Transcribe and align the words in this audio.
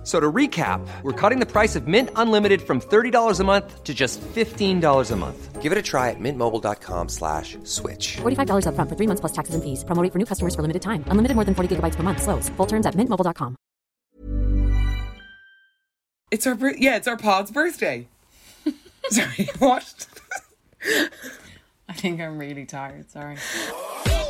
F- 0.00 0.06
So 0.06 0.18
to 0.18 0.32
recap, 0.32 0.80
we're 1.02 1.12
cutting 1.12 1.40
the 1.40 1.46
price 1.46 1.76
of 1.76 1.86
Mint 1.86 2.08
Unlimited 2.16 2.62
from 2.62 2.80
$30 2.80 3.38
a 3.40 3.44
month 3.44 3.84
to 3.84 3.92
just 3.92 4.18
$15 4.34 5.10
a 5.10 5.16
month. 5.16 5.60
Give 5.60 5.72
it 5.72 5.76
a 5.78 5.82
try 5.82 6.08
at 6.08 6.16
mintmobile.com 6.18 7.08
slash 7.10 7.58
switch. 7.64 8.16
$45 8.22 8.64
upfront 8.64 8.88
for 8.88 8.96
three 8.96 9.06
months 9.06 9.20
plus 9.20 9.32
taxes 9.32 9.54
and 9.54 9.62
fees. 9.62 9.84
Promo 9.84 10.02
rate 10.02 10.10
for 10.12 10.18
new 10.18 10.24
customers 10.24 10.54
for 10.54 10.62
limited 10.62 10.80
time. 10.80 11.04
Unlimited 11.08 11.34
more 11.34 11.44
than 11.44 11.54
40 11.54 11.76
gigabytes 11.76 11.96
per 11.96 12.02
month. 12.02 12.22
Slows. 12.22 12.48
Full 12.56 12.66
terms 12.66 12.86
at 12.86 12.94
mintmobile.com. 12.94 13.56
It's 16.30 16.46
our 16.46 16.56
yeah, 16.78 16.96
it's 16.96 17.08
our 17.08 17.16
pod's 17.18 17.50
birthday. 17.50 18.06
Sorry, 19.10 19.48
what? 19.58 20.06
I 21.88 21.92
think 21.92 22.20
I'm 22.20 22.38
really 22.38 22.64
tired. 22.64 23.10
Sorry. 23.10 23.36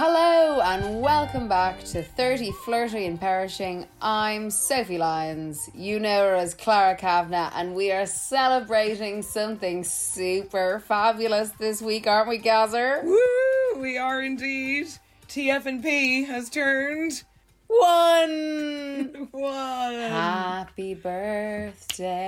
Hello 0.00 0.60
and 0.60 1.00
welcome 1.00 1.48
back 1.48 1.82
to 1.82 2.04
30 2.04 2.52
Flirty 2.64 3.06
and 3.06 3.18
Perishing. 3.18 3.84
I'm 4.00 4.48
Sophie 4.48 4.96
Lyons. 4.96 5.68
You 5.74 5.98
know 5.98 6.20
her 6.28 6.36
as 6.36 6.54
Clara 6.54 6.94
Kavanagh, 6.94 7.50
and 7.56 7.74
we 7.74 7.90
are 7.90 8.06
celebrating 8.06 9.22
something 9.22 9.82
super 9.82 10.78
fabulous 10.78 11.50
this 11.58 11.82
week, 11.82 12.06
aren't 12.06 12.28
we, 12.28 12.38
Gazer? 12.38 13.00
Woo! 13.02 13.80
We 13.80 13.98
are 13.98 14.22
indeed. 14.22 14.86
TF&P 15.26 16.22
has 16.26 16.48
turned 16.48 17.24
One! 17.66 19.26
one. 19.32 19.94
Happy 19.94 20.94
birthday 20.94 22.20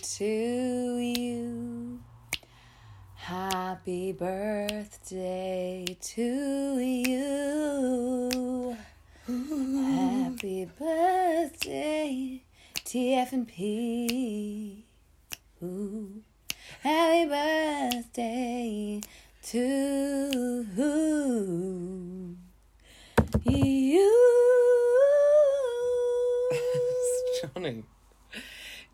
to 0.00 0.24
you. 0.24 2.03
Happy 3.24 4.12
birthday 4.12 5.96
to 5.98 6.78
you. 6.78 8.76
Happy 9.26 10.68
birthday, 10.78 12.42
TF&P. 12.84 14.84
Ooh. 15.62 16.22
Happy 16.82 17.24
birthday 17.24 19.00
to 19.44 20.66
you. 23.46 24.10
Johnny. 27.54 27.84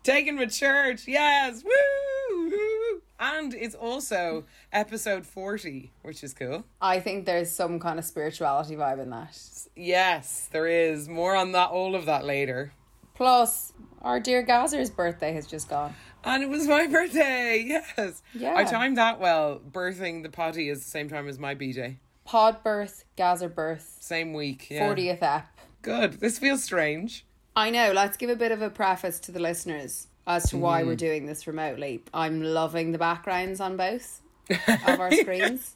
Taken 0.03 0.37
with 0.37 0.53
church, 0.53 1.05
yes. 1.05 1.65
Woo! 1.65 3.01
And 3.21 3.53
it's 3.53 3.75
also 3.75 4.45
episode 4.73 5.27
40, 5.27 5.91
which 6.01 6.23
is 6.23 6.33
cool. 6.33 6.65
I 6.81 6.99
think 6.99 7.27
there's 7.27 7.51
some 7.51 7.79
kind 7.79 7.99
of 7.99 8.05
spirituality 8.05 8.75
vibe 8.75 8.99
in 8.99 9.11
that. 9.11 9.37
Yes, 9.75 10.49
there 10.51 10.65
is. 10.65 11.07
More 11.07 11.35
on 11.35 11.51
that 11.51 11.69
all 11.69 11.93
of 11.93 12.07
that 12.07 12.25
later. 12.25 12.73
Plus, 13.13 13.73
our 14.01 14.19
dear 14.19 14.41
Gazer's 14.41 14.89
birthday 14.89 15.33
has 15.33 15.45
just 15.45 15.69
gone. 15.69 15.93
And 16.23 16.41
it 16.41 16.49
was 16.49 16.67
my 16.67 16.87
birthday, 16.87 17.63
yes. 17.95 18.23
Yeah. 18.33 18.55
I 18.55 18.63
timed 18.63 18.97
that 18.97 19.19
well. 19.19 19.59
Birthing 19.59 20.23
the 20.23 20.29
potty 20.29 20.69
is 20.69 20.79
the 20.83 20.89
same 20.89 21.07
time 21.07 21.27
as 21.27 21.37
my 21.37 21.53
BJ. 21.53 21.97
Pod 22.25 22.63
birth, 22.63 23.05
Gazer 23.15 23.49
birth, 23.49 23.97
Same 23.99 24.33
week, 24.33 24.67
yeah. 24.71 24.87
40th 24.89 25.21
app. 25.21 25.59
Good. 25.83 26.13
This 26.13 26.39
feels 26.39 26.63
strange. 26.63 27.25
I 27.55 27.69
know, 27.69 27.91
let's 27.91 28.17
give 28.17 28.31
a 28.31 28.35
bit 28.35 28.51
of 28.51 28.63
a 28.63 28.69
preface 28.71 29.19
to 29.21 29.31
the 29.31 29.39
listeners 29.39 30.07
as 30.27 30.49
to 30.49 30.57
why 30.57 30.79
Mm-hmm. 30.81 30.89
we're 30.89 30.95
doing 30.95 31.25
this 31.25 31.47
remotely. 31.47 32.03
I'm 32.13 32.41
loving 32.43 32.91
the 32.91 32.97
backgrounds 32.97 33.59
on 33.59 33.77
both 33.77 34.21
of 34.67 34.99
our 34.99 35.11
screens. 35.11 35.75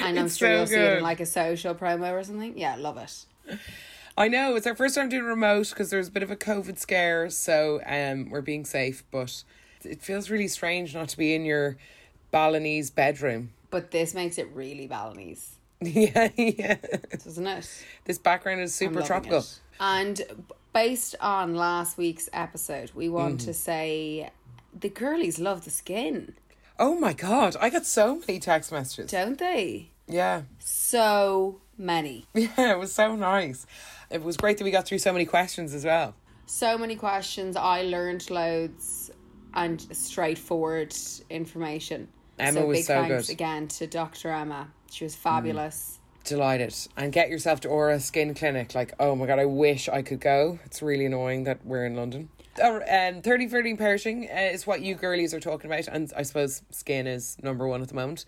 And 0.00 0.18
I'm 0.18 0.26
It's 0.26 0.36
sure 0.36 0.48
so 0.48 0.56
you'll 0.56 0.66
see 0.66 0.76
it 0.76 0.96
in 0.98 1.02
like 1.02 1.20
a 1.20 1.26
social 1.26 1.74
promo 1.74 2.12
or 2.12 2.22
something. 2.24 2.56
Yeah, 2.56 2.76
love 2.76 2.96
it. 2.98 3.24
I 4.16 4.28
know 4.28 4.54
it's 4.54 4.66
our 4.66 4.76
first 4.76 4.94
time 4.94 5.08
doing 5.08 5.24
remote 5.24 5.70
because 5.70 5.90
there's 5.90 6.08
a 6.08 6.10
bit 6.12 6.22
of 6.22 6.30
a 6.30 6.36
COVID 6.36 6.78
scare, 6.78 7.28
so 7.30 7.80
um, 7.84 8.30
we're 8.30 8.40
being 8.42 8.64
safe. 8.64 9.02
But 9.10 9.42
it 9.82 10.00
feels 10.00 10.30
really 10.30 10.46
strange 10.48 10.94
not 10.94 11.08
to 11.08 11.16
be 11.18 11.34
in 11.34 11.44
your 11.44 11.76
Balinese 12.30 12.90
bedroom. 12.90 13.50
But 13.70 13.90
this 13.90 14.14
makes 14.14 14.38
it 14.38 14.48
really 14.54 14.86
Balinese, 14.86 15.56
yeah, 15.80 16.28
yeah. 16.36 16.76
doesn't 17.24 17.46
it? 17.46 17.68
This 18.04 18.18
background 18.18 18.60
is 18.60 18.72
super 18.72 19.02
tropical. 19.02 19.38
it. 19.38 19.60
And 19.80 20.22
based 20.74 21.14
on 21.20 21.54
last 21.54 21.96
week's 21.96 22.28
episode, 22.32 22.90
we 22.94 23.08
want 23.08 23.38
Mm-hmm. 23.38 23.46
to 23.46 23.54
say 23.54 24.30
the 24.78 24.88
girlies 24.90 25.38
love 25.38 25.64
the 25.64 25.70
skin, 25.70 26.34
Oh 26.78 26.96
my 26.98 27.12
god, 27.12 27.56
I 27.60 27.70
got 27.70 27.86
so 27.86 28.16
many 28.26 28.40
text 28.40 28.72
messages. 28.72 29.10
don't 29.10 29.38
they? 29.38 29.90
Yeah, 30.08 30.42
So 30.58 31.60
many. 31.78 32.26
yeah, 32.34 32.72
it 32.72 32.78
was 32.78 32.92
so 32.92 33.14
nice. 33.16 33.64
It 34.10 34.22
was 34.22 34.36
great 34.36 34.58
that 34.58 34.64
we 34.64 34.70
got 34.72 34.84
through 34.84 34.98
so 34.98 35.12
many 35.12 35.24
questions 35.24 35.72
as 35.72 35.84
well. 35.84 36.14
So 36.46 36.76
many 36.76 36.96
questions. 36.96 37.56
I 37.56 37.82
learned 37.82 38.28
loads 38.30 39.10
and 39.54 39.80
straightforward 39.96 40.94
information. 41.30 42.08
Emma 42.38 42.60
so 42.60 42.66
was 42.66 42.78
big 42.78 42.84
so 42.84 42.94
thanks 43.02 43.26
good. 43.28 43.32
again 43.32 43.68
to 43.68 43.86
Dr. 43.86 44.30
Emma. 44.30 44.68
She 44.90 45.04
was 45.04 45.14
fabulous. 45.14 46.00
Delighted. 46.24 46.74
And 46.96 47.12
get 47.12 47.28
yourself 47.28 47.60
to 47.60 47.68
Aura 47.68 48.00
Skin 48.00 48.34
Clinic. 48.34 48.74
Like, 48.74 48.94
oh 48.98 49.14
my 49.14 49.26
god, 49.26 49.38
I 49.38 49.44
wish 49.44 49.88
I 49.88 50.02
could 50.02 50.20
go. 50.20 50.58
It's 50.64 50.82
really 50.82 51.06
annoying 51.06 51.44
that 51.44 51.64
we're 51.64 51.84
in 51.84 51.94
London. 51.94 52.30
Oh, 52.62 52.76
um, 52.88 53.20
30 53.20 53.48
flirting 53.48 53.76
perishing 53.76 54.28
uh, 54.30 54.40
is 54.52 54.66
what 54.66 54.80
you 54.80 54.94
girlies 54.94 55.34
are 55.34 55.40
talking 55.40 55.70
about. 55.70 55.86
And 55.88 56.12
I 56.16 56.22
suppose 56.22 56.62
skin 56.70 57.06
is 57.06 57.36
number 57.42 57.66
one 57.66 57.82
at 57.82 57.88
the 57.88 57.94
moment. 57.94 58.24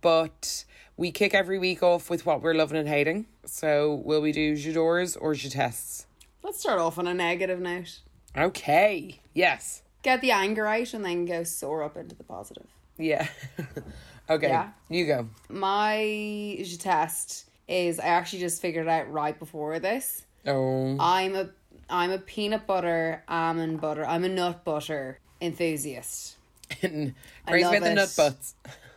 But 0.00 0.64
we 0.96 1.10
kick 1.10 1.34
every 1.34 1.58
week 1.58 1.82
off 1.82 2.08
with 2.08 2.24
what 2.24 2.40
we're 2.40 2.54
loving 2.54 2.78
and 2.78 2.88
hating. 2.88 3.26
So 3.44 3.94
will 3.94 4.20
we 4.20 4.32
do 4.32 4.54
j'adores 4.56 5.16
or 5.20 5.34
j'tests? 5.34 6.06
Let's 6.42 6.60
start 6.60 6.78
off 6.78 6.98
on 6.98 7.06
a 7.06 7.14
negative 7.14 7.60
note. 7.60 8.00
Okay. 8.36 9.20
Yes. 9.34 9.82
Get 10.02 10.20
the 10.20 10.30
anger 10.30 10.66
out 10.66 10.94
and 10.94 11.04
then 11.04 11.24
go 11.24 11.44
soar 11.44 11.82
up 11.82 11.96
into 11.96 12.14
the 12.14 12.24
positive. 12.24 12.66
Yeah. 12.96 13.28
okay. 14.28 14.48
Yeah. 14.48 14.70
You 14.88 15.06
go. 15.06 15.28
My 15.48 16.64
test 16.78 17.46
is 17.68 17.98
I 17.98 18.06
actually 18.06 18.40
just 18.40 18.60
figured 18.60 18.86
it 18.86 18.90
out 18.90 19.12
right 19.12 19.38
before 19.38 19.78
this. 19.78 20.24
Oh. 20.46 20.96
I'm 21.00 21.34
a 21.34 21.50
I'm 21.88 22.10
a 22.10 22.18
peanut 22.18 22.66
butter, 22.66 23.22
almond 23.28 23.80
butter, 23.80 24.06
I'm 24.06 24.24
a 24.24 24.28
nut 24.28 24.64
butter 24.64 25.18
enthusiast. 25.40 26.36
Love 26.82 27.12
about 27.46 27.80
the 27.80 27.90
it. 27.90 27.94
nut 27.94 28.14
butts. 28.16 28.54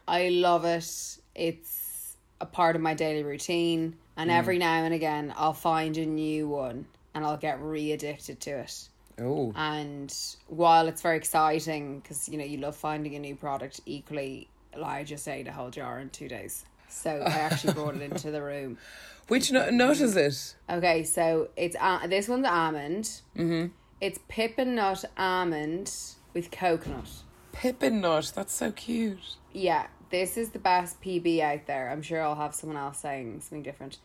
I 0.08 0.30
love 0.30 0.66
it. 0.66 1.18
It's 1.36 2.16
a 2.40 2.46
part 2.46 2.76
of 2.76 2.82
my 2.82 2.94
daily 2.94 3.24
routine. 3.24 3.96
And 4.16 4.32
every 4.32 4.56
mm. 4.56 4.62
now 4.62 4.84
and 4.84 4.94
again, 4.94 5.34
I'll 5.38 5.54
find 5.54 5.96
a 5.98 6.06
new 6.06 6.48
one 6.48 6.86
and 7.14 7.26
I'll 7.26 7.38
get 7.38 7.62
re 7.62 7.92
addicted 7.92 8.40
to 8.42 8.52
it. 8.52 8.90
Oh. 9.20 9.52
And 9.56 10.14
while 10.48 10.88
it's 10.88 11.02
very 11.02 11.18
exciting, 11.18 12.00
because 12.00 12.30
you 12.30 12.38
know, 12.38 12.44
you 12.44 12.58
love 12.58 12.76
finding 12.76 13.16
a 13.16 13.20
new 13.20 13.36
product, 13.36 13.82
equally, 13.86 14.48
I 14.84 15.04
just 15.04 15.28
ate 15.28 15.48
a 15.48 15.52
whole 15.52 15.70
jar 15.70 16.00
in 16.00 16.10
two 16.10 16.28
days. 16.28 16.66
So 16.90 17.12
I 17.12 17.32
actually 17.32 17.74
brought 17.74 17.96
it 17.96 18.02
into 18.02 18.32
the 18.32 18.42
room. 18.42 18.78
Which 19.28 19.52
nut, 19.52 19.74
nut 19.74 20.00
is 20.00 20.16
it? 20.16 20.56
Okay, 20.70 21.04
so 21.04 21.50
it's 21.58 21.76
uh, 21.80 22.08
this 22.08 22.28
one's 22.30 22.46
almond. 22.46 23.22
Mm-hmm. 23.36 23.68
It's 24.00 24.20
Pip 24.30 24.58
& 24.58 24.60
Nut 24.60 25.04
almond 25.18 25.94
with 26.34 26.50
coconut. 26.52 27.10
Pip 27.52 27.82
& 27.82 27.92
Nut. 27.92 28.32
That's 28.34 28.54
so 28.54 28.72
cute. 28.72 29.36
Yeah, 29.52 29.88
this 30.12 30.38
is 30.38 30.52
the 30.52 30.60
best 30.60 31.02
PB 31.02 31.42
out 31.42 31.66
there. 31.66 31.90
I'm 31.90 32.02
sure 32.02 32.22
I'll 32.22 32.36
have 32.36 32.56
someone 32.56 32.78
else 32.78 33.00
saying 33.00 33.42
something 33.42 33.64
different. 33.64 33.98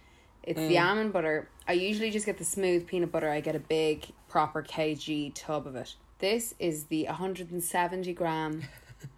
It's 0.43 0.59
the 0.59 0.79
almond 0.79 1.13
butter. 1.13 1.49
I 1.69 1.75
usually 1.75 2.11
just 2.11 2.27
get 2.27 2.39
the 2.39 2.45
smooth 2.45 2.87
peanut 2.89 3.13
butter. 3.13 3.31
I 3.31 3.41
get 3.41 3.55
a 3.55 3.61
big, 3.61 4.07
proper 4.29 4.63
kg 4.63 5.33
tub 5.35 5.69
of 5.69 5.77
it. 5.77 5.95
This 6.19 6.55
is 6.59 6.85
the 6.85 7.05
170 7.05 8.13
gram 8.15 8.63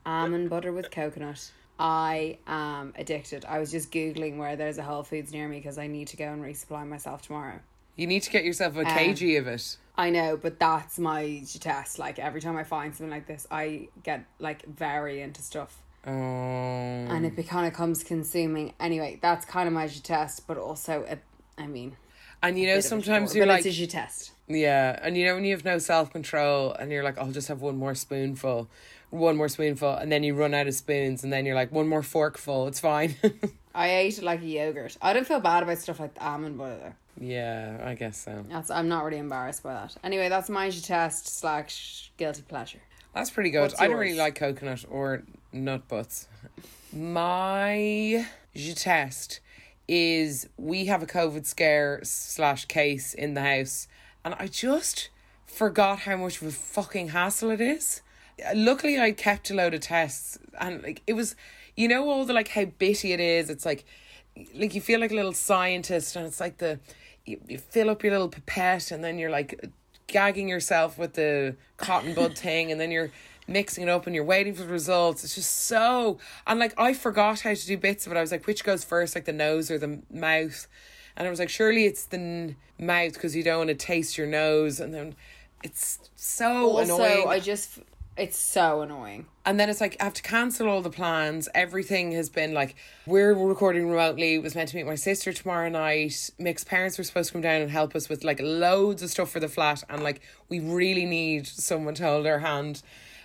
almond 0.06 0.50
butter 0.50 0.72
with 0.72 0.90
coconut. 0.90 1.50
I 1.78 2.38
am 2.46 2.92
addicted. 2.96 3.44
I 3.44 3.58
was 3.58 3.70
just 3.70 3.90
Googling 3.90 4.36
where 4.38 4.54
there's 4.56 4.78
a 4.78 4.82
Whole 4.82 5.02
Foods 5.02 5.32
near 5.32 5.48
me 5.48 5.58
because 5.58 5.76
I 5.78 5.86
need 5.88 6.08
to 6.08 6.16
go 6.16 6.26
and 6.26 6.42
resupply 6.42 6.86
myself 6.86 7.22
tomorrow. 7.22 7.58
You 7.96 8.06
need 8.06 8.22
to 8.22 8.30
get 8.30 8.44
yourself 8.44 8.76
a 8.76 8.80
um, 8.80 8.86
kg 8.86 9.38
of 9.38 9.46
it. 9.48 9.76
I 9.96 10.10
know, 10.10 10.36
but 10.36 10.58
that's 10.58 10.98
my 10.98 11.42
test. 11.60 11.98
Like 11.98 12.18
every 12.18 12.40
time 12.40 12.56
I 12.56 12.64
find 12.64 12.94
something 12.94 13.10
like 13.10 13.26
this, 13.26 13.46
I 13.50 13.88
get 14.02 14.24
like 14.38 14.64
very 14.66 15.20
into 15.20 15.42
stuff. 15.42 15.80
Oh. 16.06 16.10
and 16.12 17.24
it 17.24 17.48
kind 17.48 17.66
of 17.66 17.72
comes 17.72 18.04
consuming. 18.04 18.74
Anyway, 18.78 19.18
that's 19.22 19.46
kind 19.46 19.66
of 19.66 19.72
my 19.72 19.86
test, 19.88 20.46
but 20.46 20.58
also, 20.58 21.00
it, 21.02 21.22
I 21.56 21.66
mean, 21.66 21.96
And 22.42 22.58
you 22.58 22.66
know, 22.66 22.76
a 22.76 22.82
sometimes 22.82 23.34
you're 23.34 23.46
like, 23.46 23.64
it's 23.64 23.78
a 23.78 23.86
test. 23.86 24.32
yeah, 24.46 24.98
and 25.02 25.16
you 25.16 25.24
know 25.24 25.34
when 25.34 25.44
you 25.44 25.52
have 25.52 25.64
no 25.64 25.78
self 25.78 26.12
control, 26.12 26.72
and 26.72 26.92
you're 26.92 27.02
like, 27.02 27.16
I'll 27.16 27.30
just 27.32 27.48
have 27.48 27.62
one 27.62 27.78
more 27.78 27.94
spoonful, 27.94 28.68
one 29.10 29.36
more 29.36 29.48
spoonful, 29.48 29.94
and 29.94 30.10
then 30.10 30.22
you 30.22 30.34
run 30.34 30.54
out 30.54 30.66
of 30.66 30.74
spoons, 30.74 31.24
and 31.24 31.32
then 31.32 31.46
you're 31.46 31.54
like, 31.54 31.72
one 31.72 31.88
more 31.88 32.02
forkful, 32.02 32.68
it's 32.68 32.80
fine. 32.80 33.14
I 33.74 33.90
ate 33.90 34.22
like 34.22 34.40
a 34.42 34.46
yogurt. 34.46 34.96
I 35.02 35.12
don't 35.12 35.26
feel 35.26 35.40
bad 35.40 35.62
about 35.62 35.78
stuff 35.78 35.98
like 36.00 36.16
almond 36.20 36.58
butter. 36.58 36.94
yeah, 37.20 37.80
I 37.84 37.94
guess 37.94 38.18
so. 38.18 38.44
That's 38.48 38.70
I'm 38.70 38.88
not 38.88 39.04
really 39.04 39.18
embarrassed 39.18 39.62
by 39.62 39.74
that. 39.74 39.96
Anyway, 40.04 40.28
that's 40.28 40.48
my 40.48 40.70
test 40.70 41.26
slash 41.26 42.12
guilty 42.16 42.42
pleasure. 42.42 42.80
That's 43.14 43.30
pretty 43.30 43.50
good. 43.50 43.74
I 43.78 43.88
don't 43.88 43.96
really 43.96 44.16
like 44.16 44.34
coconut 44.36 44.84
or 44.88 45.22
nut 45.52 45.86
butts. 45.88 46.28
My 46.92 48.26
test 48.76 49.40
is 49.88 50.48
we 50.56 50.86
have 50.86 51.02
a 51.02 51.06
COVID 51.06 51.44
scare 51.46 52.00
slash 52.02 52.64
case 52.66 53.12
in 53.14 53.34
the 53.34 53.40
house, 53.42 53.88
and 54.24 54.34
I 54.38 54.46
just 54.46 55.10
forgot 55.46 56.00
how 56.00 56.16
much 56.16 56.40
of 56.40 56.48
a 56.48 56.52
fucking 56.52 57.08
hassle 57.08 57.50
it 57.50 57.60
is. 57.60 58.02
Luckily, 58.54 58.98
I 58.98 59.12
kept 59.12 59.50
a 59.50 59.54
load 59.54 59.74
of 59.74 59.80
tests, 59.80 60.38
and 60.58 60.82
like 60.82 61.02
it 61.06 61.12
was, 61.14 61.36
you 61.76 61.88
know, 61.88 62.08
all 62.08 62.24
the 62.24 62.32
like 62.32 62.48
how 62.48 62.64
bitty 62.64 63.12
it 63.12 63.20
is. 63.20 63.50
It's 63.50 63.64
like, 63.64 63.84
like 64.54 64.74
you 64.74 64.80
feel 64.80 65.00
like 65.00 65.12
a 65.12 65.14
little 65.14 65.32
scientist, 65.32 66.16
and 66.16 66.26
it's 66.26 66.40
like 66.40 66.58
the 66.58 66.80
you, 67.24 67.40
you 67.48 67.58
fill 67.58 67.90
up 67.90 68.02
your 68.02 68.12
little 68.12 68.28
pipette, 68.28 68.90
and 68.90 69.02
then 69.02 69.18
you're 69.18 69.30
like 69.30 69.70
gagging 70.06 70.48
yourself 70.48 70.98
with 70.98 71.14
the 71.14 71.56
cotton 71.76 72.14
bud 72.14 72.36
thing, 72.38 72.72
and 72.72 72.80
then 72.80 72.90
you're 72.90 73.10
mixing 73.46 73.84
it 73.84 73.90
up 73.90 74.06
and 74.06 74.14
you're 74.14 74.24
waiting 74.24 74.54
for 74.54 74.62
the 74.62 74.68
results. 74.72 75.22
It's 75.22 75.34
just 75.34 75.52
so 75.66 76.18
and 76.46 76.58
like 76.58 76.74
I 76.78 76.94
forgot 76.94 77.40
how 77.40 77.54
to 77.54 77.66
do 77.66 77.76
bits 77.76 78.06
of 78.06 78.12
it. 78.12 78.16
I 78.16 78.20
was 78.20 78.32
like, 78.32 78.46
which 78.46 78.64
goes 78.64 78.84
first, 78.84 79.14
like 79.14 79.26
the 79.26 79.32
nose 79.32 79.70
or 79.70 79.78
the 79.78 80.00
mouth? 80.10 80.66
And 81.16 81.26
I 81.26 81.30
was 81.30 81.38
like, 81.38 81.50
surely 81.50 81.84
it's 81.84 82.06
the 82.06 82.16
n- 82.16 82.56
mouth 82.78 83.14
because 83.14 83.36
you 83.36 83.44
don't 83.44 83.58
want 83.58 83.68
to 83.68 83.74
taste 83.74 84.18
your 84.18 84.26
nose, 84.26 84.80
and 84.80 84.92
then 84.92 85.14
it's 85.62 86.10
so 86.16 86.70
Also, 86.78 86.96
annoying. 86.96 87.28
I 87.28 87.38
just 87.38 87.78
it's 88.16 88.38
so 88.38 88.82
annoying. 88.82 89.26
And 89.44 89.58
then 89.58 89.68
it's 89.68 89.80
like 89.80 89.96
I 90.00 90.04
have 90.04 90.14
to 90.14 90.22
cancel 90.22 90.68
all 90.68 90.82
the 90.82 90.90
plans. 90.90 91.48
Everything 91.54 92.12
has 92.12 92.28
been 92.28 92.54
like 92.54 92.76
we're 93.06 93.34
recording 93.34 93.88
remotely. 93.88 94.38
Was 94.38 94.54
meant 94.54 94.68
to 94.70 94.76
meet 94.76 94.86
my 94.86 94.94
sister 94.94 95.32
tomorrow 95.32 95.68
night. 95.68 96.30
Mick's 96.38 96.64
parents 96.64 96.96
were 96.96 97.04
supposed 97.04 97.28
to 97.28 97.32
come 97.34 97.42
down 97.42 97.60
and 97.60 97.70
help 97.70 97.94
us 97.96 98.08
with 98.08 98.22
like 98.24 98.40
loads 98.40 99.02
of 99.02 99.10
stuff 99.10 99.30
for 99.30 99.40
the 99.40 99.48
flat, 99.48 99.82
and 99.88 100.02
like 100.02 100.20
we 100.48 100.60
really 100.60 101.04
need 101.04 101.46
someone 101.46 101.94
to 101.94 102.04
hold 102.04 102.26
our 102.26 102.38
hand 102.38 102.82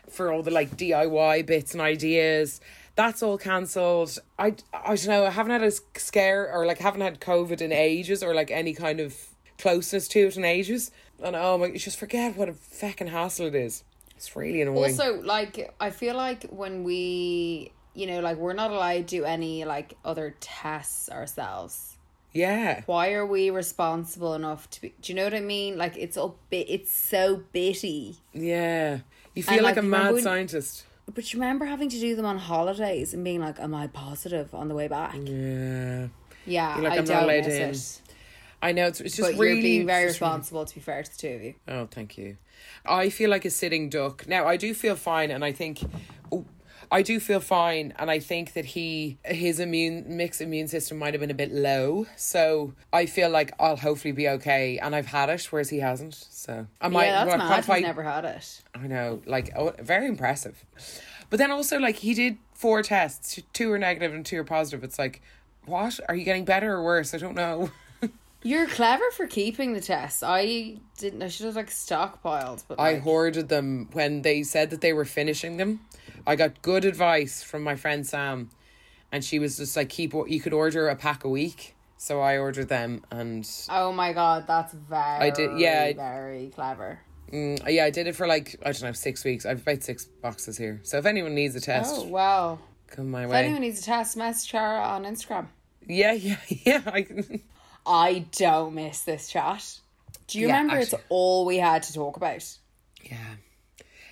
for 0.09 0.33
all 0.33 0.41
the 0.41 0.51
like 0.51 0.75
DIY 0.75 1.45
bits 1.45 1.73
and 1.73 1.81
ideas. 1.81 2.59
That's 2.95 3.21
all 3.21 3.37
cancelled. 3.37 4.17
I 4.39 4.55
I 4.73 4.95
don't 4.95 5.07
know. 5.07 5.25
I 5.25 5.29
haven't 5.29 5.51
had 5.51 5.63
a 5.63 5.71
scare 5.99 6.51
or 6.51 6.65
like 6.65 6.79
haven't 6.79 7.01
had 7.01 7.21
COVID 7.21 7.61
in 7.61 7.71
ages 7.71 8.23
or 8.23 8.33
like 8.33 8.49
any 8.49 8.73
kind 8.73 8.99
of 8.99 9.15
closeness 9.59 10.07
to 10.09 10.27
it 10.27 10.35
in 10.37 10.43
ages. 10.43 10.91
And 11.21 11.35
oh 11.35 11.57
my, 11.57 11.71
just 11.71 11.99
forget 11.99 12.35
what 12.35 12.49
a 12.49 12.53
fucking 12.53 13.07
hassle 13.07 13.47
it 13.47 13.55
is. 13.55 13.83
It's 14.19 14.35
really 14.35 14.61
annoying. 14.61 14.77
Also, 14.91 15.21
like 15.21 15.73
I 15.79 15.91
feel 15.91 16.13
like 16.15 16.43
when 16.49 16.83
we, 16.83 17.71
you 17.93 18.05
know, 18.05 18.19
like 18.19 18.35
we're 18.35 18.51
not 18.51 18.69
allowed 18.69 19.07
to 19.07 19.17
do 19.19 19.23
any 19.23 19.63
like 19.63 19.93
other 20.03 20.35
tests 20.41 21.09
ourselves. 21.09 21.95
yeah. 22.33 22.81
Why 22.85 23.13
are 23.13 23.25
we 23.25 23.49
responsible 23.49 24.33
enough 24.33 24.69
to 24.71 24.81
be? 24.81 24.93
Do 25.01 25.13
you 25.13 25.15
know 25.15 25.23
what 25.23 25.33
I 25.33 25.39
mean? 25.39 25.77
Like 25.77 25.95
it's 25.95 26.17
all 26.17 26.35
bit. 26.49 26.67
It's 26.69 26.91
so 26.91 27.43
bitty. 27.53 28.17
Yeah. 28.33 28.99
You 29.35 29.43
feel 29.43 29.53
And, 29.55 29.63
like, 29.63 29.77
like, 29.77 29.83
a 29.85 29.87
mad 29.87 30.13
when- 30.15 30.21
scientist. 30.23 30.85
But 31.15 31.31
you 31.33 31.39
remember 31.39 31.63
having 31.65 31.87
to 31.89 31.99
do 31.99 32.15
them 32.17 32.25
on 32.25 32.37
holidays 32.37 33.13
and 33.15 33.23
being 33.23 33.39
like, 33.39 33.57
"Am 33.59 33.73
I 33.73 33.87
positive 33.87 34.53
on 34.53 34.67
the 34.67 34.75
way 34.75 34.87
back?" 34.89 35.15
Yeah. 35.15 36.09
Yeah, 36.45 36.75
You're 36.75 36.83
like, 36.83 36.93
I 36.93 36.97
"I'm 36.97 37.05
not 37.05 37.07
don't 37.07 37.23
allowed 37.23 37.45
in." 37.45 37.69
it. 37.71 38.01
I 38.61 38.73
know 38.73 38.87
it's, 38.87 38.99
it's 39.01 39.15
just 39.15 39.31
But 39.31 39.39
really 39.39 39.61
being 39.61 39.87
very 39.87 40.03
it's 40.03 40.13
just 40.15 40.21
really- 40.21 40.29
responsible. 40.33 40.65
To 40.65 40.75
be 40.75 40.81
fair 40.81 41.01
to 41.01 41.09
the 41.09 41.17
two 41.17 41.29
of 41.35 41.41
you. 41.41 41.53
Oh, 41.67 41.87
thank 41.89 42.17
you. 42.17 42.37
I 42.85 43.09
feel 43.09 43.29
like 43.29 43.45
a 43.45 43.49
sitting 43.49 43.89
duck. 43.89 44.27
Now, 44.27 44.47
I 44.47 44.57
do 44.57 44.73
feel 44.73 44.95
fine, 44.95 45.31
and 45.31 45.43
I 45.43 45.51
think. 45.51 45.79
Oh, 46.31 46.45
I 46.91 47.03
do 47.03 47.19
feel 47.19 47.39
fine, 47.39 47.93
and 47.99 48.09
I 48.09 48.17
think 48.19 48.53
that 48.53 48.65
he 48.65 49.19
his 49.23 49.59
immune 49.59 50.05
mixed 50.17 50.41
immune 50.41 50.67
system 50.67 50.97
might 50.97 51.13
have 51.13 51.21
been 51.21 51.29
a 51.29 51.35
bit 51.35 51.51
low, 51.51 52.07
so 52.15 52.73
I 52.91 53.05
feel 53.05 53.29
like 53.29 53.53
I'll 53.59 53.75
hopefully 53.77 54.11
be 54.11 54.27
okay. 54.29 54.79
And 54.79 54.95
I've 54.95 55.05
had 55.05 55.29
it, 55.29 55.43
whereas 55.51 55.69
he 55.69 55.79
hasn't. 55.79 56.15
So 56.15 56.65
I 56.81 56.87
might. 56.87 57.05
yeah, 57.05 57.25
that's 57.25 57.37
what- 57.37 57.67
mad. 57.67 57.75
He's 57.77 57.83
never 57.85 58.03
had 58.03 58.25
it. 58.25 58.63
I 58.73 58.87
know, 58.87 59.21
like, 59.25 59.51
oh, 59.55 59.73
very 59.79 60.07
impressive. 60.07 60.65
But 61.29 61.37
then 61.37 61.51
also, 61.51 61.77
like, 61.77 61.97
he 61.97 62.15
did 62.15 62.37
four 62.55 62.81
tests. 62.81 63.39
Two 63.53 63.71
are 63.71 63.77
negative 63.77 64.11
and 64.13 64.25
two 64.25 64.39
are 64.39 64.43
positive. 64.43 64.83
It's 64.83 64.97
like, 64.97 65.21
what? 65.65 65.99
Are 66.09 66.15
you 66.15 66.23
getting 66.25 66.43
better 66.43 66.73
or 66.73 66.83
worse? 66.83 67.13
I 67.13 67.17
don't 67.19 67.35
know. 67.35 67.69
You're 68.41 68.67
clever 68.67 69.03
for 69.11 69.27
keeping 69.27 69.73
the 69.73 69.81
tests. 69.81 70.23
I 70.23 70.77
didn't. 70.97 71.21
I 71.21 71.27
should 71.27 71.45
have 71.47 71.55
like 71.57 71.69
stockpiled. 71.69 72.63
But 72.67 72.79
I 72.79 72.93
like, 72.93 73.01
hoarded 73.01 73.49
them 73.49 73.89
when 73.91 74.21
they 74.21 74.43
said 74.43 74.69
that 74.69 74.79
they 74.81 74.93
were 74.93 75.05
finishing 75.05 75.57
them. 75.57 75.81
I 76.25 76.35
got 76.35 76.61
good 76.61 76.85
advice 76.85 77.43
from 77.43 77.63
my 77.63 77.75
friend 77.75 78.07
Sam, 78.07 78.49
and 79.11 79.23
she 79.25 79.39
was 79.39 79.57
just 79.57 79.75
like, 79.75 79.89
keep, 79.89 80.13
what 80.13 80.29
you 80.29 80.39
could 80.39 80.53
order 80.53 80.87
a 80.87 80.95
pack 80.95 81.23
a 81.25 81.29
week. 81.29 81.75
So 81.97 82.21
I 82.21 82.37
ordered 82.37 82.69
them, 82.69 83.03
and 83.11 83.45
Oh 83.69 83.91
my 83.91 84.13
god, 84.13 84.47
that's 84.47 84.73
very. 84.73 85.01
I 85.01 85.29
did- 85.31 85.59
yeah, 85.59 85.91
very 85.93 86.49
clever. 86.55 86.99
mm, 87.29 87.59
yeah, 87.69 87.83
I 87.83 87.89
did 87.89 88.07
it 88.07 88.15
for 88.15 88.25
like, 88.25 88.55
I 88.65 88.71
don't 88.71 88.83
know, 88.83 88.91
six 88.93 89.25
weeks. 89.25 89.45
I've 89.45 89.63
about 89.63 89.83
six 89.83 90.05
boxes 90.05 90.57
here. 90.57 90.79
So 90.83 90.97
if 90.97 91.05
anyone 91.05 91.35
needs 91.35 91.57
a 91.57 91.59
test, 91.61 91.93
Oh 91.97 92.03
wow. 92.03 92.59
come 92.87 93.11
my 93.11 93.25
If 93.25 93.29
way. 93.31 93.39
If 93.39 93.43
anyone 93.43 93.61
needs 93.63 93.81
a 93.81 93.83
test, 93.83 94.15
message 94.15 94.49
Chara 94.49 94.79
on 94.81 95.03
Instagram. 95.03 95.47
yeah, 95.85 96.13
yeah, 96.13 96.37
yeah. 96.47 96.81
I 96.85 97.01
can. 97.01 97.41
I 97.85 98.25
don't 98.33 98.75
miss 98.75 99.01
this 99.01 99.29
chat. 99.29 99.79
Do 100.27 100.39
you 100.39 100.47
Yeah, 100.47 100.57
remember 100.61 100.77
it's 100.81 100.93
all 101.09 101.45
we 101.45 101.57
had 101.57 101.83
to 101.83 101.93
talk 101.93 102.17
about? 102.17 102.45
Yeah. 103.03 103.17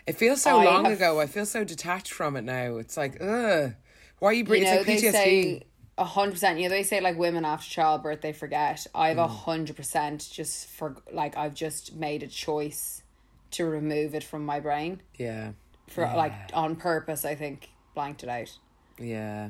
It 0.08 0.16
feels 0.16 0.42
so 0.42 0.60
I 0.60 0.66
long 0.66 0.86
have- 0.86 0.94
ago. 0.94 1.20
I 1.20 1.28
feel 1.28 1.46
so 1.46 1.64
detached 1.64 2.14
from 2.14 2.36
it 2.38 2.44
now. 2.44 2.78
It's 2.78 2.98
like, 2.98 3.22
ugh. 3.22 3.74
Why 4.20 4.30
are 4.30 4.34
you 4.34 4.40
You 4.40 4.44
bringing 4.46 4.74
know, 4.74 4.82
it's 4.86 5.04
like 5.04 5.14
PTSD? 5.14 5.64
hundred 6.00 6.32
percent. 6.32 6.58
You 6.60 6.70
know, 6.70 6.76
they 6.76 6.84
say 6.84 7.02
like 7.02 7.18
women 7.18 7.46
after 7.46 7.70
childbirth 7.70 8.22
they 8.22 8.34
forget. 8.34 8.86
I've 8.96 9.18
Mm. 9.18 9.26
a 9.26 9.28
hundred 9.28 9.76
percent 9.76 10.28
just 10.32 10.68
for 10.70 10.96
like 11.12 11.38
I've 11.38 11.54
just 11.54 11.94
made 11.96 12.24
a 12.24 12.28
choice 12.28 13.04
to 13.52 13.66
remove 13.66 14.16
it 14.16 14.24
from 14.24 14.46
my 14.46 14.60
brain 14.60 15.02
yeah. 15.18 15.52
for 15.88 16.02
like 16.06 16.34
on 16.54 16.76
purpose. 16.76 17.26
I 17.26 17.36
think 17.36 17.70
blanked 17.96 18.24
it 18.24 18.30
out. 18.30 18.58
Yeah. 19.00 19.50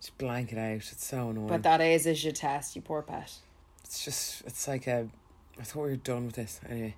Just 0.00 0.16
blank 0.18 0.52
it 0.52 0.58
out. 0.58 0.76
It's 0.76 1.04
so 1.04 1.30
annoying. 1.30 1.48
But 1.48 1.62
that 1.64 1.80
is 1.80 2.06
a 2.06 2.14
je 2.14 2.32
test, 2.32 2.76
you 2.76 2.82
poor 2.82 3.02
pet. 3.02 3.32
It's 3.88 4.04
just, 4.04 4.42
it's 4.46 4.68
like 4.68 4.86
a. 4.86 5.08
I 5.58 5.62
thought 5.62 5.84
we 5.84 5.88
were 5.90 5.96
done 5.96 6.26
with 6.26 6.34
this. 6.36 6.60
Anyway. 6.68 6.94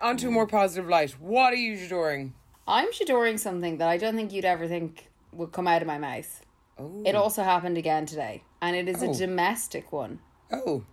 On 0.00 0.16
to 0.18 0.28
a 0.28 0.30
more 0.30 0.46
positive 0.46 0.88
light. 0.88 1.10
What 1.20 1.52
are 1.52 1.56
you 1.56 1.88
doing? 1.88 2.32
I'm 2.66 2.92
shadoring 2.92 3.38
something 3.38 3.78
that 3.78 3.88
I 3.88 3.96
don't 3.98 4.14
think 4.14 4.32
you'd 4.32 4.44
ever 4.44 4.68
think 4.68 5.08
would 5.32 5.50
come 5.50 5.66
out 5.66 5.82
of 5.82 5.88
my 5.88 5.98
mouth. 5.98 6.44
Oh. 6.78 7.02
It 7.04 7.16
also 7.16 7.42
happened 7.42 7.76
again 7.76 8.06
today, 8.06 8.44
and 8.60 8.76
it 8.76 8.88
is 8.88 9.02
Oh. 9.02 9.10
a 9.10 9.14
domestic 9.14 9.90
one. 9.92 10.20
Oh. 10.52 10.84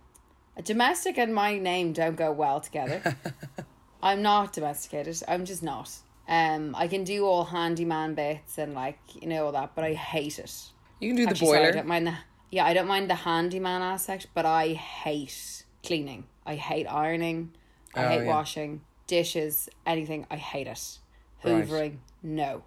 A 0.56 0.62
domestic 0.62 1.16
and 1.16 1.32
my 1.32 1.58
name 1.58 1.92
don't 1.92 2.16
go 2.16 2.32
well 2.32 2.60
together. 2.60 3.16
I'm 4.02 4.22
not 4.22 4.52
domesticated. 4.52 5.22
I'm 5.28 5.44
just 5.44 5.62
not. 5.62 5.90
Um, 6.28 6.74
I 6.76 6.88
can 6.88 7.04
do 7.04 7.24
all 7.24 7.44
handyman 7.44 8.14
bits 8.14 8.58
and 8.58 8.74
like 8.74 8.98
you 9.20 9.28
know 9.28 9.46
all 9.46 9.52
that, 9.52 9.76
but 9.76 9.84
I 9.84 9.94
hate 9.94 10.38
it. 10.40 10.54
You 10.98 11.10
can 11.10 11.16
do 11.16 11.24
the 11.24 11.30
Actually, 11.30 11.46
sorry, 11.46 11.58
I 11.58 11.62
boiler. 11.62 11.72
don't 11.72 11.86
mind 11.86 12.06
the 12.08 12.14
yeah, 12.50 12.64
I 12.64 12.74
don't 12.74 12.88
mind 12.88 13.08
the 13.10 13.14
handyman 13.14 13.82
aspect, 13.82 14.28
but 14.34 14.46
I 14.46 14.74
hate 14.74 15.64
cleaning. 15.84 16.24
I 16.44 16.56
hate 16.56 16.86
ironing. 16.86 17.52
I 17.94 18.04
Oh, 18.04 18.08
hate 18.08 18.22
yeah. 18.22 18.28
washing 18.28 18.80
dishes, 19.06 19.68
anything. 19.86 20.26
I 20.30 20.36
hate 20.36 20.66
it. 20.66 20.98
Right. 21.44 21.66
Hoovering, 21.66 21.96
no. 22.22 22.62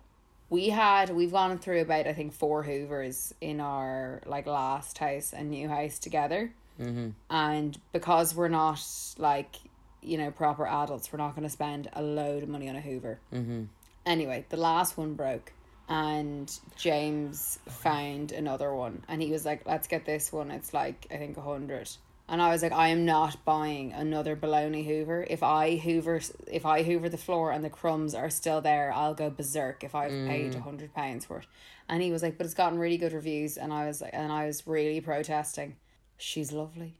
We 0.49 0.69
had 0.69 1.09
we've 1.09 1.31
gone 1.31 1.57
through 1.57 1.81
about 1.81 2.05
I 2.07 2.13
think 2.13 2.33
four 2.33 2.63
Hoovers 2.63 3.33
in 3.41 3.59
our 3.59 4.21
like 4.25 4.45
last 4.45 4.97
house 4.99 5.33
and 5.33 5.49
new 5.49 5.67
house 5.67 5.97
together, 5.99 6.53
mm-hmm. 6.79 7.09
and 7.29 7.79
because 7.91 8.35
we're 8.35 8.49
not 8.49 8.79
like 9.17 9.55
you 10.01 10.17
know 10.17 10.29
proper 10.31 10.67
adults, 10.67 11.11
we're 11.11 11.17
not 11.17 11.31
going 11.35 11.43
to 11.43 11.49
spend 11.49 11.89
a 11.93 12.03
load 12.03 12.43
of 12.43 12.49
money 12.49 12.69
on 12.69 12.75
a 12.75 12.81
Hoover. 12.81 13.19
Mm-hmm. 13.33 13.63
Anyway, 14.05 14.45
the 14.49 14.57
last 14.57 14.97
one 14.97 15.13
broke, 15.13 15.53
and 15.89 16.51
James 16.77 17.59
found 17.67 18.31
another 18.31 18.73
one, 18.73 19.03
and 19.07 19.21
he 19.21 19.31
was 19.31 19.45
like, 19.45 19.65
"Let's 19.65 19.87
get 19.87 20.05
this 20.05 20.31
one. 20.31 20.51
It's 20.51 20.73
like 20.73 21.07
I 21.11 21.17
think 21.17 21.37
a 21.37 21.41
hundred. 21.41 21.89
And 22.27 22.41
I 22.41 22.49
was 22.49 22.63
like, 22.63 22.71
I 22.71 22.87
am 22.87 23.05
not 23.05 23.43
buying 23.43 23.91
another 23.91 24.35
baloney 24.35 24.85
Hoover. 24.85 25.27
If 25.29 25.43
I 25.43 25.75
Hoover, 25.75 26.21
if 26.47 26.65
I 26.65 26.83
Hoover 26.83 27.09
the 27.09 27.17
floor 27.17 27.51
and 27.51 27.63
the 27.63 27.69
crumbs 27.69 28.15
are 28.15 28.29
still 28.29 28.61
there, 28.61 28.93
I'll 28.93 29.13
go 29.13 29.29
berserk 29.29 29.83
if 29.83 29.93
I've 29.93 30.09
paid 30.09 30.53
mm. 30.53 30.55
a 30.55 30.61
hundred 30.61 30.93
pounds 30.93 31.25
for 31.25 31.39
it. 31.39 31.47
And 31.89 32.01
he 32.01 32.11
was 32.11 32.23
like, 32.23 32.37
but 32.37 32.45
it's 32.45 32.53
gotten 32.53 32.79
really 32.79 32.97
good 32.97 33.11
reviews, 33.11 33.57
and 33.57 33.73
I 33.73 33.87
was 33.87 34.01
like, 34.01 34.11
and 34.13 34.31
I 34.31 34.45
was 34.45 34.65
really 34.65 35.01
protesting. 35.01 35.75
She's 36.17 36.53
lovely. 36.53 36.93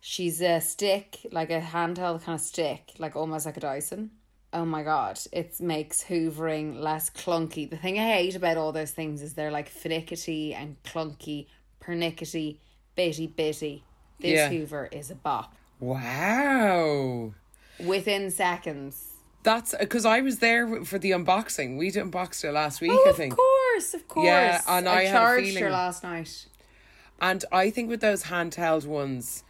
She's 0.00 0.40
a 0.40 0.60
stick, 0.60 1.18
like 1.32 1.50
a 1.50 1.60
handheld 1.60 2.22
kind 2.22 2.36
of 2.36 2.40
stick, 2.40 2.92
like 2.98 3.16
almost 3.16 3.46
like 3.46 3.56
a 3.56 3.60
Dyson. 3.60 4.12
Oh 4.52 4.64
my 4.64 4.82
god, 4.82 5.18
it 5.32 5.60
makes 5.60 6.02
hoovering 6.04 6.80
less 6.80 7.08
clunky. 7.10 7.70
The 7.70 7.76
thing 7.76 7.98
I 8.00 8.12
hate 8.12 8.34
about 8.34 8.56
all 8.56 8.72
those 8.72 8.90
things 8.90 9.22
is 9.22 9.34
they're 9.34 9.52
like 9.52 9.70
finickety 9.72 10.54
and 10.54 10.76
clunky, 10.82 11.46
pernickety, 11.80 12.58
bitty 12.96 13.28
bitty. 13.28 13.84
This 14.18 14.32
Yeah. 14.32 14.48
Hoover 14.48 14.88
is 14.90 15.10
a 15.10 15.14
bop. 15.14 15.54
Wow. 15.78 17.32
within 17.78 18.30
seconds. 18.30 19.06
That's 19.42 19.74
because 19.80 20.04
I 20.04 20.20
was 20.20 20.40
there 20.40 20.84
for 20.84 20.98
the 20.98 21.12
unboxing. 21.12 21.78
We 21.78 21.90
unboxed 21.90 22.44
it 22.44 22.52
last 22.52 22.82
week, 22.82 22.90
Oh, 22.92 23.08
I 23.08 23.12
think. 23.12 23.32
of 23.32 23.38
course, 23.38 23.94
of 23.94 24.06
course. 24.06 24.26
Yeah, 24.26 24.60
and 24.68 24.86
I 24.86 25.04
had 25.04 25.08
a 25.16 25.18
charged 25.18 25.46
feeling- 25.46 25.62
her 25.64 25.70
last 25.70 26.02
night. 26.02 26.46
And 27.22 27.42
I 27.50 27.70
think 27.70 27.88
with 27.88 28.00
those 28.02 28.24
handheld 28.24 28.84
ones, 28.84 29.42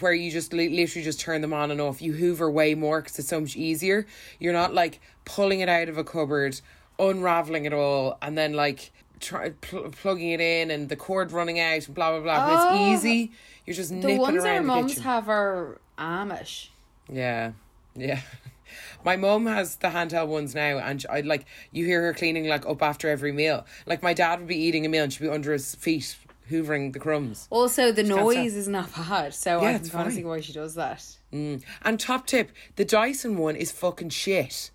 where 0.00 0.12
you 0.12 0.30
just 0.30 0.52
literally 0.52 0.86
just 0.86 1.20
turn 1.20 1.40
them 1.40 1.52
on 1.52 1.70
and 1.70 1.80
off, 1.80 2.00
you 2.02 2.12
hoover 2.12 2.50
way 2.50 2.74
more 2.74 3.00
because 3.00 3.18
it's 3.18 3.28
so 3.28 3.40
much 3.40 3.56
easier. 3.56 4.06
You're 4.38 4.52
not 4.52 4.74
like 4.74 5.00
pulling 5.24 5.60
it 5.60 5.68
out 5.68 5.88
of 5.88 5.98
a 5.98 6.04
cupboard, 6.04 6.60
unraveling 6.98 7.64
it 7.64 7.72
all, 7.72 8.18
and 8.22 8.36
then 8.36 8.54
like 8.54 8.92
try, 9.20 9.50
pl- 9.50 9.90
plugging 9.90 10.30
it 10.30 10.40
in 10.40 10.70
and 10.70 10.88
the 10.88 10.96
cord 10.96 11.32
running 11.32 11.60
out 11.60 11.86
and 11.86 11.94
blah 11.94 12.10
blah 12.10 12.20
blah. 12.20 12.46
But 12.46 12.72
Oh, 12.72 12.92
it's 12.94 13.04
easy. 13.04 13.32
You're 13.64 13.76
just 13.76 13.90
The 13.90 13.96
nipping 13.96 14.18
ones 14.18 14.44
our 14.44 14.62
mums 14.62 14.98
have 14.98 15.28
are 15.28 15.80
Amish. 15.98 16.68
Yeah, 17.10 17.52
yeah. 17.94 18.20
My 19.04 19.16
mom 19.16 19.46
has 19.46 19.76
the 19.76 19.88
handheld 19.88 20.26
ones 20.28 20.54
now, 20.54 20.78
and 20.78 21.04
I 21.08 21.20
like 21.20 21.46
you 21.70 21.86
hear 21.86 22.02
her 22.02 22.12
cleaning 22.14 22.48
like 22.48 22.66
up 22.66 22.82
after 22.82 23.08
every 23.08 23.30
meal. 23.32 23.64
Like 23.86 24.02
my 24.02 24.12
dad 24.12 24.40
would 24.40 24.48
be 24.48 24.56
eating 24.56 24.84
a 24.84 24.88
meal, 24.88 25.04
and 25.04 25.12
she'd 25.12 25.22
be 25.22 25.28
under 25.28 25.52
his 25.52 25.76
feet 25.76 26.16
hoovering 26.50 26.92
the 26.92 26.98
crumbs. 26.98 27.46
Also, 27.50 27.92
the 27.92 28.02
noise 28.02 28.54
is 28.54 28.68
not 28.68 28.94
bad, 29.08 29.34
so 29.34 29.60
Yeah, 29.62 29.68
I 29.70 29.78
can 29.78 29.88
kind 29.88 30.08
of 30.08 30.14
see 30.14 30.24
why 30.24 30.40
she 30.40 30.52
does 30.52 30.74
that. 30.74 31.04
Mm. 31.32 31.62
And 31.82 31.98
top 32.00 32.26
tip, 32.26 32.50
the 32.76 32.84
Dyson 32.84 33.36
one 33.36 33.56
is 33.56 33.72
fucking 33.72 34.10
shit. 34.10 34.70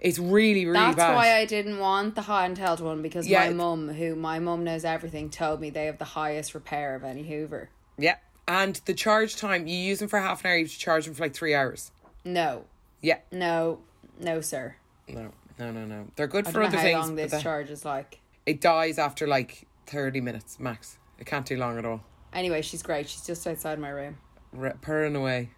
It's 0.00 0.18
really, 0.18 0.66
really 0.66 0.78
That's 0.78 0.96
bad. 0.96 1.14
why 1.14 1.34
I 1.36 1.46
didn't 1.46 1.78
want 1.78 2.14
the 2.14 2.22
handheld 2.22 2.80
one 2.80 3.00
because 3.00 3.26
Yeah, 3.26 3.46
my 3.48 3.54
mum, 3.54 3.88
who 3.88 4.14
my 4.14 4.38
mum 4.38 4.62
knows 4.62 4.84
everything, 4.84 5.30
told 5.30 5.60
me 5.60 5.70
they 5.70 5.86
have 5.86 5.96
the 5.98 6.04
highest 6.04 6.54
repair 6.54 6.94
of 6.94 7.04
any 7.04 7.22
Hoover. 7.26 7.70
Yeah. 7.96 8.16
And 8.46 8.78
the 8.84 8.92
charge 8.92 9.36
time, 9.36 9.66
you 9.66 9.76
use 9.78 10.00
them 10.00 10.08
for 10.08 10.18
half 10.20 10.44
an 10.44 10.50
hour, 10.50 10.56
you 10.58 10.64
have 10.66 10.72
to 10.72 10.78
charge 10.78 11.06
them 11.06 11.14
for 11.14 11.22
like 11.22 11.34
three 11.34 11.54
hours. 11.54 11.90
No, 12.22 12.64
Yeah. 13.00 13.20
no, 13.32 13.78
no, 14.20 14.42
sir. 14.42 14.76
No, 15.08 15.30
no, 15.58 15.70
no, 15.72 15.86
no. 15.86 16.08
They're 16.16 16.26
good 16.26 16.46
I 16.48 16.50
for 16.52 16.62
other 16.62 16.72
know 16.72 16.76
how 16.78 16.82
things. 16.84 16.98
long 17.06 17.14
this 17.16 17.42
charge 17.42 17.70
is 17.70 17.84
like. 17.86 18.20
it 18.44 18.60
dies 18.60 18.98
after 18.98 19.26
like 19.26 19.66
30 19.86 20.20
minutes 20.20 20.60
max. 20.60 20.98
It 21.18 21.26
can't 21.26 21.46
do 21.46 21.56
long 21.56 21.78
at 21.78 21.84
all. 21.84 22.00
Anyway, 22.32 22.62
she's 22.62 22.82
great. 22.82 23.08
She's 23.08 23.24
just 23.24 23.46
outside 23.46 23.78
my 23.78 23.90
room. 23.90 24.16
Re- 24.52 24.72
purring 24.80 25.16
away. 25.16 25.50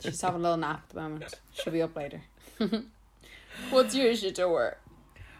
She's 0.00 0.20
having 0.20 0.40
a 0.40 0.42
little 0.42 0.56
nap 0.56 0.82
at 0.84 0.94
the 0.94 1.00
moment. 1.00 1.34
She'll 1.52 1.72
be 1.72 1.82
up 1.82 1.96
later. 1.96 2.22
What's 3.70 3.94
your 3.94 4.12
J'adore? 4.12 4.76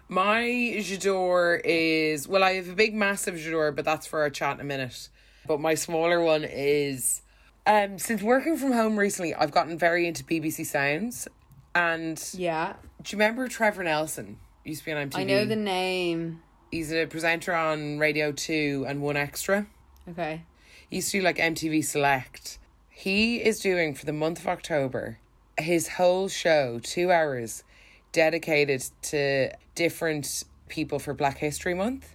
My 0.09 0.43
J'adore 0.79 1.61
is 1.65 2.27
well, 2.27 2.43
I 2.43 2.55
have 2.55 2.69
a 2.69 2.75
big, 2.75 2.95
massive 2.95 3.35
J'adore, 3.37 3.75
but 3.75 3.85
that's 3.85 4.07
for 4.07 4.21
our 4.21 4.31
chat 4.31 4.55
in 4.55 4.61
a 4.61 4.65
minute. 4.65 5.09
But 5.47 5.61
my 5.61 5.75
smaller 5.75 6.21
one 6.23 6.45
is 6.45 7.23
um 7.67 7.99
since 7.99 8.23
working 8.23 8.57
from 8.57 8.73
home 8.73 8.99
recently, 8.99 9.35
I've 9.35 9.53
gotten 9.53 9.79
very 9.79 10.07
into 10.07 10.25
BBC 10.25 10.67
Sounds. 10.67 11.29
And 11.75 12.23
Yeah, 12.33 12.75
do 13.03 13.15
you 13.15 13.19
remember 13.19 13.47
Trevor 13.49 13.85
Nelson? 13.85 14.39
Used 14.65 14.81
to 14.81 14.87
be 14.87 14.93
on 14.93 15.11
MTV. 15.11 15.19
I 15.19 15.25
know 15.25 15.45
the 15.45 15.57
name. 15.57 16.43
He's 16.71 16.93
a 16.93 17.07
presenter 17.07 17.55
on 17.55 17.99
Radio 17.99 18.33
Two 18.33 18.85
and 18.87 19.01
One 19.01 19.17
Extra. 19.17 19.67
Okay. 20.09 20.43
He 20.89 20.97
used 20.97 21.11
to 21.13 21.19
do 21.19 21.25
like 21.25 21.37
MTV 21.37 21.85
Select. 21.85 22.59
He 22.89 23.37
is 23.37 23.61
doing 23.61 23.95
for 23.95 24.07
the 24.07 24.13
month 24.13 24.41
of 24.41 24.49
October 24.49 25.19
his 25.59 25.89
whole 25.89 26.29
show, 26.29 26.79
two 26.83 27.11
hours, 27.11 27.65
dedicated 28.13 28.85
to 29.03 29.51
different 29.75 30.45
people 30.69 30.99
for 30.99 31.15
Black 31.15 31.39
History 31.39 31.75
Month. 31.75 32.15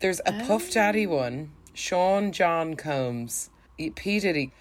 There's 0.00 0.20
a 0.26 0.32
Puff 0.46 0.70
Daddy 0.70 1.06
oh. 1.06 1.16
one, 1.16 1.52
Sean 1.74 2.32
John 2.32 2.74
Combs, 2.74 3.50
P. 3.76 4.20
Diddy. 4.20 4.52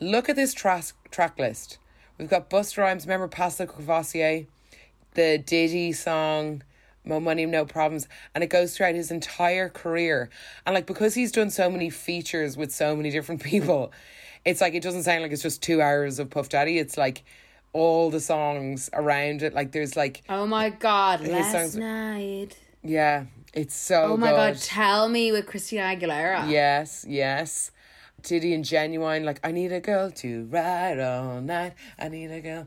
Look 0.00 0.28
at 0.28 0.36
this 0.36 0.54
track 0.54 0.84
track 1.10 1.38
list. 1.38 1.78
We've 2.18 2.30
got 2.30 2.48
Busta 2.48 2.78
Rhymes, 2.78 3.06
remember 3.06 3.28
Pass 3.28 3.56
the 3.56 3.66
Courvoisier? 3.66 4.46
The 5.14 5.38
Diddy 5.38 5.92
song, 5.92 6.62
Mo 7.04 7.20
Money, 7.20 7.46
Mo 7.46 7.64
Problems. 7.64 8.08
And 8.34 8.42
it 8.42 8.48
goes 8.50 8.76
throughout 8.76 8.94
his 8.94 9.10
entire 9.10 9.68
career. 9.68 10.30
And 10.66 10.74
like, 10.74 10.86
because 10.86 11.14
he's 11.14 11.32
done 11.32 11.50
so 11.50 11.70
many 11.70 11.90
features 11.90 12.56
with 12.56 12.72
so 12.72 12.96
many 12.96 13.10
different 13.10 13.42
people, 13.44 13.92
it's 14.44 14.60
like, 14.60 14.74
it 14.74 14.82
doesn't 14.82 15.02
sound 15.04 15.22
like 15.22 15.32
it's 15.32 15.42
just 15.42 15.62
two 15.62 15.80
hours 15.80 16.18
of 16.18 16.30
Puff 16.30 16.48
Daddy. 16.48 16.78
It's 16.78 16.96
like 16.96 17.24
all 17.72 18.10
the 18.10 18.20
songs 18.20 18.88
around 18.92 19.42
it. 19.42 19.54
Like, 19.54 19.72
there's 19.72 19.96
like, 19.96 20.22
Oh 20.28 20.46
my 20.46 20.70
god, 20.70 21.26
last 21.26 21.52
sounds- 21.52 21.76
night. 21.76 22.56
yeah, 22.82 23.24
it's 23.52 23.74
so 23.74 24.12
Oh 24.12 24.16
my 24.16 24.30
god, 24.30 24.56
tell 24.58 25.08
me 25.08 25.32
with 25.32 25.46
Christina 25.46 25.82
Aguilera. 25.82 26.50
Yes, 26.50 27.04
yes. 27.08 27.70
Diddy 28.22 28.54
and 28.54 28.64
Ginuwine, 28.64 29.24
like, 29.24 29.38
I 29.44 29.52
need 29.52 29.70
a 29.70 29.80
girl 29.80 30.10
to 30.12 30.44
ride 30.46 30.98
all 30.98 31.42
night. 31.42 31.74
I 31.98 32.08
need 32.08 32.30
a 32.30 32.40
girl 32.40 32.66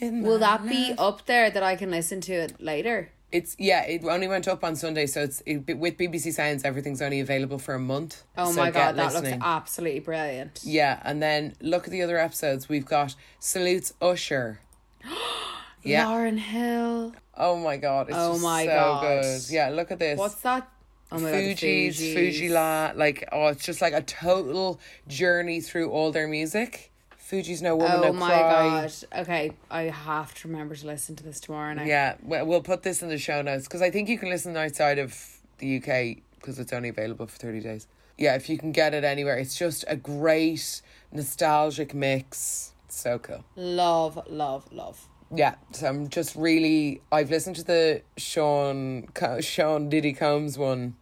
in 0.00 0.22
Will 0.22 0.38
that 0.40 0.68
be 0.68 0.92
up 0.98 1.24
there 1.24 1.50
that 1.50 1.62
I 1.62 1.76
can 1.76 1.90
listen 1.90 2.20
to 2.22 2.32
it 2.34 2.60
later? 2.60 3.10
It's, 3.32 3.56
yeah, 3.58 3.82
it 3.84 4.04
only 4.04 4.28
went 4.28 4.46
up 4.46 4.62
on 4.62 4.76
Sunday, 4.76 5.06
so 5.06 5.22
it's 5.22 5.42
it, 5.46 5.78
with 5.78 5.96
BBC 5.96 6.32
Sounds. 6.34 6.64
everything's 6.64 7.00
only 7.00 7.18
available 7.20 7.58
for 7.58 7.74
a 7.74 7.78
month. 7.78 8.22
Oh 8.36 8.52
so 8.52 8.60
my 8.60 8.70
god, 8.70 8.96
that 8.96 9.14
listening. 9.14 9.32
looks 9.32 9.44
absolutely 9.44 10.00
brilliant. 10.00 10.60
Yeah, 10.64 11.00
and 11.02 11.22
then 11.22 11.54
look 11.60 11.84
at 11.84 11.90
the 11.90 12.02
other 12.02 12.18
episodes. 12.18 12.68
We've 12.68 12.84
got 12.84 13.14
Salutes 13.40 13.94
Usher. 14.02 14.60
yeah. 15.82 16.04
Lauryn 16.04 16.38
Hill. 16.38 17.14
Oh 17.36 17.56
my 17.56 17.78
god, 17.78 18.08
it's 18.08 18.16
Oh 18.18 18.32
just 18.32 18.42
my 18.42 18.64
so 18.66 18.70
God. 18.70 19.00
good. 19.22 19.40
Yeah, 19.48 19.68
look 19.70 19.90
at 19.90 19.98
this. 19.98 20.18
What's 20.18 20.34
that? 20.42 20.68
Oh 21.10 21.18
god, 21.18 21.28
Fugees, 21.34 21.96
Fuji 22.14 22.48
La, 22.50 22.92
like 22.94 23.28
oh, 23.32 23.48
it's 23.48 23.64
just 23.64 23.80
like 23.80 23.94
a 23.94 24.02
total 24.02 24.78
journey 25.08 25.60
through 25.60 25.90
all 25.90 26.12
their 26.12 26.28
music. 26.28 26.91
Fugees 27.32 27.62
No 27.62 27.76
Woman, 27.76 27.92
Oh 27.96 28.02
No 28.02 28.12
my 28.12 28.28
Cry. 28.28 28.42
god. 28.82 28.92
Okay, 29.22 29.52
I 29.70 29.82
have 29.84 30.34
to 30.34 30.48
remember 30.48 30.74
to 30.76 30.86
listen 30.86 31.16
to 31.16 31.24
this 31.24 31.40
tomorrow 31.40 31.72
night. 31.72 31.86
Yeah, 31.86 32.16
we- 32.22 32.42
we'll 32.42 32.60
put 32.60 32.82
this 32.82 33.02
in 33.02 33.08
the 33.08 33.16
show 33.16 33.40
notes 33.40 33.64
because 33.64 33.80
I 33.80 33.90
think 33.90 34.10
you 34.10 34.18
can 34.18 34.28
listen 34.28 34.54
outside 34.54 34.98
of 34.98 35.16
the 35.56 35.76
UK 35.78 36.22
because 36.36 36.58
it's 36.58 36.74
only 36.74 36.90
available 36.90 37.26
for 37.26 37.38
30 37.38 37.60
days. 37.60 37.86
Yeah, 38.18 38.34
if 38.34 38.50
you 38.50 38.58
can 38.58 38.70
get 38.72 38.92
it 38.92 39.02
anywhere, 39.02 39.38
it's 39.38 39.56
just 39.56 39.82
a 39.88 39.96
great 39.96 40.82
nostalgic 41.10 41.94
mix. 41.94 42.72
It's 42.86 43.00
so 43.00 43.18
cool. 43.18 43.44
Love, 43.56 44.22
love, 44.28 44.70
love. 44.70 45.08
Yeah, 45.34 45.54
so 45.70 45.86
I'm 45.88 46.08
just 46.08 46.36
really. 46.36 47.00
I've 47.10 47.30
listened 47.30 47.56
to 47.56 47.64
the 47.64 48.02
Sean 48.18 49.08
Sean 49.40 49.88
Diddy 49.88 50.12
Combs 50.12 50.58
one 50.58 50.96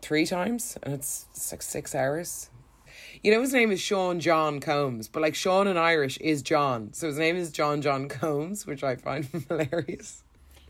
three 0.00 0.24
times, 0.24 0.78
and 0.82 0.94
it's, 0.94 1.26
it's 1.34 1.52
like 1.52 1.60
six 1.60 1.94
hours. 1.94 2.48
You 3.22 3.32
know 3.32 3.40
his 3.40 3.52
name 3.52 3.70
is 3.70 3.80
Sean 3.80 4.20
John 4.20 4.60
Combs, 4.60 5.08
but 5.08 5.22
like 5.22 5.34
Sean 5.34 5.66
in 5.66 5.76
Irish 5.76 6.18
is 6.18 6.42
John, 6.42 6.92
so 6.92 7.06
his 7.06 7.18
name 7.18 7.36
is 7.36 7.50
John 7.50 7.82
John 7.82 8.08
Combs, 8.08 8.66
which 8.66 8.84
I 8.84 8.96
find 8.96 9.24
hilarious. 9.48 10.22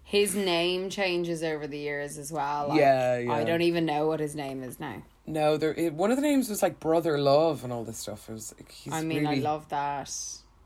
His 0.05 0.37
name 0.37 0.88
changes 0.88 1.43
over 1.43 1.67
the 1.67 1.79
years 1.79 2.17
as 2.17 2.31
well. 2.31 2.69
Like, 2.69 2.79
Yeah, 2.79 3.19
yeah. 3.19 3.33
I 3.33 3.43
don't 3.45 3.62
even 3.62 3.85
know 3.85 4.07
what 4.07 4.21
his 4.21 4.37
name 4.37 4.62
is 4.62 4.79
now. 4.79 5.03
No, 5.26 5.57
there. 5.57 5.75
It, 5.75 5.95
one 5.95 6.11
of 6.12 6.17
the 6.17 6.23
names 6.23 6.49
was 6.49 6.62
like 6.62 6.79
Brother 6.79 7.19
Love 7.19 7.65
and 7.65 7.73
all 7.73 7.83
this 7.83 7.99
stuff. 7.99 8.29
It 8.29 8.33
was. 8.35 8.55
He's 8.71 8.93
I 8.93 9.03
mean, 9.03 9.25
really, 9.25 9.38
I 9.38 9.41
love 9.41 9.69
that. 9.71 10.12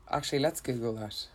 Actually, 0.09 0.39
let's 0.39 0.61
Google 0.61 0.93
that. 0.93 1.25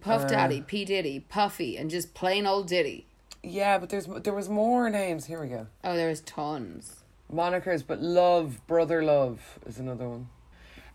Puff 0.00 0.22
Uh. 0.22 0.28
Daddy, 0.28 0.60
P 0.60 0.84
Diddy, 0.84 1.20
Puffy, 1.28 1.76
and 1.76 1.90
just 1.90 2.14
plain 2.14 2.46
old 2.46 2.68
Diddy. 2.68 3.06
Yeah, 3.42 3.78
but 3.78 3.88
there's 3.88 4.06
there 4.22 4.34
was 4.34 4.48
more 4.48 4.88
names. 4.88 5.26
Here 5.26 5.40
we 5.40 5.48
go. 5.48 5.66
Oh, 5.82 5.96
there 5.96 6.08
was 6.08 6.20
tons. 6.20 7.02
Monikers, 7.32 7.84
but 7.86 8.00
Love, 8.00 8.60
Brother 8.66 9.02
Love 9.02 9.58
is 9.66 9.78
another 9.78 10.08
one. 10.08 10.28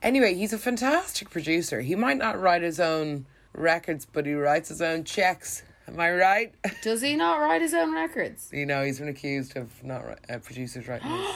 Anyway, 0.01 0.33
he's 0.33 0.53
a 0.53 0.57
fantastic 0.57 1.29
producer. 1.29 1.81
He 1.81 1.95
might 1.95 2.17
not 2.17 2.39
write 2.39 2.63
his 2.63 2.79
own 2.79 3.25
records, 3.53 4.05
but 4.05 4.25
he 4.25 4.33
writes 4.33 4.69
his 4.69 4.81
own 4.81 5.03
checks. 5.03 5.63
Am 5.87 5.99
I 5.99 6.11
right? 6.11 6.53
Does 6.81 7.01
he 7.01 7.15
not 7.15 7.39
write 7.39 7.61
his 7.61 7.73
own 7.73 7.93
records? 7.93 8.49
you 8.53 8.65
know, 8.65 8.83
he's 8.83 8.99
been 8.99 9.09
accused 9.09 9.57
of 9.57 9.83
not 9.83 10.03
uh, 10.29 10.37
producers 10.39 10.87
writing 10.87 11.09
his. 11.09 11.27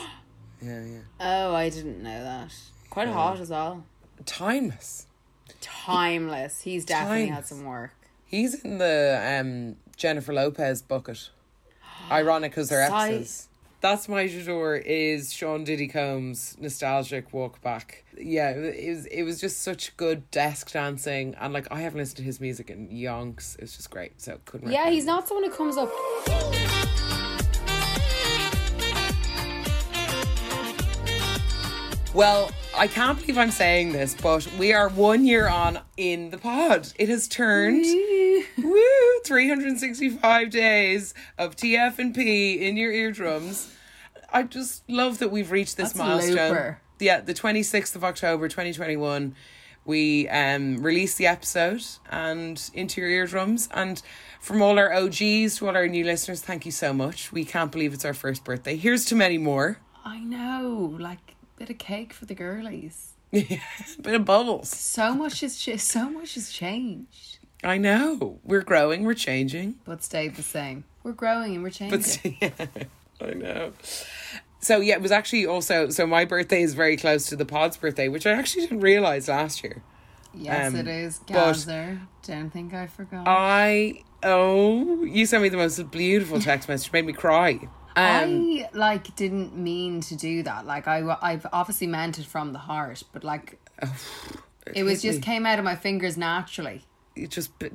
Yeah, 0.62 0.82
yeah. 0.84 0.98
Oh, 1.20 1.54
I 1.54 1.68
didn't 1.68 2.02
know 2.02 2.24
that. 2.24 2.50
Quite 2.88 3.08
hot 3.08 3.38
as 3.38 3.50
well. 3.50 3.84
Timeless. 4.24 5.06
Timeless. 5.60 6.62
He's 6.62 6.86
definitely 6.86 7.26
had 7.26 7.46
some 7.46 7.66
work. 7.66 7.92
He's 8.24 8.64
in 8.64 8.78
the 8.78 9.38
um, 9.38 9.76
Jennifer 9.98 10.32
Lopez 10.32 10.80
bucket. 10.80 11.28
Ironic 12.10 12.52
because 12.52 12.70
they're 12.70 12.80
exes. 12.80 13.48
That's 13.80 14.08
my 14.08 14.24
J'adore 14.24 14.82
is 14.84 15.32
Sean 15.32 15.64
Diddy 15.64 15.86
Combs' 15.86 16.56
nostalgic 16.58 17.32
walk 17.32 17.60
back. 17.60 18.04
Yeah, 18.18 18.50
it 18.50 18.88
was 18.88 19.06
it 19.06 19.22
was 19.22 19.40
just 19.40 19.62
such 19.62 19.96
good 19.96 20.30
desk 20.30 20.72
dancing 20.72 21.34
and 21.38 21.52
like 21.52 21.68
I 21.70 21.80
haven't 21.82 21.98
listened 21.98 22.18
to 22.18 22.22
his 22.22 22.40
music 22.40 22.70
in 22.70 22.88
yonks. 22.88 23.58
It's 23.58 23.76
just 23.76 23.90
great. 23.90 24.20
So 24.20 24.38
couldn't 24.44 24.70
Yeah, 24.70 24.90
he's 24.90 25.04
not 25.04 25.28
someone 25.28 25.44
who 25.44 25.56
comes 25.56 25.76
up. 25.76 25.92
Well, 32.16 32.50
I 32.74 32.86
can't 32.86 33.20
believe 33.20 33.36
I'm 33.36 33.50
saying 33.50 33.92
this, 33.92 34.14
but 34.14 34.50
we 34.58 34.72
are 34.72 34.88
one 34.88 35.26
year 35.26 35.48
on 35.48 35.80
in 35.98 36.30
the 36.30 36.38
pod. 36.38 36.90
It 36.98 37.10
has 37.10 37.28
turned 37.28 37.84
woo 38.58 39.20
365 39.26 40.48
days 40.48 41.12
of 41.36 41.56
TF 41.56 41.98
and 41.98 42.14
P 42.14 42.66
in 42.66 42.78
your 42.78 42.90
eardrums. 42.90 43.70
I 44.32 44.44
just 44.44 44.88
love 44.88 45.18
that 45.18 45.30
we've 45.30 45.50
reached 45.50 45.76
this 45.76 45.92
That's 45.92 45.98
milestone. 45.98 46.36
looper. 46.36 46.80
Yeah, 47.00 47.20
the 47.20 47.34
26th 47.34 47.94
of 47.96 48.02
October 48.02 48.48
2021. 48.48 49.34
we 49.84 50.26
um, 50.30 50.82
release 50.82 51.16
the 51.16 51.26
episode 51.26 51.84
and 52.10 52.70
into 52.72 53.02
your 53.02 53.10
eardrums. 53.10 53.68
And 53.74 54.00
from 54.40 54.62
all 54.62 54.78
our 54.78 54.90
OGs 54.90 55.56
to 55.58 55.68
all 55.68 55.76
our 55.76 55.86
new 55.86 56.04
listeners, 56.06 56.40
thank 56.40 56.64
you 56.64 56.72
so 56.72 56.94
much. 56.94 57.30
We 57.30 57.44
can't 57.44 57.70
believe 57.70 57.92
it's 57.92 58.06
our 58.06 58.14
first 58.14 58.42
birthday. 58.42 58.76
Here's 58.76 59.04
to 59.06 59.14
many 59.14 59.36
more. 59.36 59.80
I 60.02 60.18
know, 60.20 60.96
like 60.98 61.35
bit 61.56 61.70
of 61.70 61.78
cake 61.78 62.12
for 62.12 62.26
the 62.26 62.34
girlies. 62.34 63.12
Yeah, 63.32 63.58
Bit 64.00 64.14
of 64.14 64.24
bubbles. 64.24 64.68
So 64.68 65.14
much 65.14 65.40
has 65.40 65.56
so 65.82 66.08
much 66.10 66.34
has 66.34 66.50
changed, 66.50 67.38
I 67.64 67.78
know. 67.78 68.38
We're 68.44 68.62
growing, 68.62 69.04
we're 69.04 69.14
changing. 69.14 69.76
but 69.84 70.02
stayed 70.02 70.36
the 70.36 70.42
same. 70.42 70.84
We're 71.02 71.12
growing 71.12 71.54
and 71.54 71.62
we're 71.62 71.70
changing. 71.70 72.36
But 72.40 72.62
yeah, 73.20 73.28
I 73.28 73.34
know. 73.34 73.72
So 74.60 74.80
yeah, 74.80 74.94
it 74.94 75.02
was 75.02 75.12
actually 75.12 75.46
also 75.46 75.90
so 75.90 76.06
my 76.06 76.24
birthday 76.24 76.62
is 76.62 76.74
very 76.74 76.96
close 76.96 77.26
to 77.26 77.36
the 77.36 77.44
pod's 77.44 77.76
birthday, 77.76 78.08
which 78.08 78.26
I 78.26 78.32
actually 78.32 78.62
didn't 78.62 78.80
realize 78.80 79.28
last 79.28 79.62
year. 79.64 79.82
yes, 80.34 80.68
um, 80.68 80.76
it 80.76 80.88
is. 80.88 81.18
Gazer. 81.26 82.00
Don't 82.22 82.50
think 82.50 82.74
I 82.74 82.86
forgot. 82.86 83.24
I 83.26 84.02
oh, 84.22 85.04
you 85.04 85.26
sent 85.26 85.42
me 85.42 85.48
the 85.48 85.56
most 85.56 85.90
beautiful 85.90 86.40
text 86.40 86.68
message, 86.68 86.92
made 86.92 87.06
me 87.06 87.12
cry. 87.12 87.68
Um, 87.96 88.04
I 88.04 88.68
like 88.74 89.16
didn't 89.16 89.56
mean 89.56 90.00
to 90.02 90.16
do 90.16 90.42
that. 90.42 90.66
Like 90.66 90.86
I, 90.86 91.16
I've 91.22 91.46
obviously 91.52 91.86
meant 91.86 92.18
it 92.18 92.26
from 92.26 92.52
the 92.52 92.58
heart, 92.58 93.02
but 93.12 93.24
like 93.24 93.58
it 94.74 94.82
was 94.84 95.02
just 95.02 95.20
me. 95.20 95.22
came 95.22 95.46
out 95.46 95.58
of 95.58 95.64
my 95.64 95.76
fingers 95.76 96.16
naturally. 96.16 96.82
You 97.14 97.26
just 97.26 97.58
Do 97.58 97.72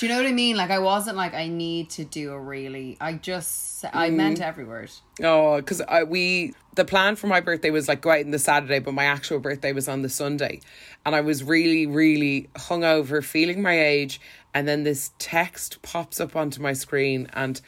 you 0.00 0.08
know 0.08 0.18
what 0.18 0.26
I 0.26 0.32
mean? 0.32 0.56
Like 0.56 0.70
I 0.70 0.78
wasn't 0.78 1.16
like 1.16 1.34
I 1.34 1.48
need 1.48 1.90
to 1.90 2.04
do 2.04 2.32
a 2.32 2.38
really. 2.40 2.96
I 3.00 3.14
just 3.14 3.84
I 3.92 4.10
Mm. 4.10 4.14
meant 4.14 4.40
every 4.40 4.64
word. 4.64 4.90
Oh, 5.22 5.56
because 5.56 5.82
we 6.06 6.54
the 6.76 6.84
plan 6.84 7.16
for 7.16 7.26
my 7.26 7.40
birthday 7.40 7.70
was 7.70 7.88
like 7.88 8.00
go 8.00 8.10
out 8.10 8.24
on 8.24 8.30
the 8.30 8.38
Saturday, 8.38 8.78
but 8.78 8.94
my 8.94 9.04
actual 9.04 9.40
birthday 9.40 9.72
was 9.72 9.88
on 9.88 10.02
the 10.02 10.08
Sunday, 10.08 10.60
and 11.04 11.16
I 11.16 11.20
was 11.20 11.42
really, 11.42 11.86
really 11.86 12.48
hungover, 12.54 13.24
feeling 13.24 13.60
my 13.62 13.78
age, 13.80 14.20
and 14.54 14.68
then 14.68 14.84
this 14.84 15.10
text 15.18 15.82
pops 15.82 16.20
up 16.20 16.36
onto 16.36 16.62
my 16.62 16.72
screen, 16.72 17.28
and 17.32 17.60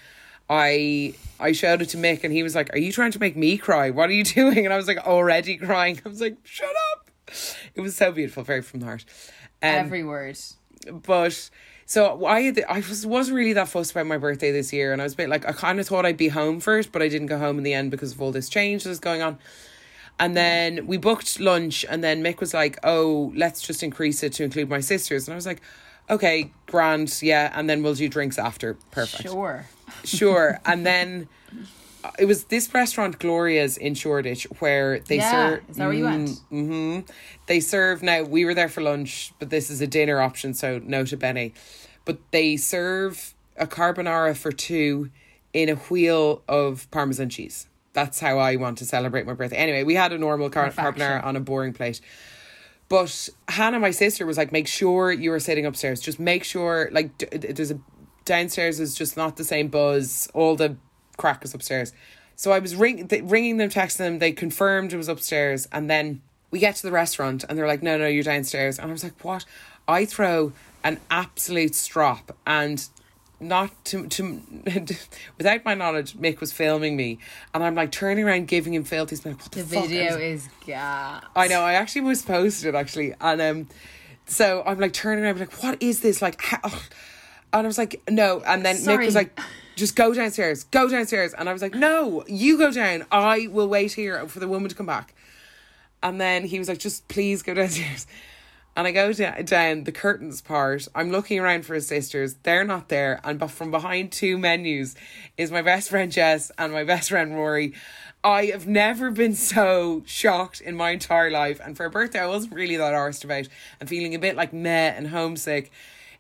I 0.53 1.15
I 1.41 1.53
showed 1.53 1.81
it 1.83 1.89
to 1.91 1.97
Mick, 1.97 2.25
and 2.25 2.33
he 2.33 2.43
was 2.43 2.55
like, 2.55 2.73
"Are 2.75 2.79
you 2.79 2.93
trying 2.93 3.11
to 3.13 3.19
make 3.19 3.37
me 3.37 3.57
cry? 3.57 3.89
What 3.91 4.11
are 4.11 4.13
you 4.13 4.25
doing?" 4.41 4.65
And 4.67 4.73
I 4.73 4.77
was 4.77 4.87
like, 4.87 4.99
already 4.99 5.57
crying. 5.57 5.99
I 6.05 6.09
was 6.09 6.21
like, 6.21 6.37
"Shut 6.45 6.69
up!" 6.93 7.11
It 7.75 7.81
was 7.81 7.97
so 7.97 8.13
beautiful, 8.13 8.43
very 8.43 8.61
from 8.63 8.81
the 8.81 8.87
heart. 8.87 9.05
Um, 9.63 9.71
every 9.87 10.05
word. 10.05 10.39
but 10.91 11.49
so 11.87 12.27
I 12.27 12.41
had- 12.43 12.65
I 12.69 12.81
was 12.81 13.07
wasn't 13.07 13.37
really 13.37 13.55
that 13.55 13.69
fussed 13.69 13.93
about 13.93 14.07
my 14.07 14.19
birthday 14.19 14.53
this 14.53 14.73
year, 14.73 14.93
and 14.93 15.01
I 15.01 15.05
was 15.05 15.15
a 15.15 15.17
bit 15.17 15.29
like 15.31 15.47
I 15.49 15.53
kind 15.53 15.81
of 15.81 15.87
thought 15.87 16.05
I'd 16.05 16.17
be 16.19 16.29
home 16.29 16.61
first, 16.61 16.93
but 16.93 17.01
I 17.01 17.09
didn't 17.09 17.29
go 17.29 17.39
home 17.39 17.57
in 17.59 17.65
the 17.65 17.73
end 17.75 17.91
because 17.91 18.13
of 18.13 18.21
all 18.21 18.31
this 18.33 18.49
change 18.51 18.85
that's 18.85 18.99
going 19.01 19.23
on. 19.23 19.39
And 20.21 20.37
then 20.37 20.87
we 20.87 20.99
booked 20.99 21.41
lunch, 21.41 21.85
and 21.89 22.05
then 22.05 22.23
Mick 22.23 22.41
was 22.41 22.53
like, 22.53 22.79
"Oh, 22.85 23.33
let's 23.35 23.63
just 23.63 23.83
increase 23.83 24.23
it 24.23 24.35
to 24.35 24.45
include 24.45 24.69
my 24.69 24.81
sisters," 24.81 25.27
and 25.27 25.33
I 25.33 25.37
was 25.37 25.47
like, 25.47 25.63
"Okay, 26.11 26.53
grand, 26.67 27.19
yeah." 27.23 27.51
And 27.55 27.69
then 27.71 27.83
we'll 27.83 27.95
do 27.95 28.09
drinks 28.09 28.39
after, 28.39 28.75
perfect, 28.91 29.23
Sure. 29.23 29.67
Sure. 30.05 30.59
And 30.65 30.85
then 30.87 31.29
uh, 32.05 32.11
it 32.19 32.25
was 32.25 32.45
this 32.45 32.73
restaurant 32.75 33.19
Gloria's 33.19 33.77
in 33.77 33.95
Shoreditch 33.95 34.45
where 34.59 35.01
they 35.01 35.17
Yeah, 35.17 35.31
serve. 35.31 35.63
is 35.69 35.77
that 35.77 35.85
where 35.87 35.95
you 35.95 36.05
went? 36.05 36.39
hmm 36.51 37.01
They 37.47 37.61
serve 37.61 38.03
now. 38.03 38.23
We 38.23 38.45
were 38.45 38.55
there 38.55 38.69
for 38.69 38.81
lunch, 38.81 39.33
but 39.39 39.51
this 39.51 39.71
is 39.71 39.81
a 39.81 39.87
dinner 39.87 40.21
option, 40.21 40.55
so 40.55 40.81
no 40.83 41.05
to 41.05 41.17
Benny. 41.17 41.55
But 42.05 42.19
they 42.33 42.57
serve 42.57 43.35
a 43.57 43.67
carbonara 43.67 44.37
for 44.37 44.51
two 44.51 45.11
in 45.53 45.69
a 45.69 45.75
wheel 45.75 46.43
of 46.49 46.91
parmesan 46.91 47.29
cheese. 47.29 47.69
That's 47.93 48.21
how 48.21 48.39
I 48.39 48.57
want 48.57 48.79
to 48.79 48.87
celebrate 48.87 49.27
my 49.27 49.35
birthday. 49.35 49.57
Anyway, 49.57 49.85
we 49.85 49.95
had 49.95 50.13
a 50.13 50.19
normal 50.19 50.49
car- 50.51 50.71
carbonara 50.71 51.23
on 51.25 51.37
a 51.37 51.41
boring 51.41 51.75
plate. 51.75 52.01
But 52.89 53.29
Hannah, 53.49 53.79
my 53.79 53.91
sister, 53.91 54.27
was 54.27 54.37
like, 54.37 54.51
make 54.53 54.67
sure 54.67 55.13
you 55.13 55.33
are 55.33 55.41
sitting 55.41 55.65
upstairs. 55.67 56.01
Just 56.01 56.19
make 56.19 56.45
sure, 56.45 56.89
like, 56.93 57.17
d- 57.19 57.27
there's 57.27 57.71
a 57.71 57.79
downstairs 58.25 58.81
is 58.81 58.95
just 58.95 59.17
not 59.17 59.37
the 59.37 59.45
same 59.45 59.69
buzz. 59.69 60.29
All 60.35 60.57
the 60.57 60.76
crack 61.17 61.45
is 61.45 61.55
upstairs. 61.55 61.93
So 62.37 62.52
I 62.52 62.59
was 62.59 62.75
ring, 62.75 63.09
th- 63.09 63.23
ringing 63.25 63.59
them, 63.59 63.71
texting 63.71 63.99
them. 63.99 64.19
They 64.19 64.33
confirmed 64.33 64.93
it 64.93 64.97
was 64.97 65.09
upstairs. 65.09 65.69
And 65.71 65.88
then 65.88 66.23
we 66.50 66.59
get 66.59 66.76
to 66.76 66.83
the 66.83 66.93
restaurant 66.93 67.44
and 67.49 67.59
they're 67.59 67.66
like, 67.66 67.83
no, 67.83 67.99
no, 67.99 68.07
you're 68.07 68.25
downstairs. 68.25 68.79
And 68.79 68.88
I 68.88 68.92
was 68.92 69.05
like, 69.05 69.25
what? 69.25 69.44
I 69.87 70.05
throw 70.05 70.53
an 70.85 70.99
absolute 71.11 71.75
strop 71.75 72.37
and 72.47 72.88
not 73.38 73.85
to 73.85 74.07
to 74.07 74.40
without 75.37 75.64
my 75.64 75.75
knowledge 75.75 76.14
Mick 76.14 76.38
was 76.38 76.53
filming 76.53 76.97
me 76.97 77.18
and 77.53 77.64
I'm 77.64 77.75
like 77.75 77.90
turning 77.90 78.25
around 78.25 78.47
giving 78.47 78.73
him 78.73 78.85
filthy 78.85 79.16
smell 79.16 79.35
what 79.35 79.51
the, 79.51 79.62
The 79.62 79.75
fuck? 79.75 79.88
Video 79.88 80.16
is 80.16 80.49
gas. 80.64 81.25
I 81.35 81.49
know. 81.49 81.61
I 81.61 81.75
actually 81.75 82.03
was 82.03 82.23
posted 82.23 82.73
it 82.73 82.79
actually, 82.79 83.14
and 83.20 83.40
um, 83.42 83.68
so 84.27 84.62
I'm 84.64 84.79
like 84.79 84.92
turning 84.92 85.25
around, 85.25 85.40
like, 85.40 85.62
what 85.62 85.83
is 85.83 86.01
this? 86.01 86.23
Like, 86.23 86.40
how? 86.40 86.61
And 87.53 87.67
I 87.67 87.67
was 87.67 87.79
like, 87.79 88.03
no. 88.11 88.43
And 88.47 88.65
then 88.65 88.77
Nick 88.77 88.85
Sorry. 88.85 89.07
was 89.07 89.15
like, 89.15 89.38
just 89.77 89.97
go 89.97 90.15
downstairs, 90.15 90.65
go 90.65 90.88
downstairs. 90.88 91.35
And 91.35 91.49
I 91.49 91.53
was 91.53 91.62
like, 91.62 91.75
no, 91.75 92.25
you 92.27 92.59
go 92.59 92.71
down. 92.71 93.05
I 93.11 93.49
will 93.51 93.69
wait 93.69 93.93
here 93.93 94.27
for 94.29 94.41
the 94.41 94.49
woman 94.49 94.69
to 94.69 94.75
come 94.75 94.87
back. 94.87 95.15
And 96.03 96.21
then 96.21 96.45
he 96.45 96.59
was 96.59 96.69
like, 96.69 96.79
just 96.79 97.07
please 97.09 97.43
go 97.43 97.55
downstairs. 97.61 98.07
And 98.75 98.87
I 98.87 98.91
go 98.91 99.12
down 99.12 99.85
the 99.85 99.93
curtains 99.93 100.41
part. 100.41 100.88
I'm 100.95 101.11
looking 101.11 101.38
around 101.38 101.67
for 101.67 101.75
his 101.75 101.87
sisters. 101.87 102.37
They're 102.43 102.65
not 102.65 102.88
there. 102.88 103.21
And 103.23 103.38
but 103.38 103.51
from 103.51 103.71
behind 103.71 104.12
two 104.12 104.38
menus 104.38 104.97
is 105.37 105.51
my 105.51 105.61
best 105.61 105.91
friend 105.91 106.11
Jess 106.11 106.51
and 106.57 106.73
my 106.73 106.83
best 106.83 107.11
friend 107.11 107.35
Rory. 107.35 107.75
I 108.25 108.47
have 108.47 108.67
never 108.67 109.11
been 109.11 109.35
so 109.35 110.03
shocked 110.07 110.62
in 110.62 110.75
my 110.75 110.93
entire 110.93 111.31
life. 111.31 111.61
And 111.62 111.77
for 111.77 111.85
a 111.85 111.91
birthday, 111.91 112.21
I 112.21 112.27
wasn't 112.27 112.55
really 112.55 112.77
that 112.77 112.95
arsed 112.95 113.25
about 113.25 113.49
and 113.79 113.88
feeling 113.91 114.15
a 114.15 114.19
bit 114.19 114.37
like 114.37 114.55
meh 114.55 114.95
and 114.97 115.09
homesick. 115.09 115.71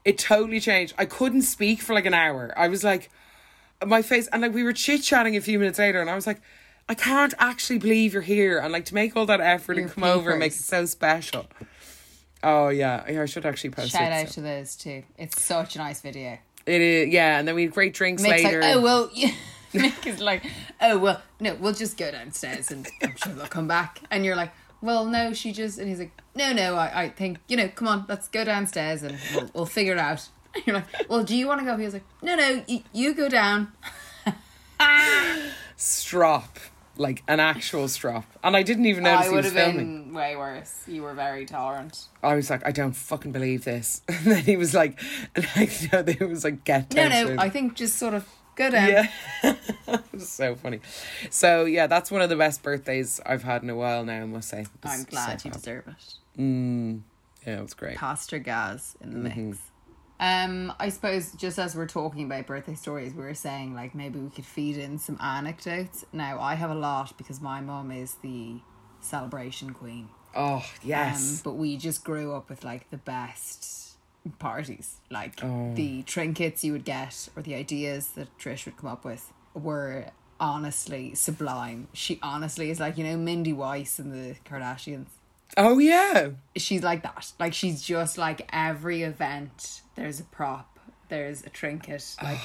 It 0.04 0.18
totally 0.18 0.60
changed. 0.60 0.94
I 0.98 1.04
couldn't 1.04 1.42
speak 1.42 1.80
for 1.80 1.94
like 1.94 2.06
an 2.06 2.14
hour. 2.14 2.52
I 2.56 2.68
was 2.68 2.82
like, 2.82 3.10
my 3.86 4.02
face, 4.02 4.28
and 4.28 4.42
like 4.42 4.54
we 4.54 4.62
were 4.62 4.72
chit 4.72 5.02
chatting 5.02 5.36
a 5.36 5.40
few 5.40 5.58
minutes 5.58 5.78
later, 5.78 6.00
and 6.00 6.10
I 6.10 6.14
was 6.14 6.26
like, 6.26 6.40
I 6.88 6.94
can't 6.94 7.34
actually 7.38 7.78
believe 7.78 8.12
you're 8.12 8.22
here. 8.22 8.58
And 8.58 8.72
like 8.72 8.84
to 8.86 8.94
make 8.94 9.16
all 9.16 9.26
that 9.26 9.40
effort 9.40 9.76
Your 9.76 9.86
and 9.86 9.94
come 9.94 10.04
over 10.04 10.30
and 10.30 10.38
make 10.40 10.52
it 10.52 10.58
so 10.58 10.84
special. 10.86 11.46
Oh 12.42 12.68
yeah, 12.68 13.04
yeah, 13.08 13.22
I 13.22 13.26
should 13.26 13.46
actually 13.46 13.70
post 13.70 13.92
Shout 13.92 14.02
it. 14.02 14.12
out 14.12 14.28
so. 14.28 14.34
to 14.34 14.40
those 14.40 14.76
too. 14.76 15.04
It's 15.16 15.40
such 15.40 15.76
a 15.76 15.78
nice 15.78 16.00
video. 16.00 16.38
It 16.66 16.80
is, 16.80 17.08
yeah, 17.08 17.38
and 17.38 17.46
then 17.46 17.54
we 17.54 17.62
had 17.62 17.72
great 17.72 17.94
drinks 17.94 18.22
Mick's 18.22 18.42
later. 18.44 18.60
like, 18.60 18.76
oh 18.76 18.80
well. 18.80 19.10
Yeah. 19.12 19.32
Mick 19.72 20.06
is 20.06 20.20
like, 20.20 20.44
oh 20.80 20.98
well, 20.98 21.22
no, 21.40 21.54
we'll 21.54 21.72
just 21.72 21.96
go 21.96 22.10
downstairs 22.10 22.70
and 22.70 22.86
I'm 23.02 23.16
sure 23.16 23.32
they'll 23.32 23.46
come 23.46 23.68
back. 23.68 24.00
And 24.10 24.22
you're 24.24 24.36
like, 24.36 24.52
well, 24.82 25.04
no, 25.06 25.32
she 25.32 25.52
just. 25.52 25.78
And 25.78 25.88
he's 25.88 25.98
like, 26.00 26.12
no, 26.34 26.52
no, 26.52 26.74
I, 26.74 27.02
I 27.04 27.08
think 27.08 27.38
you 27.48 27.56
know, 27.56 27.68
come 27.68 27.88
on, 27.88 28.04
let's 28.08 28.28
go 28.28 28.44
downstairs 28.44 29.02
and 29.02 29.16
we'll, 29.34 29.50
we'll 29.54 29.66
figure 29.66 29.92
it 29.94 29.98
out. 29.98 30.28
And 30.54 30.62
you're 30.66 30.76
like, 30.76 31.08
well, 31.08 31.24
do 31.24 31.34
you 31.36 31.46
want 31.46 31.60
to 31.60 31.64
go? 31.66 31.76
He 31.76 31.84
was 31.84 31.94
like, 31.94 32.04
no, 32.22 32.34
no, 32.36 32.62
y- 32.68 32.82
you 32.92 33.14
go 33.14 33.28
down. 33.28 33.72
strop, 35.76 36.58
like 36.96 37.22
an 37.28 37.40
actual 37.40 37.88
strop, 37.88 38.24
and 38.44 38.56
I 38.56 38.62
didn't 38.62 38.86
even 38.86 39.04
notice 39.04 39.26
I 39.26 39.28
he 39.28 39.34
would 39.34 39.44
was 39.44 39.52
have 39.52 39.64
filming. 39.72 40.04
been 40.04 40.14
way 40.14 40.36
worse. 40.36 40.82
You 40.86 41.02
were 41.02 41.14
very 41.14 41.46
tolerant. 41.46 42.04
I 42.22 42.34
was 42.34 42.50
like, 42.50 42.66
I 42.66 42.70
don't 42.72 42.92
fucking 42.94 43.32
believe 43.32 43.64
this. 43.64 44.02
And 44.08 44.26
then 44.26 44.44
he 44.44 44.56
was 44.56 44.74
like, 44.74 45.00
like 45.56 45.70
no, 45.92 46.02
they 46.02 46.24
was 46.24 46.44
like, 46.44 46.64
get 46.64 46.92
No, 46.94 47.02
downstairs. 47.08 47.36
no, 47.36 47.42
I 47.42 47.48
think 47.48 47.74
just 47.74 47.96
sort 47.96 48.14
of 48.14 48.26
go 48.56 48.70
down. 48.70 48.88
Yeah. 48.88 49.08
it 49.88 50.02
was 50.12 50.28
so 50.28 50.54
funny. 50.54 50.80
So 51.30 51.64
yeah, 51.64 51.86
that's 51.86 52.10
one 52.10 52.22
of 52.22 52.28
the 52.28 52.36
best 52.36 52.62
birthdays 52.62 53.20
I've 53.26 53.42
had 53.42 53.62
in 53.62 53.70
a 53.70 53.76
while 53.76 54.04
now, 54.04 54.22
I 54.22 54.24
must 54.24 54.48
say. 54.48 54.66
I'm 54.84 55.04
glad 55.04 55.40
so 55.40 55.48
you 55.48 55.52
deserve 55.54 55.88
it. 55.88 56.16
Yeah, 57.46 57.58
it 57.58 57.62
was 57.62 57.74
great. 57.74 57.96
Pastor 57.96 58.38
Gaz 58.38 58.96
in 59.00 59.22
the 59.22 59.28
Mm-hmm. 59.30 59.48
mix. 59.50 59.58
Um, 60.20 60.72
I 60.78 60.88
suppose 60.90 61.32
just 61.32 61.58
as 61.58 61.74
we're 61.74 61.88
talking 61.88 62.26
about 62.26 62.46
birthday 62.46 62.74
stories, 62.76 63.12
we 63.12 63.22
were 63.24 63.34
saying 63.34 63.74
like 63.74 63.92
maybe 63.94 64.20
we 64.20 64.30
could 64.30 64.46
feed 64.46 64.76
in 64.76 64.98
some 64.98 65.18
anecdotes. 65.20 66.04
Now 66.12 66.38
I 66.40 66.54
have 66.54 66.70
a 66.70 66.76
lot 66.76 67.16
because 67.18 67.40
my 67.40 67.60
mom 67.60 67.90
is 67.90 68.14
the 68.22 68.60
celebration 69.00 69.72
queen. 69.74 70.08
Oh, 70.34 70.56
Um, 70.58 70.62
yes. 70.84 71.42
but 71.42 71.54
we 71.54 71.76
just 71.76 72.04
grew 72.04 72.34
up 72.34 72.48
with 72.48 72.62
like 72.64 72.88
the 72.90 72.98
best 72.98 73.91
parties. 74.38 74.96
Like 75.10 75.42
Oh. 75.42 75.72
the 75.74 76.02
trinkets 76.02 76.64
you 76.64 76.72
would 76.72 76.84
get 76.84 77.28
or 77.36 77.42
the 77.42 77.54
ideas 77.54 78.08
that 78.10 78.28
Trish 78.38 78.64
would 78.66 78.76
come 78.76 78.90
up 78.90 79.04
with 79.04 79.32
were 79.54 80.06
honestly 80.38 81.14
sublime. 81.14 81.88
She 81.92 82.18
honestly 82.22 82.70
is 82.70 82.80
like, 82.80 82.98
you 82.98 83.04
know, 83.04 83.16
Mindy 83.16 83.52
Weiss 83.52 83.98
and 83.98 84.12
the 84.12 84.36
Kardashians 84.44 85.06
oh, 85.56 85.78
yeah. 85.78 86.30
she's 86.56 86.82
like 86.82 87.02
that. 87.02 87.32
Like 87.38 87.54
she's 87.54 87.82
just 87.82 88.18
like 88.18 88.48
every 88.52 89.02
event. 89.02 89.82
There's 89.94 90.20
a 90.20 90.24
prop. 90.24 90.78
There's 91.08 91.42
a 91.44 91.50
trinket. 91.50 92.16
Like 92.22 92.38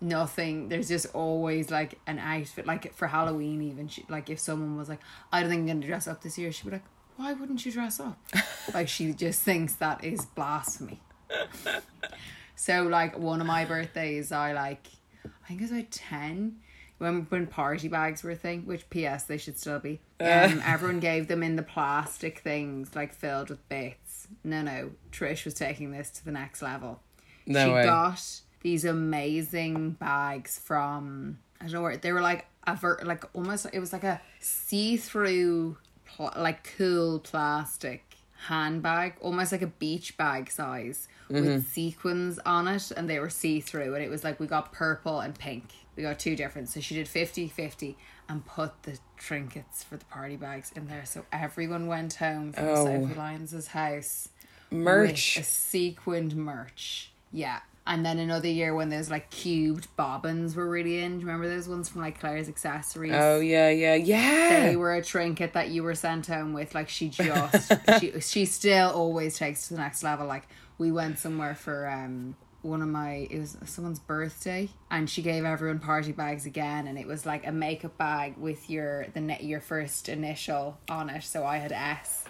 nothing. 0.00 0.68
There's 0.68 0.88
just 0.88 1.06
always 1.14 1.70
like 1.70 1.98
an 2.06 2.18
outfit. 2.18 2.66
Like 2.66 2.92
for 2.94 3.06
Halloween, 3.06 3.62
even 3.62 3.86
she, 3.88 4.04
like 4.08 4.28
if 4.30 4.40
someone 4.40 4.76
was 4.76 4.88
like, 4.88 4.98
"I 5.32 5.40
don't 5.40 5.48
think 5.50 5.60
I'm 5.60 5.66
gonna 5.68 5.86
dress 5.86 6.08
up 6.08 6.22
this 6.22 6.36
year," 6.36 6.50
she'd 6.50 6.64
be 6.64 6.72
like, 6.72 6.82
"Why 7.22 7.32
wouldn't 7.34 7.64
you 7.64 7.72
dress 7.72 8.00
up?" 8.00 8.18
like 8.74 8.88
she 8.88 9.12
just 9.12 9.42
thinks 9.42 9.74
that 9.74 10.02
is 10.04 10.26
blasphemy. 10.26 11.00
so 12.56 12.82
like 12.82 13.18
one 13.18 13.40
of 13.40 13.46
my 13.46 13.64
birthdays, 13.64 14.32
I 14.32 14.52
like, 14.52 14.86
I 15.24 15.48
think 15.48 15.60
it 15.60 15.64
was 15.64 15.70
about 15.70 15.90
ten. 15.90 16.56
when 16.98 17.22
when 17.30 17.46
party 17.46 17.88
bags 17.88 18.22
were 18.22 18.32
a 18.32 18.36
thing, 18.36 18.66
which 18.66 18.88
PS 18.90 19.24
they 19.24 19.38
should 19.38 19.58
still 19.58 19.78
be. 19.78 20.00
Uh. 20.20 20.48
Um, 20.52 20.62
everyone 20.64 21.00
gave 21.00 21.28
them 21.28 21.42
in 21.42 21.56
the 21.56 21.62
plastic 21.62 22.40
things 22.40 22.94
like 22.94 23.14
filled 23.14 23.50
with 23.50 23.68
bits. 23.68 24.28
No, 24.44 24.62
no, 24.62 24.90
Trish 25.10 25.44
was 25.44 25.54
taking 25.54 25.90
this 25.92 26.10
to 26.10 26.24
the 26.24 26.32
next 26.32 26.62
level. 26.62 27.00
No 27.46 27.66
she 27.66 27.72
way. 27.72 27.84
got 27.84 28.40
these 28.62 28.84
amazing 28.84 29.90
bags 29.92 30.58
from 30.58 31.38
I 31.60 31.64
don't 31.64 31.74
know 31.74 31.82
where 31.82 31.96
they 31.96 32.12
were 32.12 32.20
like 32.20 32.46
a 32.66 32.76
ver- 32.76 33.00
like 33.04 33.24
almost 33.34 33.66
it 33.72 33.80
was 33.80 33.92
like 33.92 34.04
a 34.04 34.20
see 34.40 34.96
through 34.96 35.76
pl- 36.16 36.32
like 36.36 36.72
cool 36.76 37.18
plastic 37.18 38.16
handbag, 38.46 39.14
almost 39.20 39.52
like 39.52 39.62
a 39.62 39.66
beach 39.68 40.16
bag 40.16 40.50
size 40.50 41.08
Mm-hmm. 41.30 41.46
with 41.46 41.66
sequins 41.68 42.38
on 42.44 42.68
it, 42.68 42.90
and 42.94 43.08
they 43.08 43.18
were 43.18 43.30
see 43.30 43.60
through. 43.60 43.94
And 43.94 44.04
it 44.04 44.10
was 44.10 44.22
like 44.22 44.38
we 44.38 44.46
got 44.46 44.70
purple 44.72 45.20
and 45.20 45.34
pink. 45.38 45.64
We 45.96 46.02
got 46.02 46.18
two 46.18 46.36
different. 46.36 46.68
So 46.68 46.80
she 46.80 46.94
did 46.94 47.08
50 47.08 47.48
50 47.48 47.96
and 48.28 48.44
put 48.44 48.82
the 48.82 48.98
trinkets 49.16 49.82
for 49.82 49.96
the 49.96 50.04
party 50.06 50.36
bags 50.36 50.72
in 50.76 50.88
there. 50.88 51.06
So 51.06 51.24
everyone 51.32 51.86
went 51.86 52.14
home 52.14 52.52
from 52.52 52.64
Oh. 52.68 52.84
Sophie 52.84 53.14
Lyons' 53.14 53.68
house 53.68 54.28
Merch. 54.70 55.38
a 55.38 55.42
sequined 55.42 56.36
merch. 56.36 57.12
Yeah. 57.32 57.60
And 57.84 58.06
then 58.06 58.20
another 58.20 58.48
year 58.48 58.74
when 58.74 58.90
those 58.90 59.10
like 59.10 59.30
cubed 59.30 59.88
bobbins 59.96 60.54
were 60.54 60.68
really 60.68 61.00
in. 61.00 61.14
Do 61.14 61.20
you 61.20 61.26
remember 61.26 61.48
those 61.48 61.68
ones 61.68 61.88
from 61.88 62.00
like 62.00 62.20
Claire's 62.20 62.48
accessories? 62.48 63.12
Oh 63.14 63.40
yeah, 63.40 63.70
yeah, 63.70 63.94
yeah. 63.96 64.68
They 64.68 64.76
were 64.76 64.94
a 64.94 65.02
trinket 65.02 65.54
that 65.54 65.70
you 65.70 65.82
were 65.82 65.96
sent 65.96 66.26
home 66.28 66.52
with. 66.52 66.74
Like 66.74 66.88
she 66.88 67.08
just 67.08 67.72
she 68.00 68.20
she 68.20 68.44
still 68.44 68.90
always 68.90 69.36
takes 69.36 69.66
to 69.68 69.74
the 69.74 69.80
next 69.80 70.04
level. 70.04 70.26
Like 70.26 70.44
we 70.78 70.92
went 70.92 71.18
somewhere 71.18 71.56
for 71.56 71.88
um 71.88 72.36
one 72.62 72.80
of 72.80 72.88
my 72.88 73.26
it 73.28 73.38
was 73.38 73.56
someone's 73.64 73.98
birthday 73.98 74.68
and 74.90 75.10
she 75.10 75.20
gave 75.20 75.44
everyone 75.44 75.80
party 75.80 76.12
bags 76.12 76.46
again 76.46 76.86
and 76.86 76.96
it 76.96 77.06
was 77.06 77.26
like 77.26 77.44
a 77.46 77.52
makeup 77.52 77.98
bag 77.98 78.36
with 78.36 78.70
your 78.70 79.06
the 79.14 79.36
your 79.40 79.60
first 79.60 80.08
initial 80.08 80.78
on 80.88 81.10
it 81.10 81.24
so 81.24 81.44
I 81.44 81.58
had 81.58 81.72
S 81.72 82.24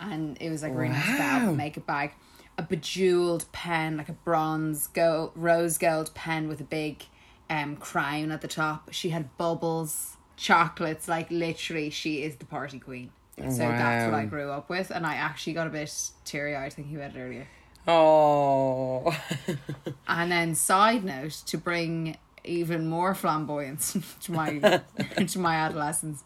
and 0.00 0.36
it 0.40 0.50
was 0.50 0.62
like 0.62 0.72
a 0.72 0.74
really 0.74 0.94
nice 0.94 1.56
makeup 1.56 1.86
bag 1.86 2.12
a 2.58 2.62
bejeweled 2.62 3.46
pen 3.52 3.96
like 3.96 4.08
a 4.08 4.12
bronze 4.24 4.88
gold 4.88 5.30
rose 5.36 5.78
gold 5.78 6.12
pen 6.14 6.48
with 6.48 6.60
a 6.60 6.64
big 6.64 7.04
um 7.48 7.76
crown 7.76 8.30
at 8.32 8.40
the 8.40 8.48
top 8.48 8.92
she 8.92 9.10
had 9.10 9.34
bubbles 9.38 10.16
chocolates 10.36 11.06
like 11.08 11.30
literally 11.30 11.88
she 11.88 12.22
is 12.24 12.36
the 12.36 12.44
party 12.44 12.78
queen 12.78 13.10
so 13.38 13.58
that's 13.58 14.04
what 14.04 14.14
I 14.14 14.24
grew 14.24 14.50
up 14.50 14.68
with 14.68 14.90
and 14.90 15.06
I 15.06 15.14
actually 15.14 15.52
got 15.52 15.68
a 15.68 15.70
bit 15.70 15.92
teary-eyed 16.24 16.72
thinking 16.72 16.96
about 16.96 17.14
it 17.14 17.20
earlier 17.20 17.46
Oh. 17.86 19.16
and 20.08 20.30
then 20.30 20.54
side 20.54 21.04
note 21.04 21.42
to 21.46 21.56
bring 21.56 22.16
even 22.44 22.86
more 22.88 23.14
flamboyance 23.14 23.96
to 24.24 24.32
my 24.32 24.82
to 25.26 25.38
my 25.38 25.54
adolescence. 25.56 26.22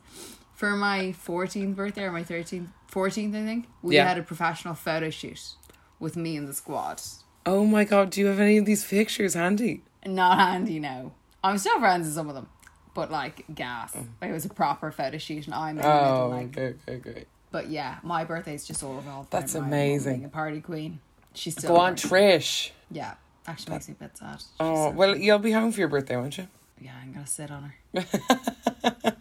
For 0.54 0.70
my 0.76 1.14
14th 1.26 1.74
birthday 1.76 2.02
or 2.04 2.12
my 2.12 2.24
13th 2.24 2.68
14th 2.90 3.28
I 3.30 3.44
think, 3.44 3.66
we 3.80 3.94
Yeah. 3.96 4.08
had 4.08 4.18
a 4.18 4.22
professional 4.22 4.74
photo 4.74 5.10
shoot 5.10 5.52
with 6.02 6.16
me 6.16 6.36
and 6.36 6.46
the 6.48 6.52
squad. 6.52 7.00
oh 7.46 7.64
my 7.64 7.84
god, 7.84 8.10
do 8.10 8.20
you 8.20 8.26
have 8.26 8.40
any 8.40 8.58
of 8.58 8.66
these 8.66 8.84
pictures 8.84 9.34
handy? 9.34 9.82
Not 10.04 10.36
handy 10.38 10.78
no. 10.80 11.12
I'm 11.44 11.56
still 11.58 11.78
friends 11.80 12.06
with 12.06 12.14
some 12.14 12.28
of 12.28 12.34
them. 12.34 12.48
But 12.94 13.10
like 13.10 13.44
gas. 13.54 13.96
It 14.20 14.30
was 14.32 14.44
a 14.44 14.50
proper 14.50 14.90
photo 14.92 15.16
shoot 15.16 15.46
and 15.46 15.54
I'm 15.54 15.76
in 15.78 15.82
the 15.82 15.88
middle 15.88 16.00
Oh, 16.24 16.28
like 16.28 16.58
okay, 16.58 16.74
okay, 16.88 17.10
okay. 17.10 17.24
but 17.50 17.70
yeah, 17.70 17.96
my 18.02 18.24
birthday's 18.24 18.66
just 18.66 18.82
all 18.82 18.94
revolved 18.96 19.30
That's 19.30 19.54
around 19.54 19.62
my 19.64 19.68
mum 19.70 19.78
amazing. 19.78 20.12
being 20.14 20.24
a 20.26 20.28
party 20.28 20.60
queen. 20.60 21.00
She's 21.34 21.54
still 21.56 21.70
Go 21.70 21.76
on, 21.78 21.96
Trish. 21.96 22.70
Yeah. 22.90 23.14
Actually 23.46 23.72
makes 23.72 23.88
me 23.88 23.94
a 23.98 24.02
bit 24.04 24.16
sad. 24.18 24.34
She's 24.40 24.48
Oh, 24.60 24.90
so- 24.90 24.90
well, 24.90 25.16
you'll 25.16 25.38
be 25.38 25.52
home 25.52 25.72
for 25.72 25.80
your 25.80 25.88
birthday, 25.88 26.16
won't 26.16 26.36
you? 26.36 26.48
yeah, 26.80 26.92
I'm 27.02 27.12
gonna 27.14 27.26
sit 27.26 27.50
on 27.50 27.72
her. 27.94 28.04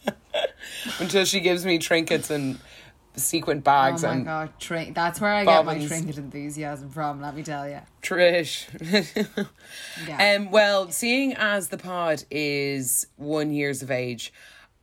Until 1.00 1.26
she 1.26 1.40
gives 1.40 1.66
me 1.66 1.78
trinkets 1.78 2.30
and 2.30 2.60
sequin 3.16 3.60
bags 3.60 4.04
Oh 4.04 4.08
my 4.08 4.14
and 4.14 4.26
god, 4.26 4.54
trin- 4.60 4.94
that's 4.94 5.20
where 5.20 5.32
I 5.34 5.44
get 5.46 5.66
my 5.66 5.74
bobbins. 5.74 5.88
trinket 5.90 6.18
enthusiasm 6.18 6.90
from, 6.90 7.22
let 7.22 7.36
me 7.36 7.44
tell 7.44 7.68
you. 7.70 7.80
Trish. 8.02 8.68
Yeah. 10.08 10.36
Um, 10.38 10.52
well, 10.52 10.90
seeing 10.92 11.34
as 11.36 11.70
the 11.70 11.78
pod 11.78 12.24
is 12.32 13.08
one 13.18 13.52
years 13.52 13.82
of 13.82 13.92
age, 13.92 14.34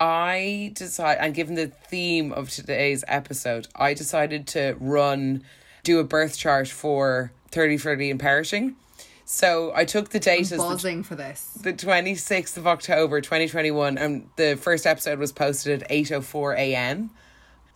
I 0.01 0.73
decide, 0.75 1.19
and 1.21 1.35
given 1.35 1.55
the 1.57 1.67
theme 1.69 2.33
of 2.33 2.51
today's 2.51 3.05
episode, 3.09 3.69
I 3.75 3.95
decided 3.95 4.47
to 4.49 4.77
run, 4.79 5.43
do 5.83 5.99
a 5.99 6.05
birth 6.05 6.37
chart 6.39 6.69
for 6.69 7.33
30, 7.51 7.79
30 7.79 8.11
and 8.13 8.21
perishing. 8.21 8.77
So 9.25 9.73
I 9.75 9.85
took 9.85 10.09
the 10.11 10.21
date 10.21 10.41
as 10.41 10.51
the, 10.51 11.03
for 11.03 11.15
this. 11.15 11.51
the 11.63 11.73
26th 11.75 12.57
of 12.57 12.67
October 12.67 13.21
2021, 13.21 13.99
and 13.99 14.29
the 14.37 14.57
first 14.57 14.87
episode 14.87 15.19
was 15.19 15.33
posted 15.33 15.83
at 15.83 15.91
8.04 15.91 16.57
a.m. 16.57 17.11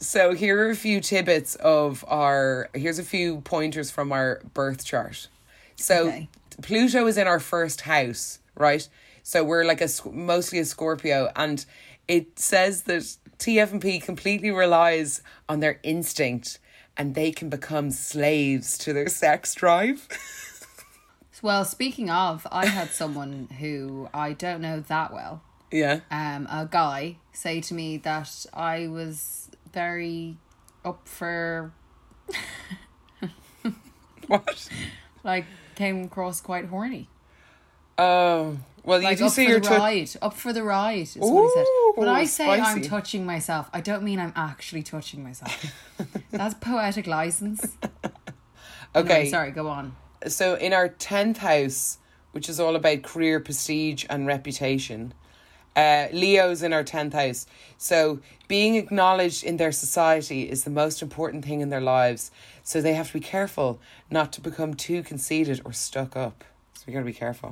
So 0.02 0.34
here 0.34 0.66
are 0.66 0.70
a 0.70 0.76
few 0.76 1.00
tidbits 1.00 1.54
of 1.54 2.04
our, 2.08 2.68
here's 2.74 2.98
a 2.98 3.04
few 3.04 3.40
pointers 3.42 3.90
from 3.90 4.10
our 4.10 4.42
birth 4.52 4.84
chart. 4.84 5.28
So 5.76 6.08
Okay. 6.08 6.28
Pluto 6.60 7.06
is 7.06 7.16
in 7.16 7.28
our 7.28 7.38
first 7.38 7.82
house, 7.82 8.40
right? 8.56 8.86
So 9.22 9.44
we're 9.44 9.64
like 9.64 9.80
a 9.80 9.88
mostly 10.10 10.58
a 10.58 10.64
Scorpio, 10.64 11.30
and 11.36 11.64
it 12.08 12.38
says 12.38 12.82
that 12.82 13.16
TF&P 13.38 14.00
completely 14.00 14.50
relies 14.50 15.22
on 15.48 15.60
their 15.60 15.78
instinct, 15.84 16.58
and 16.96 17.14
they 17.14 17.30
can 17.30 17.48
become 17.48 17.92
slaves 17.92 18.76
to 18.78 18.92
their 18.92 19.08
sex 19.08 19.54
drive. 19.54 20.08
Well, 21.42 21.64
speaking 21.64 22.08
of, 22.08 22.46
I 22.52 22.66
had 22.66 22.90
someone 22.90 23.48
who 23.58 24.08
I 24.14 24.32
don't 24.32 24.60
know 24.60 24.78
that 24.78 25.12
well, 25.12 25.42
yeah. 25.72 25.98
um, 26.08 26.46
a 26.48 26.68
guy, 26.70 27.16
say 27.32 27.60
to 27.62 27.74
me 27.74 27.96
that 27.96 28.46
I 28.54 28.86
was 28.86 29.50
very 29.72 30.36
up 30.84 31.06
for, 31.08 31.72
What? 34.26 34.68
like, 35.24 35.44
came 35.74 36.04
across 36.04 36.40
quite 36.40 36.66
horny. 36.66 37.08
Oh, 37.98 38.56
well, 38.84 39.00
Like, 39.02 39.12
you 39.12 39.16
do 39.18 39.26
up 39.26 39.32
see 39.32 39.44
for 39.44 39.50
your 39.50 39.60
the 39.60 39.68
ride. 39.70 40.10
Up 40.22 40.34
for 40.34 40.52
the 40.52 40.62
ride, 40.62 40.98
is 41.02 41.16
what 41.18 41.42
he 41.44 41.50
said. 41.54 41.66
When 41.94 42.08
I 42.08 42.24
say 42.24 42.48
I'm 42.48 42.82
touching 42.82 43.26
myself, 43.26 43.68
I 43.72 43.80
don't 43.80 44.02
mean 44.02 44.18
I'm 44.18 44.32
actually 44.34 44.82
touching 44.82 45.22
myself. 45.22 45.72
That's 46.30 46.54
poetic 46.54 47.06
license. 47.06 47.76
Okay, 48.94 49.14
Anyway, 49.14 49.30
sorry, 49.30 49.50
go 49.52 49.68
on. 49.68 49.96
so 50.28 50.54
in 50.54 50.74
our 50.74 50.86
10th 50.90 51.38
house, 51.38 51.96
which 52.32 52.46
is 52.50 52.60
all 52.60 52.76
about 52.76 53.02
career 53.02 53.40
prestige 53.40 54.04
and 54.10 54.26
reputation, 54.26 55.14
uh, 55.76 56.08
Leo's 56.12 56.62
in 56.62 56.72
our 56.72 56.84
10th 56.84 57.14
house. 57.14 57.46
So 57.78 58.20
being 58.48 58.76
acknowledged 58.76 59.44
in 59.44 59.56
their 59.56 59.72
society 59.72 60.50
is 60.50 60.64
the 60.64 60.70
most 60.70 61.02
important 61.02 61.44
thing 61.44 61.60
in 61.60 61.70
their 61.70 61.80
lives. 61.80 62.30
So 62.62 62.80
they 62.80 62.94
have 62.94 63.08
to 63.08 63.14
be 63.14 63.20
careful 63.20 63.80
not 64.10 64.32
to 64.34 64.40
become 64.40 64.74
too 64.74 65.02
conceited 65.02 65.62
or 65.64 65.72
stuck 65.72 66.16
up. 66.16 66.44
So 66.74 66.84
we 66.86 66.92
got 66.92 67.00
to 67.00 67.04
be 67.04 67.12
careful. 67.12 67.50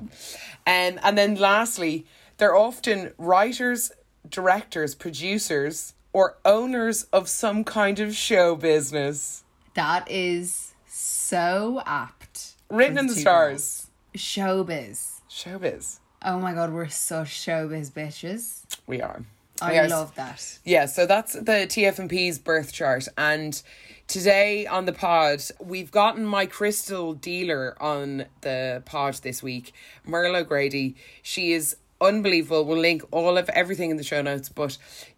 Um, 0.67 0.99
and 1.03 1.17
then 1.17 1.37
lastly, 1.37 2.07
they're 2.37 2.57
often 2.57 3.13
writers, 3.17 3.93
directors, 4.29 4.95
producers, 4.95 5.95
or 6.13 6.37
owners 6.45 7.05
of 7.13 7.29
some 7.29 7.65
kind 7.65 8.01
of 8.01 8.15
show 8.15 8.57
business. 8.57 9.45
That 9.75 10.11
is 10.11 10.75
so 10.87 11.83
apt. 11.87 12.55
Written 12.69 12.99
in 12.99 13.07
the 13.07 13.15
stars. 13.15 13.87
girls. 14.13 14.17
Showbiz. 14.17 15.21
Showbiz. 15.31 16.00
Oh 16.23 16.39
my 16.39 16.53
god, 16.53 16.73
we're 16.73 16.89
such 16.89 17.29
showbiz 17.29 17.91
bitches. 17.91 18.65
We 18.87 19.01
are. 19.01 19.25
I 19.63 19.79
are. 19.79 19.89
love 19.89 20.15
that. 20.17 20.59
Yeah, 20.65 20.87
so 20.87 21.07
that's 21.07 21.33
the 21.33 21.67
TF&P's 21.67 22.39
birth 22.39 22.73
chart. 22.73 23.09
And 23.17 23.61
today 24.07 24.67
on 24.67 24.85
the 24.85 24.93
pod, 24.93 25.43
we've 25.59 25.91
gotten 25.91 26.27
my 26.27 26.45
crystal 26.45 27.15
dealer 27.15 27.75
on 27.81 28.27
the 28.43 28.83
pod 28.85 29.15
this 29.23 29.43
week, 29.43 29.73
Merle 30.05 30.37
O'Grady. 30.37 30.95
She 31.23 31.53
is 31.53 31.77
unbelievable. 32.03 32.65
We'll 32.65 32.79
link 32.79 33.03
all 33.11 33.39
of 33.39 33.49
everything 33.51 33.91
in 33.91 33.97
the 33.97 34.05
show 34.05 34.21
notes, 34.21 34.51
but 34.51 34.77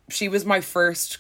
she 0.09 0.29
was 0.29 0.45
my 0.45 0.61
first 0.61 1.19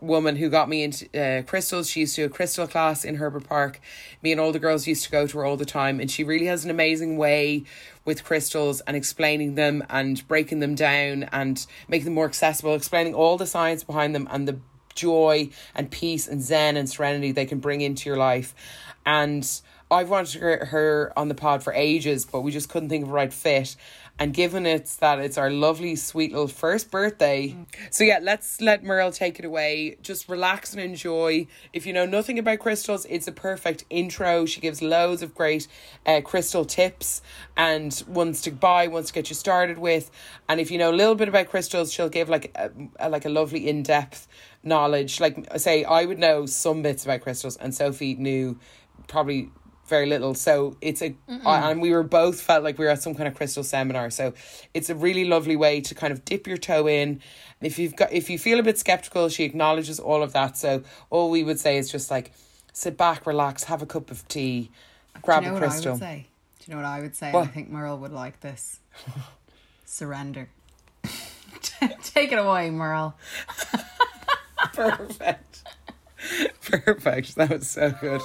woman 0.00 0.36
who 0.36 0.48
got 0.48 0.68
me 0.68 0.82
into 0.82 1.06
uh, 1.18 1.42
crystals. 1.42 1.88
She 1.88 2.00
used 2.00 2.14
to 2.16 2.22
do 2.22 2.26
a 2.26 2.28
crystal 2.28 2.66
class 2.66 3.04
in 3.04 3.16
Herbert 3.16 3.48
Park. 3.48 3.80
Me 4.22 4.32
and 4.32 4.40
all 4.40 4.52
the 4.52 4.58
girls 4.58 4.86
used 4.86 5.04
to 5.04 5.10
go 5.10 5.26
to 5.26 5.38
her 5.38 5.44
all 5.44 5.56
the 5.56 5.64
time, 5.64 6.00
and 6.00 6.10
she 6.10 6.24
really 6.24 6.46
has 6.46 6.64
an 6.64 6.70
amazing 6.70 7.16
way 7.16 7.64
with 8.04 8.24
crystals 8.24 8.80
and 8.82 8.96
explaining 8.96 9.54
them 9.54 9.84
and 9.88 10.26
breaking 10.28 10.60
them 10.60 10.74
down 10.74 11.24
and 11.32 11.66
making 11.88 12.06
them 12.06 12.14
more 12.14 12.26
accessible, 12.26 12.74
explaining 12.74 13.14
all 13.14 13.36
the 13.36 13.46
science 13.46 13.84
behind 13.84 14.14
them 14.14 14.28
and 14.30 14.48
the 14.48 14.58
joy 14.94 15.48
and 15.74 15.90
peace 15.90 16.28
and 16.28 16.42
zen 16.42 16.76
and 16.76 16.88
serenity 16.88 17.32
they 17.32 17.46
can 17.46 17.60
bring 17.60 17.80
into 17.80 18.08
your 18.08 18.18
life. 18.18 18.54
And 19.06 19.48
I've 19.90 20.08
wanted 20.08 20.40
her, 20.40 20.64
her 20.66 21.12
on 21.16 21.28
the 21.28 21.34
pod 21.34 21.62
for 21.62 21.72
ages, 21.72 22.24
but 22.24 22.40
we 22.40 22.50
just 22.50 22.68
couldn't 22.68 22.88
think 22.88 23.04
of 23.04 23.10
a 23.10 23.12
right 23.12 23.32
fit. 23.32 23.76
And 24.18 24.32
given 24.32 24.66
it's 24.66 24.96
that 24.96 25.18
it's 25.18 25.36
our 25.36 25.50
lovely, 25.50 25.96
sweet 25.96 26.30
little 26.30 26.46
first 26.46 26.90
birthday. 26.90 27.56
So, 27.90 28.04
yeah, 28.04 28.20
let's 28.22 28.60
let 28.60 28.84
Merle 28.84 29.10
take 29.10 29.38
it 29.38 29.44
away. 29.44 29.96
Just 30.02 30.28
relax 30.28 30.72
and 30.72 30.80
enjoy. 30.80 31.48
If 31.72 31.86
you 31.86 31.92
know 31.92 32.06
nothing 32.06 32.38
about 32.38 32.60
crystals, 32.60 33.04
it's 33.08 33.26
a 33.26 33.32
perfect 33.32 33.84
intro. 33.90 34.46
She 34.46 34.60
gives 34.60 34.80
loads 34.80 35.22
of 35.22 35.34
great 35.34 35.66
uh, 36.06 36.20
crystal 36.20 36.64
tips 36.64 37.20
and 37.56 38.02
ones 38.06 38.42
to 38.42 38.52
buy, 38.52 38.86
ones 38.86 39.08
to 39.08 39.12
get 39.12 39.28
you 39.28 39.34
started 39.34 39.78
with. 39.78 40.10
And 40.48 40.60
if 40.60 40.70
you 40.70 40.78
know 40.78 40.90
a 40.90 40.96
little 40.96 41.16
bit 41.16 41.28
about 41.28 41.48
crystals, 41.48 41.92
she'll 41.92 42.08
give 42.08 42.28
like 42.28 42.52
a, 42.54 42.70
a 43.00 43.08
like 43.08 43.24
a 43.24 43.30
lovely 43.30 43.68
in 43.68 43.82
depth 43.82 44.28
knowledge. 44.62 45.20
Like, 45.20 45.48
say, 45.58 45.84
I 45.84 46.04
would 46.04 46.18
know 46.18 46.46
some 46.46 46.82
bits 46.82 47.04
about 47.04 47.22
crystals, 47.22 47.56
and 47.56 47.74
Sophie 47.74 48.14
knew 48.14 48.58
probably 49.08 49.50
very 49.86 50.06
little. 50.06 50.34
So 50.34 50.76
it's 50.80 51.02
a, 51.02 51.14
and 51.28 51.82
we 51.82 51.92
were 51.92 52.02
both 52.02 52.40
felt 52.40 52.64
like 52.64 52.78
we 52.78 52.84
were 52.84 52.90
at 52.90 53.02
some 53.02 53.14
kind 53.14 53.28
of 53.28 53.34
crystal 53.34 53.64
seminar. 53.64 54.10
So 54.10 54.32
it's 54.74 54.88
a 54.90 54.94
really 54.94 55.24
lovely 55.24 55.56
way 55.56 55.80
to 55.82 55.94
kind 55.94 56.12
of 56.12 56.24
dip 56.24 56.46
your 56.46 56.56
toe 56.56 56.88
in. 56.88 57.20
If 57.60 57.78
you've 57.78 57.94
got, 57.96 58.12
if 58.12 58.30
you 58.30 58.38
feel 58.38 58.58
a 58.58 58.62
bit 58.62 58.78
skeptical, 58.78 59.28
she 59.28 59.44
acknowledges 59.44 60.00
all 60.00 60.22
of 60.22 60.32
that. 60.32 60.56
So 60.56 60.82
all 61.10 61.30
we 61.30 61.42
would 61.44 61.60
say 61.60 61.76
is 61.78 61.90
just 61.90 62.10
like 62.10 62.32
sit 62.72 62.96
back, 62.96 63.26
relax, 63.26 63.64
have 63.64 63.82
a 63.82 63.86
cup 63.86 64.10
of 64.10 64.26
tea, 64.28 64.70
grab 65.20 65.40
Do 65.42 65.46
you 65.46 65.50
know 65.52 65.58
a 65.58 65.60
what 65.60 65.68
I 65.68 65.70
crystal. 65.72 65.92
would 65.92 66.00
say? 66.00 66.26
Do 66.58 66.64
you 66.70 66.76
know 66.76 66.82
what 66.82 66.88
I 66.88 67.00
would 67.00 67.16
say? 67.16 67.32
What? 67.32 67.44
I 67.44 67.46
think 67.50 67.70
Merle 67.70 67.98
would 67.98 68.12
like 68.12 68.40
this. 68.40 68.80
Surrender. 69.84 70.48
Take 72.02 72.32
it 72.32 72.38
away, 72.38 72.70
Merle. 72.70 73.14
Perfect. 74.72 75.64
Perfect. 76.62 77.34
That 77.34 77.50
was 77.50 77.68
so 77.68 77.90
good. 78.00 78.20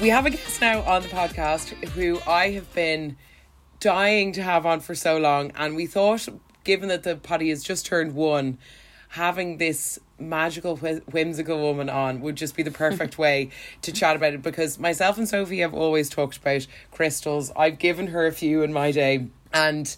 We 0.00 0.08
have 0.08 0.24
a 0.24 0.30
guest 0.30 0.62
now 0.62 0.80
on 0.80 1.02
the 1.02 1.08
podcast 1.08 1.74
who 1.90 2.20
I 2.26 2.52
have 2.52 2.72
been 2.72 3.18
dying 3.80 4.32
to 4.32 4.42
have 4.42 4.64
on 4.64 4.80
for 4.80 4.94
so 4.94 5.18
long, 5.18 5.52
and 5.56 5.76
we 5.76 5.86
thought, 5.86 6.26
given 6.64 6.88
that 6.88 7.02
the 7.02 7.16
potty 7.16 7.50
has 7.50 7.62
just 7.62 7.84
turned 7.84 8.14
one, 8.14 8.56
having 9.10 9.58
this 9.58 9.98
magical, 10.18 10.76
whimsical 10.76 11.60
woman 11.60 11.90
on 11.90 12.22
would 12.22 12.36
just 12.36 12.56
be 12.56 12.62
the 12.62 12.70
perfect 12.70 13.18
way 13.24 13.50
to 13.82 13.92
chat 13.92 14.16
about 14.16 14.32
it. 14.32 14.40
Because 14.40 14.78
myself 14.78 15.18
and 15.18 15.28
Sophie 15.28 15.60
have 15.60 15.74
always 15.74 16.08
talked 16.08 16.38
about 16.38 16.66
crystals. 16.90 17.52
I've 17.54 17.78
given 17.78 18.06
her 18.06 18.26
a 18.26 18.32
few 18.32 18.62
in 18.62 18.72
my 18.72 18.92
day, 18.92 19.26
and 19.52 19.94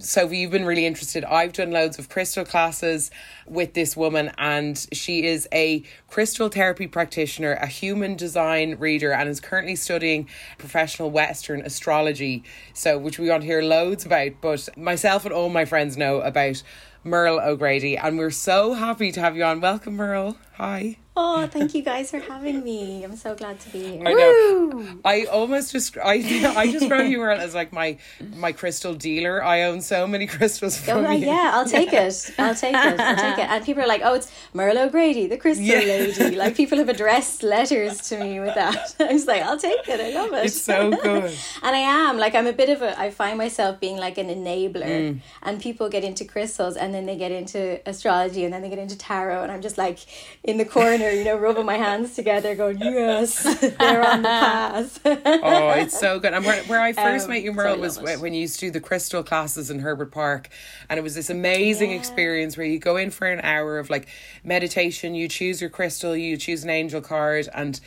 Sophie, 0.00 0.38
you've 0.38 0.52
been 0.52 0.64
really 0.64 0.86
interested. 0.86 1.24
I've 1.24 1.52
done 1.52 1.72
loads 1.72 1.98
of 1.98 2.08
crystal 2.08 2.44
classes 2.44 3.10
with 3.46 3.74
this 3.74 3.96
woman, 3.96 4.30
and 4.38 4.86
she 4.92 5.26
is 5.26 5.48
a 5.52 5.82
crystal 6.06 6.48
therapy 6.48 6.86
practitioner, 6.86 7.54
a 7.54 7.66
human 7.66 8.14
design 8.14 8.76
reader, 8.78 9.12
and 9.12 9.28
is 9.28 9.40
currently 9.40 9.74
studying 9.74 10.28
professional 10.56 11.10
Western 11.10 11.62
astrology. 11.62 12.44
So, 12.74 12.96
which 12.96 13.18
we 13.18 13.28
want 13.28 13.42
to 13.42 13.46
hear 13.46 13.60
loads 13.60 14.06
about. 14.06 14.32
But 14.40 14.68
myself 14.76 15.24
and 15.24 15.34
all 15.34 15.48
my 15.48 15.64
friends 15.64 15.96
know 15.96 16.20
about 16.20 16.62
Merle 17.02 17.40
O'Grady, 17.40 17.96
and 17.96 18.18
we're 18.18 18.30
so 18.30 18.74
happy 18.74 19.10
to 19.10 19.20
have 19.20 19.36
you 19.36 19.42
on. 19.42 19.60
Welcome, 19.60 19.96
Merle. 19.96 20.38
Hi. 20.54 20.98
Oh, 21.20 21.48
thank 21.48 21.74
you 21.74 21.82
guys 21.82 22.10
for 22.12 22.20
having 22.20 22.62
me. 22.62 23.02
I'm 23.02 23.16
so 23.16 23.34
glad 23.34 23.58
to 23.60 23.68
be 23.70 23.82
here. 23.98 24.06
I 24.06 24.12
know. 24.12 24.86
I 25.04 25.24
almost 25.24 25.72
just 25.72 25.98
I 25.98 26.14
I 26.56 26.70
describe 26.70 27.08
you 27.10 27.24
as 27.28 27.54
like 27.54 27.72
my 27.72 27.98
my 28.36 28.52
crystal 28.52 28.94
dealer. 28.94 29.42
I 29.42 29.62
own 29.64 29.80
so 29.80 30.06
many 30.06 30.26
crystals 30.36 30.78
Oh, 30.88 31.02
from 31.02 31.12
you. 31.14 31.26
yeah, 31.26 31.50
I'll 31.54 31.66
take 31.66 31.92
it. 31.92 32.14
I'll 32.38 32.54
take 32.54 32.72
it. 32.74 33.00
I'll 33.00 33.16
take 33.16 33.38
it. 33.44 33.48
And 33.50 33.64
people 33.64 33.82
are 33.82 33.88
like, 33.88 34.02
"Oh, 34.04 34.14
it's 34.14 34.30
Merle 34.54 34.78
O'Grady, 34.78 35.26
the 35.26 35.36
Crystal 35.36 35.64
Yeah. 35.66 35.80
Lady." 35.80 36.36
Like 36.36 36.54
people 36.56 36.78
have 36.78 36.88
addressed 36.88 37.42
letters 37.42 38.00
to 38.10 38.18
me 38.22 38.38
with 38.38 38.54
that. 38.54 38.94
I 39.00 39.12
was 39.12 39.26
like, 39.26 39.42
"I'll 39.42 39.58
take 39.58 39.88
it. 39.88 40.00
I 40.00 40.10
love 40.20 40.32
it." 40.34 40.44
It's 40.46 40.60
so 40.62 40.90
good. 40.92 41.24
and 41.64 41.72
I 41.76 41.82
am 42.06 42.16
like 42.18 42.34
I'm 42.36 42.46
a 42.46 42.52
bit 42.52 42.68
of 42.68 42.80
a. 42.82 42.98
I 42.98 43.10
find 43.10 43.36
myself 43.38 43.80
being 43.80 43.96
like 43.96 44.18
an 44.18 44.28
enabler, 44.28 44.86
Mm. 44.98 45.18
and 45.42 45.60
people 45.60 45.88
get 45.88 46.04
into 46.04 46.24
crystals, 46.24 46.76
and 46.76 46.94
then 46.94 47.04
they 47.06 47.16
get 47.16 47.32
into 47.32 47.80
astrology, 47.88 48.44
and 48.44 48.52
then 48.52 48.62
they 48.62 48.68
get 48.70 48.78
into 48.78 48.96
tarot, 48.96 49.42
and 49.42 49.50
I'm 49.52 49.62
just 49.62 49.78
like 49.78 49.98
in 50.44 50.56
the 50.58 50.64
corner, 50.64 51.07
you 51.10 51.24
know, 51.24 51.36
rubbing 51.36 51.66
my 51.66 51.76
hands 51.76 52.14
together, 52.14 52.54
going, 52.54 52.78
"Yes, 52.78 53.42
they're 53.42 54.06
on 54.08 54.22
the 54.22 54.28
path." 54.28 55.00
Oh, 55.04 55.70
it's 55.70 55.98
so 55.98 56.18
good. 56.18 56.34
And 56.34 56.44
where, 56.44 56.62
where 56.64 56.80
I 56.80 56.92
first 56.92 57.24
Um, 57.26 57.30
met 57.32 57.42
you, 57.42 57.52
Merle, 57.52 57.78
was 57.78 57.98
it. 57.98 58.20
when 58.20 58.34
you 58.34 58.40
used 58.40 58.58
to 58.60 58.66
do 58.66 58.70
the 58.70 58.80
crystal 58.80 59.22
classes 59.22 59.70
in 59.70 59.80
Herbert 59.80 60.12
Park. 60.12 60.48
And 60.88 60.98
it 60.98 61.02
was 61.02 61.14
this 61.14 61.30
amazing 61.30 61.92
experience 61.92 62.56
where 62.56 62.66
you 62.66 62.78
go 62.78 62.96
in 62.96 63.10
for 63.10 63.26
an 63.26 63.40
hour 63.40 63.78
of 63.78 63.90
like 63.90 64.08
meditation, 64.44 65.14
you 65.14 65.28
choose 65.28 65.60
your 65.60 65.70
crystal, 65.70 66.16
you 66.16 66.36
choose 66.36 66.64
an 66.64 66.70
angel 66.70 67.00
card, 67.00 67.48
and 67.54 67.80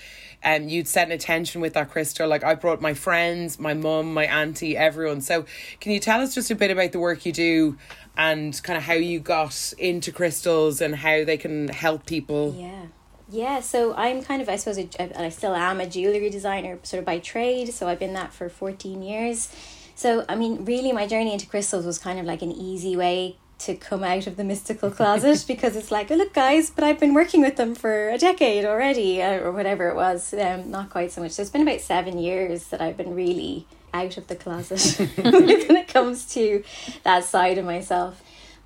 um, 0.44 0.68
you'd 0.70 0.88
set 0.88 1.08
an 1.08 1.12
attention 1.12 1.62
with 1.62 1.74
that 1.74 1.90
crystal. 1.92 2.28
Like 2.28 2.44
I 2.44 2.56
brought 2.56 2.82
my 2.82 2.94
friends, 2.94 3.60
my 3.60 3.74
mum, 3.74 4.14
my 4.14 4.26
auntie, 4.26 4.76
everyone. 4.78 5.22
So 5.22 5.46
can 5.80 5.92
you 5.92 6.00
tell 6.00 6.22
us 6.22 6.34
just 6.36 6.50
a 6.52 6.56
bit 6.56 6.72
about 6.72 6.92
the 6.92 7.00
work 7.00 7.26
you 7.26 7.32
do 7.32 7.78
and 8.18 8.60
kind 8.64 8.76
of 8.78 8.84
how 8.84 8.94
you 8.94 9.20
got 9.20 9.74
into 9.78 10.12
crystals 10.12 10.82
and 10.82 10.96
how 10.96 11.24
they 11.24 11.38
can 11.38 11.68
help 11.70 12.06
people? 12.06 12.56
Yeah. 12.58 12.86
Yeah, 13.32 13.62
so 13.62 13.96
I'm 13.96 14.22
kind 14.22 14.42
of, 14.42 14.50
I 14.50 14.58
suppose, 14.58 14.78
and 14.78 15.16
I 15.16 15.30
still 15.30 15.56
am 15.56 15.80
a 15.80 15.88
jewellery 15.88 16.30
designer 16.30 16.78
sort 16.84 17.00
of 17.00 17.06
by 17.06 17.20
trade. 17.20 17.74
So 17.74 17.88
I've 17.88 18.00
been 18.00 18.14
that 18.14 18.34
for 18.34 18.50
14 18.50 19.02
years. 19.02 19.56
So, 19.96 20.26
I 20.28 20.36
mean, 20.36 20.66
really, 20.66 20.92
my 20.92 21.08
journey 21.08 21.32
into 21.32 21.48
crystals 21.48 21.86
was 21.86 21.98
kind 21.98 22.20
of 22.20 22.26
like 22.26 22.42
an 22.42 22.52
easy 22.52 22.98
way 22.98 23.38
to 23.60 23.76
come 23.76 24.04
out 24.04 24.28
of 24.28 24.36
the 24.36 24.44
mystical 24.44 24.92
closet 24.98 25.46
because 25.48 25.78
it's 25.78 25.92
like, 25.92 26.12
oh, 26.12 26.16
look, 26.16 26.34
guys, 26.34 26.70
but 26.70 26.84
I've 26.84 27.00
been 27.00 27.14
working 27.14 27.42
with 27.42 27.56
them 27.56 27.74
for 27.74 28.10
a 28.10 28.18
decade 28.18 28.66
already, 28.66 29.22
uh, 29.22 29.40
or 29.40 29.52
whatever 29.52 29.88
it 29.88 29.96
was. 29.96 30.34
Um, 30.34 30.70
not 30.70 30.90
quite 30.90 31.14
so 31.14 31.22
much. 31.22 31.32
So 31.32 31.42
it's 31.42 31.52
been 31.52 31.62
about 31.62 31.80
seven 31.80 32.18
years 32.18 32.68
that 32.68 32.82
I've 32.82 32.98
been 32.98 33.16
really 33.16 33.66
out 33.94 34.18
of 34.18 34.28
the 34.28 34.36
closet 34.36 35.10
when 35.18 35.78
it 35.78 35.88
comes 35.88 36.34
to 36.34 36.64
that 37.04 37.24
side 37.24 37.58
of 37.58 37.66
myself 37.66 38.22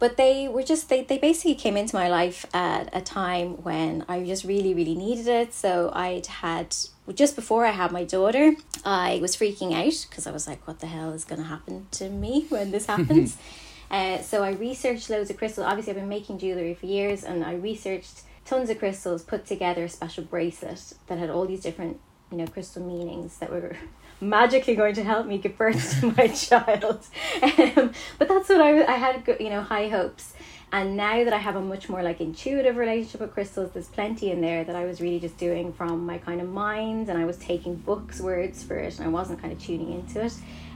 but 0.06 0.18
they 0.18 0.48
were 0.48 0.62
just 0.62 0.88
they, 0.88 1.02
they 1.02 1.18
basically 1.18 1.56
came 1.56 1.76
into 1.76 1.96
my 1.96 2.08
life 2.08 2.46
at 2.54 2.96
a 2.96 3.02
time 3.02 3.54
when 3.64 4.06
i 4.08 4.24
just 4.24 4.44
really 4.44 4.72
really 4.72 4.94
needed 4.94 5.28
it. 5.28 5.52
So 5.52 5.90
i'd 5.96 6.28
had 6.28 6.76
just 7.16 7.36
before 7.36 7.66
i 7.66 7.72
had 7.72 7.92
my 7.92 8.04
daughter 8.04 8.54
i 8.86 9.18
was 9.20 9.36
freaking 9.36 9.74
out 9.74 10.06
because 10.08 10.28
i 10.28 10.32
was 10.32 10.48
like 10.48 10.68
what 10.68 10.80
the 10.80 10.86
hell 10.86 11.12
is 11.12 11.26
going 11.26 11.42
to 11.42 11.48
happen 11.48 11.88
to 11.90 12.10
me 12.10 12.46
when 12.50 12.70
this 12.72 12.86
happens? 12.86 13.38
Uh, 13.92 14.20
so 14.20 14.44
i 14.44 14.50
researched 14.50 15.12
loads 15.12 15.30
of 15.30 15.38
crystals. 15.38 15.68
Obviously 15.68 15.92
i've 15.92 15.98
been 15.98 16.10
making 16.10 16.40
jewelry 16.40 16.74
for 16.74 16.88
years 16.88 17.24
and 17.24 17.44
i 17.44 17.54
researched 17.54 18.24
tons 18.44 18.68
of 18.72 18.80
crystals 18.80 19.22
put 19.22 19.46
together 19.46 19.84
a 19.84 19.90
special 19.90 20.24
bracelet 20.24 20.94
that 21.06 21.20
had 21.20 21.30
all 21.30 21.46
these 21.46 21.62
different 21.62 22.00
you 22.32 22.38
know 22.38 22.48
crystal 22.48 22.82
meanings 22.84 23.38
that 23.38 23.52
were 23.52 23.78
magically 24.22 24.76
going 24.76 24.96
to 24.96 25.04
help 25.04 25.28
me 25.28 25.38
give 25.38 25.58
birth 25.58 26.00
to 26.00 26.12
my 26.12 26.28
child. 26.48 27.06
Um, 27.42 27.92
but 28.18 28.28
that's 28.28 28.50
what 28.50 28.62
I, 28.62 28.86
I 28.86 28.98
had 28.98 29.38
you 29.40 29.50
know 29.50 29.62
high 29.62 29.90
hopes. 29.90 30.34
And 30.72 30.98
now 30.98 31.24
that 31.24 31.32
I 31.32 31.38
have 31.38 31.56
a 31.56 31.62
much 31.62 31.88
more 31.90 32.04
like 32.04 32.20
intuitive 32.20 32.76
relationship 32.76 33.22
with 33.22 33.34
crystals 33.34 33.72
there's 33.72 33.88
plenty 33.88 34.32
in 34.32 34.42
there 34.42 34.64
that 34.64 34.76
I 34.76 34.86
was 34.86 35.00
really 35.00 35.20
just 35.20 35.38
doing 35.38 35.72
from 35.72 36.06
my 36.06 36.18
kind 36.18 36.42
of 36.42 36.50
mind 36.50 37.08
and 37.08 37.18
I 37.18 37.24
was 37.24 37.38
taking 37.38 37.76
books 37.76 38.20
words 38.20 38.64
for 38.64 38.76
it 38.76 38.98
and 38.98 39.06
I 39.06 39.10
wasn't 39.10 39.42
kind 39.42 39.54
of 39.54 39.60
tuning 39.60 39.94
into 39.94 40.24
it. 40.26 40.34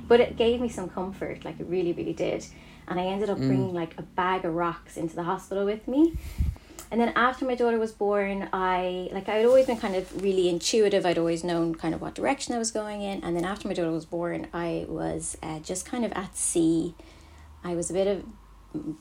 But 0.08 0.20
it 0.20 0.38
gave 0.38 0.62
me 0.62 0.70
some 0.70 0.90
comfort 0.90 1.44
like 1.44 1.60
it 1.60 1.68
really 1.68 1.94
really 1.94 2.14
did. 2.14 2.46
And 2.88 3.00
I 3.00 3.04
ended 3.04 3.30
up 3.30 3.38
bringing 3.38 3.74
like 3.74 3.94
a 4.00 4.02
bag 4.02 4.46
of 4.46 4.54
rocks 4.56 4.98
into 4.98 5.16
the 5.16 5.24
hospital 5.24 5.64
with 5.64 5.88
me 5.88 6.18
and 6.92 7.00
then 7.00 7.14
after 7.16 7.46
my 7.46 7.56
daughter 7.56 7.78
was 7.78 7.92
born, 7.92 8.50
I 8.52 9.10
like 9.12 9.30
I'd 9.30 9.46
always 9.46 9.68
been 9.68 9.78
kind 9.78 9.96
of 9.96 10.22
really 10.22 10.50
intuitive. 10.50 11.06
I'd 11.06 11.18
always 11.18 11.44
known 11.44 11.76
kind 11.76 11.94
of 11.94 12.02
what 12.02 12.16
direction 12.16 12.56
I 12.56 12.58
was 12.58 12.72
going 12.72 13.02
in. 13.02 13.24
And 13.24 13.36
then 13.36 13.46
after 13.46 13.68
my 13.68 13.74
daughter 13.74 13.92
was 13.92 14.06
born, 14.06 14.48
I 14.54 14.86
was 14.88 15.38
uh, 15.44 15.60
just 15.60 15.86
kind 15.86 16.04
of 16.04 16.12
at 16.14 16.36
sea. 16.36 16.96
I 17.64 17.76
was 17.76 17.90
a 17.90 17.94
bit 17.94 18.08
of 18.08 18.24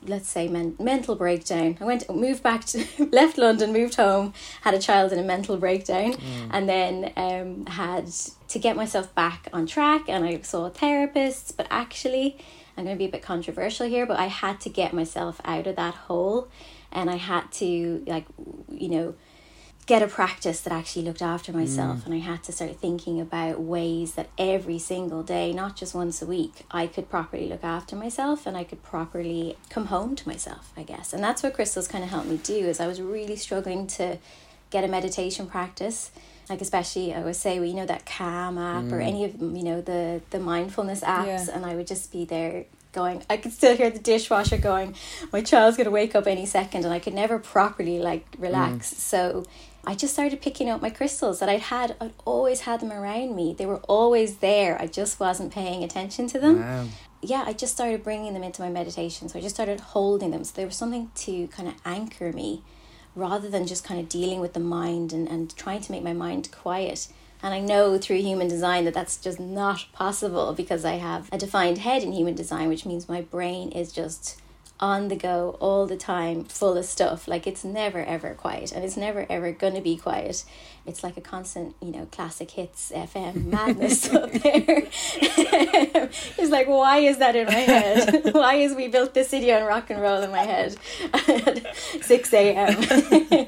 let's 0.06 0.28
say 0.28 0.48
men- 0.48 0.76
mental 0.78 1.14
breakdown. 1.14 1.76
I 1.80 1.84
went 1.84 2.08
moved 2.14 2.42
back 2.42 2.64
to 2.66 2.86
left 3.12 3.38
London, 3.38 3.72
moved 3.72 3.96
home, 3.96 4.32
had 4.62 4.74
a 4.74 4.78
child 4.78 5.12
in 5.12 5.18
a 5.18 5.22
mental 5.22 5.56
breakdown, 5.56 6.14
and 6.50 6.68
then 6.68 7.12
um, 7.16 7.66
had 7.66 8.10
to 8.48 8.58
get 8.58 8.76
myself 8.76 9.14
back 9.14 9.48
on 9.52 9.66
track. 9.66 10.08
And 10.08 10.24
I 10.24 10.40
saw 10.40 10.70
therapists, 10.70 11.54
but 11.54 11.66
actually, 11.70 12.38
I'm 12.76 12.84
going 12.84 12.96
to 12.96 12.98
be 12.98 13.06
a 13.06 13.10
bit 13.10 13.22
controversial 13.22 13.86
here, 13.88 14.06
but 14.06 14.18
I 14.18 14.26
had 14.26 14.60
to 14.60 14.70
get 14.70 14.92
myself 14.92 15.40
out 15.44 15.66
of 15.66 15.76
that 15.76 15.94
hole, 15.94 16.48
and 16.92 17.10
I 17.10 17.16
had 17.16 17.50
to 17.52 18.02
like 18.06 18.26
you 18.70 18.88
know 18.88 19.14
get 19.88 20.02
a 20.02 20.06
practice 20.06 20.60
that 20.60 20.72
actually 20.72 21.00
looked 21.02 21.22
after 21.22 21.50
myself 21.50 22.00
mm. 22.00 22.04
and 22.04 22.14
I 22.14 22.18
had 22.18 22.42
to 22.44 22.52
start 22.52 22.76
thinking 22.76 23.22
about 23.22 23.58
ways 23.58 24.16
that 24.16 24.28
every 24.36 24.78
single 24.78 25.22
day, 25.22 25.50
not 25.54 25.76
just 25.76 25.94
once 25.94 26.20
a 26.20 26.26
week, 26.26 26.66
I 26.70 26.86
could 26.86 27.08
properly 27.08 27.48
look 27.48 27.64
after 27.64 27.96
myself 27.96 28.46
and 28.46 28.54
I 28.54 28.64
could 28.64 28.82
properly 28.82 29.56
come 29.70 29.86
home 29.86 30.14
to 30.16 30.28
myself, 30.28 30.72
I 30.76 30.82
guess. 30.82 31.14
And 31.14 31.24
that's 31.24 31.42
what 31.42 31.54
crystals 31.54 31.88
kind 31.88 32.04
of 32.04 32.10
helped 32.10 32.28
me 32.28 32.36
do 32.36 32.52
is 32.52 32.80
I 32.80 32.86
was 32.86 33.00
really 33.00 33.36
struggling 33.36 33.86
to 33.86 34.18
get 34.68 34.84
a 34.84 34.88
meditation 34.88 35.46
practice. 35.46 36.10
Like 36.50 36.60
especially 36.60 37.14
I 37.14 37.20
would 37.20 37.36
say, 37.36 37.58
well, 37.58 37.68
you 37.68 37.74
know, 37.74 37.86
that 37.86 38.04
calm 38.04 38.58
app 38.58 38.92
or 38.92 38.98
mm. 38.98 39.06
any 39.06 39.24
of 39.24 39.40
you 39.40 39.64
know, 39.64 39.80
the 39.80 40.20
the 40.28 40.38
mindfulness 40.38 41.00
apps 41.00 41.46
Yeah. 41.46 41.54
and 41.54 41.64
I 41.64 41.74
would 41.74 41.86
just 41.86 42.12
be 42.12 42.26
there 42.26 42.66
going 42.92 43.22
I 43.28 43.36
could 43.36 43.52
still 43.52 43.76
hear 43.76 43.90
the 43.90 43.98
dishwasher 43.98 44.56
going, 44.56 44.94
My 45.32 45.42
child's 45.42 45.76
gonna 45.76 45.90
wake 45.90 46.14
up 46.14 46.26
any 46.26 46.46
second 46.46 46.84
and 46.84 46.92
I 46.92 46.98
could 46.98 47.14
never 47.14 47.38
properly 47.38 47.98
like 47.98 48.26
relax. 48.38 48.92
Mm. 48.92 48.96
So 48.96 49.44
I 49.86 49.94
just 49.94 50.12
started 50.12 50.42
picking 50.42 50.68
up 50.68 50.82
my 50.82 50.90
crystals 50.90 51.40
that 51.40 51.48
I'd 51.48 51.60
had. 51.60 51.96
I'd 52.00 52.12
always 52.24 52.60
had 52.60 52.80
them 52.80 52.92
around 52.92 53.34
me. 53.34 53.54
They 53.56 53.66
were 53.66 53.80
always 53.88 54.36
there. 54.38 54.80
I 54.80 54.86
just 54.86 55.18
wasn't 55.18 55.52
paying 55.52 55.82
attention 55.82 56.26
to 56.28 56.38
them. 56.38 56.60
Wow. 56.60 56.86
Yeah, 57.22 57.44
I 57.46 57.52
just 57.52 57.72
started 57.74 58.04
bringing 58.04 58.34
them 58.34 58.42
into 58.42 58.60
my 58.60 58.68
meditation. 58.68 59.28
So 59.28 59.38
I 59.38 59.42
just 59.42 59.54
started 59.54 59.80
holding 59.80 60.30
them. 60.30 60.44
So 60.44 60.52
there 60.54 60.66
was 60.66 60.76
something 60.76 61.10
to 61.14 61.48
kind 61.48 61.68
of 61.68 61.74
anchor 61.84 62.32
me 62.32 62.62
rather 63.16 63.48
than 63.48 63.66
just 63.66 63.82
kind 63.82 63.98
of 63.98 64.08
dealing 64.08 64.40
with 64.40 64.52
the 64.52 64.60
mind 64.60 65.12
and, 65.12 65.28
and 65.28 65.56
trying 65.56 65.80
to 65.80 65.92
make 65.92 66.02
my 66.02 66.12
mind 66.12 66.50
quiet. 66.52 67.08
And 67.42 67.54
I 67.54 67.60
know 67.60 67.98
through 67.98 68.18
human 68.18 68.48
design 68.48 68.84
that 68.84 68.94
that's 68.94 69.16
just 69.16 69.38
not 69.38 69.86
possible 69.92 70.52
because 70.54 70.84
I 70.84 70.94
have 70.94 71.28
a 71.32 71.38
defined 71.38 71.78
head 71.78 72.02
in 72.02 72.12
human 72.12 72.34
design, 72.34 72.68
which 72.68 72.84
means 72.84 73.08
my 73.08 73.20
brain 73.20 73.70
is 73.70 73.92
just 73.92 74.40
on 74.80 75.08
the 75.08 75.16
go 75.16 75.56
all 75.60 75.86
the 75.86 75.96
time, 75.96 76.44
full 76.44 76.76
of 76.76 76.84
stuff. 76.84 77.26
Like 77.26 77.46
it's 77.46 77.64
never 77.64 78.04
ever 78.04 78.34
quiet 78.34 78.72
and 78.72 78.84
it's 78.84 78.96
never 78.96 79.26
ever 79.28 79.52
gonna 79.52 79.80
be 79.80 79.96
quiet. 79.96 80.44
It's 80.86 81.02
like 81.02 81.16
a 81.16 81.20
constant, 81.20 81.74
you 81.82 81.90
know, 81.90 82.06
classic 82.10 82.52
hits 82.52 82.92
FM 82.94 83.44
madness 83.46 84.12
up 84.12 84.30
there. 84.32 84.84
it's 85.20 86.50
like, 86.50 86.66
why 86.66 86.98
is 86.98 87.18
that 87.18 87.36
in 87.36 87.46
my 87.46 87.52
head? 87.52 88.24
why 88.34 88.54
is 88.54 88.74
we 88.74 88.88
built 88.88 89.14
this 89.14 89.28
city 89.28 89.52
on 89.52 89.64
rock 89.64 89.90
and 89.90 90.00
roll 90.00 90.22
in 90.22 90.30
my 90.30 90.44
head 90.44 90.76
at 91.12 91.76
6 92.02 92.32
a.m.? 92.32 93.47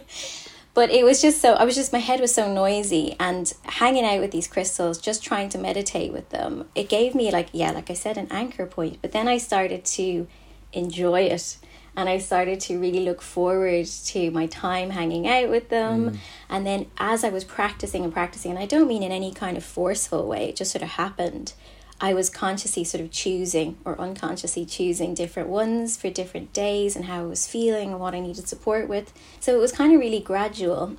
But 0.74 0.90
it 0.90 1.04
was 1.04 1.20
just 1.20 1.40
so 1.40 1.54
i 1.54 1.64
was 1.64 1.74
just 1.74 1.92
my 1.92 1.98
head 1.98 2.20
was 2.20 2.34
so 2.34 2.52
noisy 2.52 3.14
and 3.18 3.52
hanging 3.64 4.04
out 4.04 4.20
with 4.20 4.30
these 4.30 4.46
crystals 4.46 4.98
just 4.98 5.22
trying 5.22 5.48
to 5.48 5.58
meditate 5.58 6.12
with 6.12 6.28
them 6.30 6.68
it 6.74 6.88
gave 6.88 7.14
me 7.14 7.30
like 7.30 7.48
yeah 7.52 7.70
like 7.70 7.90
i 7.90 7.94
said 7.94 8.16
an 8.16 8.28
anchor 8.30 8.66
point. 8.66 8.98
But 9.02 9.12
then 9.12 9.28
i 9.28 9.38
started 9.38 9.84
to 9.84 10.26
enjoy 10.72 11.22
it 11.22 11.58
and 11.96 12.08
i 12.08 12.18
started 12.18 12.60
to 12.60 12.78
really 12.78 13.00
look 13.00 13.20
forward 13.20 13.86
to 13.86 14.30
my 14.30 14.46
time 14.46 14.90
hanging 14.90 15.26
out 15.26 15.50
with 15.50 15.68
them. 15.68 16.10
Mm. 16.10 16.18
And 16.48 16.66
then 16.66 16.86
as 16.98 17.24
i 17.24 17.28
was 17.28 17.44
practicing 17.44 18.04
and 18.04 18.12
practicing 18.12 18.50
and 18.52 18.60
i 18.60 18.66
don't 18.66 18.88
mean 18.88 19.02
in 19.02 19.12
any 19.12 19.32
kind 19.32 19.56
of 19.56 19.64
forceful 19.64 20.26
way 20.26 20.48
it 20.48 20.56
just 20.56 20.72
sort 20.72 20.82
of 20.82 20.90
happened 20.90 21.54
I 22.00 22.14
was 22.14 22.30
consciously 22.30 22.84
sort 22.84 23.02
of 23.02 23.10
choosing 23.10 23.76
or 23.84 24.00
unconsciously 24.00 24.64
choosing 24.64 25.12
different 25.12 25.48
ones 25.50 25.96
for 25.96 26.08
different 26.08 26.52
days 26.52 26.96
and 26.96 27.04
how 27.04 27.20
I 27.20 27.26
was 27.26 27.46
feeling 27.46 27.90
and 27.90 28.00
what 28.00 28.14
I 28.14 28.20
needed 28.20 28.48
support 28.48 28.88
with. 28.88 29.12
So 29.38 29.54
it 29.54 29.58
was 29.58 29.72
kind 29.72 29.92
of 29.92 30.00
really 30.00 30.20
gradual. 30.20 30.96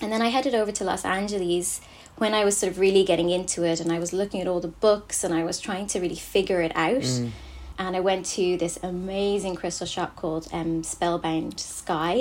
And 0.00 0.12
then 0.12 0.22
I 0.22 0.28
headed 0.28 0.54
over 0.54 0.70
to 0.70 0.84
Los 0.84 1.04
Angeles 1.04 1.80
when 2.16 2.34
I 2.34 2.44
was 2.44 2.56
sort 2.56 2.72
of 2.72 2.78
really 2.78 3.04
getting 3.04 3.30
into 3.30 3.64
it 3.64 3.80
and 3.80 3.90
I 3.90 3.98
was 3.98 4.12
looking 4.12 4.40
at 4.40 4.46
all 4.46 4.60
the 4.60 4.68
books 4.68 5.24
and 5.24 5.34
I 5.34 5.42
was 5.42 5.58
trying 5.58 5.88
to 5.88 6.00
really 6.00 6.14
figure 6.14 6.60
it 6.60 6.72
out. 6.76 7.02
Mm. 7.02 7.30
And 7.76 7.96
I 7.96 8.00
went 8.00 8.24
to 8.26 8.56
this 8.56 8.78
amazing 8.82 9.56
crystal 9.56 9.86
shop 9.86 10.14
called 10.14 10.46
um, 10.52 10.84
Spellbound 10.84 11.58
Sky. 11.58 12.14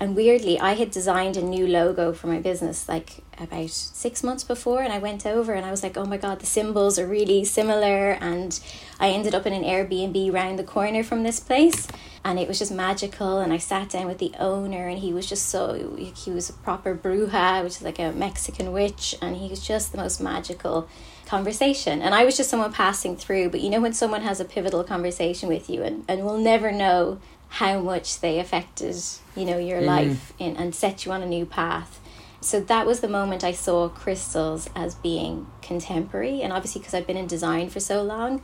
And 0.00 0.16
weirdly, 0.16 0.58
I 0.58 0.72
had 0.72 0.90
designed 0.90 1.36
a 1.36 1.42
new 1.42 1.66
logo 1.68 2.12
for 2.12 2.26
my 2.26 2.40
business 2.40 2.88
like 2.88 3.22
about 3.38 3.70
six 3.70 4.24
months 4.24 4.42
before. 4.42 4.82
And 4.82 4.92
I 4.92 4.98
went 4.98 5.24
over 5.24 5.52
and 5.52 5.64
I 5.64 5.70
was 5.70 5.84
like, 5.84 5.96
oh 5.96 6.04
my 6.04 6.16
God, 6.16 6.40
the 6.40 6.46
symbols 6.46 6.98
are 6.98 7.06
really 7.06 7.44
similar. 7.44 8.12
And 8.20 8.58
I 8.98 9.10
ended 9.10 9.34
up 9.34 9.46
in 9.46 9.52
an 9.52 9.62
Airbnb 9.62 10.32
round 10.32 10.58
the 10.58 10.64
corner 10.64 11.04
from 11.04 11.22
this 11.22 11.38
place. 11.38 11.86
And 12.24 12.38
it 12.38 12.48
was 12.48 12.58
just 12.58 12.72
magical. 12.72 13.38
And 13.38 13.52
I 13.52 13.58
sat 13.58 13.90
down 13.90 14.06
with 14.06 14.18
the 14.18 14.32
owner 14.38 14.88
and 14.88 14.98
he 14.98 15.12
was 15.12 15.26
just 15.26 15.46
so, 15.46 15.96
he 15.96 16.32
was 16.32 16.50
a 16.50 16.54
proper 16.54 16.96
bruja, 16.96 17.62
which 17.62 17.76
is 17.76 17.82
like 17.82 18.00
a 18.00 18.10
Mexican 18.10 18.72
witch. 18.72 19.14
And 19.22 19.36
he 19.36 19.48
was 19.48 19.64
just 19.64 19.92
the 19.92 19.98
most 19.98 20.20
magical 20.20 20.88
conversation. 21.28 22.00
And 22.02 22.14
i 22.14 22.24
was 22.24 22.36
just 22.36 22.50
someone 22.50 22.72
passing 22.72 23.16
through 23.16 23.50
but 23.50 23.60
you 23.60 23.70
know 23.70 23.80
when 23.80 23.92
someone 23.92 24.22
has 24.22 24.40
a 24.40 24.44
pivotal 24.44 24.82
conversation 24.82 25.48
with 25.48 25.68
you 25.70 25.82
and, 25.82 26.04
and 26.08 26.24
will 26.24 26.38
never 26.38 26.72
know 26.72 27.20
how 27.50 27.80
much 27.80 28.20
they 28.20 28.38
affected 28.38 28.96
you 29.36 29.44
know 29.44 29.58
your 29.58 29.78
mm-hmm. 29.78 29.86
life 29.86 30.32
in, 30.38 30.56
and 30.56 30.74
set 30.74 31.04
you 31.04 31.12
on 31.12 31.22
a 31.22 31.26
new 31.26 31.46
path. 31.46 32.00
So 32.40 32.60
that 32.60 32.86
was 32.86 33.00
the 33.00 33.08
moment 33.08 33.44
i 33.44 33.52
saw 33.52 33.88
crystals 33.88 34.70
as 34.74 34.94
being 34.94 35.46
contemporary. 35.60 36.40
And 36.42 36.52
obviously 36.52 36.80
because 36.80 36.94
i've 36.94 37.06
been 37.06 37.16
in 37.16 37.26
design 37.26 37.68
for 37.68 37.80
so 37.80 38.02
long 38.02 38.42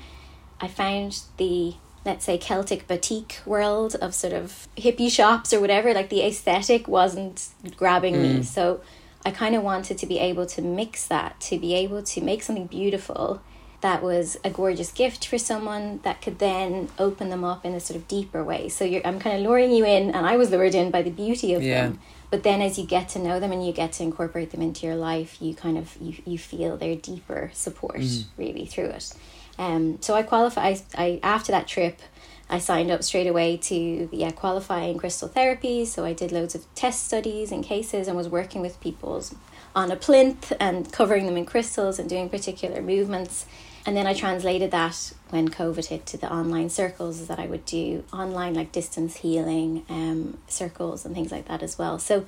i 0.61 0.69
found 0.69 1.23
the 1.39 1.75
let's 2.05 2.25
say 2.25 2.37
celtic 2.37 2.87
batik 2.87 3.41
world 3.47 3.95
of 3.97 4.15
sort 4.15 4.33
of 4.33 4.69
hippie 4.77 5.11
shops 5.11 5.53
or 5.53 5.61
whatever 5.61 5.95
like 5.95 6.11
the 6.11 6.23
aesthetic 6.23 6.87
wasn't 6.87 7.49
grabbing 7.77 8.21
me. 8.21 8.41
Mm. 8.41 8.45
So 8.45 8.81
I 9.25 9.31
kind 9.31 9.55
of 9.55 9.63
wanted 9.63 9.99
to 9.99 10.07
be 10.07 10.19
able 10.19 10.47
to 10.47 10.63
mix 10.63 11.07
that, 11.07 11.41
to 11.43 11.59
be 11.59 11.75
able 11.75 12.03
to 12.03 12.21
make 12.21 12.43
something 12.43 12.67
beautiful 12.67 13.41
that 13.81 14.03
was 14.03 14.39
a 14.43 14.49
gorgeous 14.49 14.91
gift 14.93 15.27
for 15.27 15.37
someone 15.37 16.01
that 16.05 16.23
could 16.23 16.39
then 16.39 16.89
open 16.99 17.29
them 17.29 17.45
up 17.45 17.67
in 17.67 17.75
a 17.75 17.81
sort 17.81 17.99
of 17.99 18.09
deeper 18.09 18.43
way. 18.43 18.67
So 18.71 18.83
you're, 18.83 19.07
I'm 19.07 19.19
kind 19.19 19.37
of 19.37 19.43
luring 19.43 19.73
you 19.73 19.85
in, 19.85 20.11
and 20.11 20.27
I 20.27 20.39
was 20.39 20.51
lured 20.51 20.75
in 20.75 20.91
by 20.91 21.03
the 21.03 21.11
beauty 21.11 21.53
of 21.53 21.63
Yeah. 21.63 21.83
them. 21.83 22.01
But 22.31 22.45
then 22.45 22.63
as 22.63 22.79
you 22.79 22.87
get 22.87 23.11
to 23.11 23.19
know 23.19 23.39
them 23.39 23.53
and 23.53 23.65
you 23.65 23.73
get 23.73 23.93
to 23.93 24.03
incorporate 24.03 24.51
them 24.53 24.63
into 24.63 24.87
your 24.87 24.97
life, 24.97 25.37
you 25.41 25.55
kind 25.55 25.77
of 25.77 25.97
you, 26.01 26.15
you 26.25 26.39
feel 26.39 26.77
their 26.79 26.97
deeper 26.97 27.51
support 27.53 28.01
really 28.39 28.65
through 28.65 28.87
it. 28.87 29.13
Um, 29.59 29.99
so 30.01 30.15
I 30.15 30.23
qualify. 30.23 30.69
I, 30.71 30.83
I 30.97 31.21
after 31.23 31.53
that 31.53 31.69
trip, 31.69 32.01
I 32.49 32.59
signed 32.59 32.91
up 32.91 33.03
straight 33.03 33.27
away 33.27 33.57
to 33.57 34.09
yeah 34.13 34.31
qualifying 34.31 34.99
crystal 34.99 35.29
therapy. 35.29 35.85
So 35.85 36.05
I 36.05 36.13
did 36.13 36.33
loads 36.33 36.55
of 36.55 36.73
test 36.75 37.05
studies 37.05 37.51
and 37.53 37.65
cases 37.65 38.09
and 38.09 38.17
was 38.17 38.29
working 38.29 38.61
with 38.61 38.81
people's 38.81 39.35
on 39.75 39.91
a 39.91 39.97
plinth 39.97 40.53
and 40.61 40.93
covering 40.93 41.27
them 41.27 41.37
in 41.37 41.47
crystals 41.47 41.99
and 41.99 42.09
doing 42.09 42.29
particular 42.29 42.81
movements. 42.81 43.47
And 43.87 43.97
then 43.97 44.07
I 44.07 44.15
translated 44.15 44.71
that 44.71 45.13
when 45.29 45.49
COVID 45.49 45.87
hit 45.87 46.07
to 46.07 46.17
the 46.17 46.33
online 46.33 46.71
circles 46.71 47.27
that 47.27 47.39
I 47.39 47.47
would 47.47 47.67
do 47.67 48.05
online 48.13 48.55
like 48.55 48.73
distance 48.73 49.17
healing 49.17 49.85
um, 49.91 50.39
circles 50.49 51.05
and 51.05 51.15
things 51.15 51.31
like 51.31 51.49
that 51.49 51.63
as 51.63 51.77
well. 51.77 51.99
So 51.99 52.25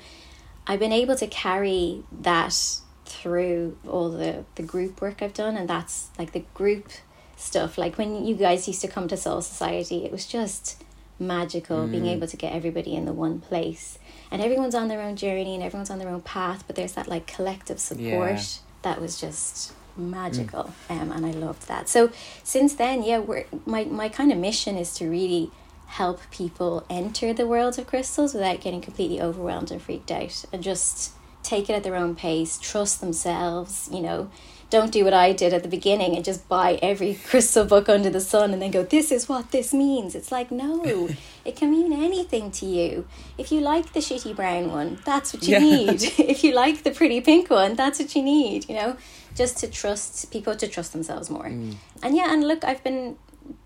I've 0.66 0.80
been 0.80 0.92
able 0.92 1.16
to 1.16 1.26
carry 1.26 2.02
that 2.20 2.80
through 3.06 3.78
all 3.88 4.10
the, 4.10 4.44
the 4.56 4.62
group 4.62 5.00
work 5.00 5.22
I've 5.22 5.32
done, 5.32 5.56
and 5.56 5.68
that's 5.68 6.08
like 6.18 6.32
the 6.32 6.44
group 6.54 6.88
stuff. 7.36 7.78
Like 7.78 7.98
when 7.98 8.24
you 8.24 8.34
guys 8.34 8.66
used 8.66 8.80
to 8.82 8.88
come 8.88 9.08
to 9.08 9.16
Soul 9.16 9.40
Society, 9.42 10.04
it 10.04 10.12
was 10.12 10.26
just 10.26 10.82
magical 11.18 11.86
being 11.86 12.06
able 12.06 12.26
to 12.26 12.36
get 12.36 12.52
everybody 12.52 12.94
in 12.94 13.04
the 13.06 13.12
one 13.12 13.40
place. 13.40 13.98
And 14.30 14.42
everyone's 14.42 14.74
on 14.74 14.88
their 14.88 15.00
own 15.00 15.16
journey 15.16 15.54
and 15.54 15.62
everyone's 15.62 15.90
on 15.90 15.98
their 15.98 16.08
own 16.08 16.20
path, 16.20 16.64
but 16.66 16.76
there's 16.76 16.92
that 16.92 17.08
like 17.08 17.26
collective 17.26 17.78
support 17.78 18.32
Yeah. 18.32 18.42
that 18.82 19.00
was 19.00 19.18
just 19.20 19.72
magical 19.96 20.74
um, 20.90 21.10
and 21.12 21.24
I 21.24 21.30
loved 21.30 21.68
that. 21.68 21.88
So 21.88 22.10
since 22.42 22.74
then, 22.74 23.02
yeah, 23.02 23.18
we're 23.18 23.46
my, 23.64 23.84
my 23.84 24.08
kind 24.10 24.30
of 24.30 24.38
mission 24.38 24.76
is 24.76 24.92
to 24.96 25.08
really 25.08 25.50
help 25.86 26.20
people 26.30 26.84
enter 26.90 27.32
the 27.32 27.46
world 27.46 27.78
of 27.78 27.86
crystals 27.86 28.34
without 28.34 28.60
getting 28.60 28.80
completely 28.82 29.20
overwhelmed 29.20 29.70
and 29.70 29.80
freaked 29.80 30.10
out 30.10 30.44
and 30.52 30.62
just 30.62 31.12
take 31.42 31.70
it 31.70 31.74
at 31.74 31.84
their 31.84 31.94
own 31.94 32.14
pace, 32.16 32.58
trust 32.58 33.00
themselves, 33.00 33.88
you 33.92 34.00
know. 34.00 34.28
Don't 34.68 34.90
do 34.90 35.04
what 35.04 35.14
I 35.14 35.32
did 35.32 35.52
at 35.54 35.62
the 35.62 35.68
beginning 35.68 36.16
and 36.16 36.24
just 36.24 36.48
buy 36.48 36.78
every 36.82 37.14
crystal 37.28 37.64
book 37.64 37.88
under 37.88 38.10
the 38.10 38.20
sun 38.20 38.52
and 38.52 38.60
then 38.60 38.72
go, 38.72 38.82
this 38.82 39.12
is 39.12 39.28
what 39.28 39.52
this 39.52 39.72
means. 39.72 40.14
It's 40.14 40.32
like, 40.32 40.50
no, 40.50 41.08
it 41.44 41.54
can 41.56 41.70
mean 41.70 41.92
anything 41.92 42.50
to 42.52 42.66
you. 42.66 43.06
If 43.38 43.52
you 43.52 43.60
like 43.60 43.92
the 43.92 44.00
shitty 44.00 44.34
brown 44.34 44.70
one, 44.72 44.98
that's 45.04 45.32
what 45.32 45.46
you 45.46 45.52
Yeah. 45.54 45.58
need. 45.60 46.02
if 46.18 46.42
you 46.42 46.52
like 46.52 46.82
the 46.82 46.90
pretty 46.90 47.20
pink 47.20 47.48
one, 47.48 47.74
that's 47.74 48.00
what 48.00 48.14
you 48.16 48.22
need, 48.22 48.68
you 48.68 48.74
know, 48.74 48.96
just 49.36 49.58
to 49.58 49.68
trust 49.68 50.30
people 50.32 50.56
to 50.56 50.66
trust 50.66 50.92
themselves 50.92 51.30
more. 51.30 51.44
Mm. 51.46 51.76
And 52.02 52.16
yeah, 52.16 52.32
and 52.32 52.46
look, 52.46 52.64
I've 52.64 52.82
been, 52.82 53.16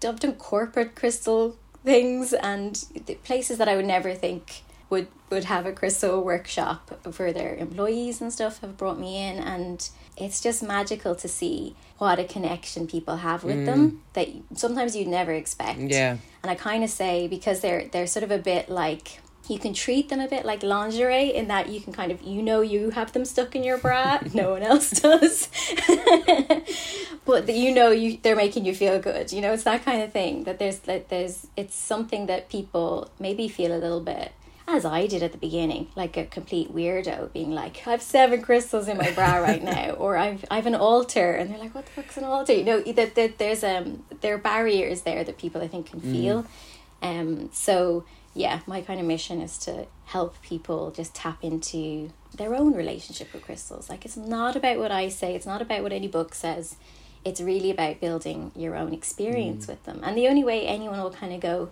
I've 0.06 0.20
done 0.20 0.34
corporate 0.34 0.94
crystal 0.94 1.56
things 1.82 2.34
and 2.34 2.84
places 3.24 3.56
that 3.56 3.68
I 3.68 3.76
would 3.76 3.86
never 3.86 4.12
think 4.14 4.62
would 4.90 5.07
would 5.31 5.44
have 5.44 5.64
a 5.64 5.72
crystal 5.72 6.22
workshop 6.22 6.90
for 7.12 7.33
their 7.33 7.55
employees 7.55 8.20
and 8.20 8.33
stuff 8.33 8.61
have 8.61 8.76
brought 8.76 8.98
me 8.98 9.22
in. 9.22 9.38
And 9.38 9.88
it's 10.16 10.40
just 10.40 10.62
magical 10.62 11.14
to 11.14 11.29
see 11.29 11.76
what 11.98 12.18
a 12.18 12.24
connection 12.24 12.87
people 12.87 13.16
have 13.16 13.44
with 13.44 13.64
them 13.64 13.90
mm. 13.90 13.96
that 14.14 14.29
sometimes 14.59 14.96
you'd 14.96 15.09
never 15.09 15.33
expect. 15.33 15.79
Yeah. 15.79 16.18
and 16.42 16.50
I 16.50 16.57
kind 16.57 16.83
of 16.85 16.90
say 16.90 17.29
because 17.29 17.61
they're 17.61 17.87
they're 17.88 18.07
sort 18.07 18.24
of 18.24 18.31
a 18.31 18.38
bit 18.38 18.68
like 18.68 19.20
you 19.48 19.59
can 19.59 19.74
treat 19.74 20.09
them 20.09 20.20
a 20.20 20.29
bit 20.29 20.44
like 20.44 20.62
lingerie 20.62 21.35
in 21.35 21.48
that 21.48 21.68
you 21.68 21.81
can 21.81 21.92
kind 21.92 22.12
of 22.12 22.22
you 22.22 22.42
know 22.42 22.61
you 22.61 22.90
have 22.90 23.12
them 23.12 23.24
stuck 23.24 23.57
in 23.57 23.64
your 23.64 23.79
bra 23.79 24.18
no 24.35 24.50
one 24.50 24.62
else 24.62 24.90
does. 24.90 25.48
But 27.26 27.46
that 27.46 27.55
you 27.55 27.72
know 27.72 27.90
you 27.90 28.18
they're 28.22 28.35
making 28.35 28.64
you 28.64 28.74
feel 28.74 28.98
good 28.98 29.31
you 29.31 29.40
know 29.40 29.53
it's 29.53 29.62
that 29.62 29.85
kind 29.85 30.03
of 30.03 30.12
thing 30.12 30.44
that 30.44 30.59
there's 30.59 30.79
that 30.81 31.11
there's 31.11 31.46
it's 31.57 31.76
something 31.76 32.26
that 32.26 32.48
people 32.48 33.11
maybe 33.20 33.46
feel 33.46 33.72
a 33.72 33.79
little 33.79 34.00
bit 34.00 34.33
as 34.76 34.85
I 34.85 35.06
did 35.06 35.22
at 35.22 35.33
the 35.33 35.38
beginning, 35.38 35.88
like 35.96 36.16
a 36.16 36.24
complete 36.24 36.74
weirdo, 36.74 37.33
being 37.33 37.52
like, 37.52 37.87
"I 37.87 37.90
have 37.92 38.02
seven 38.02 38.42
crystals 38.42 38.88
in 38.88 38.96
my 38.96 39.11
bra 39.12 39.37
right 39.37 39.62
now," 39.62 39.90
or 39.98 40.16
"I've 40.16 40.44
I've 40.50 40.66
an 40.66 40.74
altar," 40.74 41.33
and 41.33 41.50
they're 41.50 41.59
like, 41.59 41.74
"What 41.74 41.87
the 41.87 41.92
fuck's 41.92 42.16
an 42.16 42.24
altar?" 42.24 42.52
You 42.52 42.64
know, 42.64 42.80
that 42.80 43.14
that 43.14 43.38
there's 43.38 43.62
um 43.64 44.04
there 44.20 44.35
are 44.35 44.38
barriers 44.38 45.02
there 45.02 45.24
that 45.24 45.38
people 45.38 45.61
I 45.61 45.68
think 45.68 45.90
can 45.90 46.00
feel, 46.00 46.46
um. 47.02 47.50
So 47.52 48.04
yeah, 48.35 48.61
my 48.66 48.80
kind 48.80 49.00
of 49.00 49.06
mission 49.06 49.40
is 49.40 49.59
to 49.59 49.87
help 50.06 50.40
people 50.42 50.90
just 50.92 51.14
tap 51.14 51.42
into 51.42 52.11
their 52.37 52.54
own 52.54 52.74
relationship 52.74 53.32
with 53.32 53.42
crystals. 53.42 53.90
Like 53.90 54.05
it's 54.05 54.16
not 54.16 54.57
about 54.57 54.78
what 54.78 54.92
I 54.92 55.09
say, 55.09 55.34
it's 55.34 55.47
not 55.47 55.62
about 55.62 55.82
what 55.82 55.92
any 55.92 56.09
book 56.09 56.34
says. 56.34 56.76
It's 57.24 57.40
really 57.40 57.70
about 57.70 58.01
building 58.01 58.51
your 58.57 58.76
own 58.76 58.94
experience 58.94 59.66
with 59.66 59.84
them. 59.84 60.01
And 60.03 60.16
the 60.16 60.26
only 60.28 60.42
way 60.42 60.66
anyone 60.66 61.03
will 61.03 61.11
kind 61.11 61.34
of 61.34 61.40
go, 61.40 61.68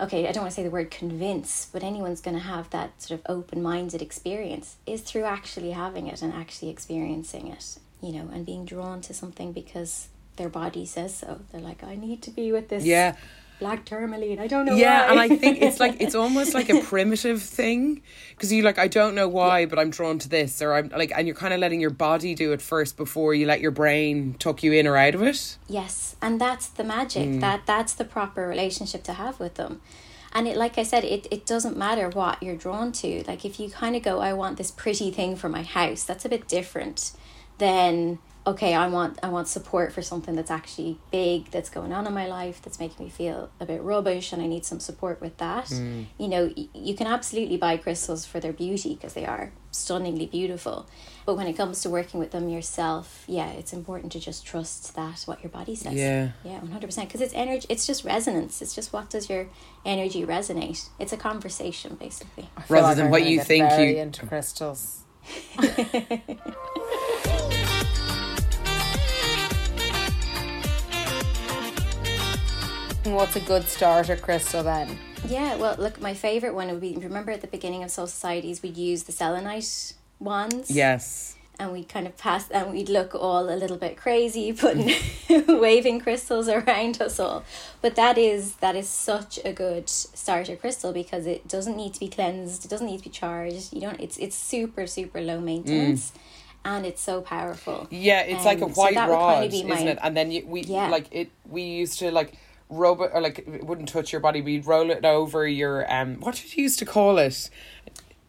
okay, 0.00 0.26
I 0.28 0.32
don't 0.32 0.42
want 0.42 0.52
to 0.52 0.56
say 0.56 0.62
the 0.62 0.70
word 0.70 0.90
convince, 0.90 1.68
but 1.72 1.82
anyone's 1.82 2.20
going 2.20 2.36
to 2.36 2.42
have 2.42 2.70
that 2.70 3.00
sort 3.00 3.20
of 3.20 3.26
open 3.28 3.62
minded 3.62 4.02
experience 4.02 4.76
is 4.86 5.02
through 5.02 5.24
actually 5.24 5.70
having 5.70 6.08
it 6.08 6.22
and 6.22 6.32
actually 6.32 6.70
experiencing 6.70 7.48
it, 7.48 7.78
you 8.02 8.12
know, 8.12 8.28
and 8.32 8.44
being 8.44 8.64
drawn 8.64 9.00
to 9.02 9.14
something 9.14 9.52
because 9.52 10.08
their 10.36 10.48
body 10.48 10.84
says 10.84 11.14
so. 11.14 11.40
They're 11.52 11.60
like, 11.60 11.84
I 11.84 11.94
need 11.94 12.22
to 12.22 12.30
be 12.30 12.50
with 12.52 12.68
this 12.68 12.84
Yeah. 12.84 13.16
Black 13.58 13.84
tourmaline. 13.84 14.38
I 14.38 14.46
don't 14.46 14.66
know 14.66 14.72
why. 14.72 14.78
Yeah, 14.78 15.06
why. 15.06 15.10
and 15.10 15.32
I 15.32 15.36
think 15.36 15.62
it's 15.62 15.80
like 15.80 16.00
it's 16.00 16.14
almost 16.14 16.54
like 16.54 16.68
a 16.68 16.80
primitive 16.84 17.42
thing 17.42 18.02
because 18.30 18.52
you 18.52 18.62
like 18.62 18.78
I 18.78 18.88
don't 18.88 19.14
know 19.14 19.28
why, 19.28 19.66
but 19.66 19.78
I'm 19.78 19.90
drawn 19.90 20.18
to 20.20 20.28
this, 20.28 20.60
or 20.62 20.74
I'm 20.74 20.88
like, 20.88 21.12
and 21.16 21.26
you're 21.26 21.36
kind 21.36 21.54
of 21.54 21.60
letting 21.60 21.80
your 21.80 21.90
body 21.90 22.34
do 22.34 22.52
it 22.52 22.62
first 22.62 22.96
before 22.96 23.34
you 23.34 23.46
let 23.46 23.60
your 23.60 23.70
brain 23.70 24.34
tuck 24.38 24.62
you 24.62 24.72
in 24.72 24.86
or 24.86 24.96
out 24.96 25.14
of 25.14 25.22
it. 25.22 25.56
Yes, 25.68 26.16
and 26.20 26.40
that's 26.40 26.68
the 26.68 26.84
magic. 26.84 27.28
Mm. 27.28 27.40
That 27.40 27.66
that's 27.66 27.94
the 27.94 28.04
proper 28.04 28.46
relationship 28.46 29.02
to 29.04 29.14
have 29.14 29.40
with 29.40 29.54
them. 29.54 29.80
And 30.32 30.48
it 30.48 30.56
like 30.56 30.78
I 30.78 30.82
said, 30.82 31.04
it, 31.04 31.28
it 31.30 31.46
doesn't 31.46 31.76
matter 31.76 32.08
what 32.08 32.42
you're 32.42 32.56
drawn 32.56 32.90
to. 32.92 33.22
Like 33.26 33.44
if 33.44 33.60
you 33.60 33.70
kind 33.70 33.94
of 33.94 34.02
go, 34.02 34.18
I 34.18 34.32
want 34.32 34.58
this 34.58 34.72
pretty 34.72 35.12
thing 35.12 35.36
for 35.36 35.48
my 35.48 35.62
house, 35.62 36.02
that's 36.02 36.24
a 36.24 36.28
bit 36.28 36.48
different 36.48 37.12
than 37.58 38.18
okay, 38.46 38.74
I 38.74 38.88
want 38.88 39.18
I 39.22 39.28
want 39.28 39.48
support 39.48 39.92
for 39.92 40.02
something 40.02 40.34
that's 40.34 40.50
actually 40.50 40.98
big 41.10 41.50
that's 41.50 41.70
going 41.70 41.92
on 41.92 42.06
in 42.06 42.12
my 42.12 42.26
life 42.26 42.60
that's 42.62 42.78
making 42.78 43.06
me 43.06 43.10
feel 43.10 43.50
a 43.58 43.64
bit 43.66 43.80
rubbish 43.82 44.32
and 44.32 44.42
I 44.42 44.46
need 44.46 44.64
some 44.66 44.80
support 44.80 45.20
with 45.20 45.38
that. 45.38 45.66
Mm. 45.66 46.06
You 46.18 46.28
know, 46.28 46.52
y- 46.56 46.68
you 46.74 46.94
can 46.94 47.06
absolutely 47.06 47.56
buy 47.56 47.76
crystals 47.78 48.26
for 48.26 48.40
their 48.40 48.52
beauty 48.52 48.94
because 48.94 49.14
they 49.14 49.24
are 49.24 49.52
stunningly 49.70 50.26
beautiful. 50.26 50.86
But 51.26 51.36
when 51.36 51.46
it 51.46 51.54
comes 51.54 51.80
to 51.82 51.90
working 51.90 52.20
with 52.20 52.32
them 52.32 52.50
yourself, 52.50 53.24
yeah, 53.26 53.48
it's 53.52 53.72
important 53.72 54.12
to 54.12 54.20
just 54.20 54.44
trust 54.44 54.94
that 54.94 55.22
what 55.24 55.42
your 55.42 55.50
body 55.50 55.74
says. 55.74 55.94
Yeah. 55.94 56.32
Yeah, 56.44 56.60
100% 56.60 56.80
because 57.06 57.22
it's 57.22 57.32
energy 57.34 57.66
it's 57.70 57.86
just 57.86 58.04
resonance. 58.04 58.60
It's 58.60 58.74
just 58.74 58.92
what 58.92 59.08
does 59.08 59.30
your 59.30 59.46
energy 59.86 60.24
resonate? 60.26 60.88
It's 60.98 61.14
a 61.14 61.16
conversation 61.16 61.94
basically. 61.94 62.50
Rather 62.68 62.88
like 62.88 62.96
than 62.96 63.06
I'm 63.06 63.10
what 63.10 63.24
you 63.24 63.40
think 63.42 63.70
you- 63.78 63.96
into 64.02 64.26
crystals. 64.26 65.00
What's 73.04 73.36
a 73.36 73.40
good 73.40 73.68
starter 73.68 74.16
crystal 74.16 74.62
then? 74.62 74.98
Yeah, 75.28 75.56
well, 75.56 75.76
look, 75.78 76.00
my 76.00 76.14
favorite 76.14 76.54
one 76.54 76.68
would 76.70 76.80
be 76.80 76.96
remember 76.96 77.32
at 77.32 77.40
the 77.42 77.46
beginning 77.46 77.82
of 77.84 77.90
Soul 77.90 78.06
Societies, 78.06 78.62
we'd 78.62 78.76
use 78.76 79.02
the 79.04 79.12
selenite 79.12 79.94
wands. 80.18 80.70
Yes. 80.70 81.36
And 81.58 81.70
we'd 81.72 81.88
kind 81.88 82.06
of 82.06 82.16
pass, 82.16 82.50
and 82.50 82.72
we'd 82.72 82.88
look 82.88 83.14
all 83.14 83.48
a 83.48 83.54
little 83.54 83.76
bit 83.76 83.96
crazy, 83.96 84.52
putting 84.64 84.90
waving 85.60 86.00
crystals 86.00 86.48
around 86.48 87.00
us 87.00 87.20
all. 87.20 87.44
But 87.82 87.94
that 87.96 88.16
is 88.18 88.56
that 88.56 88.74
is 88.74 88.88
such 88.88 89.38
a 89.44 89.52
good 89.52 89.88
starter 89.88 90.56
crystal 90.56 90.92
because 90.92 91.26
it 91.26 91.46
doesn't 91.46 91.76
need 91.76 91.94
to 91.94 92.00
be 92.00 92.08
cleansed, 92.08 92.64
it 92.64 92.68
doesn't 92.68 92.86
need 92.86 92.98
to 92.98 93.04
be 93.04 93.10
charged. 93.10 93.72
You 93.72 93.82
don't. 93.82 94.00
It's 94.00 94.16
it's 94.16 94.34
super 94.34 94.86
super 94.88 95.20
low 95.20 95.40
maintenance, 95.40 96.12
and 96.64 96.84
it's 96.84 97.00
so 97.02 97.20
powerful. 97.20 97.86
Yeah, 97.90 98.22
it's 98.22 98.44
like 98.44 98.60
a 98.60 98.64
Um, 98.64 98.74
so 98.74 98.80
white 98.80 98.94
that 98.94 99.08
rod, 99.10 99.40
my- 99.40 99.46
isn't 99.46 99.88
it? 99.88 99.98
And 100.02 100.16
then 100.16 100.32
you, 100.32 100.44
we 100.46 100.62
Yeah. 100.62 100.88
like 100.88 101.06
it. 101.12 101.30
We 101.48 101.62
used 101.62 101.98
to 102.00 102.10
like 102.10 102.32
rub 102.68 103.00
it, 103.00 103.10
or 103.14 103.20
like 103.20 103.38
it 103.40 103.64
wouldn't 103.64 103.88
touch 103.88 104.12
your 104.12 104.20
body. 104.20 104.40
We'd 104.40 104.66
roll 104.66 104.90
it 104.90 105.04
over 105.04 105.46
your 105.46 105.90
um. 105.92 106.16
What 106.20 106.34
did 106.36 106.56
you 106.56 106.62
used 106.64 106.78
to 106.80 106.84
call 106.86 107.18
it? 107.18 107.50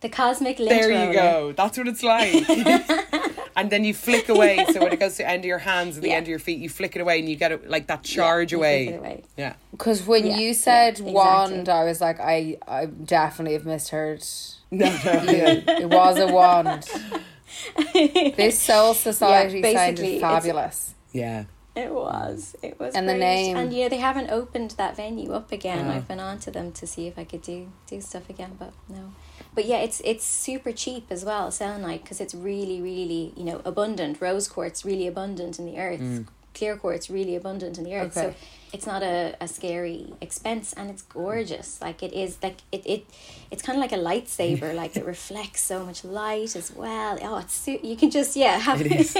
The 0.01 0.09
cosmic 0.09 0.59
lint 0.59 0.69
There 0.69 0.91
you 0.91 0.97
roller. 0.99 1.13
go. 1.13 1.51
That's 1.53 1.77
what 1.77 1.87
it's 1.87 2.03
like. 2.03 2.47
and 3.55 3.69
then 3.71 3.83
you 3.85 3.93
flick 3.93 4.29
away. 4.29 4.63
So 4.71 4.81
when 4.81 4.91
it 4.93 4.99
goes 4.99 5.13
to 5.13 5.17
the 5.23 5.29
end 5.29 5.39
of 5.39 5.45
your 5.45 5.57
hands 5.57 5.95
and 5.95 6.03
the 6.03 6.09
Yeah. 6.09 6.15
end 6.15 6.25
of 6.25 6.29
your 6.29 6.37
feet, 6.37 6.59
you 6.59 6.69
flick 6.69 6.95
it 6.95 7.01
away, 7.01 7.19
and 7.19 7.27
you 7.29 7.35
get 7.35 7.51
it 7.53 7.67
like 7.69 7.87
that 7.87 8.03
charge 8.03 8.51
you 8.51 8.59
away. 8.59 8.93
away. 8.95 9.23
Yeah. 9.37 9.55
Because 9.71 10.05
when 10.05 10.27
Yeah, 10.27 10.37
you 10.37 10.47
yeah, 10.47 10.53
said 10.53 10.89
exactly. 10.89 11.13
wand, 11.13 11.69
I 11.69 11.85
was 11.85 12.01
like, 12.01 12.19
I, 12.19 12.57
I 12.67 12.85
definitely 12.87 13.53
have 13.53 13.65
misheard. 13.65 14.23
No, 14.71 14.85
no, 15.05 15.11
you. 15.23 15.63
it 15.67 15.89
was 15.89 16.19
a 16.19 16.27
wand. 16.27 16.85
This 17.93 18.59
Soul 18.59 18.93
Society 18.93 19.61
basically, 19.61 19.75
sounded 19.79 20.05
it's- 20.05 20.21
fabulous. 20.21 20.93
yeah. 21.13 21.45
It 21.75 21.93
was. 21.93 22.55
It 22.61 22.79
was. 22.79 22.95
And 22.95 23.07
the 23.07 23.17
name. 23.17 23.57
And 23.57 23.73
yeah, 23.73 23.89
they 23.89 23.97
haven't 23.97 24.29
opened 24.31 24.71
that 24.71 24.95
venue 24.95 25.33
up 25.33 25.51
again. 25.51 25.87
Oh. 25.87 25.91
I've 25.91 26.07
been 26.07 26.21
on 26.21 26.39
to 26.39 26.51
them 26.51 26.71
to 26.71 26.87
see 26.87 27.07
if 27.07 27.19
I 27.19 27.25
could 27.25 27.41
do 27.41 27.69
do 27.87 27.99
stuff 27.99 28.29
again, 28.29 28.55
but 28.57 28.71
no. 28.87 29.11
But 29.53 29.65
yeah, 29.65 29.79
it's 29.79 30.01
it's 30.05 30.25
super 30.25 30.71
cheap 30.71 31.07
as 31.09 31.25
well, 31.25 31.51
selenite, 31.51 32.03
because 32.03 32.21
it's 32.21 32.33
really 32.33 32.81
really 32.81 33.33
you 33.35 33.43
know 33.43 33.61
abundant. 33.65 34.21
Rose 34.21 34.47
quartz 34.47 34.85
really 34.85 35.05
abundant 35.05 35.59
in 35.59 35.65
the 35.65 35.77
earth. 35.77 35.99
Mm. 35.99 36.27
Clear 36.55 36.77
quartz 36.77 37.09
really 37.09 37.35
abundant 37.35 37.77
in 37.77 37.83
the 37.83 37.93
earth. 37.95 38.13
So 38.13 38.33
it's 38.73 38.87
not 38.87 39.03
a, 39.03 39.35
a 39.39 39.47
scary 39.47 40.13
expense, 40.21 40.73
and 40.73 40.89
it's 40.89 41.01
gorgeous. 41.03 41.79
Like 41.81 42.01
it 42.01 42.13
is 42.13 42.37
like 42.41 42.57
it 42.71 42.81
it 42.85 43.05
it's 43.51 43.61
kind 43.61 43.77
of 43.77 43.81
like 43.81 43.91
a 43.91 44.01
lightsaber. 44.01 44.73
like 44.83 44.95
it 44.97 45.05
reflects 45.05 45.61
so 45.61 45.85
much 45.85 46.03
light 46.03 46.55
as 46.55 46.71
well. 46.73 47.17
Oh, 47.21 47.37
it's 47.37 47.53
su- 47.53 47.79
you 47.83 47.95
can 47.95 48.09
just 48.09 48.35
yeah 48.35 48.57
have 48.57 48.81
It 48.81 48.91
is. 48.99 49.15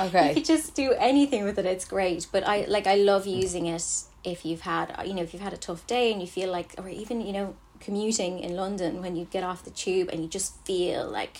Okay. 0.00 0.28
you 0.28 0.34
could 0.34 0.44
just 0.44 0.74
do 0.74 0.92
anything 0.98 1.44
with 1.44 1.58
it. 1.58 1.66
It's 1.66 1.84
great. 1.84 2.26
But 2.32 2.46
I 2.46 2.64
like 2.66 2.86
I 2.86 2.96
love 2.96 3.26
using 3.26 3.66
it 3.66 3.84
if 4.24 4.44
you've 4.44 4.62
had 4.62 4.94
you 5.06 5.14
know 5.14 5.22
if 5.22 5.32
you've 5.32 5.42
had 5.42 5.52
a 5.52 5.58
tough 5.58 5.86
day 5.86 6.12
and 6.12 6.20
you 6.20 6.26
feel 6.26 6.50
like 6.50 6.74
or 6.78 6.88
even 6.88 7.20
you 7.20 7.32
know 7.32 7.54
commuting 7.80 8.40
in 8.40 8.56
London 8.56 9.00
when 9.00 9.14
you 9.16 9.24
get 9.30 9.44
off 9.44 9.62
the 9.64 9.70
tube 9.70 10.08
and 10.12 10.20
you 10.22 10.28
just 10.28 10.56
feel 10.64 11.08
like 11.08 11.38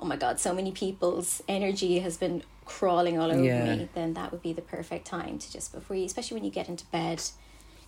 oh 0.00 0.04
my 0.04 0.16
god 0.16 0.38
so 0.38 0.54
many 0.54 0.72
people's 0.72 1.42
energy 1.48 1.98
has 2.00 2.16
been 2.16 2.42
crawling 2.64 3.18
all 3.18 3.30
over 3.32 3.42
Yeah. 3.42 3.76
me 3.76 3.88
then 3.94 4.14
that 4.14 4.30
would 4.32 4.42
be 4.42 4.52
the 4.52 4.62
perfect 4.62 5.06
time 5.06 5.38
to 5.38 5.52
just 5.52 5.72
before 5.72 5.96
you 5.96 6.04
especially 6.04 6.36
when 6.36 6.44
you 6.44 6.50
get 6.50 6.68
into 6.68 6.84
bed 6.86 7.22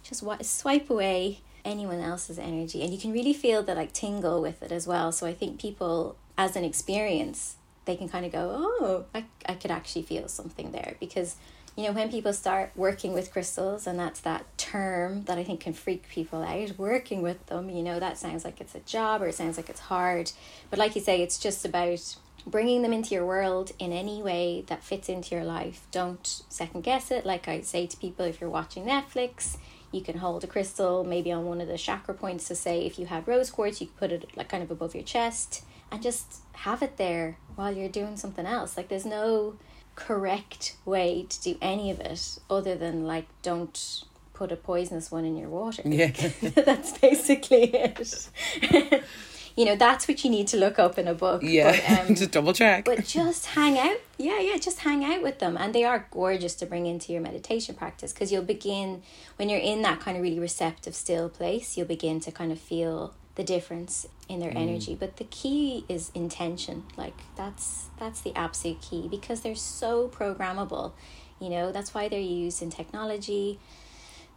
just 0.03 0.23
wi- 0.23 0.43
swipe 0.43 0.89
away 0.91 1.41
anyone 1.65 2.01
else's 2.01 2.39
energy 2.39 2.83
and 2.83 2.93
you 2.93 2.99
can 2.99 3.13
really 3.13 3.35
feel 3.35 3.63
the 3.63 3.75
like 3.75 3.93
tingle 3.93 4.41
with 4.41 4.63
it 4.63 4.73
as 4.73 4.87
well 4.87 5.13
so 5.13 5.27
i 5.27 5.35
think 5.35 5.61
people 5.61 6.17
as 6.39 6.57
an 6.57 6.65
experience 6.65 7.57
they 7.85 7.97
can 7.97 8.09
kind 8.09 8.25
of 8.25 8.33
go 8.33 8.51
oh 8.55 9.05
I, 9.15 9.25
I 9.47 9.55
could 9.55 9.71
actually 9.71 10.03
feel 10.03 10.27
something 10.29 10.73
there 10.73 10.97
because 11.01 11.37
you 11.81 11.87
know 11.87 11.93
when 11.93 12.11
people 12.11 12.33
start 12.33 12.71
working 12.77 13.15
with 13.15 13.33
crystals 13.33 13.87
and 13.87 13.99
that's 13.99 14.21
that 14.21 14.45
term 14.59 15.25
that 15.25 15.39
i 15.39 15.45
think 15.45 15.61
can 15.61 15.73
freak 15.73 16.07
people 16.09 16.43
out 16.43 16.79
working 16.79 17.23
with 17.23 17.45
them 17.47 17.71
you 17.71 17.83
know 17.83 17.99
that 17.99 18.19
sounds 18.19 18.45
like 18.45 18.61
it's 18.61 18.75
a 18.75 18.81
job 18.81 19.23
or 19.23 19.29
it 19.29 19.35
sounds 19.35 19.57
like 19.57 19.69
it's 19.69 19.81
hard. 19.81 20.33
But 20.69 20.79
like 20.79 20.95
you 20.95 21.01
say 21.01 21.23
it's 21.23 21.39
just 21.39 21.65
about 21.65 22.17
bringing 22.47 22.83
them 22.83 22.93
into 22.93 23.15
your 23.15 23.27
world 23.27 23.73
in 23.79 23.93
any 23.93 24.23
way 24.23 24.65
that 24.69 24.83
fits 24.83 25.09
into 25.09 25.35
your 25.35 25.45
life. 25.45 25.87
Don't 25.91 26.43
second 26.49 26.83
guess 26.83 27.11
it. 27.11 27.27
Like 27.27 27.49
i 27.49 27.61
say 27.61 27.87
to 27.87 27.97
people 27.97 28.25
if 28.25 28.41
you're 28.41 28.51
watching 28.51 28.85
netflix 28.85 29.57
you 29.93 30.01
can 30.01 30.19
hold 30.19 30.45
a 30.45 30.47
crystal 30.47 31.03
maybe 31.03 31.33
on 31.33 31.45
one 31.45 31.61
of 31.61 31.67
the 31.67 31.77
chakra 31.77 32.15
points 32.15 32.47
to 32.47 32.55
say 32.55 32.87
if 32.87 32.99
you 32.99 33.07
had 33.07 33.27
rose 33.27 33.51
quartz 33.51 33.81
you 33.81 33.89
could 33.89 33.97
put 33.97 34.13
it 34.13 34.37
like 34.37 34.49
kind 34.49 34.63
of 34.63 34.71
above 34.71 34.95
your 34.95 35.03
chest 35.03 35.65
and 35.91 36.01
just 36.01 36.37
have 36.53 36.83
it 36.83 36.97
there 36.97 37.37
while 37.57 37.75
you're 37.75 37.89
doing 37.89 38.17
something 38.17 38.47
else. 38.47 38.77
Like 38.77 38.89
there's 38.89 39.07
no 39.07 39.57
correct 40.07 40.77
way 40.85 41.27
to 41.29 41.41
do 41.43 41.57
any 41.61 41.91
of 41.91 42.01
it 42.01 42.39
other 42.49 42.75
than 42.75 43.07
like 43.07 43.27
don't 43.43 44.05
put 44.35 44.51
a 44.51 44.57
poisonous 44.57 45.11
one 45.11 45.25
in 45.25 45.37
your 45.37 45.49
water 45.49 45.83
Yeah. 45.85 46.09
that's 46.55 46.97
basically 46.99 47.65
it 47.75 48.29
you 49.57 49.65
know 49.67 49.77
that's 49.77 50.09
what 50.09 50.25
you 50.25 50.31
need 50.31 50.47
to 50.49 50.57
look 50.57 50.79
up 50.79 50.99
in 50.99 51.07
a 51.07 51.13
book 51.15 51.43
Yeah. 51.45 51.73
but, 51.73 52.01
um, 52.09 52.15
Just 52.15 52.31
double 52.31 52.53
check. 52.55 52.85
but 52.87 53.05
just 53.05 53.47
hang 53.47 53.79
out 53.79 53.99
yeah 54.17 54.41
yeah 54.41 54.57
just 54.57 54.79
hang 54.81 55.05
out 55.05 55.23
with 55.23 55.39
them 55.39 55.57
and 55.59 55.75
they 55.75 55.85
are 55.85 56.07
gorgeous 56.11 56.55
to 56.57 56.67
bring 56.67 56.87
into 56.87 57.13
your 57.13 57.21
meditation 57.21 57.75
practice 57.75 58.13
because 58.15 58.33
you'll 58.33 58.43
begin 58.57 59.03
when 59.37 59.49
you're 59.51 59.61
in 59.61 59.83
that 59.83 60.01
kind 60.01 60.17
of 60.17 60.23
really 60.23 60.39
receptive 60.41 60.95
still 60.95 61.29
place 61.29 61.77
you'll 61.77 61.87
begin 61.87 62.21
to 62.21 62.33
kind 62.33 62.51
of 62.53 62.59
feel 62.59 63.13
the 63.37 63.45
difference 63.45 64.07
in 64.29 64.41
their 64.41 64.51
mm. 64.51 64.57
energy 64.57 64.95
but 64.95 65.17
the 65.17 65.25
key 65.25 65.85
is 65.89 66.11
intention. 66.15 66.85
Like 66.97 67.17
that's 67.37 67.87
that's 67.99 68.21
the 68.21 68.35
absolute 68.37 68.81
key 68.81 69.09
because 69.09 69.41
they're 69.41 69.55
so 69.55 70.09
programmable. 70.09 70.93
You 71.41 71.51
know 71.51 71.73
that's 71.73 71.95
why 71.95 72.09
they're 72.09 72.21
used 72.21 72.63
in 72.63 72.71
technology. 72.71 73.59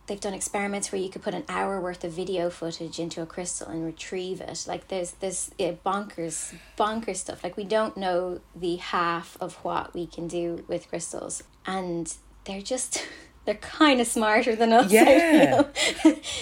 They've 0.06 0.20
done 0.20 0.34
experiments 0.34 0.92
where 0.92 1.00
you 1.00 1.10
could 1.10 1.22
put 1.22 1.34
an 1.34 1.46
hour 1.48 1.80
worth 1.80 2.04
of 2.04 2.12
video 2.12 2.50
footage 2.50 3.00
into 3.00 3.22
a 3.22 3.26
crystal 3.26 3.68
and 3.70 3.86
retrieve 3.86 4.42
it. 4.42 4.66
Like 4.68 4.90
there's 4.90 5.12
there's 5.12 5.52
yeah, 5.58 5.74
bonkers 5.86 6.54
bonkers 6.78 7.18
stuff. 7.18 7.44
Like 7.44 7.56
we 7.56 7.64
don't 7.64 7.96
know 7.96 8.42
the 8.56 8.76
half 8.78 9.38
of 9.40 9.56
what 9.64 9.94
we 9.94 10.06
can 10.06 10.28
do 10.28 10.66
with 10.68 10.90
crystals. 10.90 11.44
And 11.66 12.14
they're 12.44 12.62
just 12.62 13.06
they're 13.46 13.56
kind 13.56 14.00
of 14.00 14.08
smarter 14.08 14.56
than 14.56 14.72
us 14.72 14.92
Yeah. 14.92 15.64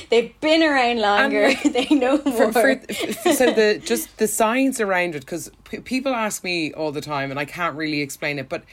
they've 0.10 0.39
been 0.39 0.62
around 0.64 0.99
longer 0.99 1.47
like, 1.49 1.64
they 1.74 1.88
know 1.95 2.22
more 2.26 2.52
for, 2.54 2.76
for, 2.76 3.34
so 3.34 3.52
the 3.52 3.82
just 3.84 4.18
the 4.18 4.28
science 4.28 4.80
around 4.80 5.16
it 5.16 5.22
because 5.22 5.52
p- 5.66 5.80
people 5.80 6.14
ask 6.14 6.43
me 6.43 6.72
all 6.74 6.91
the 6.91 7.02
time 7.02 7.32
and 7.32 7.39
I 7.39 7.45
can't 7.45 7.76
really 7.76 8.02
explain 8.02 8.38
it 8.39 8.49
but 8.49 8.64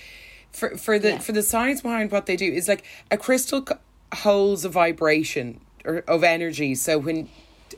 for 0.53 0.77
for 0.77 0.99
the 0.99 1.11
Yeah. 1.11 1.19
for 1.19 1.33
the 1.33 1.43
science 1.43 1.81
behind 1.83 2.11
what 2.13 2.27
they 2.27 2.37
do 2.37 2.51
is 2.53 2.69
like 2.69 2.85
a 3.11 3.17
crystal 3.17 3.65
c- 3.67 3.75
holds 4.19 4.65
a 4.65 4.69
vibration 4.69 5.61
or 5.85 5.99
of 6.09 6.23
energy 6.25 6.75
so 6.75 6.99
when 6.99 7.29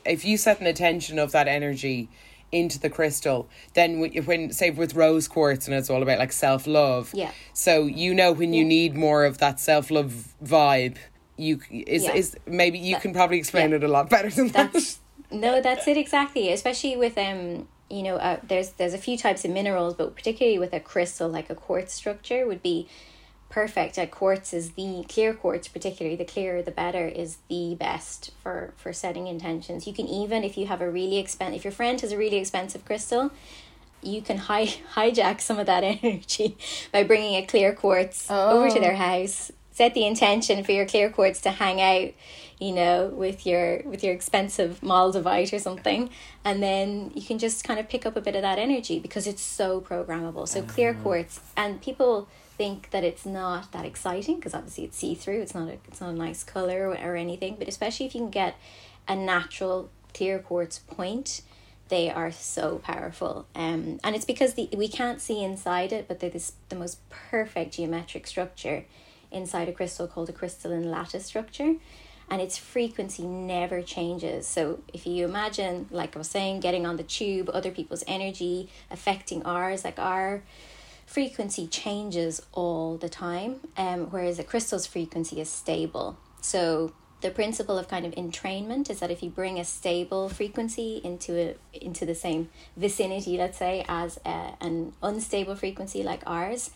if 0.05 0.23
you 0.25 0.37
set 0.37 0.59
an 0.61 0.67
attention 0.67 1.19
of 1.19 1.31
that 1.33 1.47
energy 1.47 2.09
into 2.51 2.77
the 2.79 2.89
crystal 2.89 3.47
then 3.75 3.99
when, 3.99 4.11
when 4.25 4.51
say 4.51 4.69
with 4.69 4.93
rose 4.95 5.27
quartz 5.27 5.67
and 5.67 5.75
it's 5.75 5.89
all 5.89 6.01
about 6.03 6.19
like 6.19 6.31
self-love 6.33 7.11
Yeah. 7.13 7.31
so 7.53 7.85
you 7.85 8.13
know 8.13 8.31
when 8.31 8.53
you 8.53 8.65
need 8.65 8.95
more 8.95 9.23
of 9.25 9.37
that 9.37 9.59
self-love 9.59 10.33
vibe 10.43 10.97
you 11.37 11.59
is 11.69 12.03
Yeah. 12.03 12.13
is 12.13 12.35
maybe 12.45 12.77
you 12.77 12.93
That- 12.95 13.01
can 13.01 13.13
probably 13.13 13.37
explain 13.37 13.69
yeah. 13.69 13.77
it 13.77 13.83
a 13.83 13.87
lot 13.87 14.09
better 14.09 14.29
than 14.29 14.49
that. 14.49 14.73
That's 14.73 14.99
no, 15.31 15.61
that's 15.61 15.87
it 15.87 15.95
exactly. 15.95 16.51
Especially 16.51 16.97
with 16.97 17.17
um, 17.17 17.67
you 17.89 18.03
know, 18.03 18.17
uh, 18.17 18.37
there's 18.43 18.71
there's 18.71 18.93
a 18.93 18.97
few 18.97 19.17
types 19.17 19.45
of 19.45 19.51
minerals, 19.51 19.93
but 19.95 20.13
particularly 20.13 20.59
with 20.59 20.73
a 20.73 20.79
crystal 20.81 21.29
like 21.29 21.49
a 21.49 21.55
quartz 21.55 21.93
structure 21.93 22.45
would 22.45 22.61
be 22.61 22.87
perfect. 23.51 23.97
A 23.97 24.07
quartz 24.07 24.53
is 24.53 24.71
the 24.71 25.05
clear 25.07 25.33
quartz, 25.33 25.67
particularly 25.67 26.15
the 26.15 26.25
clearer 26.25 26.61
the 26.61 26.71
better, 26.71 27.07
is 27.07 27.37
the 27.49 27.75
best 27.75 28.31
for 28.41 28.73
for 28.77 28.91
setting 28.93 29.27
intentions. 29.27 29.85
You 29.85 29.93
can 29.93 30.07
even 30.07 30.43
if 30.43 30.57
you 30.57 30.65
have 30.67 30.81
a 30.81 30.89
really 30.89 31.17
expensive, 31.17 31.57
if 31.57 31.63
your 31.63 31.73
friend 31.73 31.99
has 32.01 32.11
a 32.11 32.17
really 32.17 32.37
expensive 32.37 32.85
crystal. 32.85 33.31
You 34.03 34.23
can 34.23 34.37
hi- 34.37 34.65
hijack 34.95 35.41
some 35.41 35.59
of 35.59 35.67
that 35.67 35.83
energy 36.01 36.57
by 36.91 37.03
bringing 37.03 37.35
a 37.35 37.45
clear 37.45 37.71
quartz 37.73 38.31
over 38.31 38.69
to 38.69 38.79
their 38.79 38.93
oh. 38.93 38.95
house. 38.95 39.51
Set 39.69 39.93
the 39.93 40.05
intention 40.05 40.63
for 40.63 40.71
your 40.71 40.85
clear 40.85 41.09
quartz 41.09 41.39
to 41.41 41.51
hang 41.51 41.79
out, 41.79 42.13
you 42.59 42.73
know, 42.73 43.07
with 43.07 43.45
your 43.45 43.83
with 43.83 44.03
your 44.03 44.13
expensive 44.13 44.79
Moldavite 44.81 45.53
or 45.53 45.59
something, 45.59 46.09
and 46.43 46.61
then 46.63 47.11
you 47.13 47.21
can 47.21 47.37
just 47.37 47.63
kind 47.63 47.79
of 47.79 47.87
pick 47.87 48.05
up 48.05 48.15
a 48.15 48.21
bit 48.21 48.35
of 48.35 48.41
that 48.41 48.59
energy 48.59 48.99
because 48.99 49.27
it's 49.27 49.41
so 49.41 49.79
programmable. 49.79 50.47
So 50.47 50.61
clear 50.63 50.93
mm-hmm. 50.93 51.03
quartz, 51.03 51.39
and 51.55 51.81
people 51.81 52.27
think 52.61 52.91
that 52.91 53.03
it's 53.03 53.25
not 53.25 53.71
that 53.71 53.85
exciting 53.85 54.35
because 54.35 54.53
obviously 54.53 54.83
it's 54.83 54.95
see 54.95 55.15
through. 55.15 55.41
It's 55.41 55.55
not 55.55 55.67
a 55.67 55.77
it's 55.87 55.99
not 55.99 56.11
a 56.11 56.13
nice 56.27 56.43
color 56.43 56.89
or, 56.89 56.93
or 56.93 57.15
anything, 57.15 57.55
but 57.57 57.67
especially 57.67 58.05
if 58.05 58.13
you 58.13 58.21
can 58.21 58.29
get 58.29 58.55
a 59.07 59.15
natural 59.15 59.89
clear 60.13 60.37
quartz 60.37 60.77
point 60.77 61.41
they 61.87 62.09
are 62.09 62.31
so 62.31 62.79
powerful 62.83 63.45
um 63.55 63.99
and 64.03 64.15
it's 64.15 64.25
because 64.25 64.53
the 64.53 64.69
we 64.77 64.87
can't 64.87 65.19
see 65.21 65.43
inside 65.43 65.91
it 65.91 66.07
but 66.07 66.19
they're 66.19 66.29
this 66.29 66.53
the 66.69 66.75
most 66.75 66.97
perfect 67.09 67.73
geometric 67.73 68.27
structure 68.27 68.85
inside 69.31 69.67
a 69.67 69.73
crystal 69.73 70.07
called 70.07 70.29
a 70.29 70.33
crystalline 70.33 70.89
lattice 70.91 71.25
structure 71.25 71.75
and 72.29 72.41
its 72.41 72.57
frequency 72.57 73.25
never 73.25 73.81
changes 73.81 74.45
so 74.45 74.79
if 74.93 75.07
you 75.07 75.25
imagine 75.25 75.87
like 75.91 76.15
i 76.15 76.19
was 76.19 76.29
saying 76.29 76.59
getting 76.59 76.85
on 76.85 76.95
the 76.97 77.03
tube 77.03 77.49
other 77.53 77.71
people's 77.71 78.03
energy 78.07 78.69
affecting 78.89 79.41
ours 79.43 79.83
like 79.83 79.99
our 79.99 80.43
frequency 81.15 81.67
changes 81.67 82.41
all 82.53 82.97
the 82.97 83.09
time 83.09 83.59
um 83.77 83.99
whereas 84.11 84.39
a 84.39 84.43
crystal's 84.43 84.87
frequency 84.87 85.39
is 85.41 85.49
stable. 85.49 86.17
So 86.41 86.93
the 87.21 87.29
principle 87.29 87.77
of 87.77 87.87
kind 87.87 88.05
of 88.05 88.13
entrainment 88.13 88.89
is 88.89 88.99
that 89.01 89.11
if 89.11 89.21
you 89.23 89.29
bring 89.29 89.59
a 89.59 89.65
stable 89.79 90.29
frequency 90.29 91.01
into 91.03 91.31
a 91.43 91.47
into 91.73 92.05
the 92.05 92.15
same 92.15 92.49
vicinity 92.75 93.37
let's 93.37 93.57
say 93.57 93.85
as 93.87 94.19
a, 94.25 94.55
an 94.67 94.93
unstable 95.03 95.55
frequency 95.55 96.01
like 96.11 96.23
ours 96.25 96.71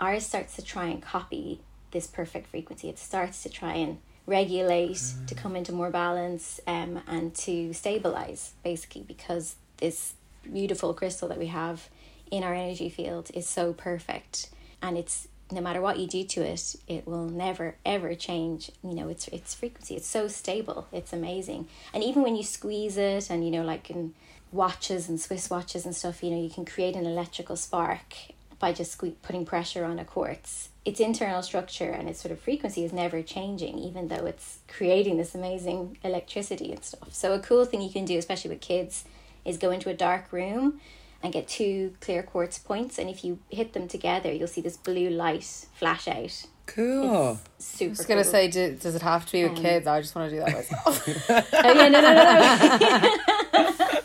ours 0.00 0.24
starts 0.24 0.56
to 0.56 0.62
try 0.62 0.86
and 0.86 1.00
copy 1.02 1.60
this 1.92 2.06
perfect 2.06 2.48
frequency. 2.48 2.88
It 2.88 2.98
starts 2.98 3.42
to 3.44 3.48
try 3.48 3.74
and 3.74 3.98
regulate 4.26 5.00
to 5.26 5.34
come 5.34 5.56
into 5.56 5.72
more 5.72 5.90
balance 5.90 6.60
um, 6.66 7.00
and 7.06 7.34
to 7.34 7.72
stabilize 7.72 8.54
basically 8.62 9.02
because 9.02 9.56
this 9.78 10.14
beautiful 10.52 10.94
crystal 10.94 11.28
that 11.28 11.38
we 11.38 11.46
have 11.46 11.88
in 12.32 12.42
our 12.42 12.54
energy 12.54 12.88
field 12.88 13.30
is 13.34 13.46
so 13.46 13.72
perfect 13.72 14.48
and 14.80 14.98
it's 14.98 15.28
no 15.52 15.60
matter 15.60 15.82
what 15.82 15.98
you 15.98 16.06
do 16.06 16.24
to 16.24 16.40
it, 16.40 16.74
it 16.88 17.06
will 17.06 17.28
never 17.28 17.76
ever 17.84 18.14
change. 18.14 18.72
You 18.82 18.94
know, 18.94 19.08
its 19.08 19.28
its 19.28 19.54
frequency. 19.54 19.94
It's 19.94 20.06
so 20.06 20.26
stable. 20.26 20.88
It's 20.90 21.12
amazing. 21.12 21.68
And 21.92 22.02
even 22.02 22.22
when 22.22 22.34
you 22.34 22.42
squeeze 22.42 22.96
it, 22.96 23.30
and 23.30 23.44
you 23.44 23.50
know, 23.50 23.62
like 23.62 23.90
in 23.90 24.14
watches 24.50 25.08
and 25.08 25.20
Swiss 25.20 25.50
watches 25.50 25.84
and 25.84 25.94
stuff, 25.94 26.22
you 26.22 26.30
know, 26.30 26.42
you 26.42 26.48
can 26.48 26.64
create 26.64 26.96
an 26.96 27.04
electrical 27.04 27.56
spark 27.56 28.14
by 28.58 28.72
just 28.72 28.98
sque- 28.98 29.14
putting 29.22 29.44
pressure 29.44 29.84
on 29.84 29.98
a 29.98 30.04
quartz. 30.04 30.70
Its 30.84 31.00
internal 31.00 31.42
structure 31.42 31.90
and 31.90 32.08
its 32.08 32.22
sort 32.22 32.32
of 32.32 32.40
frequency 32.40 32.84
is 32.84 32.92
never 32.92 33.22
changing, 33.22 33.78
even 33.78 34.08
though 34.08 34.24
it's 34.24 34.58
creating 34.68 35.16
this 35.18 35.34
amazing 35.34 35.98
electricity 36.02 36.72
and 36.72 36.82
stuff. 36.82 37.12
So 37.12 37.34
a 37.34 37.40
cool 37.40 37.66
thing 37.66 37.82
you 37.82 37.90
can 37.90 38.04
do, 38.04 38.16
especially 38.18 38.50
with 38.50 38.60
kids, 38.60 39.04
is 39.44 39.58
go 39.58 39.70
into 39.70 39.90
a 39.90 39.94
dark 39.94 40.32
room 40.32 40.80
and 41.22 41.32
get 41.32 41.46
two 41.48 41.94
clear 42.00 42.22
quartz 42.22 42.58
points 42.58 42.98
and 42.98 43.08
if 43.08 43.24
you 43.24 43.38
hit 43.50 43.72
them 43.72 43.88
together 43.88 44.32
you'll 44.32 44.48
see 44.48 44.60
this 44.60 44.76
blue 44.76 45.08
light 45.10 45.66
flash 45.74 46.08
out 46.08 46.46
Cool. 46.66 47.38
super 47.58 47.88
I 47.88 47.90
was 47.90 48.06
gonna 48.06 48.22
cool. 48.22 48.30
say, 48.30 48.48
do, 48.48 48.76
does 48.76 48.94
it 48.94 49.02
have 49.02 49.26
to 49.26 49.32
be 49.32 49.42
with 49.42 49.58
um, 49.58 49.62
kids? 49.62 49.86
I 49.86 50.00
just 50.00 50.14
want 50.14 50.30
to 50.30 50.36
do 50.36 50.44
that 50.44 50.52
myself. 50.52 51.08
oh, 51.28 51.72
yeah, 51.74 51.88
no, 51.88 52.00
no, 52.00 52.14
no, 52.14 53.82
no. 53.82 53.98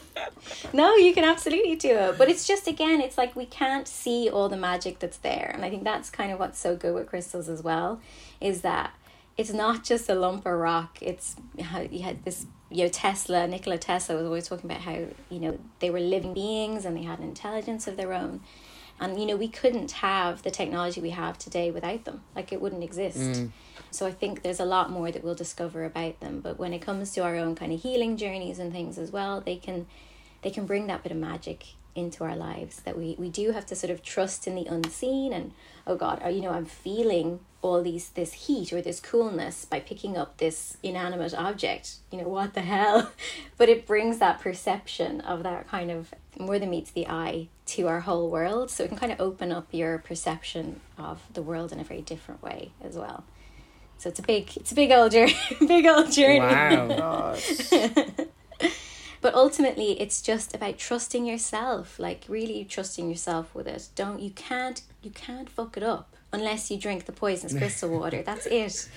no, 0.74 0.96
you 0.96 1.14
can 1.14 1.24
absolutely 1.24 1.76
do 1.76 1.96
it. 1.96 2.18
But 2.18 2.30
it's 2.30 2.48
just, 2.48 2.68
again, 2.68 3.00
it's 3.00 3.18
like 3.18 3.36
we 3.36 3.46
can't 3.46 3.88
see 3.88 4.30
all 4.30 4.50
the 4.50 4.58
magic 4.58 5.00
that's 5.00 5.18
there. 5.18 5.52
And 5.54 5.64
I 5.64 5.70
think 5.70 5.84
that's 5.84 6.10
kind 6.10 6.32
of 6.32 6.40
what's 6.40 6.60
so 6.60 6.76
good 6.76 6.94
with 6.94 7.08
crystals 7.08 7.48
as 7.48 7.62
well, 7.64 8.02
is 8.42 8.62
that 8.62 8.92
it's 9.38 9.54
not 9.54 9.84
just 9.84 10.10
a 10.10 10.16
lump 10.16 10.46
of 10.46 10.54
rock. 10.54 10.98
It's 11.00 11.36
you 11.56 11.64
had 11.64 12.26
this, 12.26 12.48
you 12.70 12.84
know, 12.84 12.90
Tesla, 12.90 13.48
Nikola 13.48 13.78
Tesla 13.78 14.16
was 14.16 14.26
always 14.26 14.48
talking 14.48 14.70
about 14.70 14.82
how, 14.82 15.06
you 15.30 15.40
know, 15.40 15.60
they 15.80 15.90
were 15.90 16.00
living 16.00 16.34
beings 16.34 16.86
and 16.86 16.98
they 16.98 17.04
had 17.04 17.20
an 17.20 17.26
intelligence 17.26 17.88
of 17.88 17.98
their 17.98 18.14
own. 18.14 18.42
And, 19.00 19.20
you 19.20 19.26
know, 19.28 19.36
we 19.36 19.48
couldn't 19.48 19.92
have 19.92 20.42
the 20.42 20.52
technology 20.52 21.00
we 21.00 21.12
have 21.12 21.38
today 21.38 21.70
without 21.70 22.06
them. 22.06 22.24
Like, 22.36 22.52
it 22.52 22.60
wouldn't 22.60 22.84
exist. 22.84 23.18
Mm. 23.18 23.52
So 23.92 24.08
I 24.08 24.12
think 24.12 24.42
there's 24.42 24.60
a 24.60 24.66
lot 24.66 24.90
more 24.90 25.12
that 25.12 25.24
we'll 25.24 25.36
discover 25.36 25.86
about 25.86 26.20
them. 26.20 26.42
But 26.42 26.58
when 26.58 26.74
it 26.74 26.80
comes 26.80 27.12
to 27.14 27.22
our 27.22 27.36
own 27.36 27.56
kind 27.56 27.72
of 27.72 27.82
healing 27.82 28.18
journeys 28.18 28.60
and 28.60 28.72
things 28.72 28.98
as 28.98 29.12
well, 29.12 29.40
they 29.40 29.56
can 29.56 29.86
they 30.42 30.50
can 30.52 30.66
bring 30.66 30.88
that 30.88 31.04
bit 31.04 31.12
of 31.12 31.18
magic 31.18 31.66
into 31.96 32.24
our 32.24 32.36
lives 32.36 32.82
that 32.82 32.98
we, 32.98 33.16
we 33.18 33.28
do 33.28 33.52
have 33.52 33.66
to 33.66 33.76
sort 33.76 33.90
of 33.90 34.04
trust 34.04 34.48
in 34.48 34.56
the 34.56 34.66
unseen 34.68 35.34
and 35.34 35.52
oh 35.88 35.96
god 35.96 36.22
uh, 36.24 36.30
you 36.30 36.42
know 36.42 36.52
i'm 36.52 36.66
feeling 36.66 37.40
all 37.62 37.82
these 37.82 38.10
this 38.10 38.34
heat 38.34 38.72
or 38.72 38.82
this 38.82 39.00
coolness 39.00 39.66
by 39.66 39.80
picking 39.80 40.16
up 40.16 40.38
this 40.38 40.78
inanimate 40.84 41.34
object 41.34 41.96
you 42.12 42.22
know 42.22 42.28
what 42.28 42.54
the 42.54 42.62
hell? 42.62 43.12
But 43.58 43.70
it 43.70 43.88
brings 43.88 44.20
that 44.20 44.40
perception 44.40 45.22
of 45.22 45.44
that 45.44 45.68
kind 45.68 45.90
of 45.90 46.14
more 46.38 46.60
than 46.60 46.70
meets 46.70 46.92
the 46.92 47.08
eye 47.08 47.48
to 47.68 47.88
our 47.88 48.02
whole 48.02 48.30
world. 48.30 48.70
So 48.70 48.84
it 48.84 48.90
can 48.90 48.98
kind 48.98 49.12
of 49.12 49.20
open 49.20 49.52
up 49.52 49.68
your 49.72 49.98
perception 49.98 50.80
of 50.98 51.22
the 51.34 51.42
world 51.42 51.72
in 51.72 51.80
a 51.80 51.84
very 51.84 52.02
different 52.02 52.44
way 52.44 52.72
as 52.84 52.96
well. 52.96 53.24
So 53.98 54.10
it's 54.10 54.20
a 54.20 54.24
big 54.24 54.56
it's 54.56 54.72
a 54.72 54.76
big 54.76 54.92
old 54.92 55.12
journey 55.12 55.36
big 55.60 55.86
old 55.86 56.12
journey. 56.12 56.40
Wow. 56.40 57.36
but 59.22 59.34
ultimately 59.34 60.00
it's 60.00 60.22
just 60.22 60.54
about 60.54 60.78
trusting 60.78 61.26
yourself 61.26 62.00
like 62.00 62.26
really 62.28 62.66
trusting 62.66 63.10
yourself 63.10 63.54
with 63.54 63.68
it. 63.68 63.90
Don't 63.96 64.20
you 64.22 64.32
can't 64.32 64.82
you 65.02 65.12
can't 65.12 65.50
fuck 65.50 65.78
it 65.78 65.84
up 65.84 66.16
unless 66.34 66.70
you 66.70 66.78
drink 66.78 67.06
the 67.06 67.12
poisonous 67.12 67.54
crystal 67.58 67.90
water. 67.90 68.22
That's 68.22 68.46
it. 68.46 68.90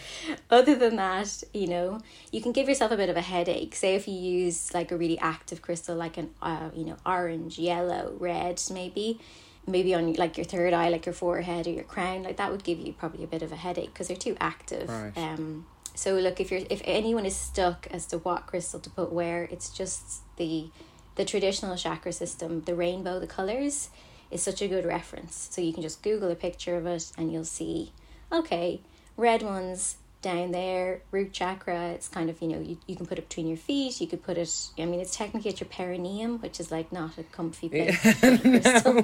Other 0.51 0.75
than 0.75 0.97
that 0.97 1.43
you 1.55 1.67
know 1.67 2.01
you 2.33 2.41
can 2.41 2.53
give 2.53 2.69
yourself 2.69 2.93
a 2.93 2.97
bit 2.97 3.09
of 3.09 3.17
a 3.17 3.23
headache. 3.23 3.75
Say 3.75 3.95
if 3.95 4.07
you 4.09 4.15
use 4.15 4.75
like 4.75 4.91
a 4.93 4.97
really 4.97 5.19
active 5.19 5.63
crystal 5.63 5.97
like 5.97 6.17
an 6.17 6.31
uh, 6.43 6.71
you 6.75 6.85
know 6.85 6.97
orange 7.07 7.59
yellow 7.59 8.15
red 8.19 8.63
maybe 8.71 9.21
maybe 9.67 9.95
on 9.95 10.13
like 10.15 10.37
your 10.37 10.45
third 10.45 10.73
eye 10.73 10.89
like 10.89 11.07
your 11.07 11.13
forehead 11.13 11.67
or 11.67 11.71
your 11.71 11.85
crown 11.85 12.23
like 12.23 12.37
that 12.39 12.51
would 12.51 12.65
give 12.65 12.79
you 12.79 12.93
probably 12.93 13.23
a 13.23 13.27
bit 13.27 13.43
of 13.43 13.53
a 13.53 13.57
headache 13.57 13.93
because 13.93 14.09
they're 14.09 14.17
too 14.17 14.37
active. 14.41 14.89
Right. 14.89 15.13
um 15.17 15.67
so 15.95 16.15
look 16.15 16.41
if 16.41 16.51
you're 16.51 16.63
if 16.71 16.81
anyone 16.85 17.27
is 17.27 17.37
stuck 17.37 17.87
as 17.91 18.07
to 18.07 18.19
what 18.19 18.47
crystal 18.47 18.81
to 18.81 18.91
put 18.91 19.13
where 19.13 19.45
it's 19.45 19.71
just 19.71 20.23
the 20.37 20.71
the 21.17 21.25
traditional 21.25 21.77
chakra 21.77 22.13
system. 22.13 22.63
The 22.63 22.75
rainbow 22.75 23.21
the 23.21 23.27
colors 23.27 23.91
is 24.31 24.43
such 24.43 24.63
a 24.63 24.69
good 24.69 24.85
reference. 24.87 25.49
So 25.51 25.61
you 25.61 25.73
can 25.73 25.83
just 25.83 26.03
google 26.03 26.31
a 26.31 26.35
picture 26.35 26.77
of 26.77 26.87
it 26.87 27.13
and 27.19 27.33
you'll 27.33 27.45
see 27.45 27.93
okay 28.33 28.81
red 29.17 29.43
ones 29.43 29.97
down 30.23 30.51
there 30.51 31.01
root 31.11 31.33
chakra 31.33 31.89
it's 31.89 32.09
kind 32.09 32.29
of 32.29 32.41
you 32.43 32.49
know 32.49 32.61
you, 32.61 32.77
you 32.87 32.95
can 32.95 33.07
put 33.07 33.19
it 33.19 33.29
between 33.29 33.49
your 33.49 33.57
feet 33.57 34.01
you 34.01 34.07
could 34.07 34.23
put 34.23 34.37
it 34.37 34.51
i 34.79 34.85
mean 34.85 35.01
it's 35.01 35.17
technically 35.17 35.51
at 35.51 35.61
your 35.61 35.69
perineum 35.69 36.39
which 36.41 36.61
is 36.61 36.71
like 36.71 36.93
not 36.93 37.17
a 37.19 37.23
comfy 37.25 37.69
place 37.69 38.03
to 38.03 38.15
put 38.15 38.33
a 38.35 38.61
crystal. 38.61 38.95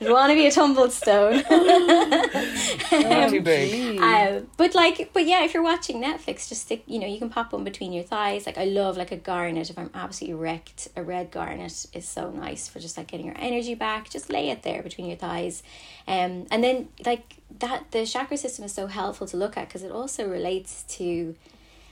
you 0.00 0.12
want 0.12 0.30
to 0.30 0.34
be 0.34 0.46
a 0.46 0.50
tumbled 0.50 0.92
stone 0.92 1.42
Not 2.92 3.30
too 3.30 3.40
big. 3.40 4.00
uh, 4.00 4.40
but 4.56 4.74
like, 4.74 5.10
but 5.12 5.26
yeah, 5.26 5.44
if 5.44 5.54
you're 5.54 5.62
watching 5.62 6.02
Netflix, 6.02 6.48
just 6.48 6.62
stick. 6.62 6.82
You 6.86 6.98
know, 6.98 7.06
you 7.06 7.18
can 7.18 7.30
pop 7.30 7.52
one 7.52 7.64
between 7.64 7.92
your 7.92 8.04
thighs. 8.04 8.46
Like 8.46 8.58
I 8.58 8.64
love 8.64 8.96
like 8.96 9.12
a 9.12 9.16
garnet. 9.16 9.70
If 9.70 9.78
I'm 9.78 9.90
absolutely 9.94 10.40
wrecked, 10.40 10.88
a 10.96 11.02
red 11.02 11.30
garnet 11.30 11.86
is 11.92 12.08
so 12.08 12.30
nice 12.30 12.68
for 12.68 12.78
just 12.80 12.96
like 12.96 13.08
getting 13.08 13.26
your 13.26 13.36
energy 13.38 13.74
back. 13.74 14.10
Just 14.10 14.30
lay 14.30 14.50
it 14.50 14.62
there 14.62 14.82
between 14.82 15.06
your 15.06 15.16
thighs, 15.16 15.62
um, 16.06 16.46
and 16.50 16.62
then 16.62 16.88
like 17.04 17.36
that. 17.58 17.90
The 17.90 18.06
chakra 18.06 18.36
system 18.36 18.64
is 18.64 18.72
so 18.72 18.86
helpful 18.86 19.26
to 19.28 19.36
look 19.36 19.56
at 19.56 19.68
because 19.68 19.82
it 19.82 19.92
also 19.92 20.28
relates 20.28 20.82
to 20.96 21.34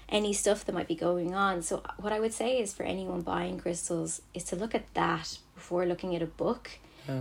any 0.08 0.32
stuff 0.32 0.64
that 0.64 0.74
might 0.74 0.88
be 0.88 0.94
going 0.94 1.34
on. 1.34 1.62
So 1.62 1.82
uh, 1.84 1.92
what 1.98 2.12
I 2.12 2.20
would 2.20 2.32
say 2.32 2.58
is 2.58 2.72
for 2.72 2.82
anyone 2.82 3.22
buying 3.22 3.58
crystals 3.58 4.22
is 4.34 4.44
to 4.44 4.56
look 4.56 4.74
at 4.74 4.92
that 4.94 5.38
before 5.54 5.86
looking 5.86 6.14
at 6.14 6.22
a 6.22 6.26
book. 6.26 6.70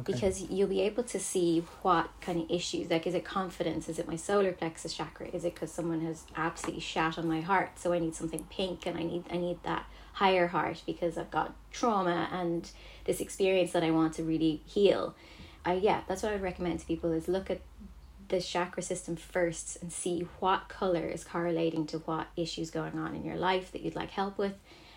Because 0.06 0.50
you'll 0.50 0.70
be 0.70 0.80
able 0.80 1.04
to 1.04 1.20
see 1.20 1.62
what 1.82 2.10
kind 2.22 2.42
of 2.42 2.50
issues, 2.50 2.90
like 2.90 3.06
is 3.06 3.14
it 3.14 3.26
confidence? 3.26 3.90
Is 3.90 4.00
it 4.00 4.08
my 4.08 4.16
solar 4.16 4.54
plexus 4.54 4.94
chakra? 4.94 5.28
Is 5.28 5.44
it 5.44 5.56
because 5.56 5.74
someone 5.74 6.00
has 6.06 6.24
absolutely 6.38 6.80
shat 6.80 7.18
on 7.18 7.28
my 7.28 7.42
heart? 7.42 7.78
So 7.78 7.92
I 7.92 8.00
need 8.00 8.16
something 8.16 8.46
pink, 8.50 8.86
and 8.86 8.98
I 8.98 9.04
need 9.04 9.26
I 9.30 9.36
need 9.36 9.62
that 9.64 9.86
higher 10.14 10.48
heart 10.48 10.84
because 10.86 11.18
I've 11.18 11.32
got 11.32 11.54
trauma 11.70 12.30
and 12.32 12.72
this 13.04 13.20
experience 13.20 13.74
that 13.74 13.84
I 13.84 13.92
want 13.92 14.14
to 14.14 14.24
really 14.24 14.62
heal. 14.66 15.16
I 15.66 15.74
yeah, 15.74 16.02
that's 16.08 16.24
what 16.24 16.30
I 16.30 16.36
would 16.36 16.44
recommend 16.44 16.80
to 16.80 16.86
people 16.86 17.12
is 17.12 17.28
look 17.28 17.52
at 17.52 17.60
the 18.30 18.42
chakra 18.42 18.82
system 18.82 19.16
first 19.16 19.82
and 19.82 19.92
see 19.92 20.28
what 20.40 20.70
color 20.70 21.06
is 21.06 21.24
correlating 21.24 21.86
to 21.88 22.00
what 22.00 22.28
issues 22.36 22.72
going 22.72 22.98
on 22.98 23.16
in 23.16 23.24
your 23.24 23.36
life 23.36 23.72
that 23.72 23.82
you'd 23.82 23.96
like 23.96 24.12
help 24.12 24.38
with. 24.38 24.54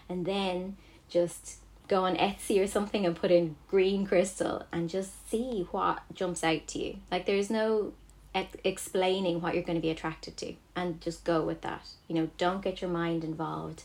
And 0.08 0.24
then 0.24 0.76
just 1.08 1.56
go 1.88 2.04
on 2.04 2.16
Etsy 2.16 2.62
or 2.62 2.66
something 2.66 3.06
and 3.06 3.14
put 3.14 3.30
in 3.30 3.56
green 3.68 4.06
crystal 4.06 4.64
and 4.72 4.88
just 4.88 5.28
see 5.30 5.66
what 5.70 6.02
jumps 6.12 6.42
out 6.42 6.66
to 6.68 6.78
you. 6.78 6.96
Like 7.10 7.26
there's 7.26 7.50
no 7.50 7.92
ex- 8.36 8.56
explaining 8.62 9.40
what 9.40 9.54
you're 9.54 9.64
going 9.64 9.78
to 9.78 9.82
be 9.82 9.90
attracted 9.90 10.36
to 10.36 10.54
and 10.76 11.00
just 11.00 11.24
go 11.24 11.42
with 11.42 11.62
that. 11.62 11.88
You 12.06 12.14
know 12.14 12.30
don't 12.38 12.62
get 12.62 12.80
your 12.80 12.90
mind 12.90 13.24
involved. 13.24 13.82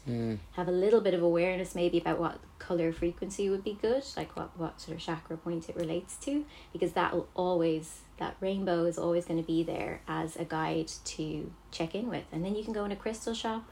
Have 0.53 0.67
a 0.67 0.71
little 0.71 1.01
bit 1.01 1.15
of 1.15 1.23
awareness 1.23 1.73
maybe 1.73 1.97
about 1.97 2.19
what 2.19 2.39
color 2.59 2.91
frequency 2.93 3.49
would 3.49 3.63
be 3.63 3.75
good 3.81 4.03
like 4.15 4.35
what 4.35 4.55
what 4.59 4.79
sort 4.79 4.95
of 4.95 5.03
chakra 5.03 5.35
point 5.35 5.67
it 5.67 5.75
relates 5.75 6.15
to 6.17 6.45
because 6.71 6.91
that 6.91 7.11
will 7.11 7.27
always 7.33 8.01
that 8.19 8.35
rainbow 8.39 8.85
is 8.85 8.99
always 8.99 9.25
going 9.25 9.41
to 9.41 9.47
be 9.47 9.63
there 9.63 10.01
as 10.07 10.35
a 10.35 10.45
guide 10.45 10.91
to 11.03 11.51
check 11.71 11.95
in 11.95 12.07
with. 12.07 12.25
And 12.31 12.45
then 12.45 12.53
you 12.55 12.63
can 12.63 12.73
go 12.73 12.85
in 12.85 12.91
a 12.91 12.95
crystal 12.95 13.33
shop 13.33 13.63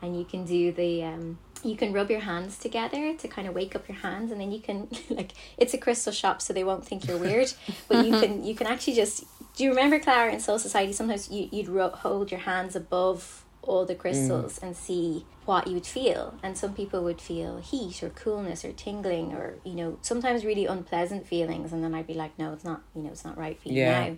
and 0.00 0.16
you 0.16 0.24
can 0.24 0.44
do 0.44 0.70
the 0.72 1.02
um 1.04 1.38
you 1.64 1.76
can 1.76 1.92
rub 1.92 2.10
your 2.10 2.20
hands 2.20 2.58
together 2.58 3.14
to 3.14 3.28
kind 3.28 3.46
of 3.46 3.54
wake 3.54 3.76
up 3.76 3.88
your 3.88 3.98
hands 3.98 4.30
and 4.32 4.40
then 4.40 4.50
you 4.50 4.60
can 4.60 4.88
like 5.10 5.32
it's 5.56 5.74
a 5.74 5.78
crystal 5.78 6.12
shop 6.12 6.42
so 6.42 6.52
they 6.52 6.64
won't 6.64 6.84
think 6.84 7.06
you're 7.06 7.18
weird 7.18 7.52
but 7.88 8.04
you 8.04 8.12
mm-hmm. 8.12 8.20
can 8.20 8.44
you 8.44 8.54
can 8.54 8.66
actually 8.66 8.94
just 8.94 9.24
do 9.56 9.64
you 9.64 9.70
remember 9.70 9.98
clara 9.98 10.32
in 10.32 10.40
soul 10.40 10.58
society? 10.58 10.92
Sometimes 10.92 11.30
you, 11.30 11.48
you'd 11.52 11.68
ro- 11.68 11.90
hold 11.90 12.30
your 12.30 12.40
hands 12.40 12.74
above 12.74 13.44
all 13.62 13.84
the 13.84 13.94
crystals 13.94 14.58
mm. 14.58 14.62
and 14.62 14.76
see 14.76 15.24
what 15.44 15.68
you 15.68 15.74
would 15.74 15.86
feel 15.86 16.34
and 16.42 16.58
some 16.58 16.74
people 16.74 17.04
would 17.04 17.20
feel 17.20 17.58
heat 17.58 18.02
or 18.02 18.10
coolness 18.10 18.64
or 18.64 18.72
tingling 18.72 19.32
or 19.32 19.54
you 19.64 19.74
know 19.74 19.96
sometimes 20.02 20.44
really 20.44 20.66
unpleasant 20.66 21.24
feelings 21.24 21.72
and 21.72 21.82
then 21.82 21.94
i'd 21.94 22.06
be 22.06 22.14
like 22.14 22.36
no 22.40 22.52
it's 22.52 22.64
not 22.64 22.82
you 22.94 23.02
know 23.02 23.10
it's 23.10 23.24
not 23.24 23.38
right 23.38 23.60
for 23.60 23.68
you 23.68 23.76
Yeah. 23.76 24.08
now. 24.08 24.16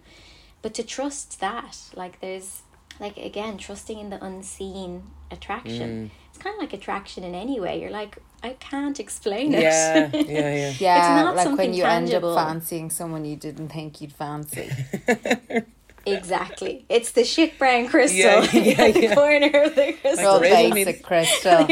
But 0.63 0.73
to 0.75 0.83
trust 0.83 1.41
that 1.41 1.77
like 1.95 2.21
there's 2.21 2.63
like 3.01 3.17
again 3.17 3.59
trusting 3.59 3.99
in 3.99 4.11
the 4.11 4.25
unseen 4.25 5.03
attraction 5.31 6.09
mm. 6.09 6.11
it's 6.29 6.39
kind 6.39 6.55
of 6.55 6.61
like 6.61 6.73
attraction 6.73 7.25
in 7.25 7.35
any 7.35 7.59
way 7.61 7.81
you're 7.81 7.91
like 7.91 8.19
i 8.43 8.51
can't 8.61 9.01
explain 9.01 9.53
it 9.55 9.63
Yeah, 9.63 10.11
yeah, 10.15 10.55
yeah. 10.55 10.75
Yeah, 10.79 11.23
not 11.23 11.37
like 11.37 11.47
when 11.47 11.57
something 11.57 11.75
you 11.75 11.85
end 11.85 12.09
tangible. 12.09 12.37
up 12.39 12.47
fancying 12.49 12.91
someone 12.91 13.25
you 13.25 13.37
didn't 13.37 13.69
think 13.71 14.01
you'd 14.01 14.13
fancy. 14.13 14.71
exactly 16.07 16.85
it's 16.91 17.13
the 17.13 17.25
shit 17.25 17.59
brown 17.59 17.89
crystal 17.89 18.19
Yeah, 18.19 18.43
yeah, 18.53 18.85
in 18.85 18.93
the 18.95 19.01
yeah. 19.05 19.15
corner 19.15 19.47
of 19.63 19.75
the 19.75 19.95
crystal 20.01 20.39
Real 20.39 20.41
riddle 20.41 20.73
basic 20.73 21.03
crystal. 21.03 21.67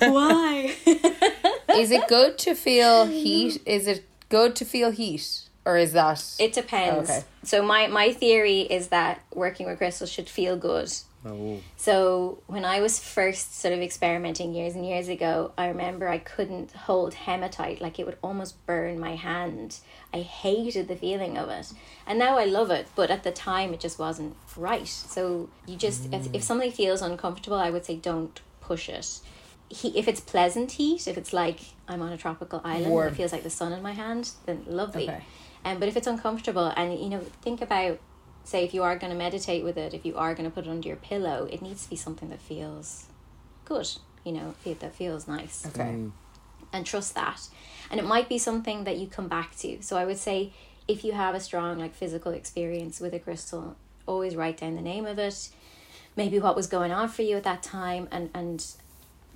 why 0.00 0.74
Is 1.76 1.92
it 1.92 2.08
good 2.08 2.38
to 2.38 2.54
feel 2.56 3.06
heat? 3.06 3.62
Is 3.66 3.86
it 3.86 4.04
good 4.30 4.56
to 4.56 4.64
feel 4.64 4.90
heat? 4.90 5.42
Or 5.68 5.76
is 5.76 5.92
that 5.92 6.20
it 6.38 6.52
depends 6.54 7.10
oh, 7.10 7.14
Okay. 7.14 7.24
so 7.42 7.56
my 7.62 7.88
my 7.88 8.12
theory 8.12 8.60
is 8.62 8.88
that 8.88 9.20
working 9.34 9.66
with 9.66 9.78
crystals 9.78 10.10
should 10.10 10.28
feel 10.28 10.56
good 10.56 10.90
Oh. 11.24 11.60
So 11.76 12.38
when 12.46 12.64
I 12.64 12.80
was 12.80 12.98
first 12.98 13.58
sort 13.58 13.74
of 13.74 13.80
experimenting 13.80 14.54
years 14.54 14.74
and 14.74 14.86
years 14.86 15.08
ago, 15.08 15.52
I 15.58 15.68
remember 15.68 16.08
I 16.08 16.18
couldn't 16.18 16.72
hold 16.72 17.14
hematite, 17.14 17.80
like 17.80 17.98
it 17.98 18.06
would 18.06 18.18
almost 18.22 18.64
burn 18.66 19.00
my 19.00 19.16
hand. 19.16 19.78
I 20.14 20.20
hated 20.20 20.86
the 20.88 20.96
feeling 20.96 21.36
of 21.36 21.48
it. 21.48 21.72
And 22.06 22.18
now 22.18 22.38
I 22.38 22.44
love 22.44 22.70
it, 22.70 22.86
but 22.94 23.10
at 23.10 23.24
the 23.24 23.32
time 23.32 23.74
it 23.74 23.80
just 23.80 23.98
wasn't 23.98 24.36
right. 24.56 24.86
So 24.86 25.48
you 25.66 25.76
just 25.76 26.06
if, 26.12 26.26
if 26.26 26.42
mm. 26.42 26.42
somebody 26.42 26.70
feels 26.70 27.02
uncomfortable, 27.02 27.58
I 27.58 27.70
would 27.70 27.84
say 27.84 27.96
don't 27.96 28.40
push 28.60 28.88
it. 28.88 29.20
He, 29.70 29.98
if 29.98 30.08
it's 30.08 30.20
pleasant 30.20 30.72
heat, 30.72 31.06
if 31.08 31.18
it's 31.18 31.32
like 31.32 31.60
I'm 31.88 32.00
on 32.00 32.12
a 32.12 32.16
tropical 32.16 32.60
island 32.64 32.90
Warm. 32.90 33.08
and 33.08 33.14
it 33.14 33.18
feels 33.18 33.32
like 33.32 33.42
the 33.42 33.50
sun 33.50 33.72
in 33.72 33.82
my 33.82 33.92
hand, 33.92 34.30
then 34.46 34.64
lovely. 34.66 35.08
Okay. 35.08 35.24
Um, 35.64 35.78
but 35.78 35.88
if 35.88 35.96
it's 35.96 36.06
uncomfortable 36.06 36.72
and 36.76 36.98
you 36.98 37.08
know 37.08 37.20
think 37.42 37.60
about 37.60 37.98
say 38.44 38.64
if 38.64 38.72
you 38.72 38.82
are 38.82 38.96
going 38.96 39.12
to 39.12 39.18
meditate 39.18 39.62
with 39.64 39.76
it 39.76 39.92
if 39.92 40.06
you 40.06 40.16
are 40.16 40.34
going 40.34 40.48
to 40.48 40.54
put 40.54 40.66
it 40.66 40.70
under 40.70 40.88
your 40.88 40.96
pillow 40.96 41.48
it 41.50 41.60
needs 41.60 41.84
to 41.84 41.90
be 41.90 41.96
something 41.96 42.30
that 42.30 42.40
feels 42.40 43.06
good 43.64 43.88
you 44.24 44.32
know 44.32 44.54
that 44.64 44.94
feels 44.94 45.28
nice. 45.28 45.66
Okay? 45.66 46.06
and 46.72 46.84
trust 46.84 47.14
that. 47.14 47.48
And 47.90 47.98
it 47.98 48.04
might 48.04 48.28
be 48.28 48.36
something 48.36 48.84
that 48.84 48.98
you 48.98 49.06
come 49.06 49.28
back 49.28 49.56
to. 49.58 49.80
So 49.82 49.96
i 49.96 50.04
would 50.04 50.18
say 50.18 50.52
if 50.86 51.04
you 51.04 51.12
have 51.12 51.34
a 51.34 51.40
strong 51.40 51.78
like 51.78 51.94
physical 51.94 52.32
experience 52.32 53.00
with 53.00 53.14
a 53.14 53.18
crystal 53.18 53.76
always 54.06 54.34
write 54.34 54.56
down 54.56 54.74
the 54.74 54.80
name 54.80 55.04
of 55.04 55.18
it 55.18 55.50
maybe 56.16 56.38
what 56.38 56.56
was 56.56 56.66
going 56.66 56.90
on 56.90 57.06
for 57.08 57.20
you 57.20 57.36
at 57.36 57.44
that 57.44 57.62
time 57.62 58.08
and 58.10 58.30
and 58.34 58.66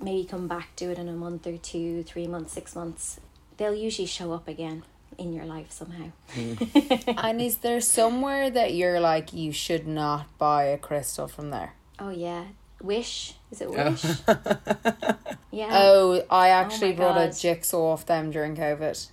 maybe 0.01 0.27
come 0.27 0.47
back 0.47 0.75
to 0.75 0.85
it 0.85 0.97
in 0.97 1.07
a 1.07 1.13
month 1.13 1.47
or 1.47 1.57
two 1.57 2.03
three 2.03 2.27
months 2.27 2.53
six 2.53 2.75
months. 2.75 3.19
They'll 3.57 3.75
usually 3.75 4.07
show 4.07 4.33
up 4.33 4.47
again 4.47 4.83
in 5.17 5.33
your 5.33 5.45
life 5.45 5.71
somehow 5.71 6.11
And 7.17 7.41
is 7.41 7.57
there 7.57 7.81
somewhere 7.81 8.49
that 8.49 8.73
you're 8.73 8.99
like 8.99 9.33
you 9.33 9.51
should 9.51 9.87
not 9.87 10.37
buy 10.37 10.65
a 10.65 10.77
crystal 10.77 11.27
from 11.27 11.49
there? 11.49 11.73
Oh 11.99 12.09
yeah, 12.09 12.45
Wish 12.81 13.35
is 13.51 13.61
it 13.61 13.69
Wish? 13.69 14.03
yeah. 15.51 15.69
Oh, 15.71 16.23
I 16.29 16.49
actually 16.49 16.93
bought 16.93 17.13
brought 17.15 17.29
a 17.29 17.39
jigsaw 17.39 17.91
off 17.91 18.05
them 18.05 18.31
during 18.31 18.55
COVID. 18.55 19.09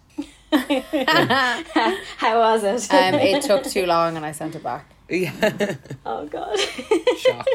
How 2.16 2.38
was 2.38 2.64
it? 2.64 2.92
Um, 2.92 3.14
it 3.14 3.42
took 3.42 3.64
too 3.64 3.86
long 3.86 4.16
and 4.16 4.24
I 4.24 4.32
sent 4.32 4.54
it 4.56 4.62
back. 4.62 4.90
Yeah. 5.08 5.76
oh 6.06 6.26
god. 6.26 6.58
Shock. 7.18 7.46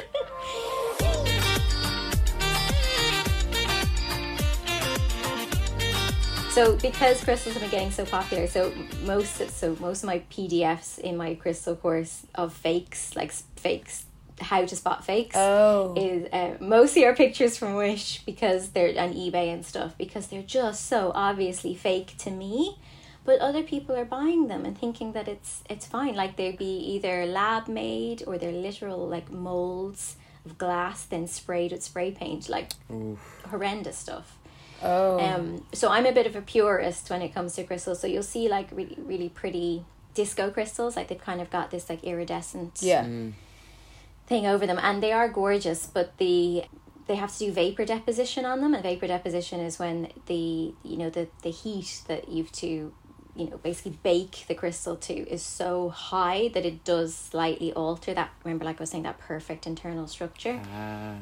So 6.56 6.78
because 6.78 7.22
crystals 7.22 7.56
have 7.56 7.64
been 7.64 7.70
getting 7.70 7.91
so 7.91 8.06
popular, 8.06 8.47
so 8.47 8.72
most 9.03 9.49
so 9.49 9.76
most 9.82 10.03
of 10.03 10.08
my 10.08 10.20
PDFs 10.32 10.99
in 10.99 11.18
my 11.18 11.36
crystal 11.36 11.76
course 11.76 12.26
of 12.34 12.53
fakes, 12.53 13.14
like 13.14 13.34
fakes, 13.58 14.06
how 14.39 14.64
to 14.64 14.74
spot 14.74 15.03
fakes, 15.03 15.36
Oh. 15.36 15.93
is 15.97 16.32
uh, 16.32 16.56
mostly 16.62 17.03
are 17.03 17.14
pictures 17.14 17.58
from 17.58 17.74
Wish 17.74 18.22
because 18.26 18.70
they're 18.70 18.97
on 18.97 19.12
eBay 19.14 19.53
and 19.53 19.66
stuff 19.66 19.97
because 19.97 20.28
they're 20.28 20.43
just 20.43 20.88
so 20.88 21.12
obviously 21.14 21.76
fake 21.76 22.16
to 22.20 22.32
me. 22.32 22.78
But 23.26 23.41
other 23.41 23.62
people 23.64 23.93
are 23.97 24.06
buying 24.06 24.47
them 24.47 24.64
and 24.64 24.78
thinking 24.80 25.12
that 25.12 25.28
it's 25.28 25.62
it's 25.70 25.86
fine. 25.86 26.16
Like 26.16 26.38
they'd 26.38 26.58
be 26.58 26.78
either 26.95 27.26
lab 27.26 27.68
made 27.68 28.24
or 28.26 28.38
they're 28.38 28.53
literal 28.53 29.06
like 29.06 29.30
molds 29.30 30.16
of 30.45 30.58
glass 30.58 31.03
then 31.03 31.28
sprayed 31.28 31.74
with 31.74 31.84
spray 31.84 32.12
paint, 32.12 32.47
like 32.47 32.72
horrendous 33.49 33.97
stuff. 33.97 34.38
Oh. 34.86 35.19
Um, 35.19 35.65
so 35.73 35.89
I'm 35.89 36.05
a 36.05 36.11
bit 36.11 36.27
of 36.27 36.36
a 36.36 36.41
purist 36.41 37.09
when 37.09 37.23
it 37.23 37.33
comes 37.33 37.55
to 37.55 37.63
crystals. 37.63 37.99
So 37.99 38.05
you'll 38.05 38.21
see 38.21 38.47
like 38.47 38.69
really, 38.71 38.95
really 38.99 39.29
pretty 39.29 39.83
disco 40.13 40.51
crystals. 40.51 40.95
Like 40.95 41.07
they've 41.07 41.19
kind 41.19 41.41
of 41.41 41.49
got 41.49 41.71
this 41.71 41.89
like 41.89 42.03
iridescent 42.03 42.79
yeah. 42.81 43.03
thing 44.27 44.45
over 44.45 44.67
them, 44.67 44.79
and 44.81 45.01
they 45.01 45.11
are 45.11 45.27
gorgeous. 45.27 45.88
But 45.88 46.17
the 46.19 46.65
they 47.07 47.15
have 47.15 47.33
to 47.33 47.39
do 47.39 47.51
vapor 47.51 47.83
deposition 47.83 48.45
on 48.45 48.61
them, 48.61 48.75
and 48.75 48.83
vapor 48.83 49.07
deposition 49.07 49.59
is 49.59 49.79
when 49.79 50.11
the 50.27 50.75
you 50.83 50.97
know 50.97 51.09
the 51.09 51.29
the 51.41 51.51
heat 51.51 52.03
that 52.07 52.29
you've 52.29 52.51
to 52.53 52.93
you 53.36 53.49
know 53.49 53.57
basically 53.57 53.97
bake 54.01 54.45
the 54.47 54.55
crystal 54.55 54.95
to 54.95 55.13
is 55.13 55.43
so 55.43 55.89
high 55.89 56.49
that 56.53 56.65
it 56.65 56.83
does 56.83 57.13
slightly 57.13 57.73
alter 57.73 58.13
that 58.13 58.29
remember 58.43 58.63
like 58.63 58.79
i 58.79 58.83
was 58.83 58.89
saying 58.89 59.03
that 59.03 59.17
perfect 59.19 59.67
internal 59.67 60.07
structure? 60.07 60.59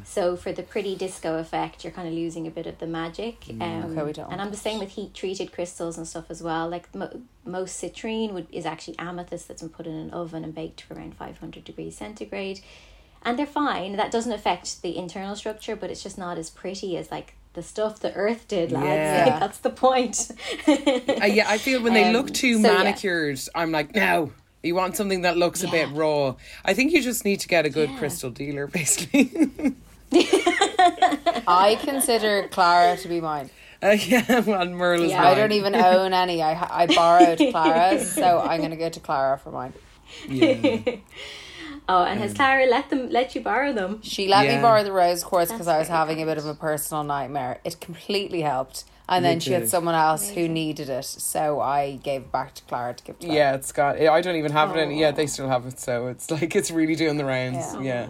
So 0.04 0.36
for 0.36 0.52
the 0.52 0.64
pretty 0.64 0.96
disco 0.96 1.38
effect 1.40 1.84
you're 1.84 1.94
kind 1.94 2.08
of 2.08 2.14
losing 2.14 2.46
a 2.48 2.52
bit 2.52 2.68
of 2.68 2.78
the 2.80 2.88
magic. 2.88 3.46
Um, 3.60 3.84
Okay, 3.92 4.04
we 4.04 4.14
don't 4.14 4.32
and 4.32 4.42
i'm 4.42 4.52
the 4.52 4.58
same 4.58 4.80
with 4.80 4.92
heat 4.92 5.14
treated 5.14 5.52
crystals 5.52 5.98
and 5.98 6.08
stuff 6.08 6.26
as 6.30 6.44
well. 6.44 6.70
Like 6.70 6.94
mo- 6.94 7.22
most 7.46 7.82
citrine 7.82 8.32
would 8.34 8.48
is 8.52 8.66
actually 8.66 8.98
amethyst 9.00 9.48
that's 9.48 9.62
been 9.62 9.70
put 9.70 9.88
in 9.88 9.96
an 9.96 10.12
oven 10.12 10.44
and 10.44 10.54
baked 10.54 10.82
for 10.82 10.94
around 10.94 11.16
500 11.16 11.64
degrees 11.64 11.98
centigrade. 11.98 12.60
And 13.26 13.40
they're 13.40 13.46
fine. 13.46 13.96
That 13.96 14.12
doesn't 14.12 14.32
affect 14.34 14.82
the 14.82 14.98
internal 14.98 15.36
structure 15.36 15.76
but 15.76 15.90
it's 15.90 16.04
just 16.04 16.18
not 16.18 16.38
as 16.38 16.50
pretty 16.50 16.96
as 16.98 17.10
like 17.10 17.36
the 17.54 17.62
stuff 17.64 18.00
the 18.00 18.14
earth 18.14 18.48
did 18.48 18.72
lads 18.72 18.86
Yeah. 19.30 19.40
that's 19.40 19.60
the 19.60 19.70
point 19.70 20.32
Uh, 20.68 21.26
yeah, 21.26 21.46
I 21.48 21.58
feel 21.58 21.82
when 21.82 21.94
they 21.94 22.06
Um, 22.06 22.14
look 22.14 22.34
too 22.34 22.62
so, 22.62 22.68
yeah. 22.68 22.78
manicured, 22.84 23.40
I'm 23.56 23.72
like, 23.72 23.96
no. 23.96 24.32
You 24.64 24.76
want 24.76 24.96
something 24.96 25.22
that 25.24 25.36
looks 25.36 25.62
a 25.62 25.68
bit 25.68 25.90
raw. 25.92 26.36
I 26.64 26.74
think 26.74 26.94
you 26.94 27.02
just 27.02 27.26
need 27.26 27.42
to 27.42 27.48
get 27.50 27.66
a 27.66 27.70
good 27.70 27.90
Yeah. 27.90 27.98
crystal 28.00 28.30
dealer, 28.30 28.66
basically. 28.80 29.30
I 31.48 31.78
consider 31.82 32.48
Clara 32.50 32.98
to 32.98 33.08
be 33.08 33.20
mine. 33.22 33.50
uh, 33.82 33.98
yeah, 34.00 34.40
well, 34.40 34.66
Merle 34.70 35.04
is 35.04 35.12
Yeah. 35.12 35.28
I 35.28 35.36
don't 35.36 35.52
even 35.52 35.76
own 35.76 36.14
any. 36.14 36.42
I 36.42 36.54
ha- 36.54 36.70
I 36.72 36.86
borrowed 36.88 37.38
Clara's, 37.52 38.10
so 38.12 38.40
I'm 38.40 38.62
gonna 38.62 38.78
go 38.78 38.90
to 38.90 39.00
Clara 39.00 39.38
for 39.38 39.52
mine. 39.52 39.74
Yeah. 40.30 40.80
Oh 41.90 42.04
and 42.04 42.20
has 42.20 42.32
um, 42.32 42.36
clara 42.38 42.66
let 42.66 42.90
them 42.90 43.10
let 43.10 43.36
you 43.36 43.42
borrow 43.42 43.74
them 43.74 44.02
She 44.02 44.28
let 44.28 44.46
Yeah. 44.46 44.56
me 44.58 44.62
borrow 44.62 44.84
the 44.84 44.92
rose 44.92 45.24
quartz 45.24 45.52
because 45.52 45.68
I 45.68 45.78
was 45.80 45.88
very 45.88 45.98
having 45.98 46.22
a 46.22 46.26
bit 46.26 46.38
of 46.38 46.46
a 46.46 46.54
personal 46.54 47.04
nightmare. 47.04 47.60
It 47.64 47.80
completely 47.80 48.42
helped, 48.42 48.86
and 49.10 49.24
then 49.26 49.40
she 49.40 49.52
had 49.54 49.68
someone 49.70 49.96
else 49.96 50.30
who 50.30 50.48
needed 50.48 50.90
it, 50.90 51.06
so 51.06 51.60
I 51.60 51.98
gave 51.98 52.22
it 52.22 52.32
back 52.32 52.54
to 52.56 52.64
Clara 52.64 52.94
to 52.94 53.04
give 53.04 53.20
to 53.20 53.28
her. 53.28 53.34
Yeah, 53.34 53.54
it's 53.56 53.72
got. 53.72 54.00
I 54.00 54.22
don't 54.22 54.36
even 54.38 54.52
have 54.52 54.76
it. 54.76 54.80
Any, 54.80 55.00
yeah, 55.00 55.12
they 55.12 55.28
still 55.28 55.50
have 55.50 55.66
it, 55.66 55.80
so 55.80 56.08
it's 56.08 56.32
like 56.32 56.56
it's 56.56 56.72
really 56.72 56.96
doing 56.96 57.18
the 57.18 57.26
rounds. 57.26 57.58
Yeah. 57.58 57.82
Yeah, 57.82 58.10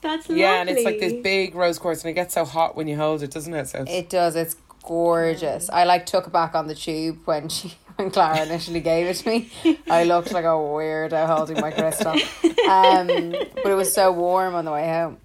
that's 0.00 0.28
yeah, 0.28 0.60
and 0.60 0.70
it's 0.70 0.84
like 0.84 0.98
this 0.98 1.12
big 1.22 1.54
rose 1.54 1.78
quartz, 1.78 2.02
and 2.02 2.10
it 2.10 2.14
gets 2.14 2.34
so 2.34 2.44
hot 2.44 2.76
when 2.76 2.88
you 2.88 2.96
hold 2.96 3.22
it, 3.22 3.30
doesn't 3.30 3.52
it? 3.54 3.68
So 3.68 3.84
It 3.86 4.08
does. 4.08 4.36
It's 4.36 4.56
gorgeous. 4.82 5.68
I 5.70 5.84
like 5.84 6.06
took 6.06 6.26
it 6.28 6.32
back 6.32 6.54
on 6.54 6.66
the 6.68 6.74
tube 6.74 7.18
when 7.24 7.48
she 7.48 7.74
when 7.96 8.10
Clara 8.12 8.42
initially 8.44 8.80
gave 8.80 9.06
it 9.06 9.14
to 9.14 9.28
me. 9.28 9.50
I 9.90 10.04
looked 10.04 10.32
like 10.32 10.44
a 10.44 10.48
weirdo 10.48 11.26
holding 11.26 11.60
my 11.60 11.70
crystal. 11.70 12.12
Um, 12.68 13.06
but 13.06 13.66
it 13.66 13.76
was 13.76 13.92
so 13.92 14.12
warm 14.12 14.54
on 14.54 14.64
the 14.64 14.72
way 14.72 14.88
home. 14.88 15.18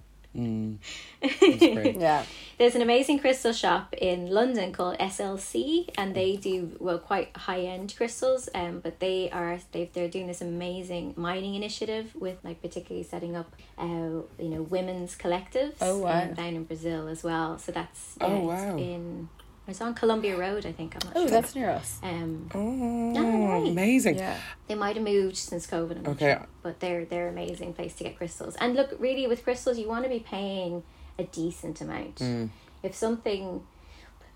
Great. 1.38 1.96
Yeah. 1.98 2.24
There's 2.58 2.74
an 2.74 2.82
amazing 2.82 3.18
crystal 3.18 3.52
shop 3.52 3.92
in 3.98 4.30
London 4.30 4.72
called 4.72 4.96
SLC, 4.98 5.88
and 5.96 6.14
they 6.14 6.36
do 6.36 6.76
well 6.78 6.98
quite 6.98 7.36
high 7.36 7.62
end 7.62 7.92
crystals. 7.96 8.48
Um, 8.54 8.80
but 8.80 9.00
they 9.00 9.30
are 9.30 9.58
they 9.72 9.90
they're 9.92 10.08
doing 10.08 10.26
this 10.28 10.40
amazing 10.40 11.14
mining 11.16 11.54
initiative 11.54 12.14
with 12.14 12.36
like 12.44 12.62
particularly 12.62 13.02
setting 13.04 13.34
up, 13.34 13.52
uh, 13.78 13.84
you 13.84 14.48
know, 14.48 14.62
women's 14.62 15.16
collectives. 15.16 15.74
Oh, 15.80 15.98
wow. 15.98 16.22
um, 16.22 16.34
down 16.34 16.54
in 16.54 16.64
Brazil 16.64 17.08
as 17.08 17.24
well. 17.24 17.58
So 17.58 17.72
that's 17.72 18.16
Oh, 18.20 18.28
yeah, 18.28 18.38
wow. 18.38 18.76
In 18.76 19.28
it's 19.68 19.80
on 19.80 19.94
Columbia 19.94 20.36
Road, 20.36 20.66
I 20.66 20.72
think. 20.72 20.94
I'm 20.96 21.08
not 21.08 21.16
Oh, 21.16 21.20
sure. 21.26 21.30
that's 21.30 21.54
near 21.54 21.70
us. 21.70 21.98
um, 22.02 22.48
Oh, 22.54 22.60
nice. 23.60 23.70
amazing. 23.70 24.18
Yeah. 24.18 24.36
they 24.66 24.74
might 24.74 24.96
have 24.96 25.04
moved 25.04 25.36
since 25.36 25.66
COVID. 25.66 25.98
I'm 25.98 26.06
Okay. 26.12 26.34
sure, 26.34 26.46
but 26.62 26.80
they're 26.80 27.04
they're 27.04 27.28
amazing 27.28 27.72
place 27.74 27.94
to 27.96 28.04
get 28.04 28.16
crystals. 28.16 28.56
And 28.56 28.74
look, 28.74 28.90
really, 28.98 29.26
with 29.26 29.44
crystals, 29.44 29.78
you 29.78 29.88
want 29.88 30.04
to 30.04 30.10
be 30.10 30.18
paying 30.20 30.82
a 31.18 31.24
decent 31.24 31.80
amount. 31.80 32.16
Mm. 32.16 32.48
If 32.82 32.94
something, 32.94 33.62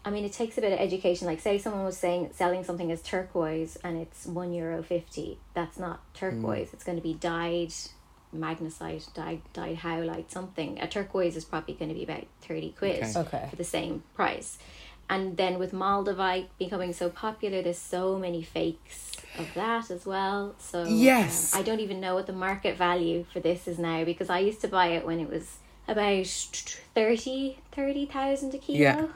I 0.04 0.10
mean, 0.10 0.24
it 0.24 0.32
takes 0.32 0.56
a 0.58 0.60
bit 0.60 0.72
of 0.72 0.78
education. 0.78 1.26
Like, 1.26 1.40
say 1.40 1.58
someone 1.58 1.84
was 1.84 1.96
saying 1.98 2.30
selling 2.34 2.62
something 2.64 2.92
as 2.92 3.02
turquoise 3.02 3.76
and 3.82 3.96
it's 3.96 4.26
one 4.26 4.52
euro 4.52 4.82
fifty. 4.82 5.38
That's 5.54 5.78
not 5.78 6.00
Mm. 6.14 6.18
turquoise. 6.20 6.72
It's 6.72 6.84
going 6.84 6.96
to 6.98 7.02
be 7.02 7.14
dyed 7.14 7.72
magnesite, 8.34 9.12
dyed 9.14 9.40
dyed 9.52 9.78
howlite, 9.78 10.30
something. 10.30 10.78
A 10.80 10.86
turquoise 10.86 11.36
is 11.36 11.44
probably 11.44 11.74
going 11.74 11.88
to 11.88 11.94
be 11.94 12.04
about 12.04 12.24
thirty 12.42 12.70
quid 12.78 13.02
Okay. 13.02 13.18
Okay. 13.20 13.46
for 13.50 13.56
the 13.56 13.64
same 13.64 14.02
price. 14.14 14.58
And 15.08 15.36
then 15.36 15.58
with 15.58 15.72
Moldavite 15.72 16.46
becoming 16.58 16.92
so 16.92 17.08
popular, 17.08 17.62
there's 17.62 17.78
so 17.78 18.18
many 18.18 18.42
fakes 18.42 19.12
of 19.38 19.52
that 19.54 19.90
as 19.90 20.04
well. 20.04 20.54
So 20.58 20.82
um, 20.82 20.88
Yes. 20.90 21.54
I 21.54 21.62
don't 21.62 21.80
even 21.80 22.00
know 22.00 22.14
what 22.14 22.26
the 22.26 22.32
market 22.32 22.76
value 22.76 23.24
for 23.32 23.40
this 23.40 23.68
is 23.68 23.78
now 23.78 24.04
because 24.04 24.30
I 24.30 24.40
used 24.40 24.60
to 24.62 24.68
buy 24.68 24.88
it 24.88 25.06
when 25.06 25.20
it 25.20 25.28
was 25.30 25.58
about 25.88 26.26
30 26.26 27.58
30,000 27.72 28.54
a 28.54 28.58
kilo. 28.58 28.78
Yeah. 28.78 29.06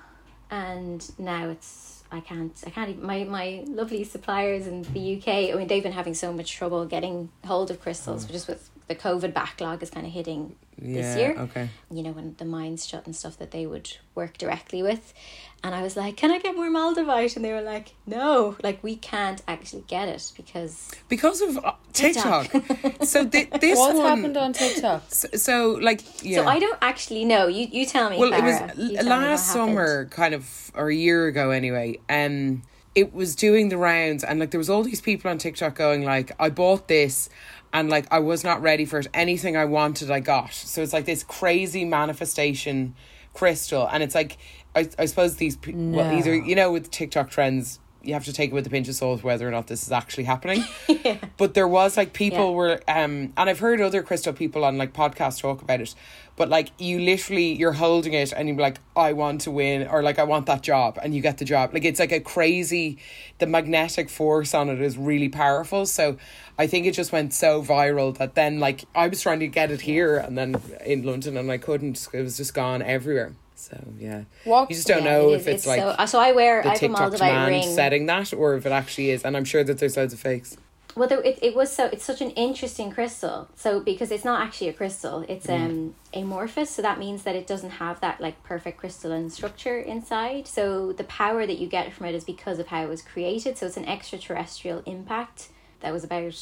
And 0.51 1.11
now 1.19 1.49
it's 1.49 2.03
I 2.13 2.21
can't 2.21 2.53
I 2.67 2.71
can't 2.71 2.91
even 2.91 3.05
my 3.05 3.25
my 3.25 3.65
lovely 3.67 4.05
suppliers 4.05 4.67
in 4.67 4.83
the 4.83 5.17
UK 5.17 5.53
I 5.53 5.55
mean 5.55 5.69
they've 5.69 5.83
been 5.83 5.93
having 5.93 6.15
so 6.15 6.33
much 6.33 6.53
trouble 6.53 6.85
getting 6.87 7.31
hold 7.45 7.71
of 7.71 7.81
crystals 7.81 8.25
just 8.25 8.49
with 8.49 8.70
the 8.91 8.97
COVID 8.97 9.33
backlog 9.33 9.85
is 9.85 9.89
kind 9.91 10.05
of 10.05 10.13
hitting 10.13 10.57
this 10.77 11.17
year 11.17 11.37
okay. 11.39 11.69
you 11.93 12.03
know, 12.03 12.11
when 12.11 12.35
the 12.39 12.45
mines 12.45 12.87
shut 12.87 13.07
and 13.07 13.15
stuff 13.15 13.39
that 13.39 13.53
they 13.53 13.67
would 13.67 13.97
work 14.17 14.37
directly 14.37 14.83
with. 14.83 15.15
And 15.63 15.75
I 15.75 15.83
was 15.83 15.97
like, 15.97 16.17
Can 16.17 16.33
I 16.33 16.41
get 16.41 16.57
more 16.57 16.69
Moldavite? 16.69 17.37
And 17.37 17.45
they 17.45 17.53
were 17.53 17.61
like, 17.61 17.95
No, 18.05 18.57
like 18.65 18.83
we 18.83 18.97
can't 18.97 19.41
actually 19.47 19.85
get 19.87 20.09
it 20.09 20.33
because 20.37 20.91
Because 21.09 21.41
of 21.41 21.59
uh, 21.59 21.75
TikTok. 21.93 22.51
TikTok. 22.51 23.05
so 23.05 23.29
thi- 23.29 23.45
this 23.61 23.79
What's 23.79 23.99
one. 23.99 24.07
happened 24.07 24.37
on 24.37 24.53
TikTok? 24.55 25.05
so, 25.09 25.29
so, 25.35 25.79
like, 25.81 26.25
yeah. 26.25 26.39
So 26.39 26.49
I 26.49 26.59
don't 26.59 26.79
actually 26.83 27.25
know. 27.25 27.47
You 27.47 27.69
you 27.71 27.87
tell 27.87 28.11
me. 28.11 28.19
Well, 28.19 28.33
it 28.33 28.43
was 28.43 28.59
l- 28.77 29.07
last 29.07 29.53
summer, 29.53 30.07
kind 30.07 30.35
of, 30.35 30.73
or 30.75 30.89
a 30.89 30.95
year 30.95 31.29
ago 31.29 31.51
anyway. 31.51 31.99
Um, 32.09 32.63
it 32.95 33.15
was 33.15 33.37
doing 33.37 33.69
the 33.69 33.77
rounds, 33.77 34.25
and 34.25 34.41
like 34.41 34.51
there 34.51 34.59
was 34.59 34.69
all 34.71 34.83
these 34.83 35.01
people 35.01 35.31
on 35.31 35.39
TikTok 35.39 35.75
going 35.77 36.05
like, 36.05 36.33
"I 36.41 36.51
bought 36.51 36.89
this." 36.89 37.29
And 37.73 37.89
like 37.89 38.07
I 38.11 38.19
was 38.19 38.43
not 38.43 38.63
ready 38.63 38.85
for 38.85 38.99
it. 38.99 39.07
Anything 39.15 39.57
I 39.57 39.65
wanted, 39.65 40.11
I 40.11 40.21
got. 40.21 40.53
So 40.53 40.83
it's 40.83 40.93
like 40.93 41.05
this 41.05 41.23
crazy 41.23 41.85
manifestation 41.85 42.95
crystal, 43.33 43.89
and 43.91 44.03
it's 44.03 44.15
like 44.15 44.39
I, 44.75 44.89
I 44.99 45.07
suppose 45.07 45.37
these 45.37 45.57
pe- 45.57 45.73
well 45.73 46.13
either 46.17 46.35
you 46.35 46.55
know 46.55 46.73
with 46.73 46.91
TikTok 46.91 47.31
trends 47.31 47.79
you 48.03 48.15
have 48.15 48.25
to 48.25 48.33
take 48.33 48.51
it 48.51 48.55
with 48.55 48.67
a 48.67 48.71
pinch 48.71 48.89
of 48.89 48.95
salt 48.95 49.23
whether 49.23 49.47
or 49.47 49.51
not 49.51 49.67
this 49.67 49.83
is 49.83 49.93
actually 49.93 50.25
happening. 50.25 50.65
But 51.37 51.55
there 51.55 51.69
was 51.69 51.97
like 51.97 52.13
people 52.13 52.51
Yeah. 52.51 52.57
were 52.57 52.81
um 52.89 53.33
and 53.37 53.51
I've 53.51 53.59
heard 53.61 53.81
other 53.81 54.03
crystal 54.03 54.33
people 54.33 54.65
on 54.65 54.79
like 54.79 54.93
podcasts 54.93 55.41
talk 55.41 55.63
about 55.63 55.81
it. 55.81 55.95
But 56.37 56.49
like 56.49 56.71
you 56.79 56.99
literally 57.01 57.53
you're 57.53 57.73
holding 57.73 58.15
it 58.15 58.33
and 58.33 58.49
you're 58.49 58.57
like, 58.57 58.79
I 58.97 59.13
want 59.13 59.43
to 59.43 59.51
win 59.51 59.87
or 59.87 60.03
like 60.03 60.19
I 60.19 60.25
want 60.25 60.47
that 60.47 60.63
job 60.63 60.99
and 61.03 61.15
you 61.15 61.21
get 61.21 61.39
the 61.39 61.45
job. 61.45 61.73
Like 61.75 61.85
it's 61.85 62.01
like 62.01 62.13
a 62.13 62.21
crazy 62.21 62.99
the 63.39 63.47
magnetic 63.47 64.09
force 64.09 64.55
on 64.55 64.69
it 64.71 64.81
is 64.81 64.97
really 64.97 65.29
powerful. 65.29 65.85
So 65.87 66.17
I 66.59 66.67
think 66.67 66.87
it 66.87 66.93
just 66.93 67.13
went 67.13 67.33
so 67.35 67.63
viral 67.63 68.17
that 68.19 68.35
then 68.35 68.61
like 68.61 68.85
I 68.95 69.09
was 69.09 69.21
trying 69.23 69.41
to 69.41 69.47
get 69.49 69.71
it 69.71 69.83
here 69.83 70.17
and 70.17 70.37
then 70.39 70.57
in 70.85 71.03
London 71.05 71.37
and 71.37 71.51
I 71.51 71.59
couldn't. 71.59 72.09
It 72.13 72.23
was 72.23 72.37
just 72.39 72.55
gone 72.55 72.81
everywhere. 72.83 73.33
So 73.61 73.77
yeah. 73.99 74.23
You 74.45 74.67
just 74.71 74.87
don't 74.89 75.05
Yeah, 75.05 75.11
know 75.13 75.33
if 75.33 75.43
is. 75.43 75.47
it's, 75.49 75.67
like 75.67 75.81
so. 75.81 76.07
So 76.07 76.19
I 76.19 76.33
wear 76.33 76.61
I 76.61 76.63
the 76.63 76.71
a 76.73 76.79
TikTok 76.79 77.13
Moldavite 77.13 77.47
ring. 77.49 77.63
setting 77.75 78.07
that 78.07 78.33
or 78.33 78.55
if 78.55 78.67
it 78.67 78.73
actually 78.73 79.11
is. 79.11 79.23
And 79.25 79.37
I'm 79.37 79.45
sure 79.45 79.63
that 79.65 79.79
there's 79.79 79.97
loads 79.97 80.13
of 80.15 80.21
fakes. 80.21 80.57
Well, 80.97 81.09
it, 81.13 81.39
it 81.41 81.55
was 81.55 81.73
so 81.73 81.87
it's 81.87 82.05
such 82.05 82.21
an 82.21 82.31
interesting 82.31 82.91
crystal. 82.91 83.49
So 83.55 83.79
because 83.79 84.11
it's 84.11 84.25
not 84.25 84.43
actually 84.43 84.69
a 84.69 84.73
crystal, 84.73 85.25
it's 85.29 85.47
Mm. 85.47 85.55
um 85.65 85.95
amorphous. 86.13 86.71
So 86.71 86.83
that 86.83 86.99
means 86.99 87.23
that 87.23 87.37
it 87.37 87.47
doesn't 87.47 87.71
have 87.71 88.01
that 88.01 88.21
like 88.21 88.43
perfect 88.43 88.79
crystalline 88.79 89.31
structure 89.31 89.79
inside. 89.79 90.49
So 90.49 90.93
the 90.93 91.05
power 91.05 91.47
that 91.47 91.59
you 91.59 91.69
get 91.69 91.93
from 91.93 92.07
it 92.07 92.15
is 92.17 92.25
because 92.25 92.59
of 92.59 92.67
how 92.69 92.83
it 92.83 92.89
was 92.89 93.03
created. 93.03 93.57
So 93.57 93.67
it's 93.67 93.77
an 93.77 93.85
extraterrestrial 93.85 94.83
impact 94.85 95.51
that 95.81 95.93
was 95.93 96.03
about 96.03 96.35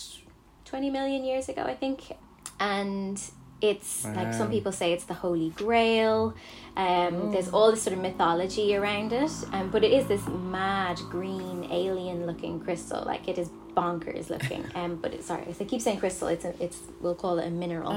twenty 0.64 0.88
million 0.88 1.24
years 1.24 1.48
ago, 1.50 1.62
I 1.62 1.74
think, 1.74 2.12
and 2.58 3.20
it's 3.60 4.04
like 4.04 4.32
some 4.32 4.50
people 4.50 4.70
say 4.70 4.92
it's 4.92 5.04
the 5.04 5.14
holy 5.14 5.50
grail. 5.50 6.34
Um 6.76 7.32
there's 7.32 7.48
all 7.48 7.70
this 7.70 7.82
sort 7.82 7.96
of 7.96 8.02
mythology 8.02 8.76
around 8.76 9.12
it 9.12 9.30
um 9.52 9.70
but 9.70 9.82
it 9.82 9.92
is 9.92 10.06
this 10.06 10.26
mad 10.28 10.98
green 11.10 11.66
alien 11.70 12.26
looking 12.26 12.60
crystal. 12.60 13.02
Like 13.04 13.28
it 13.28 13.38
is 13.38 13.50
bonkers 13.76 14.30
looking. 14.30 14.64
Um 14.74 14.96
but 14.96 15.12
it's 15.14 15.26
sorry 15.26 15.44
if 15.48 15.60
i 15.60 15.64
keep 15.64 15.80
saying 15.80 15.98
crystal 15.98 16.28
it's 16.28 16.44
a, 16.44 16.54
it's 16.62 16.78
we'll 17.00 17.14
call 17.14 17.38
it 17.38 17.46
a 17.46 17.50
mineral. 17.50 17.92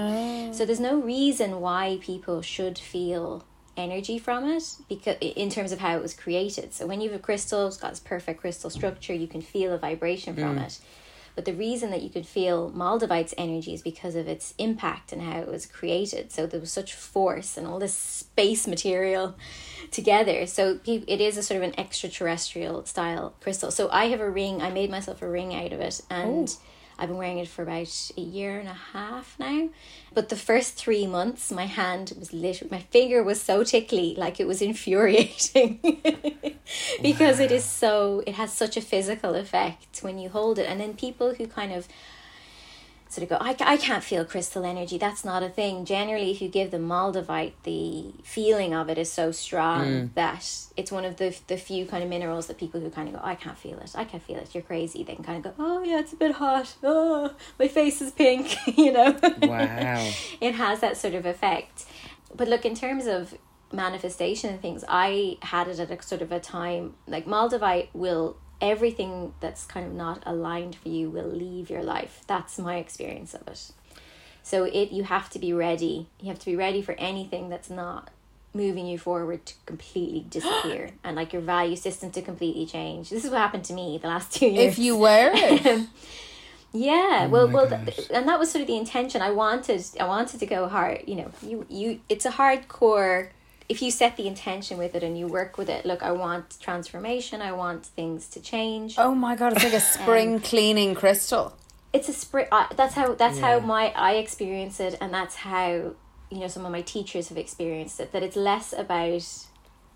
So 0.54 0.66
there's 0.66 0.80
no 0.80 1.00
reason 1.00 1.62
why 1.62 2.00
people 2.02 2.42
should 2.42 2.78
feel 2.80 3.44
energy 3.78 4.18
from 4.20 4.46
it 4.46 4.64
because 4.90 5.16
in 5.22 5.50
terms 5.50 5.72
of 5.72 5.80
how 5.80 5.96
it 5.96 6.02
was 6.02 6.14
created. 6.14 6.74
So 6.74 6.86
when 6.88 7.00
you 7.02 7.10
have 7.10 7.20
a 7.20 7.24
crystal 7.24 7.68
it's 7.68 7.78
got 7.78 7.92
this 7.92 8.00
perfect 8.00 8.42
crystal 8.42 8.70
structure 8.70 9.14
you 9.14 9.28
can 9.28 9.42
feel 9.42 9.74
a 9.74 9.78
vibration 9.78 10.36
from 10.36 10.58
it 10.58 10.80
but 11.36 11.46
the 11.46 11.54
reason 11.54 11.92
that 11.92 12.02
you 12.02 12.10
could 12.10 12.26
feel 12.26 12.70
Moldavite's 12.72 13.34
energy 13.38 13.74
is 13.74 13.82
because 13.82 14.16
of 14.16 14.28
its 14.28 14.54
impact 14.58 15.12
and 15.12 15.22
how 15.22 15.40
it 15.40 15.48
was 15.48 15.66
created. 15.66 16.32
So 16.32 16.46
there 16.46 16.60
was 16.60 16.72
such 16.72 16.94
force 16.94 17.58
and 17.58 17.66
all 17.66 17.80
this 17.80 17.94
space 17.94 18.68
material 18.68 19.36
together. 19.92 20.46
So 20.46 20.80
it 20.86 21.22
is 21.22 21.38
a 21.38 21.44
sort 21.44 21.58
of 21.58 21.64
an 21.64 21.80
extraterrestrial 21.80 22.86
style 22.86 23.34
crystal. 23.42 23.72
So 23.72 23.90
I 23.92 24.06
have 24.06 24.20
a 24.20 24.30
ring. 24.30 24.62
I 24.62 24.70
made 24.70 24.90
myself 24.90 25.22
a 25.22 25.30
ring 25.30 25.54
out 25.56 25.74
of 25.74 25.80
it, 25.80 26.02
and 26.10 26.56
I've 27.02 27.08
been 27.10 27.18
wearing 27.18 27.40
it 27.40 27.48
for 27.48 27.64
about 27.64 28.12
a 28.16 28.22
year 28.22 28.60
and 28.60 28.70
a 28.70 28.78
half 28.94 29.36
now. 29.40 29.70
But 30.14 30.30
the 30.30 30.36
first 30.36 30.76
three 30.76 31.08
months, 31.08 31.52
my 31.52 31.66
hand 31.66 32.14
was 32.20 32.32
literally, 32.32 32.70
my 32.70 32.82
finger 32.92 33.24
was 33.24 33.42
so 33.42 33.64
tickly, 33.64 34.14
like 34.16 34.40
it 34.40 34.46
was 34.46 34.62
infuriating. 34.62 35.80
because 37.02 37.40
it 37.40 37.52
is 37.52 37.64
so, 37.64 38.22
it 38.28 38.36
has 38.36 38.54
such 38.54 38.78
a 38.78 38.82
physical 38.82 39.34
effect 39.34 40.02
when 40.02 40.20
you 40.20 40.30
hold 40.30 40.60
it. 40.60 40.70
And 40.70 40.80
then 40.80 40.94
people 40.94 41.34
who 41.34 41.48
kind 41.48 41.74
of 41.74 41.88
sort 43.12 43.24
of 43.24 43.30
go, 43.30 43.38
I, 43.42 43.56
I 43.60 43.76
can't 43.76 44.04
feel 44.04 44.24
crystal 44.24 44.64
energy. 44.64 44.98
That's 44.98 45.26
not 45.26 45.44
a 45.44 45.50
thing. 45.50 45.84
Generally, 45.84 46.32
if 46.32 46.42
you 46.42 46.48
give 46.48 46.72
them 46.72 46.88
Moldavite, 46.88 47.52
the 47.64 48.14
feeling 48.24 48.74
of 48.74 48.90
it 48.90 48.98
is 48.98 49.12
so 49.12 49.34
strong 49.34 49.86
mm. 49.86 50.14
that 50.14 50.50
it's 50.78 50.94
one 50.94 51.04
of 51.04 51.18
the 51.18 51.38
the 51.48 51.58
few 51.58 51.86
kind 51.86 52.04
of 52.04 52.10
minerals 52.10 52.48
that 52.48 52.58
people 52.58 52.80
who 52.80 52.90
kind 52.90 53.10
of 53.10 53.16
go, 53.16 53.20
I 53.22 53.36
can't 53.36 53.58
feel 53.58 53.78
it. 53.80 53.92
I 53.96 54.06
can't 54.06 54.24
feel 54.24 54.38
it. 54.38 54.56
You're 54.56 54.64
crazy. 54.64 55.04
They 55.04 55.16
can 55.16 55.26
kind 55.26 55.46
of 55.46 55.58
go, 55.58 55.64
oh 55.64 55.84
yeah, 55.84 56.00
it's 56.00 56.14
a 56.14 56.16
bit 56.16 56.32
hot. 56.32 56.74
Oh, 56.84 57.34
my 57.60 57.68
face 57.68 58.02
is 58.02 58.12
pink. 58.14 58.56
you 58.78 58.94
know. 58.94 59.20
Wow. 59.42 60.10
it 60.42 60.56
has 60.56 60.80
that 60.80 60.96
sort 60.96 61.14
of 61.14 61.26
effect. 61.26 61.86
But 62.34 62.48
look, 62.48 62.66
in 62.66 62.76
terms 62.76 63.08
of 63.08 63.38
manifestation 63.74 64.52
and 64.52 64.62
things, 64.62 64.86
I 64.88 65.38
had 65.42 65.68
it 65.68 65.80
at 65.80 65.92
a 65.92 66.02
sort 66.02 66.22
of 66.22 66.32
a 66.32 66.40
time 66.40 66.96
like 67.08 67.26
Moldavite 67.26 67.90
will 67.94 68.38
everything 68.62 69.34
that's 69.40 69.66
kind 69.66 69.86
of 69.86 69.94
not 69.94 70.24
aligned 70.26 70.76
for 70.76 70.90
you 70.90 71.10
will 71.10 71.28
leave 71.28 71.70
your 71.70 71.84
life. 71.84 72.22
That's 72.28 72.58
my 72.58 72.78
experience 72.78 73.34
of 73.34 73.48
it. 73.48 73.72
So 74.44 74.64
it 74.66 74.92
you 74.92 75.04
have 75.04 75.30
to 75.32 75.40
be 75.40 75.54
ready. 75.54 76.08
You 76.20 76.30
have 76.30 76.40
to 76.40 76.46
be 76.46 76.56
ready 76.56 76.82
for 76.82 76.94
anything 76.94 77.50
that's 77.50 77.70
not 77.70 78.10
moving 78.54 78.86
you 78.86 78.98
forward 78.98 79.46
to 79.46 79.54
completely 79.66 80.22
disappear 80.30 80.92
and 81.04 81.16
like 81.16 81.34
your 81.34 81.42
value 81.42 81.76
system 81.76 82.12
to 82.12 82.22
completely 82.22 82.66
change. 82.66 83.10
This 83.10 83.26
is 83.26 83.32
what 83.32 83.40
happened 83.40 83.66
to 83.66 83.74
me 83.74 83.98
the 84.02 84.08
last 84.08 84.34
two 84.34 84.48
years. 84.48 84.74
If 84.74 84.80
you 84.80 84.98
wear 84.98 85.32
it, 85.34 85.88
Yeah, 86.74 87.26
oh 87.26 87.30
well, 87.30 87.48
well, 87.50 87.68
th- 87.68 88.10
and 88.14 88.28
that 88.30 88.40
was 88.40 88.50
sort 88.50 88.62
of 88.62 88.68
the 88.68 88.78
intention. 88.78 89.22
I 89.22 89.32
wanted, 89.32 89.84
I 90.00 90.06
wanted 90.06 90.40
to 90.40 90.46
go 90.46 90.70
hard. 90.70 91.04
You 91.06 91.16
know, 91.16 91.32
you, 91.42 91.66
you. 91.70 92.00
It's 92.08 92.26
a 92.26 92.32
hardcore. 92.32 93.30
If 93.70 93.82
you 93.82 93.92
set 93.92 94.18
the 94.18 94.28
intention 94.28 94.78
with 94.78 94.96
it 94.96 95.04
and 95.04 95.18
you 95.18 95.28
work 95.28 95.58
with 95.58 95.70
it, 95.70 95.86
look, 95.86 96.04
I 96.04 96.12
want 96.12 96.60
transformation. 96.60 97.42
I 97.42 97.52
want 97.54 97.86
things 97.86 98.28
to 98.30 98.42
change. 98.42 98.96
oh 98.98 99.16
my 99.16 99.36
god, 99.36 99.54
it's 99.54 99.64
like 99.64 99.74
a 99.74 99.80
spring 99.98 100.40
cleaning 100.40 100.96
crystal. 100.96 101.56
It's 101.94 102.10
a 102.10 102.14
spring. 102.14 102.48
Uh, 102.52 102.68
that's 102.76 102.96
how. 102.96 103.16
That's 103.16 103.40
how 103.40 103.60
my 103.60 103.92
I 103.96 104.14
experience 104.14 104.80
it, 104.80 104.98
and 105.02 105.14
that's 105.14 105.36
how 105.36 105.94
you 106.30 106.40
know 106.40 106.48
some 106.48 106.66
of 106.66 106.72
my 106.72 106.82
teachers 106.82 107.30
have 107.30 107.38
experienced 107.38 108.00
it. 108.00 108.12
That 108.14 108.24
it's 108.24 108.38
less 108.38 108.74
about 108.74 109.26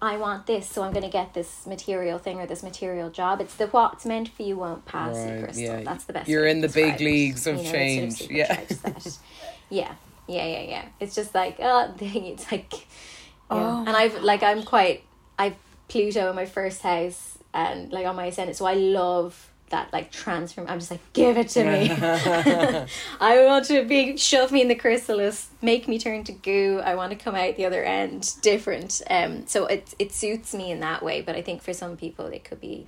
I 0.01 0.17
want 0.17 0.45
this, 0.45 0.67
so 0.67 0.83
I'm 0.83 0.91
going 0.91 1.03
to 1.03 1.09
get 1.09 1.33
this 1.33 1.65
material 1.65 2.19
thing 2.19 2.39
or 2.39 2.45
this 2.45 2.63
material 2.63 3.09
job. 3.09 3.39
It's 3.39 3.55
the 3.55 3.67
what's 3.67 4.05
meant 4.05 4.27
for 4.27 4.43
you 4.43 4.57
won't 4.57 4.85
pass 4.85 5.15
you, 5.15 5.43
Crystal. 5.43 5.63
yeah. 5.63 5.83
That's 5.83 6.03
the 6.03 6.13
best. 6.13 6.27
You're 6.29 6.43
way 6.43 6.51
in 6.51 6.61
the 6.61 6.69
big 6.69 6.95
it. 6.95 7.03
leagues 7.03 7.47
of 7.47 7.57
You 7.57 7.63
know, 7.63 7.71
change, 7.71 8.13
sort 8.17 8.29
of 8.29 8.35
yeah. 8.35 8.61
yeah, 9.69 9.93
yeah, 10.27 10.45
yeah, 10.45 10.61
yeah. 10.61 10.85
It's 10.99 11.15
just 11.15 11.33
like 11.33 11.57
oh, 11.59 11.93
thing 11.97 12.25
it's 12.25 12.51
like, 12.51 12.73
yeah. 13.51 13.79
and 13.79 13.89
I've 13.89 14.21
like 14.21 14.43
I'm 14.43 14.63
quite 14.63 15.03
I've 15.37 15.55
Pluto 15.87 16.29
in 16.29 16.35
my 16.35 16.45
first 16.45 16.81
house 16.81 17.37
and 17.53 17.91
like 17.91 18.05
on 18.05 18.15
my 18.15 18.25
ascendant, 18.25 18.57
so 18.57 18.65
I 18.65 18.73
love 18.73 19.51
that 19.69 19.91
like 19.91 20.11
transform. 20.11 20.67
I'm 20.67 20.79
just 20.79 20.91
like 20.91 21.01
give 21.13 21.37
it 21.37 21.49
to 21.49 21.63
me. 21.63 21.89
I 23.19 23.45
want 23.45 23.65
to 23.65 23.83
be 23.85 24.17
shove 24.17 24.51
me 24.51 24.61
in 24.61 24.67
the 24.67 24.75
chrysalis, 24.75 25.49
make 25.61 25.87
me 25.87 25.99
turn 25.99 26.23
to 26.25 26.31
goo. 26.31 26.81
I 26.83 26.95
want 26.95 27.11
to 27.11 27.17
come 27.17 27.35
out 27.35 27.55
the 27.55 27.65
other 27.65 27.83
end 27.83 28.35
different. 28.41 29.01
Um, 29.09 29.47
so 29.47 29.65
it 29.65 29.93
it 29.99 30.13
suits 30.13 30.53
me 30.53 30.71
in 30.71 30.79
that 30.81 31.03
way. 31.03 31.21
But 31.21 31.35
I 31.35 31.41
think 31.41 31.61
for 31.61 31.73
some 31.73 31.97
people 31.97 32.25
it 32.27 32.43
could 32.43 32.61
be 32.61 32.87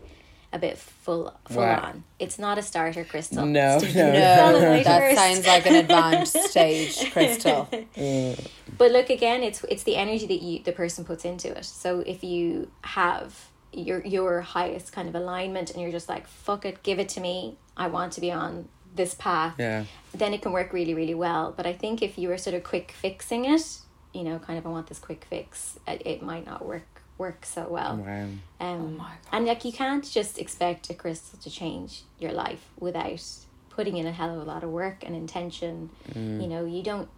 a 0.54 0.60
bit 0.60 0.78
full 0.78 1.34
full 1.50 1.62
Wow. 1.64 1.82
on. 1.84 2.04
It's 2.20 2.40
not 2.40 2.58
a 2.58 2.62
starter 2.62 3.04
crystal. 3.04 3.46
No, 3.46 3.80
Stick 3.80 3.96
no, 3.96 4.12
no. 4.14 4.42
all 4.42 4.54
the 4.54 4.66
way 4.66 4.84
that 4.84 5.16
sounds 5.16 5.46
like 5.46 5.66
an 5.66 5.76
advanced 5.76 6.38
stage 6.50 7.12
crystal. 7.12 7.68
Mm. 7.72 8.48
But 8.78 8.92
look 8.92 9.10
again, 9.10 9.44
it's 9.44 9.64
it's 9.66 9.84
the 9.84 9.96
energy 9.96 10.26
that 10.28 10.42
you 10.42 10.64
the 10.64 10.72
person 10.72 11.04
puts 11.06 11.26
into 11.26 11.50
it. 11.58 11.66
So 11.66 12.00
if 12.00 12.24
you 12.24 12.70
have 12.82 13.50
your 13.74 14.04
your 14.06 14.42
highest 14.42 14.92
kind 14.94 15.10
of 15.10 15.16
alignment 15.16 15.72
and 15.72 15.82
you're 15.82 15.92
just 15.92 16.08
like 16.10 16.28
fuck 16.28 16.66
it, 16.66 16.82
give 16.84 17.00
it 17.00 17.10
to 17.10 17.20
me. 17.20 17.58
I 17.76 17.88
want 17.88 18.14
to 18.14 18.22
be 18.22 18.32
on 18.32 18.70
this 18.96 19.14
path. 19.14 19.56
Yeah. 19.60 19.84
Then 20.14 20.34
it 20.34 20.42
can 20.42 20.52
work 20.54 20.72
really 20.74 20.94
really 20.94 21.14
well. 21.14 21.54
But 21.56 21.66
I 21.68 21.74
think 21.74 22.02
if 22.02 22.18
you 22.18 22.30
were 22.30 22.38
sort 22.38 22.56
of 22.56 22.64
quick 22.64 22.92
fixing 22.92 23.46
it, 23.46 23.80
you 24.14 24.24
know, 24.24 24.40
kind 24.40 24.58
of 24.58 24.66
I 24.66 24.70
want 24.70 24.88
this 24.88 25.00
quick 25.00 25.26
fix, 25.30 25.78
it, 25.88 26.02
it 26.06 26.22
might 26.24 26.46
not 26.46 26.66
work 26.66 26.97
work 27.18 27.46
so 27.46 27.68
well. 27.70 27.98
Wow. 27.98 28.28
Um, 28.60 29.04
and 29.32 29.46
like 29.46 29.66
you 29.66 29.72
can't 29.72 30.04
just 30.04 30.38
expect 30.38 30.90
a 30.90 30.94
crystal 30.94 31.40
to 31.40 31.50
change 31.50 32.04
your 32.20 32.32
life 32.32 32.70
without 32.80 33.24
putting 33.70 33.98
in 33.98 34.08
a 34.08 34.12
hell 34.12 34.34
of 34.36 34.42
a 34.42 34.44
lot 34.44 34.64
of 34.64 34.70
work 34.72 35.04
and 35.06 35.16
intention. 35.16 35.90
You 36.16 36.48
know, 36.48 36.66
you 36.66 36.84
don't. 36.84 37.10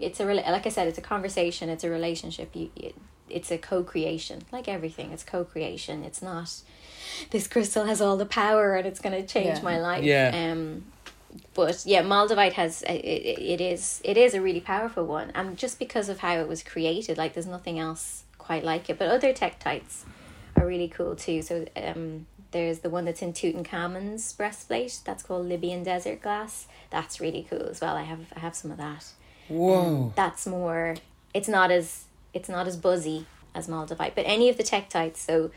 It's 0.00 0.20
a 0.20 0.24
rela- 0.24 0.48
like 0.50 0.66
I 0.66 0.70
said, 0.70 0.88
it's 0.88 0.98
a 0.98 1.02
conversation. 1.02 1.68
It's 1.68 1.84
a 1.84 1.90
relationship. 1.90 2.54
You, 2.54 2.70
it, 2.76 2.94
it's 3.28 3.50
a 3.50 3.58
co-creation, 3.58 4.42
like 4.52 4.68
everything. 4.68 5.10
It's 5.12 5.24
co-creation. 5.24 6.04
It's 6.04 6.22
not. 6.22 6.52
This 7.30 7.48
crystal 7.48 7.84
has 7.84 8.00
all 8.00 8.16
the 8.16 8.26
power 8.26 8.74
and 8.74 8.86
it's 8.86 9.00
going 9.00 9.20
to 9.20 9.26
change 9.26 9.58
Yeah. 9.58 9.62
my 9.64 9.80
life. 9.80 10.04
Yeah. 10.04 10.50
Um, 10.52 10.84
but 11.54 11.82
yeah, 11.86 12.02
Moldavite 12.02 12.52
has 12.52 12.82
it, 12.82 12.92
it, 12.94 13.38
it 13.38 13.60
is 13.60 14.00
it 14.04 14.16
is 14.16 14.34
a 14.34 14.40
really 14.40 14.60
powerful 14.60 15.04
one, 15.04 15.30
and 15.34 15.56
just 15.56 15.78
because 15.78 16.08
of 16.08 16.20
how 16.20 16.36
it 16.38 16.48
was 16.48 16.62
created, 16.62 17.18
like 17.18 17.34
there's 17.34 17.46
nothing 17.46 17.78
else 17.78 18.24
quite 18.46 18.64
like 18.64 18.88
it. 18.88 18.98
But 18.98 19.08
other 19.08 19.32
tektites 19.32 20.04
are 20.56 20.66
really 20.66 20.88
cool 20.88 21.16
too. 21.16 21.42
So 21.42 21.66
um, 21.76 22.26
there's 22.52 22.78
the 22.78 22.90
one 22.90 23.04
that's 23.04 23.22
in 23.22 23.32
Tutankhamun's 23.32 24.32
breastplate. 24.32 25.00
That's 25.04 25.22
called 25.22 25.46
Libyan 25.46 25.82
desert 25.82 26.22
glass. 26.22 26.68
That's 26.90 27.20
really 27.20 27.46
cool 27.48 27.68
as 27.68 27.80
well. 27.80 27.96
I 27.96 28.04
have 28.04 28.32
I 28.34 28.40
have 28.40 28.54
some 28.54 28.70
of 28.70 28.78
that. 28.78 29.04
Whoa. 29.48 30.12
That's 30.16 30.46
more. 30.46 30.96
It's 31.34 31.48
not 31.48 31.70
as 31.70 32.04
it's 32.32 32.48
not 32.48 32.66
as 32.66 32.76
buzzy 32.76 33.26
as 33.54 33.68
Moldavite, 33.68 34.14
but 34.14 34.24
any 34.26 34.48
of 34.48 34.56
the 34.56 34.62
tektites. 34.62 35.16
So 35.18 35.50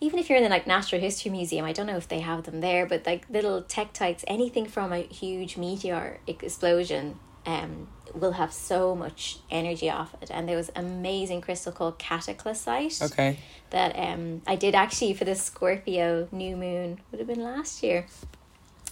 even 0.00 0.18
if 0.18 0.28
you're 0.28 0.38
in 0.38 0.44
the 0.44 0.50
like 0.50 0.66
Natural 0.66 1.00
History 1.00 1.30
Museum, 1.30 1.64
I 1.64 1.72
don't 1.72 1.86
know 1.86 1.96
if 1.96 2.08
they 2.08 2.20
have 2.20 2.44
them 2.44 2.60
there, 2.60 2.86
but 2.86 3.06
like 3.06 3.26
little 3.28 3.62
tektites, 3.62 4.24
anything 4.26 4.66
from 4.66 4.92
a 4.92 5.02
huge 5.02 5.56
meteor 5.56 6.20
explosion, 6.26 7.18
um, 7.46 7.88
will 8.14 8.32
have 8.32 8.52
so 8.52 8.94
much 8.94 9.38
energy 9.50 9.90
off 9.90 10.14
it. 10.20 10.30
And 10.30 10.48
there 10.48 10.56
was 10.56 10.70
amazing 10.74 11.40
crystal 11.40 11.72
called 11.72 11.98
cataclasite 11.98 13.02
Okay. 13.10 13.38
that 13.70 13.96
um 13.98 14.42
I 14.46 14.56
did 14.56 14.74
actually 14.74 15.14
for 15.14 15.24
the 15.24 15.34
Scorpio 15.34 16.28
new 16.32 16.56
moon 16.56 17.00
would 17.10 17.18
have 17.18 17.28
been 17.28 17.42
last 17.42 17.82
year. 17.82 18.06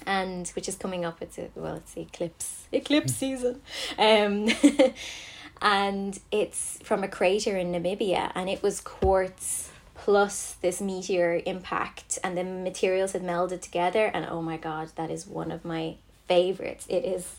And 0.06 0.46
which 0.48 0.68
is 0.68 0.76
coming 0.76 1.04
up, 1.04 1.20
it's 1.20 1.38
a 1.38 1.48
well, 1.54 1.76
it's 1.76 1.94
the 1.94 2.02
eclipse 2.02 2.66
eclipse 2.72 3.14
season. 3.14 3.60
Um 3.98 4.48
and 5.62 6.18
it's 6.30 6.78
from 6.82 7.02
a 7.02 7.08
crater 7.08 7.56
in 7.56 7.72
Namibia 7.72 8.30
and 8.34 8.48
it 8.48 8.62
was 8.62 8.80
quartz 8.80 9.70
plus 9.94 10.56
this 10.60 10.80
meteor 10.80 11.40
impact 11.46 12.18
and 12.22 12.36
the 12.36 12.44
materials 12.44 13.12
had 13.12 13.22
melded 13.22 13.62
together 13.62 14.10
and 14.12 14.26
oh 14.26 14.42
my 14.42 14.56
god, 14.56 14.90
that 14.96 15.10
is 15.10 15.26
one 15.26 15.50
of 15.50 15.64
my 15.64 15.96
favorites. 16.28 16.86
It 16.88 17.04
is 17.04 17.36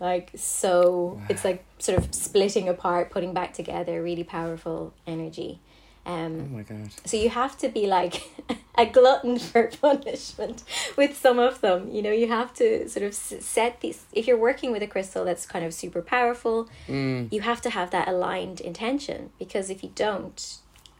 like 0.00 0.30
so 0.34 1.20
it's 1.28 1.44
like 1.44 1.64
sort 1.78 1.98
of 1.98 2.14
splitting 2.14 2.68
apart, 2.68 3.10
putting 3.10 3.32
back 3.32 3.54
together, 3.54 4.02
really 4.02 4.24
powerful 4.24 4.92
energy. 5.06 5.60
Um 6.06 6.48
Oh 6.52 6.56
my 6.56 6.62
god. 6.62 6.90
so 7.06 7.16
you 7.16 7.30
have 7.30 7.56
to 7.58 7.68
be 7.70 7.86
like 7.86 8.28
a 8.76 8.84
glutton 8.84 9.38
for 9.38 9.70
punishment 9.80 10.62
with 10.96 11.16
some 11.16 11.38
of 11.38 11.60
them. 11.62 11.88
You 11.90 12.02
know, 12.02 12.10
you 12.12 12.28
have 12.28 12.52
to 12.54 12.88
sort 12.88 13.04
of 13.06 13.14
set 13.14 13.80
these. 13.80 14.04
If 14.12 14.26
you're 14.26 14.36
working 14.38 14.70
with 14.72 14.82
a 14.82 14.86
crystal 14.86 15.24
that's 15.24 15.46
kind 15.46 15.64
of 15.64 15.72
super 15.72 16.02
powerful, 16.02 16.68
you 16.88 17.40
have 17.40 17.60
to 17.62 17.70
have 17.70 17.90
that 17.92 18.06
aligned 18.08 18.60
intention 18.60 19.30
because 19.38 19.70
if 19.70 19.82
you 19.82 19.90
don't, 19.94 20.58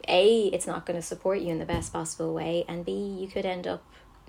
a 0.08 0.46
it's 0.54 0.66
not 0.66 0.86
going 0.86 0.98
to 0.98 1.06
support 1.06 1.40
you 1.40 1.48
in 1.48 1.58
the 1.58 1.66
best 1.66 1.92
possible 1.92 2.32
way, 2.32 2.64
and 2.68 2.84
b 2.86 2.92
you 2.92 3.26
could 3.28 3.44
end 3.44 3.66
up 3.66 3.82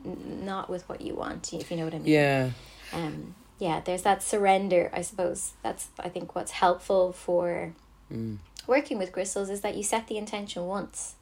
n- 0.05 0.41
not 0.43 0.69
with 0.69 0.83
what 0.89 0.99
you 1.01 1.13
want. 1.15 1.53
If 1.53 1.71
you 1.71 1.77
know 1.77 1.85
what 1.85 1.93
I 1.93 1.99
mean 1.99 2.11
Yeah. 2.13 2.49
um 2.91 3.35
yeah 3.59 3.79
there's 3.79 4.03
that 4.03 4.21
surrender 4.23 4.89
i 4.93 5.01
suppose. 5.01 5.53
That's 5.63 5.89
i 5.99 6.09
think 6.09 6.35
what's 6.35 6.51
helpful 6.51 7.11
for 7.11 7.73
mm. 8.11 8.37
working 8.67 8.97
with 8.97 9.11
crystals 9.11 9.49
is 9.49 9.61
that 9.61 9.75
you 9.75 9.83
set 9.83 10.07
the 10.07 10.17
intention 10.17 10.65
once. 10.65 11.15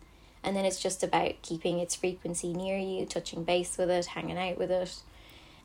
And 0.46 0.58
then 0.58 0.66
it's 0.66 0.82
just 0.82 1.04
about 1.04 1.42
keeping 1.42 1.80
its 1.80 1.96
frequency 1.96 2.54
near 2.54 2.78
you 2.78 3.06
touching 3.06 3.46
base 3.46 3.78
with 3.78 3.90
it 3.90 4.08
hanging 4.08 4.38
out 4.38 4.58
with 4.58 4.72
it. 4.72 4.94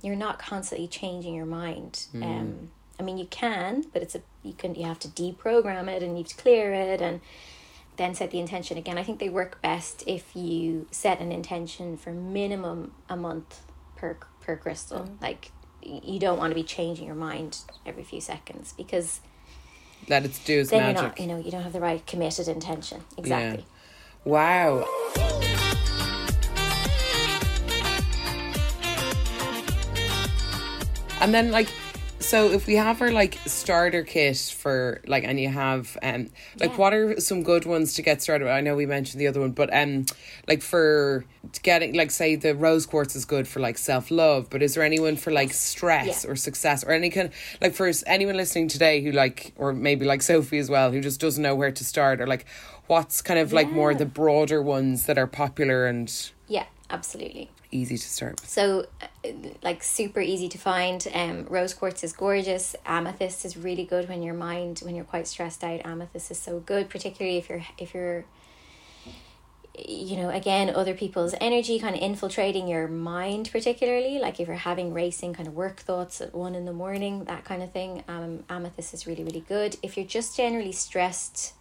You're 0.02 0.14
not 0.14 0.38
constantly 0.38 0.86
changing 0.86 1.34
your 1.34 1.46
mind. 1.46 2.06
Mm. 2.14 2.22
Um 2.22 2.70
i 3.00 3.04
mean 3.04 3.16
you 3.16 3.26
can 3.26 3.84
but 3.92 4.02
it's 4.02 4.16
a 4.16 4.22
you 4.42 4.52
can 4.52 4.74
you 4.74 4.84
have 4.84 4.98
to 4.98 5.08
deprogram 5.08 5.86
it 5.88 6.02
and 6.02 6.12
you 6.12 6.24
have 6.24 6.32
to 6.32 6.36
clear 6.36 6.72
it 6.72 7.00
and 7.00 7.20
then 7.98 8.14
set 8.14 8.30
the 8.30 8.38
intention 8.38 8.78
again. 8.78 8.96
I 8.96 9.02
think 9.02 9.18
they 9.18 9.28
work 9.28 9.60
best 9.60 10.04
if 10.06 10.34
you 10.34 10.86
set 10.90 11.20
an 11.20 11.32
intention 11.32 11.96
for 11.96 12.12
minimum 12.12 12.92
a 13.08 13.16
month 13.16 13.60
per 13.96 14.16
per 14.40 14.56
crystal. 14.56 15.00
Mm. 15.00 15.20
Like 15.20 15.50
y- 15.50 15.57
you 15.83 16.18
don't 16.18 16.39
want 16.39 16.51
to 16.51 16.55
be 16.55 16.62
changing 16.62 17.07
your 17.07 17.14
mind 17.14 17.59
every 17.87 18.03
few 18.03 18.20
seconds 18.20 18.74
because 18.76 19.20
Let 20.09 20.24
it 20.24 20.39
do 20.45 20.61
its 20.61 20.70
then 20.70 20.81
magic. 20.95 20.97
you're 20.97 21.09
not 21.09 21.20
you 21.20 21.26
know 21.26 21.39
you 21.39 21.51
don't 21.51 21.62
have 21.62 21.72
the 21.72 21.81
right 21.81 22.05
committed 22.07 22.49
intention 22.49 23.03
exactly 23.16 23.64
Wow. 24.24 24.85
And 31.20 31.35
then 31.35 31.51
like 31.51 31.68
so 32.20 32.50
if 32.50 32.66
we 32.66 32.74
have 32.74 33.00
our 33.00 33.10
like 33.12 33.38
starter 33.46 34.02
kit 34.02 34.36
for 34.36 35.00
like 35.06 35.24
and 35.24 35.38
you 35.38 35.48
have 35.48 35.96
um 36.02 36.28
like 36.58 36.70
Yeah. 36.72 36.76
what 36.76 36.92
are 36.92 37.20
some 37.20 37.42
good 37.42 37.64
ones 37.64 37.94
to 37.94 38.02
get 38.02 38.20
started 38.20 38.44
with? 38.44 38.52
I 38.52 38.60
know 38.60 38.74
we 38.74 38.86
mentioned 38.86 39.20
the 39.20 39.28
other 39.28 39.40
one, 39.40 39.52
but 39.52 39.72
um 39.72 40.04
like 40.46 40.60
for 40.62 41.24
getting 41.62 41.94
like 41.94 42.10
say 42.10 42.34
the 42.34 42.54
rose 42.54 42.86
quartz 42.86 43.14
is 43.16 43.24
good 43.24 43.46
for 43.46 43.60
like 43.60 43.78
self 43.78 44.10
love, 44.10 44.50
but 44.50 44.62
is 44.62 44.74
there 44.74 44.82
anyone 44.84 45.16
for 45.16 45.30
like 45.30 45.52
stress 45.52 46.24
Yeah. 46.24 46.30
or 46.32 46.36
success 46.36 46.82
or 46.84 46.90
any 46.90 47.10
kind 47.10 47.30
like 47.60 47.74
for 47.74 47.90
anyone 48.06 48.36
listening 48.36 48.68
today 48.68 49.00
who 49.02 49.12
like 49.12 49.52
or 49.56 49.72
maybe 49.72 50.04
like 50.04 50.22
Sophie 50.22 50.58
as 50.58 50.68
well 50.68 50.90
who 50.90 51.00
just 51.00 51.20
doesn't 51.20 51.42
know 51.42 51.54
where 51.54 51.70
to 51.72 51.84
start 51.84 52.20
or 52.20 52.26
like 52.26 52.46
what's 52.88 53.22
kind 53.22 53.38
of 53.38 53.52
like 53.52 53.70
more 53.70 53.94
the 53.94 54.06
broader 54.06 54.60
ones 54.60 55.06
that 55.06 55.18
are 55.18 55.26
popular 55.26 55.86
and 55.86 56.08
yeah 56.08 56.38
absolutely 56.91 57.51
easy 57.70 57.97
to 57.97 58.09
start 58.09 58.41
with. 58.41 58.49
so 58.49 58.86
uh, 59.03 59.28
like 59.62 59.82
super 59.82 60.20
easy 60.20 60.49
to 60.49 60.59
find 60.59 61.07
um 61.14 61.45
rose 61.49 61.74
quartz 61.74 62.03
is 62.03 62.12
gorgeous 62.12 62.74
amethyst 62.86 63.45
is 63.45 63.57
really 63.57 63.84
good 63.84 64.09
when 64.09 64.22
your 64.22 64.34
mind 64.34 64.80
when 64.84 64.95
you're 64.95 65.05
quite 65.05 65.26
stressed 65.26 65.62
out 65.62 65.80
amethyst 65.84 66.30
is 66.30 66.39
so 66.39 66.61
good 66.61 66.89
particularly 66.89 67.36
if 67.36 67.49
you're 67.49 67.62
if 67.78 67.95
you're 67.95 68.24
you 69.86 70.16
know 70.16 70.30
again 70.30 70.74
other 70.74 70.95
people's 70.95 71.34
energy 71.41 71.78
kind 71.78 71.95
of 71.95 72.03
infiltrating 72.03 72.66
your 72.66 72.89
mind 72.89 73.49
particularly 73.53 74.18
like 74.18 74.41
if 74.41 74.49
you're 74.49 74.57
having 74.57 74.93
racing 74.93 75.32
kind 75.32 75.47
of 75.47 75.55
work 75.55 75.76
thoughts 75.78 76.20
at 76.20 76.34
one 76.34 76.55
in 76.55 76.64
the 76.64 76.72
morning 76.72 77.24
that 77.24 77.45
kind 77.45 77.62
of 77.62 77.70
thing 77.70 78.03
um 78.09 78.43
amethyst 78.49 78.93
is 78.93 79.07
really 79.07 79.22
really 79.22 79.45
good 79.47 79.76
if 79.82 79.97
you're 79.97 80.07
just 80.07 80.36
generally 80.36 80.72
stressed 80.72 81.53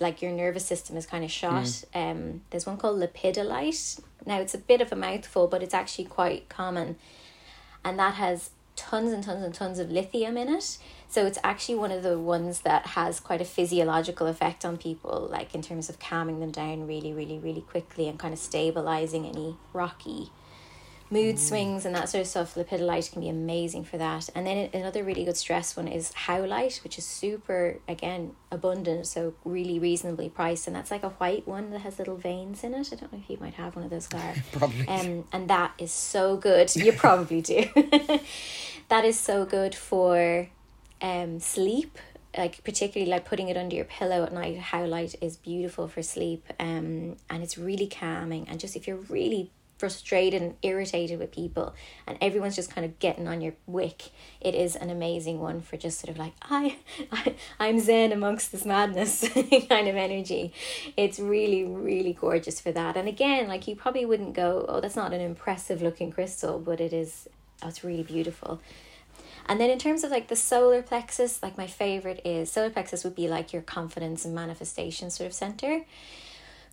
like 0.00 0.20
your 0.20 0.32
nervous 0.32 0.66
system 0.66 0.96
is 0.96 1.06
kind 1.06 1.24
of 1.24 1.30
shot. 1.30 1.84
Um, 1.94 2.42
there's 2.50 2.66
one 2.66 2.76
called 2.76 3.00
lepidolite. 3.00 4.00
Now 4.26 4.40
it's 4.40 4.54
a 4.54 4.58
bit 4.58 4.80
of 4.80 4.92
a 4.92 4.96
mouthful, 4.96 5.46
but 5.46 5.62
it's 5.62 5.74
actually 5.74 6.04
quite 6.06 6.48
common, 6.48 6.96
and 7.84 7.98
that 7.98 8.14
has 8.14 8.50
tons 8.74 9.12
and 9.12 9.24
tons 9.24 9.42
and 9.42 9.54
tons 9.54 9.78
of 9.78 9.90
lithium 9.90 10.36
in 10.36 10.48
it. 10.48 10.78
So 11.08 11.24
it's 11.24 11.38
actually 11.42 11.76
one 11.76 11.92
of 11.92 12.02
the 12.02 12.18
ones 12.18 12.60
that 12.60 12.88
has 12.88 13.20
quite 13.20 13.40
a 13.40 13.44
physiological 13.44 14.26
effect 14.26 14.64
on 14.64 14.76
people, 14.76 15.28
like 15.30 15.54
in 15.54 15.62
terms 15.62 15.88
of 15.88 15.98
calming 15.98 16.40
them 16.40 16.50
down 16.50 16.86
really, 16.86 17.12
really, 17.12 17.38
really 17.38 17.62
quickly 17.62 18.08
and 18.08 18.18
kind 18.18 18.34
of 18.34 18.40
stabilizing 18.40 19.24
any 19.24 19.56
rocky 19.72 20.30
mood 21.10 21.38
swings 21.38 21.84
and 21.84 21.94
that 21.94 22.08
sort 22.08 22.22
of 22.22 22.26
stuff. 22.26 22.54
Lepidolite 22.54 23.12
can 23.12 23.22
be 23.22 23.28
amazing 23.28 23.84
for 23.84 23.98
that. 23.98 24.28
And 24.34 24.46
then 24.46 24.70
another 24.72 25.04
really 25.04 25.24
good 25.24 25.36
stress 25.36 25.76
one 25.76 25.88
is 25.88 26.12
howlite, 26.12 26.82
which 26.82 26.98
is 26.98 27.04
super 27.04 27.78
again 27.88 28.32
abundant, 28.50 29.06
so 29.06 29.34
really 29.44 29.78
reasonably 29.78 30.28
priced. 30.28 30.66
And 30.66 30.74
that's 30.74 30.90
like 30.90 31.02
a 31.02 31.10
white 31.10 31.46
one 31.46 31.70
that 31.70 31.80
has 31.80 31.98
little 31.98 32.16
veins 32.16 32.64
in 32.64 32.74
it. 32.74 32.92
I 32.92 32.96
don't 32.96 33.12
know 33.12 33.18
if 33.22 33.30
you 33.30 33.38
might 33.40 33.54
have 33.54 33.76
one 33.76 33.84
of 33.84 33.90
those, 33.90 34.08
Clara. 34.08 34.34
Probably. 34.52 34.88
Um, 34.88 35.24
and 35.32 35.48
that 35.48 35.72
is 35.78 35.92
so 35.92 36.36
good. 36.36 36.74
You 36.74 36.92
probably 36.92 37.40
do. 37.40 37.64
that 38.88 39.04
is 39.04 39.18
so 39.18 39.44
good 39.44 39.74
for 39.74 40.48
um 41.02 41.38
sleep 41.40 41.98
like 42.36 42.62
particularly 42.64 43.10
like 43.10 43.24
putting 43.24 43.48
it 43.48 43.56
under 43.56 43.76
your 43.76 43.84
pillow 43.84 44.24
at 44.24 44.32
night 44.32 44.58
howlite 44.58 45.14
is 45.20 45.36
beautiful 45.36 45.88
for 45.88 46.02
sleep 46.02 46.46
um 46.58 47.16
and 47.28 47.42
it's 47.42 47.58
really 47.58 47.86
calming 47.86 48.48
and 48.48 48.58
just 48.58 48.76
if 48.76 48.86
you're 48.86 48.96
really 48.96 49.50
frustrated 49.78 50.40
and 50.40 50.54
irritated 50.62 51.18
with 51.18 51.30
people 51.30 51.74
and 52.06 52.16
everyone's 52.20 52.56
just 52.56 52.70
kind 52.70 52.84
of 52.84 52.98
getting 52.98 53.28
on 53.28 53.40
your 53.40 53.52
wick 53.66 54.10
it 54.40 54.54
is 54.54 54.74
an 54.74 54.88
amazing 54.90 55.38
one 55.38 55.60
for 55.60 55.76
just 55.76 56.00
sort 56.00 56.10
of 56.10 56.18
like 56.18 56.32
i, 56.42 56.76
I 57.12 57.34
i'm 57.60 57.78
zen 57.78 58.12
amongst 58.12 58.52
this 58.52 58.64
madness 58.64 59.20
kind 59.68 59.88
of 59.88 59.96
energy. 59.96 60.52
It's 60.96 61.18
really 61.18 61.64
really 61.64 62.12
gorgeous 62.12 62.60
for 62.60 62.72
that. 62.72 62.96
And 62.96 63.08
again 63.08 63.48
like 63.48 63.68
you 63.68 63.76
probably 63.76 64.04
wouldn't 64.04 64.34
go 64.34 64.64
oh 64.68 64.80
that's 64.80 64.96
not 64.96 65.12
an 65.12 65.20
impressive 65.20 65.82
looking 65.82 66.10
crystal 66.10 66.58
but 66.58 66.80
it 66.80 66.92
is 66.92 67.28
oh, 67.62 67.68
it's 67.68 67.84
really 67.84 68.02
beautiful. 68.02 68.60
And 69.48 69.60
then 69.60 69.70
in 69.70 69.78
terms 69.78 70.02
of 70.02 70.10
like 70.10 70.26
the 70.26 70.36
solar 70.36 70.82
plexus, 70.82 71.40
like 71.42 71.56
my 71.56 71.68
favorite 71.68 72.20
is 72.24 72.50
solar 72.50 72.70
plexus 72.70 73.04
would 73.04 73.14
be 73.14 73.28
like 73.28 73.52
your 73.52 73.62
confidence 73.62 74.24
and 74.24 74.34
manifestation 74.34 75.10
sort 75.10 75.28
of 75.28 75.32
center. 75.32 75.84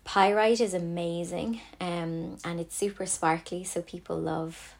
Pyrite 0.04 0.60
is 0.60 0.74
amazing, 0.74 1.60
um, 1.80 2.36
and 2.44 2.60
it's 2.60 2.76
super 2.76 3.06
sparkly, 3.06 3.64
so 3.64 3.80
people 3.82 4.18
love 4.18 4.74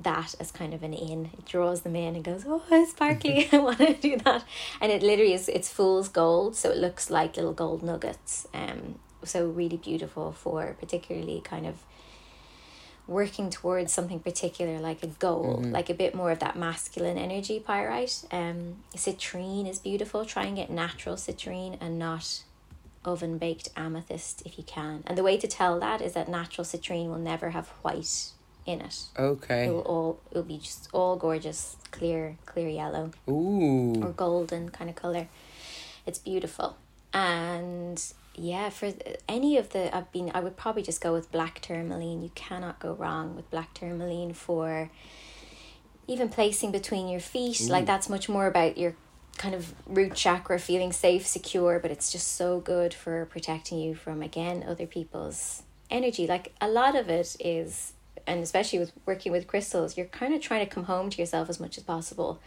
that 0.00 0.34
as 0.40 0.50
kind 0.50 0.72
of 0.72 0.82
an 0.82 0.94
in. 0.94 1.26
It 1.36 1.44
draws 1.44 1.82
them 1.82 1.94
in 1.94 2.14
and 2.14 2.24
goes, 2.24 2.44
oh, 2.46 2.62
it's 2.70 2.92
sparkly. 2.92 3.48
I 3.52 3.58
want 3.58 3.78
to 3.78 3.92
do 3.94 4.16
that. 4.24 4.44
And 4.80 4.90
it 4.90 5.02
literally 5.02 5.34
is. 5.34 5.48
It's 5.48 5.68
fool's 5.70 6.08
gold, 6.08 6.56
so 6.56 6.70
it 6.70 6.78
looks 6.78 7.10
like 7.10 7.36
little 7.36 7.52
gold 7.52 7.82
nuggets. 7.82 8.48
Um, 8.54 8.98
so 9.22 9.46
really 9.46 9.76
beautiful 9.76 10.32
for 10.32 10.74
particularly 10.80 11.42
kind 11.44 11.66
of 11.66 11.76
working 13.06 13.50
towards 13.50 13.92
something 13.92 14.20
particular 14.20 14.78
like 14.78 15.02
a 15.02 15.06
goal 15.08 15.58
Mm-hmm. 15.60 15.72
like 15.72 15.90
a 15.90 15.94
bit 15.94 16.14
more 16.14 16.30
of 16.30 16.38
that 16.38 16.56
masculine 16.56 17.18
energy 17.18 17.58
pyrite 17.58 18.22
um 18.30 18.76
citrine 18.94 19.68
is 19.68 19.80
beautiful 19.80 20.24
try 20.24 20.44
and 20.44 20.56
get 20.56 20.70
natural 20.70 21.16
citrine 21.16 21.76
and 21.80 21.98
not 21.98 22.42
oven 23.04 23.38
baked 23.38 23.68
amethyst 23.76 24.42
if 24.44 24.58
you 24.58 24.64
can 24.64 25.02
and 25.06 25.16
the 25.16 25.22
way 25.22 25.36
to 25.36 25.46
tell 25.48 25.80
that 25.80 26.02
is 26.02 26.12
that 26.12 26.28
natural 26.28 26.64
citrine 26.64 27.08
will 27.08 27.18
never 27.18 27.50
have 27.50 27.68
white 27.82 28.30
in 28.66 28.80
it 28.80 29.04
Okay. 29.18 29.66
it 29.66 29.70
will 29.72 29.80
all 29.80 30.20
it'll 30.30 30.42
be 30.42 30.58
just 30.58 30.88
all 30.92 31.16
gorgeous 31.16 31.76
clear 31.90 32.36
clear 32.46 32.68
yellow 32.68 33.10
Ooh. 33.28 33.94
or 34.02 34.10
golden 34.12 34.68
kind 34.68 34.90
of 34.90 34.96
color. 34.96 35.28
It's 36.06 36.18
beautiful. 36.18 36.76
And 37.12 38.02
yeah, 38.34 38.70
for 38.70 38.92
any 39.28 39.56
of 39.56 39.70
the 39.70 39.94
I've 39.94 40.10
been 40.12 40.30
I 40.34 40.40
would 40.40 40.56
probably 40.56 40.82
just 40.82 41.00
go 41.00 41.12
with 41.12 41.30
black 41.32 41.60
tourmaline. 41.60 42.22
You 42.22 42.30
cannot 42.34 42.78
go 42.78 42.92
wrong 42.94 43.34
with 43.36 43.50
black 43.50 43.74
tourmaline 43.74 44.32
for 44.32 44.90
even 46.06 46.28
placing 46.28 46.72
between 46.72 47.08
your 47.08 47.20
feet. 47.20 47.68
Like 47.68 47.86
that's 47.86 48.08
much 48.08 48.28
more 48.28 48.46
about 48.46 48.78
your 48.78 48.94
kind 49.40 49.54
of 49.54 49.72
root 49.86 50.14
chakra 50.14 50.58
feeling 50.58 50.92
safe, 50.92 51.26
secure, 51.26 51.78
but 51.78 51.90
it's 51.90 52.12
just 52.12 52.36
so 52.36 52.60
good 52.60 52.92
for 52.92 53.24
protecting 53.24 53.78
you 53.78 53.94
from 53.94 54.22
again 54.22 54.62
other 54.68 54.86
people's 54.86 55.62
energy. 55.88 56.26
Like 56.26 56.52
a 56.60 56.68
lot 56.68 56.94
of 56.94 57.08
it 57.08 57.36
is 57.40 57.94
and 58.26 58.42
especially 58.42 58.78
with 58.78 58.92
working 59.06 59.32
with 59.32 59.46
crystals, 59.46 59.96
you're 59.96 60.06
kind 60.06 60.34
of 60.34 60.42
trying 60.42 60.66
to 60.66 60.70
come 60.70 60.84
home 60.84 61.08
to 61.08 61.18
yourself 61.18 61.48
as 61.48 61.58
much 61.58 61.78
as 61.78 61.84
possible. 61.84 62.38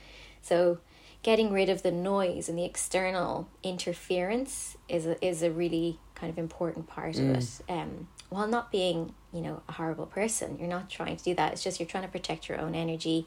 So 0.44 0.78
getting 1.24 1.52
rid 1.52 1.68
of 1.68 1.82
the 1.82 1.92
noise 1.92 2.48
and 2.48 2.56
the 2.60 2.64
external 2.64 3.50
interference 3.64 4.78
is 4.88 5.08
a, 5.08 5.26
is 5.26 5.42
a 5.42 5.50
really 5.50 6.00
kind 6.14 6.32
of 6.32 6.38
important 6.38 6.86
part 6.86 7.18
of 7.18 7.26
it. 7.32 7.62
Um, 7.68 8.08
while 8.30 8.48
not 8.48 8.72
being, 8.72 9.16
you 9.34 9.42
know, 9.42 9.64
a 9.68 9.72
horrible 9.72 10.06
person, 10.06 10.60
you're 10.60 10.68
not 10.68 10.92
trying 10.92 11.18
to 11.18 11.24
do 11.24 11.34
that. 11.34 11.54
It's 11.54 11.64
just 11.64 11.80
you're 11.80 11.90
trying 11.90 12.04
to 12.04 12.10
protect 12.10 12.48
your 12.48 12.62
own 12.62 12.76
energy 12.76 13.26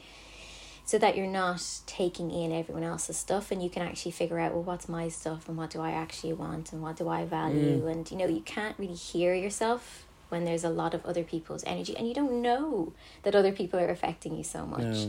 so 0.86 0.98
that 0.98 1.16
you're 1.16 1.26
not 1.26 1.60
taking 1.84 2.30
in 2.30 2.52
everyone 2.52 2.84
else's 2.84 3.16
stuff 3.16 3.50
and 3.50 3.60
you 3.60 3.68
can 3.68 3.82
actually 3.82 4.12
figure 4.12 4.38
out 4.38 4.52
well 4.52 4.62
what's 4.62 4.88
my 4.88 5.08
stuff 5.08 5.48
and 5.48 5.58
what 5.58 5.68
do 5.68 5.80
I 5.80 5.90
actually 5.90 6.32
want 6.32 6.72
and 6.72 6.80
what 6.80 6.96
do 6.96 7.08
I 7.08 7.24
value? 7.26 7.82
Mm. 7.82 7.92
And 7.92 8.10
you 8.10 8.16
know 8.16 8.26
you 8.26 8.40
can't 8.40 8.78
really 8.78 8.94
hear 8.94 9.34
yourself 9.34 10.06
when 10.28 10.44
there's 10.44 10.62
a 10.64 10.70
lot 10.70 10.94
of 10.94 11.04
other 11.04 11.24
people's 11.24 11.64
energy 11.66 11.96
and 11.96 12.08
you 12.08 12.14
don't 12.14 12.40
know 12.40 12.92
that 13.24 13.34
other 13.34 13.52
people 13.52 13.78
are 13.80 13.88
affecting 13.88 14.36
you 14.36 14.44
so 14.44 14.64
much 14.64 15.08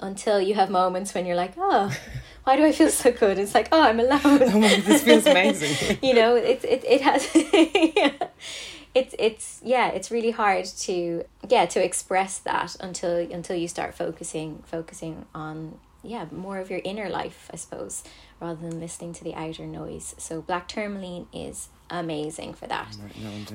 until 0.00 0.40
you 0.40 0.54
have 0.54 0.70
moments 0.70 1.12
when 1.12 1.26
you're 1.26 1.36
like 1.36 1.52
oh 1.58 1.94
why 2.44 2.56
do 2.56 2.64
I 2.64 2.72
feel 2.72 2.88
so 2.88 3.12
good? 3.12 3.38
It's 3.38 3.54
like 3.54 3.68
oh 3.70 3.82
I'm 3.82 4.00
alone. 4.00 4.20
Oh 4.24 4.60
my, 4.60 4.76
this 4.76 5.02
feels 5.02 5.26
amazing. 5.26 5.98
you 6.02 6.14
know 6.14 6.36
it 6.36 6.64
it, 6.64 6.84
it 6.84 7.00
has 7.02 7.28
it's 8.98 9.14
it's 9.18 9.60
yeah 9.64 9.88
it's 9.88 10.10
really 10.10 10.30
hard 10.32 10.64
to 10.64 11.24
yeah 11.48 11.66
to 11.66 11.82
express 11.82 12.38
that 12.38 12.76
until 12.80 13.16
until 13.16 13.56
you 13.56 13.68
start 13.68 13.94
focusing 13.94 14.62
focusing 14.66 15.24
on 15.34 15.78
yeah 16.02 16.26
more 16.30 16.58
of 16.58 16.70
your 16.70 16.80
inner 16.84 17.08
life 17.08 17.50
i 17.52 17.56
suppose 17.56 18.02
rather 18.40 18.60
than 18.68 18.80
listening 18.80 19.12
to 19.12 19.24
the 19.24 19.34
outer 19.34 19.66
noise. 19.66 20.14
So 20.18 20.40
black 20.40 20.68
tourmaline 20.68 21.26
is 21.32 21.68
amazing 21.90 22.54
for 22.54 22.66
that. 22.68 22.96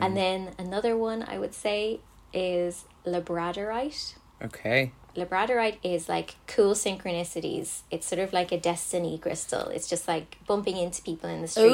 And 0.02 0.18
then 0.18 0.52
another 0.58 0.98
one 0.98 1.24
i 1.24 1.38
would 1.38 1.54
say 1.54 2.00
is 2.34 2.86
labradorite. 3.06 4.16
Okay. 4.42 4.92
Labradorite 5.16 5.78
is 5.84 6.10
like 6.10 6.36
cool 6.48 6.74
synchronicities. 6.74 7.82
It's 7.92 8.08
sort 8.08 8.20
of 8.20 8.34
like 8.34 8.52
a 8.52 8.58
destiny 8.60 9.18
crystal. 9.18 9.68
It's 9.70 9.88
just 9.88 10.08
like 10.08 10.38
bumping 10.48 10.78
into 10.78 11.02
people 11.02 11.30
in 11.30 11.42
the 11.42 11.48
street 11.48 11.72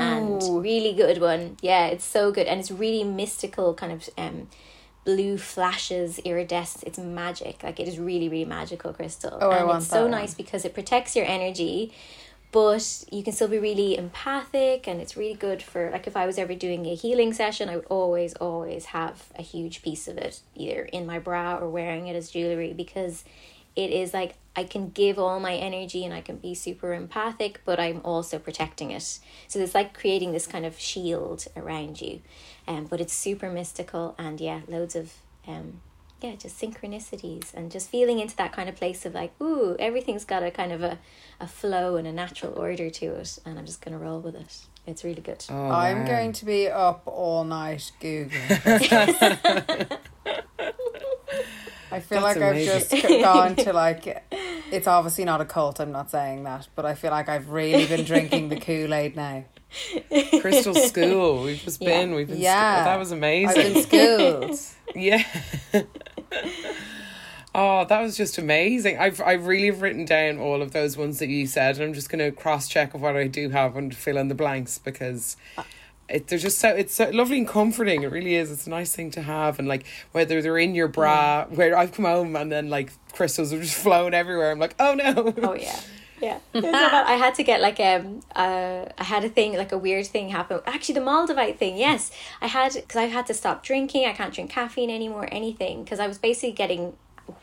and 0.00 0.42
really 0.62 0.94
good 0.94 1.20
one. 1.20 1.56
Yeah, 1.60 1.86
it's 1.86 2.04
so 2.04 2.32
good 2.32 2.46
and 2.46 2.60
it's 2.60 2.70
really 2.70 3.04
mystical 3.04 3.74
kind 3.74 3.92
of 3.92 4.08
um 4.16 4.48
blue 5.04 5.36
flashes 5.36 6.18
iridescent. 6.20 6.84
It's 6.84 6.98
magic. 6.98 7.62
Like 7.62 7.78
it 7.80 7.88
is 7.88 7.98
really 7.98 8.28
really 8.28 8.44
magical 8.44 8.92
crystal. 8.92 9.36
Oh, 9.40 9.50
I 9.50 9.58
and 9.58 9.66
want 9.68 9.82
it's 9.82 9.90
so 9.90 10.02
one. 10.02 10.12
nice 10.12 10.34
because 10.34 10.64
it 10.64 10.74
protects 10.74 11.14
your 11.16 11.26
energy 11.26 11.92
but 12.52 13.04
you 13.10 13.22
can 13.22 13.32
still 13.32 13.48
be 13.48 13.58
really 13.58 13.96
empathic 13.96 14.86
and 14.86 15.00
it's 15.00 15.16
really 15.16 15.34
good 15.34 15.62
for 15.62 15.90
like 15.90 16.06
if 16.06 16.16
I 16.16 16.26
was 16.26 16.38
ever 16.38 16.54
doing 16.54 16.86
a 16.86 16.94
healing 16.94 17.32
session 17.32 17.68
I 17.68 17.76
would 17.76 17.86
always 17.86 18.34
always 18.34 18.86
have 18.86 19.24
a 19.36 19.42
huge 19.42 19.82
piece 19.82 20.06
of 20.06 20.18
it 20.18 20.40
either 20.54 20.82
in 20.82 21.06
my 21.06 21.18
bra 21.18 21.56
or 21.56 21.68
wearing 21.68 22.06
it 22.06 22.14
as 22.14 22.30
jewelry 22.30 22.74
because 22.74 23.24
it 23.74 23.90
is 23.90 24.12
like 24.12 24.34
I 24.54 24.64
can 24.64 24.90
give 24.90 25.18
all 25.18 25.40
my 25.40 25.54
energy 25.54 26.04
and 26.04 26.12
I 26.12 26.20
can 26.20 26.36
be 26.36 26.54
super 26.54 26.92
empathic 26.92 27.62
but 27.64 27.80
I'm 27.80 28.02
also 28.04 28.38
protecting 28.38 28.90
it. 28.90 29.18
So 29.48 29.58
it's 29.58 29.74
like 29.74 29.98
creating 29.98 30.32
this 30.32 30.46
kind 30.46 30.66
of 30.66 30.78
shield 30.78 31.46
around 31.56 32.02
you. 32.02 32.20
Um 32.68 32.84
but 32.84 33.00
it's 33.00 33.14
super 33.14 33.50
mystical 33.50 34.14
and 34.18 34.38
yeah 34.40 34.60
loads 34.68 34.94
of 34.94 35.14
um 35.48 35.80
yeah, 36.22 36.36
just 36.36 36.60
synchronicities 36.60 37.52
and 37.54 37.70
just 37.70 37.88
feeling 37.88 38.20
into 38.20 38.36
that 38.36 38.52
kind 38.52 38.68
of 38.68 38.76
place 38.76 39.04
of 39.04 39.14
like, 39.14 39.32
ooh, 39.40 39.76
everything's 39.78 40.24
got 40.24 40.42
a 40.42 40.50
kind 40.50 40.72
of 40.72 40.82
a, 40.82 40.98
a 41.40 41.46
flow 41.46 41.96
and 41.96 42.06
a 42.06 42.12
natural 42.12 42.52
order 42.58 42.90
to 42.90 43.06
it, 43.06 43.38
and 43.44 43.58
I'm 43.58 43.66
just 43.66 43.80
gonna 43.80 43.98
roll 43.98 44.20
with 44.20 44.34
it. 44.34 44.66
It's 44.86 45.04
really 45.04 45.22
good. 45.22 45.44
Oh, 45.48 45.70
I'm 45.70 46.00
wow. 46.00 46.06
going 46.06 46.32
to 46.32 46.44
be 46.44 46.68
up 46.68 47.02
all 47.06 47.44
night 47.44 47.92
googling. 48.00 48.32
I 51.92 52.00
feel 52.00 52.22
That's 52.22 52.38
like 52.38 52.56
I've 52.56 52.64
just 52.64 52.90
gone 53.22 53.54
to 53.56 53.72
like. 53.72 54.24
It's 54.72 54.86
obviously 54.86 55.24
not 55.24 55.42
a 55.42 55.44
cult. 55.44 55.78
I'm 55.78 55.92
not 55.92 56.10
saying 56.10 56.44
that, 56.44 56.66
but 56.74 56.86
I 56.86 56.94
feel 56.94 57.10
like 57.10 57.28
I've 57.28 57.50
really 57.50 57.86
been 57.86 58.04
drinking 58.04 58.48
the 58.48 58.56
Kool 58.56 58.94
Aid 58.94 59.14
now. 59.14 59.44
Crystal 60.40 60.74
School. 60.74 61.42
We've 61.44 61.58
just 61.58 61.80
been. 61.80 62.14
We've 62.14 62.26
been. 62.26 62.38
Yeah. 62.38 62.84
That 62.84 62.98
was 62.98 63.12
I've 63.12 63.18
amazing. 63.18 63.74
been 63.74 63.82
schooled. 63.82 64.58
Yeah. 64.94 65.24
Oh, 67.54 67.84
that 67.84 68.00
was 68.00 68.16
just 68.16 68.38
amazing. 68.38 68.98
I've 68.98 69.20
I've 69.20 69.46
really 69.46 69.70
written 69.70 70.04
down 70.04 70.38
all 70.38 70.62
of 70.62 70.72
those 70.72 70.96
ones 70.96 71.18
that 71.18 71.28
you 71.28 71.46
said, 71.46 71.76
and 71.76 71.84
I'm 71.84 71.94
just 71.94 72.10
gonna 72.10 72.32
cross 72.32 72.68
check 72.68 72.94
of 72.94 73.00
what 73.02 73.16
I 73.16 73.26
do 73.26 73.50
have 73.50 73.76
and 73.76 73.94
fill 73.94 74.16
in 74.16 74.28
the 74.28 74.34
blanks 74.34 74.78
because. 74.78 75.36
It, 76.08 76.26
they're 76.26 76.38
just 76.38 76.58
so 76.58 76.68
it's 76.68 76.94
so 76.94 77.08
lovely 77.08 77.38
and 77.38 77.48
comforting. 77.48 78.02
It 78.02 78.10
really 78.10 78.34
is. 78.34 78.50
It's 78.50 78.66
a 78.66 78.70
nice 78.70 78.94
thing 78.94 79.10
to 79.12 79.22
have, 79.22 79.58
and 79.58 79.66
like 79.66 79.86
whether 80.10 80.42
they're 80.42 80.58
in 80.58 80.74
your 80.74 80.88
bra, 80.88 81.46
where 81.46 81.74
I've 81.78 81.92
come 81.92 82.04
home 82.04 82.36
and 82.36 82.52
then 82.52 82.68
like 82.68 82.92
crystals 83.14 83.50
are 83.52 83.60
just 83.60 83.76
flowing 83.82 84.12
everywhere. 84.12 84.50
I'm 84.50 84.58
like, 84.58 84.74
oh 84.78 84.94
no. 84.94 85.32
Oh 85.42 85.54
yeah. 85.54 85.80
Yeah, 86.22 86.38
It's 86.54 86.64
not 86.64 86.92
bad. 86.92 87.06
I 87.06 87.14
had 87.14 87.34
to 87.36 87.42
get 87.42 87.60
like 87.60 87.80
um 87.80 88.20
uh 88.36 88.86
I 88.96 89.04
had 89.04 89.24
a 89.24 89.28
thing 89.28 89.56
like 89.56 89.72
a 89.72 89.78
weird 89.78 90.06
thing 90.06 90.28
happen. 90.28 90.60
Actually, 90.66 90.94
the 90.96 91.00
Moldavite 91.00 91.56
thing. 91.56 91.76
Yes, 91.76 92.12
I 92.40 92.46
had 92.46 92.74
because 92.74 92.96
I 92.96 93.04
had 93.04 93.26
to 93.26 93.34
stop 93.34 93.64
drinking. 93.64 94.06
I 94.06 94.12
can't 94.12 94.34
drink 94.34 94.50
caffeine 94.50 94.90
anymore. 94.90 95.28
Anything 95.32 95.82
because 95.82 95.98
I 95.98 96.06
was 96.06 96.18
basically 96.18 96.52
getting 96.52 96.94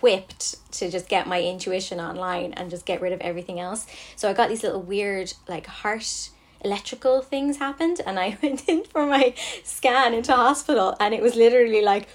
whipped 0.01 0.71
to 0.73 0.89
just 0.89 1.09
get 1.09 1.27
my 1.27 1.41
intuition 1.41 1.99
online 1.99 2.53
and 2.53 2.69
just 2.69 2.85
get 2.85 3.01
rid 3.01 3.13
of 3.13 3.21
everything 3.21 3.59
else. 3.59 3.87
So 4.15 4.29
I 4.29 4.33
got 4.33 4.49
these 4.49 4.63
little 4.63 4.81
weird 4.81 5.33
like 5.47 5.67
heart 5.67 6.29
electrical 6.61 7.21
things 7.21 7.57
happened 7.57 8.01
and 8.05 8.19
I 8.19 8.37
went 8.43 8.67
in 8.67 8.83
for 8.83 9.05
my 9.05 9.33
scan 9.63 10.13
into 10.13 10.33
hospital 10.33 10.95
and 10.99 11.13
it 11.13 11.21
was 11.21 11.35
literally 11.35 11.81
like 11.81 12.07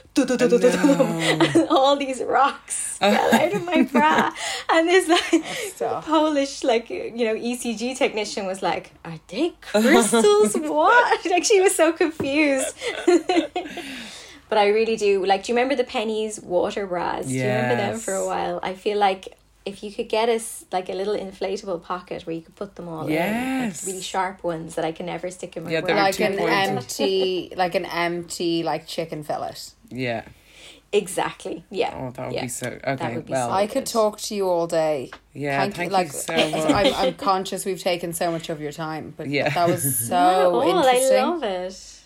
and 1.56 1.68
all 1.70 1.96
these 1.96 2.22
rocks 2.22 2.98
fell 2.98 3.34
out 3.34 3.54
of 3.54 3.64
my 3.64 3.82
bra. 3.82 4.32
And 4.70 4.88
this 4.88 5.08
like 5.08 6.04
Polish 6.04 6.64
like 6.64 6.90
you 6.90 7.24
know 7.24 7.34
ECG 7.34 7.96
technician 7.96 8.46
was 8.46 8.62
like 8.62 8.92
are 9.04 9.18
they 9.28 9.50
crystals? 9.60 10.54
What? 10.54 11.26
Like 11.26 11.44
she 11.44 11.60
was 11.60 11.74
so 11.74 11.92
confused 11.92 12.76
but 14.48 14.58
I 14.58 14.68
really 14.68 14.96
do 14.96 15.24
like 15.24 15.44
do 15.44 15.52
you 15.52 15.56
remember 15.56 15.74
the 15.74 15.84
Penneys 15.84 16.42
water 16.42 16.86
bras 16.86 17.26
do 17.26 17.32
you 17.34 17.42
remember 17.42 17.76
them 17.76 17.98
for 17.98 18.14
a 18.14 18.26
while 18.26 18.60
I 18.62 18.74
feel 18.74 18.98
like 18.98 19.36
if 19.66 19.82
you 19.82 19.90
could 19.90 20.08
get 20.10 20.28
us 20.28 20.64
like 20.72 20.88
a 20.90 20.92
little 20.92 21.16
inflatable 21.16 21.82
pocket 21.82 22.26
where 22.26 22.36
you 22.36 22.42
could 22.42 22.54
put 22.54 22.76
them 22.76 22.86
all 22.86 23.06
in, 23.06 23.60
like 23.60 23.74
really 23.86 24.02
sharp 24.02 24.44
ones 24.44 24.74
that 24.74 24.84
I 24.84 24.92
can 24.92 25.06
never 25.06 25.30
stick 25.30 25.56
in 25.56 25.64
my 25.64 25.70
Yeah, 25.70 25.80
bra. 25.80 25.86
they're 25.86 25.96
like 26.04 26.20
an 26.20 26.36
pointed. 26.36 26.54
empty, 26.76 27.52
like 27.56 27.74
an 27.74 27.86
empty, 27.86 28.62
like 28.62 28.86
chicken 28.86 29.22
fillet. 29.24 29.54
Yeah. 29.88 30.24
Exactly. 30.92 31.64
Yeah. 31.70 31.92
Oh, 31.96 32.10
that 32.10 32.26
would 32.26 32.34
yeah. 32.34 32.42
be 32.42 32.48
so. 32.48 32.78
Okay, 32.86 33.16
would 33.16 33.26
be 33.26 33.32
well, 33.32 33.48
so 33.48 33.54
I 33.54 33.66
could 33.66 33.86
talk 33.86 34.20
to 34.20 34.34
you 34.34 34.48
all 34.48 34.66
day. 34.66 35.10
Yeah, 35.32 35.58
thank 35.70 35.78
you 35.78 35.88
like, 35.88 36.12
so 36.12 36.34
I'm. 36.34 36.92
I'm 36.94 37.14
conscious 37.14 37.64
we've 37.64 37.80
taken 37.80 38.12
so 38.12 38.30
much 38.30 38.48
of 38.50 38.60
your 38.60 38.70
time, 38.70 39.14
but 39.16 39.26
Yeah. 39.28 39.48
that 39.48 39.66
was 39.68 39.96
so 40.08 40.50
Oh, 40.54 40.62
interesting. 40.62 41.18
I 41.18 41.22
love 41.24 41.42
it. 41.42 42.00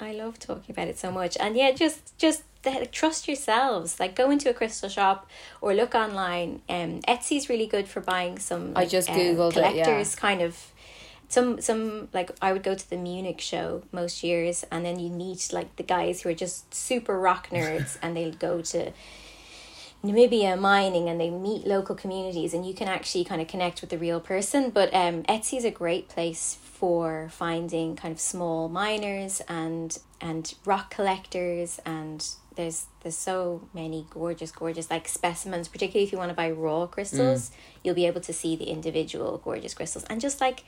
I 0.00 0.12
love 0.12 0.38
talking 0.38 0.70
about 0.70 0.88
it 0.88 0.98
so 0.98 1.10
much. 1.10 1.36
And 1.38 1.56
yeah, 1.56 1.72
just 1.72 2.16
just 2.18 2.42
trust 2.92 3.26
yourselves. 3.26 3.98
Like 3.98 4.14
go 4.14 4.30
into 4.30 4.50
a 4.50 4.54
crystal 4.54 4.88
shop 4.88 5.28
or 5.60 5.74
look 5.74 5.94
online. 5.94 6.62
Um, 6.68 7.00
Etsy's 7.02 7.48
really 7.48 7.66
good 7.66 7.88
for 7.88 8.00
buying 8.00 8.38
some. 8.38 8.72
I 8.76 8.80
like, 8.80 8.90
just 8.90 9.10
uh, 9.10 9.14
Googled 9.14 9.56
it, 9.56 9.56
yeah. 9.56 9.84
collectors 9.84 10.14
kind 10.14 10.40
of. 10.40 10.72
Some 11.30 11.60
some 11.60 12.08
like 12.14 12.30
I 12.40 12.52
would 12.52 12.62
go 12.62 12.74
to 12.74 12.90
the 12.90 12.96
Munich 12.96 13.40
show 13.40 13.82
most 13.92 14.24
years, 14.24 14.64
and 14.70 14.84
then 14.84 14.98
you 14.98 15.10
meet 15.10 15.50
like 15.52 15.76
the 15.76 15.82
guys 15.82 16.22
who 16.22 16.30
are 16.30 16.34
just 16.34 16.72
super 16.72 17.18
rock 17.18 17.50
nerds, 17.50 17.98
and 18.02 18.16
they'll 18.16 18.32
go 18.32 18.62
to 18.62 18.92
Namibia 20.02 20.58
mining 20.58 21.08
and 21.08 21.20
they 21.20 21.28
meet 21.28 21.66
local 21.66 21.96
communities 21.96 22.54
and 22.54 22.64
you 22.64 22.72
can 22.72 22.86
actually 22.86 23.24
kind 23.24 23.40
of 23.40 23.48
connect 23.48 23.80
with 23.80 23.90
the 23.90 23.98
real 23.98 24.20
person. 24.20 24.70
But 24.70 24.94
um, 24.94 25.24
Etsy 25.24 25.58
is 25.58 25.64
a 25.64 25.72
great 25.72 26.08
place 26.08 26.56
for 26.78 27.28
finding 27.32 27.96
kind 27.96 28.12
of 28.12 28.20
small 28.20 28.68
miners 28.68 29.42
and 29.48 29.98
and 30.20 30.54
rock 30.64 30.90
collectors 30.90 31.80
and 31.84 32.24
there's 32.54 32.86
there's 33.00 33.16
so 33.16 33.68
many 33.74 34.06
gorgeous 34.10 34.52
gorgeous 34.52 34.88
like 34.88 35.08
specimens 35.08 35.66
particularly 35.66 36.04
if 36.04 36.12
you 36.12 36.18
want 36.18 36.30
to 36.30 36.36
buy 36.36 36.48
raw 36.48 36.86
crystals 36.86 37.50
mm. 37.50 37.54
you'll 37.82 37.96
be 37.96 38.06
able 38.06 38.20
to 38.20 38.32
see 38.32 38.54
the 38.54 38.66
individual 38.66 39.40
gorgeous 39.42 39.74
crystals. 39.74 40.04
And 40.04 40.20
just 40.20 40.40
like 40.40 40.62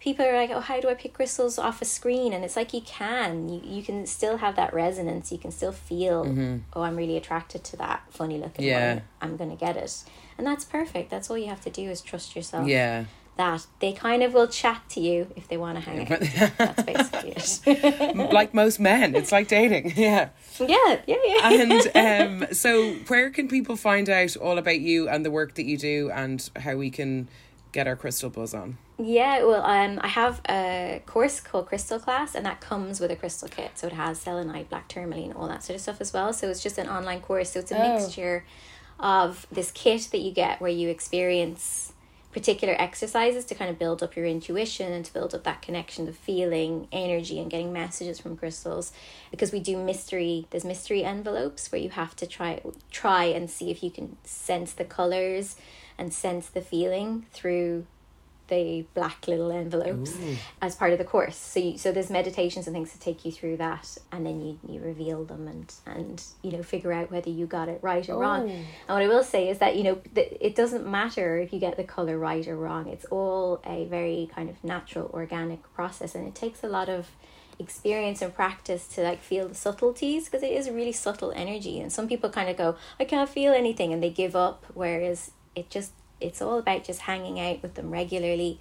people 0.00 0.26
are 0.26 0.36
like 0.36 0.50
oh 0.50 0.60
how 0.60 0.80
do 0.80 0.90
i 0.90 0.94
pick 0.94 1.14
crystals 1.14 1.58
off 1.58 1.80
a 1.80 1.86
screen? 1.86 2.34
And 2.34 2.44
it's 2.44 2.56
like 2.56 2.74
you 2.74 2.82
can 2.82 3.48
you, 3.48 3.62
you 3.64 3.82
can 3.82 4.04
still 4.04 4.36
have 4.36 4.56
that 4.56 4.74
resonance 4.74 5.32
you 5.32 5.38
can 5.38 5.50
still 5.50 5.72
feel 5.72 6.26
mm-hmm. 6.26 6.58
oh 6.74 6.82
i'm 6.82 6.96
really 6.96 7.16
attracted 7.16 7.64
to 7.64 7.76
that 7.78 8.02
funny 8.10 8.36
looking 8.36 8.66
Yeah. 8.66 8.94
one. 8.94 9.02
I'm 9.22 9.36
gonna 9.38 9.56
get 9.56 9.78
it. 9.78 10.04
And 10.36 10.46
that's 10.46 10.64
perfect. 10.66 11.10
That's 11.10 11.30
all 11.30 11.38
you 11.38 11.46
have 11.46 11.62
to 11.62 11.70
do 11.70 11.88
is 11.88 12.02
trust 12.02 12.36
yourself. 12.36 12.68
Yeah. 12.68 13.04
That 13.36 13.66
they 13.80 13.92
kind 13.92 14.22
of 14.22 14.32
will 14.32 14.46
chat 14.46 14.82
to 14.90 15.00
you 15.00 15.26
if 15.34 15.48
they 15.48 15.56
want 15.56 15.76
to 15.76 15.80
hang 15.80 16.12
out 16.12 16.20
that's 16.58 16.82
basically 16.82 17.32
it 17.66 18.32
like 18.32 18.54
most 18.54 18.78
men, 18.78 19.14
it's 19.14 19.32
like 19.32 19.48
dating. 19.48 19.92
Yeah. 20.04 20.28
yeah 20.60 21.00
yeah 21.06 21.16
yeah 21.24 21.50
And 21.50 22.42
um, 22.44 22.54
so, 22.54 22.92
where 23.08 23.30
can 23.30 23.48
people 23.48 23.76
find 23.76 24.08
out 24.08 24.36
all 24.36 24.58
about 24.58 24.80
you 24.80 25.08
and 25.08 25.24
the 25.24 25.30
work 25.30 25.54
that 25.54 25.64
you 25.64 25.76
do, 25.76 26.10
and 26.10 26.48
how 26.56 26.76
we 26.76 26.90
can 26.90 27.28
get 27.72 27.86
our 27.88 27.96
crystal 27.96 28.30
buzz 28.30 28.54
on? 28.54 28.78
Yeah, 28.98 29.42
well, 29.42 29.64
um, 29.64 29.98
I 30.02 30.08
have 30.08 30.40
a 30.48 31.02
course 31.06 31.40
called 31.40 31.66
Crystal 31.66 31.98
Class, 31.98 32.34
and 32.34 32.46
that 32.46 32.60
comes 32.60 33.00
with 33.00 33.10
a 33.10 33.16
crystal 33.16 33.48
kit. 33.48 33.72
So 33.74 33.88
it 33.88 33.94
has 33.94 34.20
selenite, 34.20 34.70
black 34.70 34.86
tourmaline, 34.88 35.32
all 35.32 35.48
that 35.48 35.64
sort 35.64 35.76
of 35.76 35.80
stuff 35.80 36.00
as 36.00 36.12
well. 36.12 36.32
So 36.32 36.48
it's 36.48 36.62
just 36.62 36.78
an 36.78 36.88
online 36.88 37.20
course. 37.20 37.50
So 37.50 37.60
it's 37.60 37.72
a 37.72 37.78
mixture 37.78 38.44
of 39.00 39.46
this 39.50 39.72
kit 39.72 40.08
that 40.12 40.18
you 40.20 40.30
get 40.30 40.60
where 40.60 40.70
you 40.70 40.88
experience 40.88 41.93
particular 42.34 42.74
exercises 42.78 43.44
to 43.46 43.54
kind 43.54 43.70
of 43.70 43.78
build 43.78 44.02
up 44.02 44.16
your 44.16 44.26
intuition 44.26 44.92
and 44.92 45.04
to 45.04 45.12
build 45.12 45.34
up 45.34 45.44
that 45.44 45.62
connection 45.62 46.04
to 46.04 46.12
feeling 46.12 46.88
energy 46.92 47.40
and 47.40 47.48
getting 47.50 47.72
messages 47.72 48.18
from 48.18 48.36
crystals. 48.36 48.92
Because 49.30 49.52
we 49.52 49.60
do 49.60 49.78
mystery 49.78 50.46
there's 50.50 50.64
mystery 50.64 51.04
envelopes 51.04 51.70
where 51.70 51.80
you 51.80 51.90
have 51.90 52.16
to 52.16 52.26
try 52.26 52.60
try 52.90 53.24
and 53.24 53.48
see 53.48 53.70
if 53.70 53.82
you 53.82 53.90
can 53.90 54.16
sense 54.24 54.72
the 54.72 54.84
colors 54.84 55.56
and 55.96 56.12
sense 56.12 56.48
the 56.48 56.60
feeling 56.60 57.24
through 57.32 57.86
the 58.48 58.84
black 58.94 59.26
little 59.26 59.50
envelopes 59.50 60.14
as 60.60 60.74
part 60.74 60.92
of 60.92 60.98
the 60.98 61.04
course. 61.04 61.36
So 61.36 61.60
you, 61.60 61.78
so 61.78 61.92
there's 61.92 62.10
meditations 62.10 62.66
and 62.66 62.74
things 62.74 62.92
to 62.92 62.98
take 62.98 63.24
you 63.24 63.32
through 63.32 63.56
that, 63.58 63.96
and 64.12 64.26
then 64.26 64.40
you 64.40 64.58
you 64.68 64.80
reveal 64.80 65.24
them 65.24 65.48
and 65.48 65.72
and 65.86 66.22
you 66.42 66.52
know 66.52 66.62
figure 66.62 66.92
out 66.92 67.10
whether 67.10 67.30
you 67.30 67.46
got 67.46 67.68
it 67.68 67.80
right 67.82 68.08
or 68.08 68.18
wrong. 68.18 68.50
Oh. 68.50 68.52
And 68.52 68.66
what 68.88 69.02
I 69.02 69.08
will 69.08 69.24
say 69.24 69.48
is 69.48 69.58
that 69.58 69.76
you 69.76 69.84
know 69.84 70.00
th- 70.14 70.36
it 70.40 70.54
doesn't 70.54 70.86
matter 70.86 71.38
if 71.38 71.52
you 71.52 71.58
get 71.58 71.76
the 71.76 71.84
color 71.84 72.18
right 72.18 72.46
or 72.46 72.56
wrong. 72.56 72.88
It's 72.88 73.06
all 73.06 73.60
a 73.64 73.86
very 73.86 74.28
kind 74.34 74.50
of 74.50 74.62
natural, 74.62 75.10
organic 75.12 75.62
process, 75.74 76.14
and 76.14 76.26
it 76.26 76.34
takes 76.34 76.62
a 76.62 76.68
lot 76.68 76.88
of 76.88 77.10
experience 77.58 78.20
and 78.20 78.34
practice 78.34 78.86
to 78.88 79.00
like 79.02 79.22
feel 79.22 79.48
the 79.48 79.54
subtleties 79.54 80.24
because 80.24 80.42
it 80.42 80.50
is 80.50 80.66
a 80.66 80.72
really 80.72 80.92
subtle 80.92 81.32
energy 81.36 81.78
and 81.78 81.92
some 81.92 82.08
people 82.08 82.28
kind 82.28 82.48
of 82.48 82.56
go 82.56 82.74
i 82.98 83.04
can't 83.04 83.30
feel 83.30 83.52
anything 83.52 83.92
and 83.92 84.02
they 84.02 84.10
give 84.10 84.34
up 84.34 84.66
whereas 84.74 85.30
it 85.54 85.70
just 85.70 85.92
it's 86.24 86.40
all 86.42 86.58
about 86.58 86.82
just 86.84 87.00
hanging 87.02 87.38
out 87.38 87.62
with 87.62 87.74
them 87.74 87.90
regularly 87.90 88.58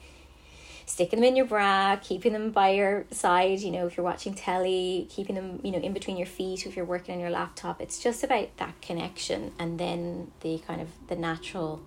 sticking 0.85 1.19
them 1.19 1.29
in 1.29 1.35
your 1.35 1.45
bra 1.45 1.95
keeping 2.01 2.33
them 2.33 2.51
by 2.51 2.69
your 2.71 3.05
side 3.09 3.59
you 3.59 3.71
know 3.71 3.87
if 3.87 3.95
you're 3.95 4.03
watching 4.03 4.33
telly 4.33 5.07
keeping 5.09 5.35
them 5.35 5.59
you 5.63 5.71
know 5.71 5.77
in 5.79 5.93
between 5.93 6.17
your 6.17 6.25
feet 6.27 6.65
if 6.65 6.75
you're 6.75 6.85
working 6.85 7.15
on 7.15 7.21
your 7.21 7.29
laptop. 7.29 7.81
It's 7.81 7.99
just 8.03 8.23
about 8.23 8.49
that 8.57 8.81
connection 8.81 9.53
and 9.57 9.79
then 9.79 10.31
the 10.41 10.59
kind 10.67 10.81
of 10.81 10.89
the 11.07 11.15
natural 11.15 11.81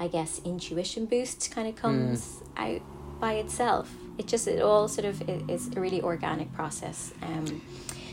i 0.00 0.06
guess 0.08 0.40
intuition 0.44 1.04
boost 1.06 1.50
kind 1.50 1.68
of 1.68 1.74
comes 1.76 2.36
out 2.56 2.80
by 3.20 3.32
itself. 3.34 3.92
It 4.16 4.26
just 4.28 4.46
it 4.48 4.62
all 4.62 4.86
sort 4.88 5.04
of 5.04 5.20
i- 5.28 5.42
is 5.48 5.68
a 5.76 5.80
really 5.80 6.00
organic 6.00 6.52
process. 6.54 7.12
Um 7.22 7.60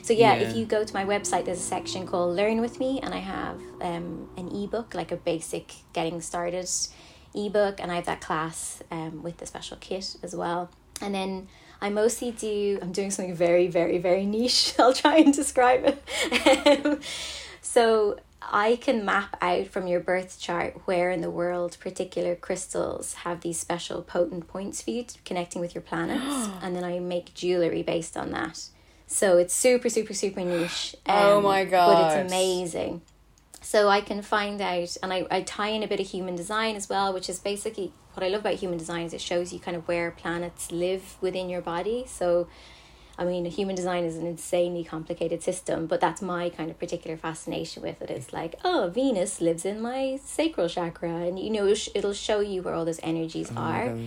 so 0.01 0.13
yeah, 0.13 0.36
Yeah. 0.36 0.47
if 0.49 0.55
you 0.55 0.66
go 0.66 0.84
to 0.84 0.93
my 0.93 1.03
website, 1.05 1.45
there's 1.45 1.59
a 1.59 1.70
section 1.78 2.05
called 2.05 2.36
"Learn 2.36 2.61
with 2.61 2.80
Me," 2.80 2.99
and 3.01 3.11
I 3.13 3.18
have 3.20 3.57
um, 3.82 4.30
an 4.38 4.47
ebook, 4.55 4.93
like 4.93 5.11
a 5.11 5.16
basic 5.16 5.66
getting 5.93 6.22
started 6.22 6.68
ebook, 7.36 7.80
and 7.80 7.92
I 7.92 7.96
have 7.96 8.06
that 8.06 8.22
class 8.22 8.82
um, 8.92 9.24
with 9.24 9.38
the 9.38 9.46
special 9.46 9.78
kit 9.78 10.16
as 10.24 10.36
well. 10.36 10.70
And 11.02 11.14
then 11.14 11.48
I 11.82 11.90
mostly 11.90 12.32
do. 12.32 12.80
I'm 12.82 12.92
doing 12.92 13.12
something 13.12 13.36
very, 13.36 13.68
very, 13.68 13.98
very 13.98 14.26
niche. 14.26 14.74
I'll 14.80 14.94
try 14.94 15.18
and 15.18 15.34
describe 15.34 15.84
it. 15.86 16.86
Um, 16.86 17.00
so 17.62 18.18
I 18.42 18.78
can 18.78 19.04
map 19.06 19.38
out 19.42 19.68
from 19.68 19.88
your 19.88 20.00
birth 20.00 20.40
chart 20.40 20.82
where 20.86 21.12
in 21.12 21.22
the 21.22 21.32
world 21.32 21.78
particular 21.80 22.36
crystals 22.36 23.16
have 23.16 23.42
these 23.42 23.60
special 23.60 24.02
potent 24.02 24.48
points 24.48 24.82
for 24.82 24.92
you 24.92 25.04
to, 25.04 25.22
connecting 25.24 25.62
with 25.62 25.74
your 25.76 25.82
planets, 25.82 26.50
and 26.62 26.76
then 26.76 26.84
I 26.84 27.00
make 27.00 27.34
jewelry 27.34 27.84
based 27.84 28.16
on 28.16 28.32
that. 28.32 28.70
So 29.08 29.38
it's 29.38 29.54
super, 29.54 29.90
super, 29.90 30.14
super 30.14 30.42
niche. 30.42 30.96
Oh 31.08 31.42
my 31.42 31.66
god! 31.66 31.96
But 31.96 32.18
it's 32.20 32.32
amazing. 32.32 33.02
So 33.66 33.89
I 33.89 33.99
can 33.99 34.22
find 34.22 34.61
out, 34.61 34.95
and 35.01 35.11
I, 35.11 35.26
I 35.32 35.41
tie 35.41 35.70
in 35.70 35.82
a 35.82 35.88
bit 35.88 35.99
of 35.99 36.05
human 36.05 36.36
design 36.36 36.76
as 36.76 36.88
well, 36.88 37.11
which 37.11 37.28
is 37.28 37.39
basically 37.39 37.91
what 38.13 38.24
I 38.24 38.30
love 38.30 38.41
about 38.41 38.53
human 38.53 38.78
design 38.78 39.07
is 39.07 39.13
it 39.16 39.22
shows 39.22 39.51
you 39.51 39.57
kind 39.57 39.76
of 39.76 39.88
where 39.88 40.11
planets 40.11 40.72
live 40.72 41.16
within 41.20 41.49
your 41.49 41.61
body. 41.61 42.05
So, 42.07 42.47
I 43.18 43.26
mean, 43.26 43.43
human 43.45 43.76
design 43.76 44.03
is 44.03 44.18
an 44.18 44.28
insanely 44.28 44.84
complicated 44.84 45.41
system, 45.41 45.88
but 45.88 45.99
that's 45.99 46.22
my 46.22 46.49
kind 46.49 46.70
of 46.70 46.78
particular 46.78 47.18
fascination 47.18 47.82
with 47.82 48.03
it. 48.03 48.11
It's 48.11 48.32
like, 48.32 48.53
oh, 48.63 48.91
Venus 48.93 49.41
lives 49.41 49.66
in 49.66 49.82
my 49.82 50.20
sacral 50.24 50.70
chakra, 50.70 51.09
and 51.09 51.39
you 51.39 51.49
know, 51.49 51.66
it'll 51.66 52.13
show 52.13 52.41
you 52.41 52.61
where 52.61 52.76
all 52.76 52.86
those 52.86 52.99
energies 53.01 53.51
oh 53.57 53.59
are. 53.59 53.97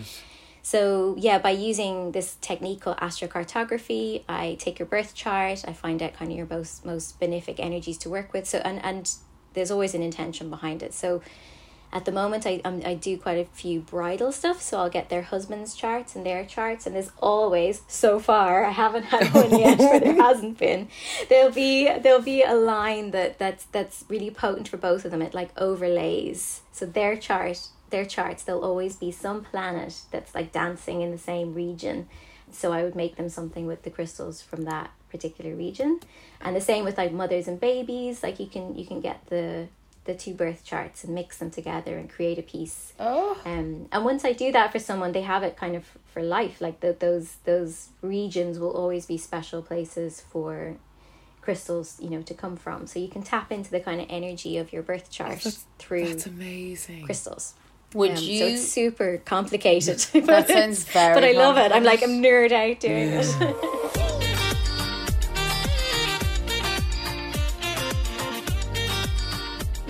So 0.63 1.17
yeah, 1.19 1.39
by 1.39 1.51
using 1.51 2.13
this 2.13 2.37
technique 2.41 2.83
called 2.83 2.99
astrocartography, 2.99 4.23
I 4.29 4.57
take 4.61 4.79
your 4.79 4.87
birth 4.87 5.17
chart, 5.17 5.65
I 5.67 5.73
find 5.73 6.01
out 6.01 6.15
kind 6.15 6.31
of 6.31 6.37
your 6.37 6.47
most 6.47 6.87
most 6.87 7.19
benefic 7.19 7.57
energies 7.59 7.99
to 7.99 8.09
work 8.09 8.33
with. 8.33 8.47
So 8.47 8.59
and 8.59 8.85
and 8.85 9.11
there's 9.59 9.71
always 9.71 9.95
an 9.95 10.03
intention 10.03 10.49
behind 10.49 10.83
it. 10.83 10.95
So 10.95 11.21
at 11.91 12.05
the 12.05 12.13
moment, 12.13 12.47
I 12.47 12.61
um, 12.65 12.83
I 12.85 12.95
do 12.95 13.17
quite 13.17 13.39
a 13.39 13.47
few 13.47 13.81
bridal 13.81 14.31
stuff. 14.31 14.61
So 14.61 14.79
I'll 14.79 14.91
get 14.91 15.09
their 15.09 15.23
husbands' 15.23 15.75
charts 15.75 16.15
and 16.15 16.25
their 16.25 16.45
charts, 16.45 16.87
and 16.87 16.95
there's 16.95 17.13
always 17.19 17.83
so 17.89 18.19
far 18.19 18.65
I 18.65 18.71
haven't 18.71 19.05
had 19.05 19.33
one 19.35 19.59
yet 19.59 19.79
but 19.79 20.03
there 20.03 20.15
hasn't 20.15 20.59
been. 20.59 20.89
There'll 21.29 21.51
be 21.51 21.91
there'll 21.99 22.23
be 22.23 22.43
a 22.43 22.55
line 22.55 23.11
that 23.13 23.39
that's 23.39 23.65
that's 23.65 24.05
really 24.09 24.31
potent 24.31 24.69
for 24.69 24.77
both 24.77 25.05
of 25.05 25.11
them. 25.11 25.23
It 25.23 25.35
like 25.35 25.51
overlays. 25.59 26.61
So 26.73 26.85
their 26.87 27.17
chart 27.17 27.69
their 27.91 28.05
charts 28.05 28.43
there'll 28.43 28.65
always 28.65 28.97
be 28.97 29.11
some 29.11 29.43
planet 29.43 30.03
that's 30.11 30.35
like 30.35 30.53
dancing 30.53 31.01
in 31.01 31.11
the 31.11 31.17
same 31.17 31.55
region 31.55 32.07
so 32.51 32.71
i 32.71 32.83
would 32.83 32.95
make 32.95 33.17
them 33.17 33.31
something 33.31 33.67
with 33.67 33.83
the 33.83 33.91
crystals 33.91 34.43
from 34.43 34.65
that 34.65 34.91
particular 35.11 35.55
region 35.55 36.01
and 36.41 36.55
the 36.57 36.61
same 36.61 36.85
with 36.85 36.97
like 36.99 37.13
mothers 37.13 37.49
and 37.49 37.59
babies 37.61 38.23
like 38.23 38.39
you 38.41 38.47
can 38.47 38.77
you 38.77 38.85
can 38.87 39.01
get 39.01 39.25
the 39.29 39.67
the 40.05 40.15
two 40.15 40.33
birth 40.33 40.65
charts 40.65 41.05
and 41.05 41.15
mix 41.15 41.37
them 41.37 41.51
together 41.51 41.99
and 41.99 42.09
create 42.09 42.39
a 42.39 42.43
piece. 42.43 42.95
Oh. 42.99 43.39
Um, 43.45 43.89
and 43.93 44.05
once 44.07 44.25
I 44.25 44.33
do 44.33 44.51
that 44.53 44.73
for 44.73 44.79
someone, 44.79 45.13
they 45.13 45.21
have 45.21 45.43
it 45.43 45.55
kind 45.59 45.77
of 45.77 45.85
for 46.15 46.23
life. 46.23 46.63
Like 46.63 46.81
the, 46.81 46.97
those 46.99 47.37
those 47.45 47.89
regions 48.01 48.59
will 48.59 48.71
always 48.71 49.05
be 49.05 49.19
special 49.19 49.61
places 49.61 50.23
for 50.33 50.77
crystals, 51.43 51.99
you 52.01 52.09
know, 52.09 52.23
to 52.23 52.33
come 52.33 52.57
from. 52.57 52.87
So 52.87 52.99
you 53.01 53.09
can 53.09 53.23
tap 53.23 53.53
into 53.53 53.71
the 53.71 53.81
kind 53.81 54.01
of 54.01 54.07
energy 54.09 54.57
of 54.57 54.73
your 54.73 54.83
birth 54.83 55.11
chart 55.11 55.41
through 55.79 56.09
That's 56.09 56.27
amazing. 56.27 57.05
crystals. 57.05 57.53
Would 57.93 58.13
Um, 58.13 58.17
you? 58.23 58.39
So 58.39 58.47
it's 58.47 58.63
super 58.69 59.21
complicated. 59.27 59.99
That 59.99 60.27
but 60.27 60.49
sounds 60.49 60.83
it's- 60.85 60.85
very 60.95 61.15
But 61.15 61.25
I 61.25 61.33
love 61.33 61.59
it. 61.59 61.71
I'm 61.71 61.85
like, 61.85 62.03
I'm 62.03 62.23
complicated. 62.23 62.51
nerd 62.51 62.73
out 62.73 62.81
doing 62.81 63.09
it. 63.13 64.15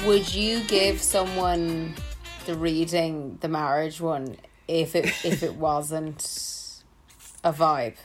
Would 0.09 0.35
you 0.35 0.62
give 0.64 1.02
someone 1.02 1.93
the 2.47 2.55
reading, 2.55 3.36
the 3.43 3.48
marriage 3.48 4.01
one, 4.01 4.39
if 4.66 4.97
it 4.97 5.05
if 5.22 5.43
it 5.43 5.55
wasn't 5.56 6.82
a 7.44 7.52
vibe? 7.52 7.97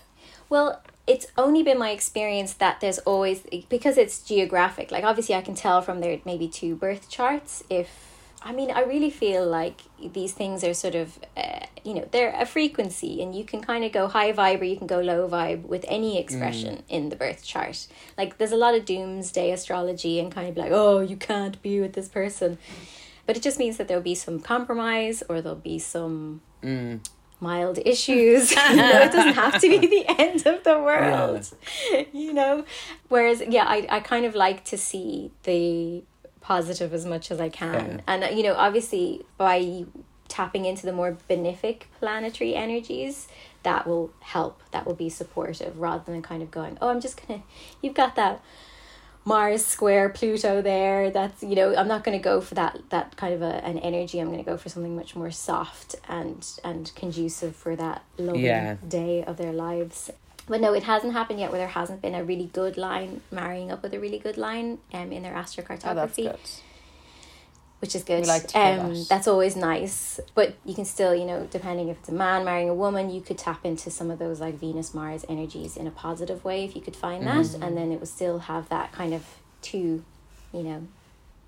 Well, 0.49 0.83
it's 1.07 1.27
only 1.37 1.63
been 1.63 1.79
my 1.79 1.91
experience 1.91 2.55
that 2.55 2.81
there's 2.81 2.99
always 2.99 3.43
because 3.69 3.97
it's 3.97 4.21
geographic. 4.21 4.91
Like 4.91 5.05
obviously, 5.05 5.33
I 5.33 5.41
can 5.41 5.55
tell 5.55 5.81
from 5.81 6.01
their 6.01 6.19
maybe 6.25 6.49
two 6.49 6.75
birth 6.75 7.09
charts 7.09 7.63
if. 7.69 7.87
I 8.45 8.51
mean, 8.51 8.71
I 8.71 8.81
really 8.81 9.09
feel 9.09 9.47
like 9.47 9.81
these 10.11 10.33
things 10.33 10.63
are 10.63 10.73
sort 10.73 10.95
of, 10.95 11.17
uh, 11.37 11.65
you 11.83 11.93
know, 11.93 12.07
they're 12.11 12.35
a 12.37 12.45
frequency, 12.45 13.21
and 13.21 13.33
you 13.33 13.45
can 13.45 13.61
kind 13.61 13.83
of 13.85 13.91
go 13.91 14.07
high 14.07 14.33
vibe 14.33 14.59
or 14.61 14.65
you 14.65 14.77
can 14.77 14.87
go 14.87 14.99
low 14.99 15.29
vibe 15.29 15.63
with 15.63 15.85
any 15.87 16.19
expression 16.19 16.83
in 16.89 17.09
the 17.09 17.15
birth 17.15 17.43
chart. 17.43 17.87
Like, 18.17 18.37
there's 18.37 18.51
a 18.51 18.57
lot 18.57 18.75
of 18.75 18.85
doomsday 18.85 19.51
astrology 19.51 20.19
and 20.19 20.31
kind 20.31 20.49
of 20.49 20.57
like, 20.57 20.71
oh, 20.71 20.99
you 20.99 21.15
can't 21.15 21.61
be 21.61 21.79
with 21.79 21.93
this 21.93 22.09
person. 22.09 22.57
But 23.25 23.37
it 23.37 23.43
just 23.43 23.57
means 23.57 23.77
that 23.77 23.87
there'll 23.87 24.03
be 24.03 24.15
some 24.15 24.41
compromise 24.41 25.23
or 25.29 25.41
there'll 25.41 25.57
be 25.57 25.79
some 25.79 26.41
mild 27.39 27.79
issues. 27.85 28.51
you 28.69 28.75
know, 28.75 29.01
it 29.01 29.11
doesn't 29.11 29.35
have 29.35 29.61
to 29.61 29.69
be 29.69 29.87
the 29.87 30.05
end 30.19 30.45
of 30.45 30.63
the 30.63 30.79
world. 30.79 31.49
You 32.13 32.33
know? 32.33 32.65
Whereas, 33.07 33.41
yeah, 33.47 33.65
I, 33.65 33.87
I 33.89 33.99
kind 33.99 34.25
of 34.25 34.35
like 34.35 34.63
to 34.65 34.77
see 34.77 35.31
the 35.43 36.03
positive 36.43 36.93
as 36.93 37.05
much 37.05 37.31
as 37.31 37.39
I 37.41 37.49
can. 37.49 38.03
And, 38.05 38.23
uh, 38.23 38.27
you 38.27 38.43
know, 38.43 38.53
obviously 38.53 39.25
by 39.37 39.85
tapping 40.27 40.65
into 40.65 40.85
the 40.85 40.93
more 40.93 41.17
benefic 41.29 41.83
planetary 41.99 42.53
energies, 42.53 43.27
that 43.63 43.87
will 43.87 44.11
help. 44.19 44.61
That 44.71 44.85
will 44.85 44.93
be 44.93 45.09
supportive 45.09 45.79
rather 45.79 46.11
than 46.11 46.21
kind 46.21 46.43
of 46.43 46.51
going, 46.51 46.77
oh, 46.81 46.89
I'm 46.89 47.01
just 47.01 47.15
going 47.25 47.39
to, 47.41 47.45
you've 47.81 47.95
got 47.95 48.15
that. 48.17 48.41
Mars 49.25 49.65
square 49.65 50.09
Pluto 50.09 50.61
there. 50.61 51.09
That's 51.09 51.41
you 51.41 51.55
know 51.55 51.73
I'm 51.73 51.87
not 51.87 52.03
going 52.03 52.17
to 52.17 52.21
go 52.21 52.41
for 52.41 52.55
that 52.55 52.77
that 52.89 53.15
kind 53.15 53.33
of 53.33 53.41
a, 53.41 53.63
an 53.63 53.77
energy. 53.77 54.19
I'm 54.19 54.27
going 54.27 54.43
to 54.43 54.51
go 54.51 54.57
for 54.57 54.67
something 54.67 54.97
much 54.97 55.15
more 55.15 55.31
soft 55.31 55.95
and 56.09 56.45
and 56.61 56.91
conducive 56.93 57.55
for 57.55 57.73
that 57.77 58.03
loving 58.17 58.41
Yeah. 58.43 58.75
day 58.85 59.23
of 59.23 59.37
their 59.37 59.53
lives. 59.53 60.11
But 60.47 60.59
no, 60.61 60.73
it 60.73 60.83
hasn't 60.83 61.13
happened 61.13 61.39
yet 61.39 61.51
where 61.51 61.59
there 61.59 61.67
hasn't 61.69 62.01
been 62.01 62.15
a 62.15 62.23
really 62.23 62.47
good 62.47 62.77
line 62.77 63.21
marrying 63.31 63.71
up 63.71 63.81
with 63.81 63.93
a 63.93 63.99
really 63.99 64.19
good 64.19 64.37
line 64.37 64.79
um, 64.93 65.11
in 65.11 65.23
their 65.23 65.33
astrocartography 65.33 66.27
Oh, 66.29 66.35
which 67.79 67.95
is 67.95 68.03
good. 68.03 68.21
We 68.21 68.27
like 68.27 68.43
um, 68.55 68.93
that. 68.93 69.05
That's 69.09 69.27
always 69.27 69.55
nice. 69.57 70.19
But 70.35 70.55
you 70.65 70.73
can 70.73 70.85
still, 70.85 71.13
you 71.13 71.25
know, 71.25 71.47
depending 71.51 71.89
if 71.89 71.97
it's 71.99 72.09
a 72.09 72.13
man 72.13 72.45
marrying 72.45 72.69
a 72.69 72.73
woman, 72.73 73.09
you 73.09 73.19
could 73.21 73.37
tap 73.37 73.65
into 73.65 73.89
some 73.91 74.09
of 74.09 74.19
those 74.19 74.39
like 74.39 74.55
Venus 74.55 74.93
Mars 74.93 75.25
energies 75.27 75.75
in 75.75 75.85
a 75.87 75.91
positive 75.91 76.45
way 76.45 76.63
if 76.63 76.75
you 76.75 76.81
could 76.81 76.95
find 76.95 77.27
that, 77.27 77.45
Mm. 77.45 77.61
and 77.67 77.77
then 77.77 77.91
it 77.91 77.99
would 77.99 78.07
still 78.07 78.39
have 78.39 78.69
that 78.69 78.91
kind 78.93 79.13
of 79.13 79.25
two, 79.61 80.03
you 80.53 80.63
know, 80.63 80.87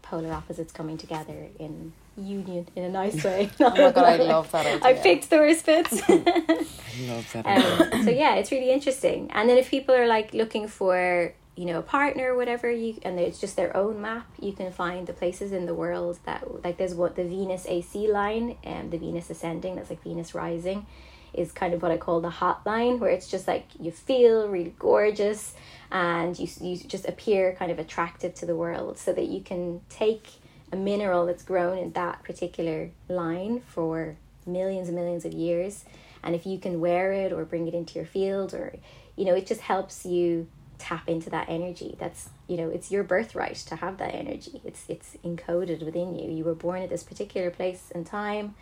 polar 0.01 0.33
opposites 0.33 0.73
coming 0.73 0.97
together 0.97 1.47
in 1.57 1.93
union 2.17 2.67
in 2.75 2.83
a 2.83 2.89
nice 2.89 3.23
way. 3.27 3.49
Oh 3.59 3.69
my 3.69 3.75
god, 3.91 3.97
I 3.97 4.17
love 4.17 4.51
that 4.51 4.65
idea. 4.65 4.79
I 4.83 4.93
picked 4.93 5.29
the 5.29 5.37
worst 5.37 5.65
bits. 5.65 5.93
Love 6.09 7.33
that. 7.33 7.45
Um, 7.45 8.03
so 8.03 8.09
yeah, 8.09 8.35
it's 8.35 8.51
really 8.51 8.71
interesting. 8.71 9.29
And 9.31 9.49
then 9.49 9.57
if 9.57 9.69
people 9.69 9.95
are 9.95 10.07
like 10.07 10.33
looking 10.33 10.67
for 10.67 11.33
you 11.55 11.65
know 11.65 11.79
a 11.79 11.81
partner 11.81 12.33
or 12.33 12.37
whatever, 12.37 12.69
you 12.69 12.97
and 13.03 13.19
it's 13.19 13.39
just 13.39 13.55
their 13.55 13.75
own 13.75 14.01
map, 14.01 14.27
you 14.39 14.53
can 14.53 14.71
find 14.71 15.07
the 15.07 15.13
places 15.13 15.51
in 15.51 15.65
the 15.65 15.73
world 15.73 16.19
that 16.25 16.63
like 16.63 16.77
there's 16.77 16.95
what 16.95 17.15
the 17.15 17.23
Venus 17.23 17.65
AC 17.67 18.07
line 18.11 18.57
and 18.63 18.91
the 18.91 18.97
Venus 18.97 19.29
ascending. 19.29 19.75
That's 19.75 19.89
like 19.89 20.03
Venus 20.03 20.33
rising, 20.35 20.85
is 21.33 21.51
kind 21.51 21.73
of 21.73 21.81
what 21.81 21.91
I 21.91 21.97
call 21.97 22.21
the 22.21 22.29
hot 22.29 22.65
line, 22.65 22.99
where 22.99 23.11
it's 23.11 23.29
just 23.29 23.47
like 23.47 23.67
you 23.79 23.91
feel 23.91 24.47
really 24.47 24.75
gorgeous 24.79 25.53
and 25.91 26.37
you 26.39 26.47
you 26.61 26.77
just 26.77 27.07
appear 27.07 27.55
kind 27.57 27.71
of 27.71 27.79
attractive 27.79 28.33
to 28.35 28.45
the 28.45 28.55
world, 28.55 28.97
so 28.97 29.13
that 29.13 29.27
you 29.27 29.41
can 29.41 29.81
take 29.89 30.27
a 30.75 30.77
mineral 30.77 31.25
that's 31.25 31.43
grown 31.43 31.77
in 31.77 31.91
that 31.93 32.23
particular 32.23 32.91
line 33.07 33.61
for 33.65 34.17
millions 34.45 34.89
and 34.89 34.97
millions 34.97 35.25
of 35.25 35.33
years. 35.33 35.85
And 36.21 36.35
if 36.35 36.45
you 36.45 36.59
can 36.59 36.81
wear 36.81 37.13
it 37.13 37.31
or 37.31 37.45
bring 37.45 37.67
it 37.67 37.73
into 37.73 37.95
your 37.95 38.05
field 38.05 38.53
or 38.53 38.75
you 39.15 39.25
know 39.25 39.33
it 39.33 39.47
just 39.47 39.61
helps 39.61 40.05
you 40.05 40.47
tap 40.77 41.07
into 41.07 41.29
that 41.29 41.47
energy. 41.47 41.95
That's 41.97 42.29
you 42.47 42.57
know 42.57 42.69
it's 42.69 42.91
your 42.91 43.03
birthright 43.03 43.55
to 43.67 43.77
have 43.77 43.97
that 43.99 44.13
energy. 44.13 44.61
It's 44.65 44.85
it's 44.89 45.15
encoded 45.23 45.83
within 45.83 46.15
you. 46.15 46.29
You 46.29 46.43
were 46.43 46.55
born 46.55 46.81
at 46.81 46.89
this 46.89 47.03
particular 47.03 47.49
place 47.49 47.91
and 47.95 48.05
time 48.05 48.55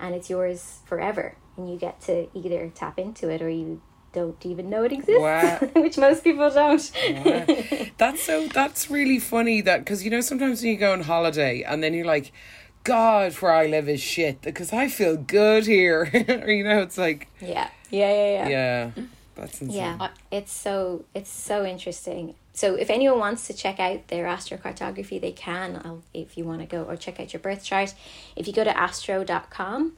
and 0.00 0.14
it's 0.14 0.30
yours 0.30 0.80
forever. 0.86 1.36
And 1.56 1.70
you 1.70 1.76
get 1.76 2.00
to 2.02 2.28
either 2.34 2.70
tap 2.74 2.98
into 2.98 3.28
it 3.28 3.42
or 3.42 3.50
you 3.50 3.82
don't 4.12 4.44
even 4.44 4.68
know 4.70 4.84
it 4.84 4.92
exists 4.92 5.20
Wow. 5.20 5.58
which 5.76 5.96
most 5.98 6.22
people 6.24 6.50
don't 6.50 6.92
That's 7.98 8.22
so. 8.22 8.46
That's 8.48 8.90
really 8.90 9.18
funny. 9.18 9.60
That 9.60 9.80
because 9.80 10.04
you 10.04 10.10
know 10.10 10.20
sometimes 10.20 10.62
when 10.62 10.72
you 10.72 10.76
go 10.78 10.92
on 10.92 11.02
holiday 11.02 11.62
and 11.62 11.82
then 11.82 11.94
you're 11.94 12.06
like, 12.06 12.32
God, 12.84 13.32
where 13.34 13.52
I 13.52 13.66
live 13.66 13.88
is 13.88 14.00
shit 14.00 14.42
because 14.42 14.72
I 14.72 14.88
feel 14.88 15.16
good 15.16 15.66
here. 15.66 16.10
or 16.28 16.50
you 16.50 16.64
know, 16.64 16.80
it's 16.82 16.98
like, 16.98 17.28
yeah 17.40 17.68
yeah 17.90 18.12
yeah 18.12 18.48
yeah 18.48 18.48
yeah, 18.48 18.90
that's 19.34 19.60
insane. 19.62 19.76
Yeah, 19.76 20.08
it's 20.30 20.52
so 20.52 21.04
it's 21.14 21.30
so 21.30 21.64
interesting. 21.64 22.34
So 22.54 22.74
if 22.74 22.90
anyone 22.90 23.18
wants 23.18 23.46
to 23.46 23.54
check 23.54 23.80
out 23.80 24.08
their 24.08 24.26
astrocartography, 24.26 25.18
they 25.20 25.32
can. 25.32 25.80
I'll, 25.84 26.02
if 26.12 26.36
you 26.36 26.44
want 26.44 26.60
to 26.60 26.66
go 26.66 26.82
or 26.82 26.96
check 26.96 27.18
out 27.18 27.32
your 27.32 27.40
birth 27.40 27.64
chart, 27.64 27.94
if 28.36 28.46
you 28.46 28.52
go 28.52 28.62
to 28.62 28.76
astro.com, 28.76 29.94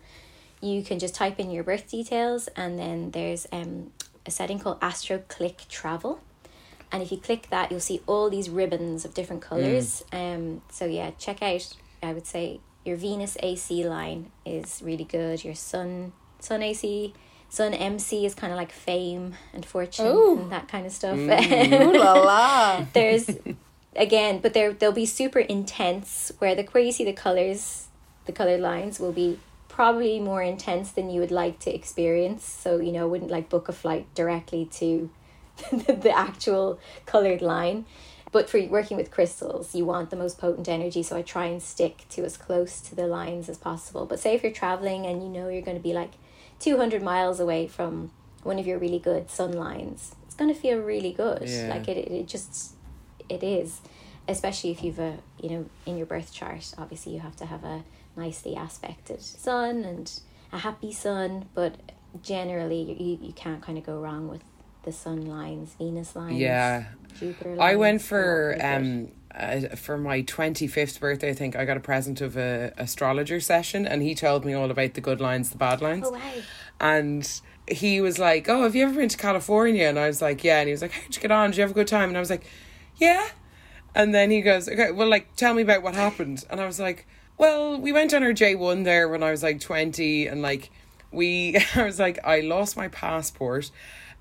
you 0.61 0.85
can 0.85 1.01
just 1.01 1.17
type 1.17 1.41
in 1.41 1.51
your 1.51 1.65
birth 1.65 1.91
details, 1.91 2.49
and 2.55 2.79
then 2.79 3.11
there's 3.11 3.47
um 3.51 3.91
a 4.27 4.31
setting 4.31 4.59
called 4.59 4.79
Astro 4.81 5.23
Click 5.29 5.63
Travel. 5.69 6.21
And 6.93 7.03
if 7.03 7.11
you 7.11 7.19
click 7.19 7.49
that, 7.51 7.71
you'll 7.71 7.81
see 7.81 8.01
all 8.07 8.31
these 8.31 8.49
ribbons 8.49 9.05
of 9.05 9.15
different 9.15 9.43
colors. 9.43 10.05
Um, 10.13 10.63
so 10.71 10.85
yeah, 10.85 11.11
check 11.19 11.43
out. 11.43 11.75
I 12.03 12.13
would 12.13 12.27
say 12.27 12.61
your 12.85 12.97
Venus 12.97 13.37
AC 13.43 13.87
line 13.89 14.31
is 14.45 14.81
really 14.85 15.05
good. 15.05 15.43
Your 15.43 15.55
Sun 15.55 16.13
Sun 16.39 16.63
AC, 16.63 17.15
Sun 17.49 17.75
MC 17.75 18.27
is 18.27 18.35
kind 18.35 18.53
of 18.53 18.57
like 18.57 18.71
fame 18.71 19.35
and 19.53 19.65
fortune 19.65 20.07
Ooh. 20.07 20.39
and 20.43 20.53
that 20.53 20.69
kind 20.69 20.87
of 20.87 20.93
stuff. 20.93 21.17
Ooh 21.19 21.99
la 21.99 22.13
la. 22.13 22.87
There's 22.93 23.31
again, 23.97 24.41
but 24.41 24.55
there 24.55 24.73
they'll 24.73 24.93
be 24.93 25.07
super 25.07 25.41
intense. 25.41 26.33
Where 26.39 26.55
the 26.55 26.63
where 26.65 26.85
you 26.85 26.93
see 26.93 27.05
the 27.05 27.13
colors, 27.13 27.89
the 28.27 28.33
colored 28.33 28.61
lines 28.61 29.01
will 29.01 29.13
be 29.13 29.41
probably 29.75 30.21
more 30.21 30.41
intense 30.41 30.93
than 30.93 31.11
you 31.11 31.19
would 31.21 31.33
like 31.33 31.59
to 31.59 31.75
experience. 31.75 32.45
So 32.45 32.79
you 32.79 32.93
know, 32.93 33.03
I 33.03 33.07
wouldn't 33.07 33.31
like 33.31 33.49
book 33.49 33.69
a 33.69 33.73
flight 33.73 34.07
directly 34.15 34.67
to 34.67 35.11
the 35.73 36.13
actual 36.15 36.79
colored 37.07 37.43
line. 37.43 37.85
But 38.31 38.49
for 38.49 38.61
working 38.67 38.97
with 38.97 39.11
crystals, 39.11 39.75
you 39.75 39.85
want 39.85 40.11
the 40.11 40.17
most 40.17 40.39
potent 40.39 40.69
energy. 40.69 41.03
So 41.03 41.17
I 41.17 41.23
try 41.23 41.47
and 41.47 41.61
stick 41.61 42.05
to 42.11 42.25
as 42.25 42.37
close 42.37 42.81
to 42.83 42.95
the 42.95 43.07
lines 43.09 43.49
as 43.49 43.59
possible. 43.59 44.07
But 44.07 44.21
say 44.21 44.35
if 44.35 44.45
you're 44.45 44.53
traveling 44.53 45.07
and 45.07 45.23
you 45.23 45.29
know 45.29 45.49
you're 45.49 45.63
going 45.63 45.77
to 45.77 45.83
be 45.83 45.93
like 45.93 46.13
200 46.61 47.03
miles 47.03 47.41
away 47.41 47.67
from 47.67 48.13
one 48.43 48.59
of 48.61 48.67
your 48.67 48.79
really 48.79 48.99
good 48.99 49.29
sun 49.31 49.53
lines, 49.53 50.15
it's 50.25 50.35
going 50.35 50.53
to 50.53 50.61
feel 50.61 50.79
really 50.79 51.13
good. 51.13 51.49
Yeah. 51.49 51.69
Like 51.69 51.89
it, 51.89 51.97
it, 51.97 52.13
it 52.13 52.29
just, 52.29 52.75
it 53.29 53.43
is. 53.43 53.81
Especially 54.27 54.71
if 54.71 54.83
you've 54.83 54.99
a, 54.99 55.19
you 55.41 55.51
know, 55.51 55.67
in 55.87 55.97
your 55.97 56.07
birth 56.07 56.33
chart, 56.33 56.73
obviously 56.79 57.13
you 57.15 57.21
have 57.21 57.37
to 57.37 57.47
have 57.47 57.65
a 57.65 57.85
nicely 58.17 58.55
aspected 58.57 59.21
sun 59.23 59.85
and 59.85 60.21
a 60.53 60.59
happy 60.59 60.93
sun. 60.93 61.47
But 61.55 61.77
generally, 62.23 62.81
you, 62.99 63.19
you 63.21 63.33
can't 63.33 63.63
kind 63.63 63.77
of 63.79 63.85
go 63.85 63.99
wrong 64.01 64.29
with 64.29 64.43
the 64.85 64.93
sun 64.93 65.27
lines, 65.27 65.75
Venus 65.79 66.15
lines. 66.17 66.39
Yeah. 66.39 66.85
Jupiter 67.19 67.51
lines. 67.51 67.61
I 67.61 67.77
went 67.77 68.03
for 68.03 68.57
um 68.61 69.09
uh, 69.35 69.75
for 69.75 69.99
my 69.99 70.23
25th 70.23 71.01
birthday 71.01 71.31
I 71.31 71.33
think 71.35 71.57
I 71.57 71.65
got 71.65 71.77
a 71.77 71.81
present 71.81 72.21
of 72.21 72.37
a 72.37 72.73
astrologer 72.79 73.41
session 73.41 73.85
and 73.85 74.01
he 74.01 74.15
told 74.15 74.45
me 74.45 74.53
all 74.55 74.71
about 74.71 74.95
the 74.95 75.01
good 75.01 75.21
lines 75.21 75.51
the 75.51 75.59
bad 75.59 75.83
lines 75.83 76.07
Oh, 76.07 76.13
wow. 76.13 76.21
and 76.81 77.41
he 77.69 78.01
was 78.01 78.21
like 78.21 78.49
oh 78.49 78.63
have 78.63 78.77
you 78.77 78.85
ever 78.85 78.95
been 78.95 79.09
to 79.09 79.17
California 79.17 79.87
and 79.89 79.99
I 79.99 80.07
was 80.07 80.23
like 80.23 80.45
yeah 80.45 80.61
and 80.61 80.69
he 80.69 80.73
was 80.73 80.83
like 80.83 80.93
how'd 80.93 81.17
you 81.17 81.21
get 81.21 81.33
on 81.33 81.51
did 81.51 81.57
you 81.57 81.63
have 81.63 81.73
a 81.73 81.75
good 81.75 81.89
time 81.89 82.11
and 82.11 82.17
I 82.17 82.21
was 82.21 82.31
like 82.31 82.45
yeah 82.99 83.27
and 83.95 84.15
then 84.15 84.31
he 84.31 84.41
goes 84.41 84.69
okay 84.69 84.91
well 84.91 85.09
like 85.09 85.35
tell 85.37 85.55
me 85.55 85.63
about 85.63 85.83
what 85.83 85.95
happened 85.95 86.45
and 86.51 86.61
I 86.61 86.67
was 86.67 86.81
like 86.81 87.07
well 87.39 87.81
we 87.81 87.93
went 87.93 88.15
on 88.15 88.23
our 88.23 88.33
J1 88.33 88.85
there 88.85 89.09
when 89.09 89.23
I 89.23 89.31
was 89.31 89.43
like 89.43 89.61
20 89.61 90.27
and 90.27 90.43
like 90.43 90.71
we 91.11 91.57
I 91.75 91.85
was 91.85 91.99
like 91.99 92.19
I 92.25 92.41
lost 92.41 92.77
my 92.77 92.89
passport 92.89 93.71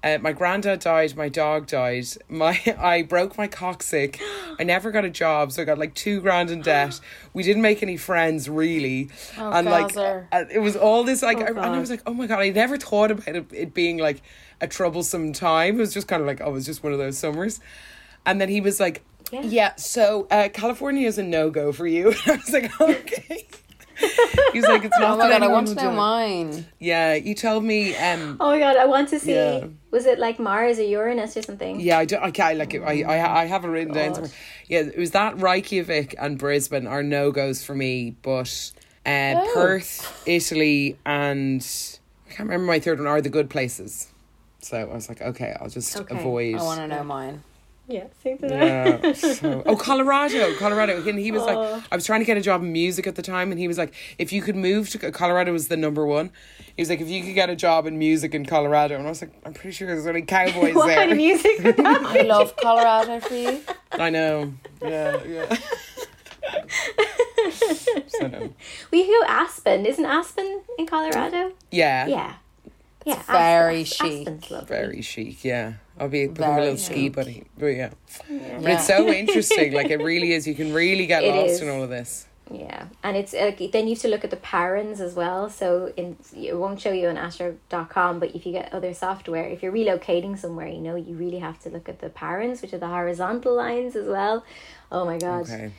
Uh, 0.05 0.17
my 0.19 0.33
granddad 0.33 0.81
died. 0.81 1.15
My 1.15 1.29
dog 1.29 1.65
died. 1.65 2.05
My 2.27 2.59
I 2.77 3.03
broke 3.03 3.37
my 3.37 3.47
coccyx. 3.47 4.19
I 4.59 4.63
never 4.65 4.91
got 4.91 5.05
a 5.05 5.09
job, 5.09 5.53
so 5.53 5.61
I 5.61 5.65
got 5.65 5.77
like 5.77 5.93
two 5.95 6.19
grand 6.19 6.51
in 6.51 6.61
debt. 6.61 6.99
We 7.31 7.41
didn't 7.41 7.61
make 7.61 7.81
any 7.81 7.95
friends 7.95 8.49
really, 8.49 9.09
and 9.37 9.65
like 9.65 9.95
uh, 10.33 10.43
it 10.51 10.59
was 10.59 10.75
all 10.75 11.05
this 11.05 11.21
like, 11.23 11.37
I, 11.37 11.47
and 11.47 11.59
I 11.59 11.79
was 11.79 11.89
like, 11.89 12.01
oh 12.05 12.13
my 12.13 12.27
god, 12.27 12.39
I 12.41 12.49
never 12.49 12.75
thought 12.77 13.11
about 13.11 13.33
it, 13.33 13.45
it 13.53 13.73
being 13.73 13.97
like 13.97 14.21
a 14.59 14.67
troublesome 14.67 15.31
time. 15.31 15.75
It 15.77 15.79
was 15.79 15.93
just 15.93 16.09
kind 16.09 16.21
of 16.21 16.27
like, 16.27 16.41
oh, 16.41 16.49
it 16.49 16.51
was 16.51 16.65
just 16.65 16.83
one 16.83 16.91
of 16.91 16.99
those 16.99 17.17
summers. 17.17 17.61
And 18.25 18.41
then 18.41 18.49
he 18.49 18.59
was 18.59 18.81
like, 18.81 19.03
Yeah. 19.31 19.41
yeah, 19.43 19.75
so 19.77 20.27
uh, 20.29 20.49
California 20.53 21.07
is 21.07 21.17
a 21.17 21.23
no 21.23 21.49
go 21.49 21.71
for 21.71 21.87
you. 21.87 22.13
I 22.27 22.31
was 22.35 22.51
like, 22.51 22.79
okay. 22.81 23.45
He's 24.53 24.67
like, 24.67 24.83
it's 24.83 24.97
not 24.99 25.13
Oh 25.13 25.17
my 25.17 25.29
god, 25.29 25.43
I 25.43 25.47
want 25.47 25.67
to 25.67 25.75
know 25.75 25.91
mine. 25.91 26.65
Yeah, 26.79 27.13
you 27.13 27.35
told 27.35 27.63
me. 27.63 27.95
Um, 27.95 28.37
Oh 28.39 28.49
my 28.51 28.59
god, 28.59 28.75
I 28.75 28.85
want 28.85 29.09
to 29.09 29.19
see. 29.19 29.33
Yeah. 29.35 29.67
Was 29.91 30.05
it 30.07 30.17
like 30.19 30.39
Mars 30.39 30.79
or 30.79 30.83
Uranus 30.83 31.37
or 31.37 31.41
something? 31.43 31.79
yeah, 31.79 31.99
I 31.99 32.05
do. 32.05 32.17
I 32.17 32.31
can't 32.31 32.57
like. 32.57 32.73
I 32.75 33.03
I 33.03 33.41
I 33.43 33.45
have 33.45 33.63
it 33.63 33.67
written 33.69 33.93
down 33.93 34.15
somewhere. 34.15 34.31
Yeah, 34.67 34.79
it 34.79 34.97
was 34.97 35.11
that 35.11 35.37
Reykjavik 35.39 36.15
and 36.19 36.37
Brisbane 36.39 36.87
are 36.87 37.03
no 37.03 37.31
goes 37.31 37.63
for 37.63 37.75
me, 37.75 38.15
but 38.23 38.71
uh, 39.05 39.35
Oh. 39.37 39.51
Perth, 39.53 40.23
Italy, 40.25 40.97
and 41.05 41.61
I 42.27 42.29
can't 42.33 42.49
remember 42.49 42.65
my 42.65 42.79
third 42.79 42.97
one 42.99 43.07
are 43.07 43.21
the 43.21 43.29
good 43.29 43.49
places. 43.49 44.07
So 44.59 44.77
I 44.77 44.85
was 44.85 45.07
like, 45.07 45.21
okay, 45.21 45.55
I'll 45.61 45.69
just 45.69 45.95
Okay. 45.95 46.15
avoid. 46.17 46.55
I 46.55 46.63
want 46.63 46.79
to 46.79 46.87
know 46.87 47.03
mine. 47.03 47.43
Yeah, 47.85 48.05
see 48.23 48.35
that? 48.35 48.49
Yeah. 49.03 49.13
So, 49.13 49.61
oh, 49.65 49.75
Colorado, 49.75 50.55
Colorado. 50.55 51.05
And 51.05 51.19
he 51.19 51.31
was 51.31 51.41
Oh. 51.41 51.45
like, 51.45 51.83
I 51.91 51.95
was 51.95 52.05
trying 52.05 52.21
to 52.21 52.25
get 52.25 52.37
a 52.37 52.41
job 52.41 52.61
in 52.63 52.71
music 52.71 53.05
at 53.07 53.15
the 53.15 53.21
time, 53.21 53.51
and 53.51 53.59
he 53.59 53.67
was 53.67 53.77
like, 53.77 53.93
if 54.17 54.31
you 54.31 54.41
could 54.41 54.55
move 54.55 54.89
to 54.91 55.11
Colorado 55.11 55.51
was 55.51 55.67
the 55.67 55.75
number 55.75 56.05
one. 56.05 56.31
He 56.77 56.81
was 56.81 56.89
like, 56.89 57.01
if 57.01 57.09
you 57.09 57.21
could 57.23 57.35
get 57.35 57.49
a 57.49 57.55
job 57.57 57.85
in 57.85 57.99
music 57.99 58.33
in 58.33 58.45
Colorado, 58.45 58.95
and 58.95 59.05
I 59.05 59.09
was 59.09 59.21
like, 59.21 59.31
I'm 59.45 59.53
pretty 59.53 59.71
sure 59.71 59.87
there's 59.87 60.07
only 60.07 60.21
cowboys 60.21 60.73
What 60.75 60.87
there. 60.87 60.95
kind 60.95 61.11
of 61.11 61.17
music 61.17 61.59
would 61.63 61.75
that 61.77 62.03
I 62.05 62.21
love 62.21 62.55
Colorado 62.55 63.19
for 63.19 63.35
you. 63.35 63.59
I 63.91 64.09
know. 64.09 64.53
Yeah, 64.81 65.19
yeah. 65.25 65.57
so 68.07 68.27
no. 68.27 68.53
We 68.91 69.05
go 69.07 69.21
Aspen. 69.27 69.85
Isn't 69.85 70.05
Aspen 70.05 70.61
in 70.79 70.85
Colorado? 70.87 71.51
Yeah. 71.71 72.07
Yeah. 72.07 72.33
Yeah. 73.05 73.13
Aspen- 73.15 73.35
very 73.35 73.81
As- 73.81 73.87
chic. 73.87 74.29
Very 74.67 75.01
chic, 75.01 75.43
yeah. 75.43 75.73
I'll 75.99 76.09
be 76.09 76.27
become 76.27 76.51
a 76.51 76.53
Very 76.55 76.61
little 76.61 76.77
ski 76.77 76.93
chic. 77.05 77.13
buddy. 77.13 77.43
But 77.57 77.67
yeah. 77.67 77.89
But 78.27 78.61
Yeah. 78.61 78.73
it's 78.75 78.87
so 78.87 79.07
interesting. 79.07 79.73
Like 79.73 79.89
it 79.89 79.97
really 80.01 80.33
is. 80.33 80.47
You 80.47 80.55
can 80.55 80.73
really 80.73 81.05
get 81.05 81.23
It 81.27 81.33
lost 81.35 81.49
is. 81.55 81.61
in 81.61 81.69
all 81.69 81.83
of 81.83 81.89
this. 81.89 82.27
Yeah, 82.51 82.87
and 83.03 83.15
it's 83.15 83.33
like 83.33 83.57
then 83.71 83.87
you 83.87 83.93
have 83.95 84.01
to 84.01 84.09
look 84.09 84.23
at 84.25 84.29
the 84.29 84.35
parents 84.37 84.99
as 84.99 85.15
well. 85.15 85.49
So 85.49 85.91
in 85.95 86.17
it 86.35 86.55
won't 86.57 86.79
show 86.81 86.91
you 86.91 87.07
on 87.07 87.17
astro.com, 87.17 88.19
but 88.19 88.35
if 88.35 88.45
you 88.45 88.51
get 88.51 88.73
other 88.73 88.93
software, 88.93 89.47
if 89.47 89.63
you're 89.63 89.71
relocating 89.71 90.37
somewhere, 90.37 90.67
you 90.67 90.79
know 90.79 90.95
you 90.95 91.15
really 91.15 91.39
have 91.39 91.57
to 91.63 91.69
look 91.69 91.87
at 91.87 91.99
the 91.99 92.09
parents, 92.09 92.61
which 92.61 92.73
are 92.73 92.77
the 92.77 92.87
horizontal 92.89 93.55
lines 93.55 93.95
as 93.95 94.07
well. 94.07 94.43
Oh 94.91 95.05
my 95.05 95.17
god. 95.17 95.43
Okay. 95.49 95.71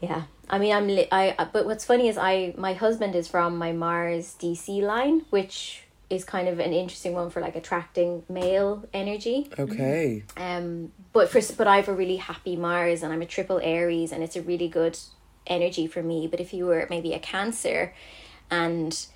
Yeah. 0.00 0.24
I 0.48 0.58
mean, 0.58 0.72
I'm 0.74 0.86
li- 0.86 1.08
I 1.10 1.34
I- 1.38 1.44
but 1.46 1.64
what's 1.64 1.84
funny 1.84 2.08
is 2.08 2.16
I 2.18 2.54
my 2.58 2.74
husband 2.74 3.14
is 3.16 3.26
from 3.26 3.56
my 3.56 3.72
Mars 3.72 4.36
DC 4.38 4.82
line, 4.82 5.24
which 5.30 5.84
is 6.10 6.24
kind 6.24 6.48
of 6.48 6.58
an 6.58 6.72
interesting 6.72 7.12
one 7.14 7.30
for 7.30 7.40
like 7.40 7.54
attracting 7.54 8.24
male 8.28 8.84
energy. 8.92 9.48
Okay. 9.58 10.24
Um, 10.36 10.90
but 11.12 11.28
for 11.28 11.40
but 11.56 11.68
I 11.68 11.76
have 11.76 11.88
a 11.88 11.94
really 11.94 12.16
happy 12.16 12.56
Mars, 12.56 13.02
and 13.02 13.12
I'm 13.12 13.22
a 13.22 13.26
triple 13.26 13.60
Aries, 13.62 14.10
and 14.10 14.22
it's 14.22 14.36
a 14.36 14.42
really 14.42 14.68
good 14.68 14.98
energy 15.46 15.86
for 15.86 16.02
me. 16.02 16.26
But 16.26 16.40
if 16.40 16.52
you 16.52 16.66
were 16.66 16.86
maybe 16.90 17.12
a 17.12 17.20
Cancer, 17.20 17.94
and 18.50 19.06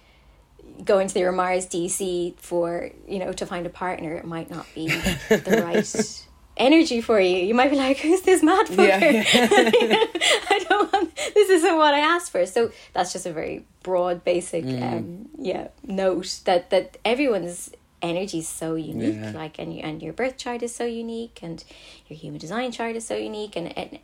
going 0.85 1.09
to 1.09 1.19
your 1.19 1.33
Mars 1.33 1.67
DC 1.67 2.37
for 2.37 2.91
you 3.09 3.19
know 3.19 3.33
to 3.33 3.45
find 3.45 3.67
a 3.67 3.71
partner, 3.71 4.15
it 4.17 4.25
might 4.25 4.49
not 4.49 4.67
be 4.75 4.87
the 4.87 5.63
right 5.65 6.27
energy 6.57 7.01
for 7.01 7.21
you. 7.21 7.37
You 7.39 7.55
might 7.55 7.71
be 7.71 7.77
like, 7.77 7.99
"Who's 8.07 8.23
this 8.23 8.43
mad 8.43 8.67
fucker?" 8.67 9.01
Yeah, 9.01 9.25
I 10.51 10.65
don't 10.69 10.93
want. 10.93 11.15
This 11.17 11.51
isn't 11.51 11.77
what 11.77 11.95
I 11.95 12.01
asked 12.01 12.31
for. 12.33 12.47
So 12.47 12.71
that's 12.93 13.13
just 13.13 13.27
a 13.27 13.33
very 13.33 13.65
broad, 13.83 14.25
basic, 14.25 14.65
Mm. 14.65 14.83
um, 14.93 15.29
yeah, 15.39 15.69
note 15.87 16.41
that 16.45 16.71
that 16.71 16.97
everyone's 17.05 17.71
energy 18.03 18.39
is 18.39 18.49
so 18.49 18.75
unique. 18.75 19.17
Yeah. 19.17 19.33
Like, 19.35 19.59
and 19.59 19.75
you, 19.75 19.81
and 19.81 20.03
your 20.03 20.13
birth 20.13 20.37
chart 20.37 20.63
is 20.63 20.75
so 20.75 20.85
unique, 20.85 21.41
and 21.43 21.63
your 22.09 22.19
human 22.19 22.39
design 22.39 22.71
chart 22.73 22.97
is 22.97 23.07
so 23.07 23.17
unique, 23.17 23.57
and, 23.57 23.77
and 23.79 23.99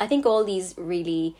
I 0.00 0.06
think 0.06 0.26
all 0.26 0.44
these 0.44 0.74
really. 0.76 1.34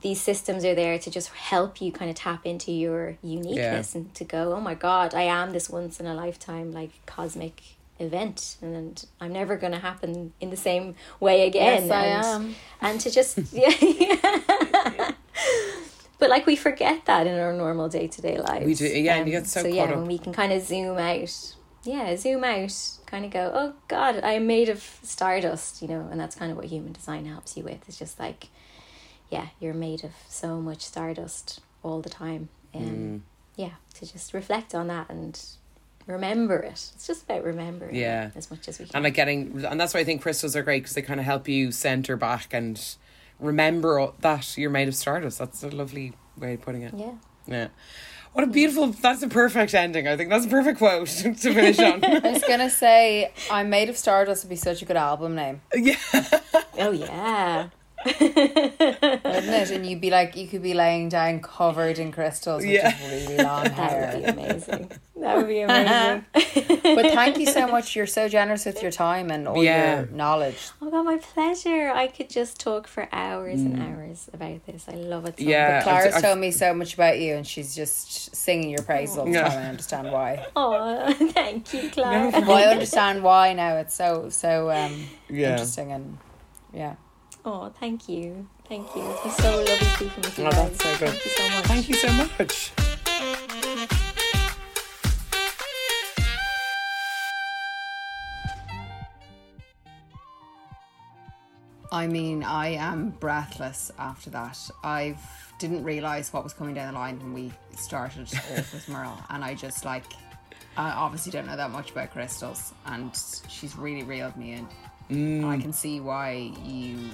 These 0.00 0.22
systems 0.22 0.64
are 0.64 0.74
there 0.74 0.98
to 0.98 1.10
just 1.10 1.28
help 1.28 1.82
you 1.82 1.92
kind 1.92 2.08
of 2.10 2.16
tap 2.16 2.46
into 2.46 2.72
your 2.72 3.18
uniqueness 3.22 3.94
and 3.94 4.14
to 4.14 4.24
go, 4.24 4.54
oh 4.54 4.60
my 4.60 4.72
god, 4.74 5.12
I 5.14 5.24
am 5.24 5.52
this 5.52 5.68
once 5.68 6.00
in 6.00 6.06
a 6.06 6.14
lifetime 6.14 6.72
like 6.72 6.92
cosmic 7.04 7.60
event, 8.02 8.56
and 8.60 9.04
I'm 9.20 9.32
never 9.32 9.56
going 9.56 9.72
to 9.72 9.78
happen 9.78 10.32
in 10.40 10.50
the 10.50 10.56
same 10.56 10.94
way 11.20 11.46
again. 11.46 11.86
Yes, 11.86 11.90
I 11.90 12.04
and, 12.06 12.24
am. 12.26 12.54
and 12.80 13.00
to 13.00 13.10
just 13.10 13.38
yeah. 13.52 13.70
but 16.18 16.30
like 16.30 16.46
we 16.46 16.56
forget 16.56 17.04
that 17.06 17.26
in 17.26 17.38
our 17.38 17.52
normal 17.52 17.88
day 17.88 18.06
to 18.08 18.22
day 18.22 18.38
lives. 18.38 18.66
We 18.66 18.74
do- 18.74 18.86
yeah, 18.86 19.16
and 19.16 19.26
you 19.26 19.32
get 19.32 19.46
so 19.46 19.62
so 19.62 19.68
yeah, 19.68 19.84
up. 19.84 19.96
when 19.96 20.06
we 20.06 20.18
can 20.18 20.32
kind 20.32 20.52
of 20.52 20.62
zoom 20.62 20.98
out, 20.98 21.54
yeah, 21.84 22.16
zoom 22.16 22.44
out, 22.44 22.72
kind 23.06 23.24
of 23.24 23.30
go, 23.30 23.50
oh 23.54 23.72
God, 23.88 24.20
I 24.22 24.32
am 24.32 24.46
made 24.46 24.68
of 24.68 24.82
stardust, 25.02 25.82
you 25.82 25.88
know, 25.88 26.08
and 26.10 26.20
that's 26.20 26.36
kind 26.36 26.50
of 26.50 26.56
what 26.56 26.66
human 26.66 26.92
design 26.92 27.26
helps 27.26 27.56
you 27.56 27.64
with. 27.64 27.88
It's 27.88 27.98
just 27.98 28.18
like, 28.20 28.48
yeah, 29.30 29.48
you're 29.60 29.74
made 29.74 30.04
of 30.04 30.12
so 30.28 30.60
much 30.60 30.82
stardust 30.82 31.60
all 31.82 32.00
the 32.00 32.10
time, 32.10 32.48
and 32.72 33.20
Mm. 33.20 33.24
yeah, 33.56 33.70
to 33.94 34.06
just 34.12 34.32
reflect 34.32 34.74
on 34.74 34.86
that 34.88 35.10
and 35.10 35.40
remember 36.06 36.58
it. 36.58 36.70
It's 36.94 37.06
just 37.06 37.24
about 37.24 37.44
remembering, 37.44 37.94
Yeah. 37.94 38.30
as 38.34 38.50
much 38.50 38.68
as 38.68 38.78
we 38.78 38.86
can. 38.86 38.94
and 38.96 39.04
like 39.04 39.14
getting 39.14 39.64
and 39.68 39.80
that's 39.80 39.94
why 39.94 40.00
I 40.00 40.04
think 40.04 40.22
crystals 40.22 40.54
are 40.56 40.62
great 40.62 40.82
because 40.82 40.94
they 40.94 41.02
kind 41.02 41.20
of 41.20 41.26
help 41.26 41.48
you 41.48 41.72
center 41.72 42.16
back 42.16 42.52
and 42.52 42.80
remember 43.40 44.10
that 44.20 44.56
you're 44.56 44.70
made 44.70 44.88
of 44.88 44.94
stardust. 44.94 45.38
That's 45.38 45.62
a 45.62 45.68
lovely 45.70 46.12
way 46.36 46.54
of 46.54 46.62
putting 46.62 46.82
it. 46.82 46.94
yeah. 46.96 47.12
Yeah. 47.46 47.68
What 48.34 48.44
a 48.44 48.46
beautiful. 48.46 48.86
That's 48.88 49.22
a 49.22 49.28
perfect 49.28 49.74
ending. 49.74 50.08
I 50.08 50.16
think 50.16 50.30
that's 50.30 50.46
a 50.46 50.48
perfect 50.48 50.78
quote 50.78 51.06
to 51.22 51.34
finish 51.34 51.78
on. 51.78 52.02
I 52.04 52.18
was 52.32 52.42
gonna 52.48 52.70
say, 52.70 53.30
I'm 53.50 53.68
made 53.68 53.88
of 53.90 53.96
stardust 53.98 54.44
would 54.44 54.48
be 54.50 54.56
such 54.56 54.80
a 54.80 54.84
good 54.86 54.96
album 54.96 55.34
name, 55.34 55.60
yeah. 55.74 55.96
Oh 56.78 56.92
yeah. 56.92 57.68
wouldn't 58.20 59.22
it? 59.24 59.70
And 59.70 59.86
you'd 59.86 60.00
be 60.00 60.10
like, 60.10 60.36
you 60.36 60.46
could 60.48 60.62
be 60.62 60.74
laying 60.74 61.08
down 61.08 61.40
covered 61.40 61.98
in 61.98 62.12
crystals 62.12 62.62
with 62.62 62.72
Yeah. 62.72 62.90
just 62.90 63.02
really 63.10 63.36
long 63.42 63.66
hair. 63.66 64.12
That 64.22 64.36
would 64.36 64.36
be 64.36 64.42
amazing. 64.42 64.90
That 65.16 65.36
would 65.36 65.46
be 65.48 65.60
amazing. 65.60 66.24
But 66.82 67.12
thank 67.12 67.38
you 67.38 67.46
so 67.46 67.66
much. 67.68 67.94
You're 67.96 68.06
so 68.06 68.28
generous 68.28 68.66
with 68.66 68.82
your 68.82 68.90
time 68.90 69.30
and 69.30 69.46
all 69.48 69.62
Yeah. 69.62 70.00
your 70.00 70.06
knowledge. 70.08 70.70
Oh 70.80 70.90
god, 70.90 71.04
my 71.04 71.16
pleasure. 71.18 71.90
I 71.94 72.08
could 72.08 72.28
just 72.28 72.58
talk 72.60 72.86
for 72.86 73.08
hours 73.12 73.60
and 73.60 73.80
hours 73.80 74.28
about 74.32 74.66
this. 74.66 74.86
I 74.88 74.94
love 74.94 75.26
it 75.26 75.38
so 75.38 75.44
Mm. 75.44 75.48
Yeah. 75.48 75.74
much. 75.76 75.84
Clara's 75.84 76.14
I've- 76.14 76.22
told 76.22 76.38
me 76.38 76.50
so 76.50 76.74
much 76.74 76.94
about 76.94 77.18
you, 77.20 77.34
and 77.34 77.46
she's 77.46 77.74
just 77.74 78.34
singing 78.34 78.70
your 78.70 78.82
praise 78.82 79.16
all 79.16 79.24
the 79.26 79.32
Yeah. 79.32 79.48
time. 79.48 79.58
I 79.58 79.68
understand 79.68 80.10
why. 80.12 80.46
Oh, 80.56 81.12
thank 81.32 81.72
you, 81.72 81.88
Clara. 81.90 82.30
Well, 82.32 82.52
I 82.52 82.64
understand 82.64 83.22
why 83.22 83.52
now. 83.54 83.76
It's 83.76 83.94
so 83.94 84.28
so 84.28 84.70
um, 84.70 85.06
Yeah. 85.30 85.52
interesting 85.52 85.92
and 85.92 86.18
yeah. 86.74 86.94
Oh, 87.44 87.72
thank 87.80 88.08
you. 88.08 88.48
Thank 88.68 88.94
you. 88.94 89.02
It's 89.10 89.22
been 89.22 89.32
so 89.32 89.56
lovely 89.58 89.86
speaking 89.88 90.22
with 90.22 90.38
you 90.38 90.46
Oh, 90.46 90.50
guys. 90.50 90.78
that's 90.78 90.82
so 90.84 90.98
good. 90.98 91.08
Thank 91.10 91.24
you 91.24 91.30
so 91.30 91.48
much. 91.48 91.64
Thank 91.66 91.88
you 91.88 91.94
so 91.94 92.12
much. 92.12 92.72
I 101.90 102.06
mean, 102.06 102.42
I 102.42 102.68
am 102.68 103.10
breathless 103.20 103.92
after 103.98 104.30
that. 104.30 104.58
I 104.82 105.14
didn't 105.58 105.84
realize 105.84 106.32
what 106.32 106.42
was 106.42 106.54
coming 106.54 106.74
down 106.74 106.94
the 106.94 106.98
line 106.98 107.18
when 107.18 107.34
we 107.34 107.52
started 107.76 108.22
off 108.34 108.72
with 108.72 108.88
Merle, 108.88 109.18
and 109.28 109.44
I 109.44 109.54
just 109.54 109.84
like, 109.84 110.04
I 110.76 110.90
obviously 110.90 111.32
don't 111.32 111.46
know 111.46 111.56
that 111.56 111.70
much 111.70 111.90
about 111.90 112.10
crystals, 112.12 112.72
and 112.86 113.10
she's 113.48 113.76
really 113.76 114.04
reeled 114.04 114.36
me 114.36 114.52
in. 114.52 114.68
Mm. 115.10 115.44
I 115.46 115.58
can 115.60 115.72
see 115.72 116.00
why 116.00 116.52
you, 116.64 117.10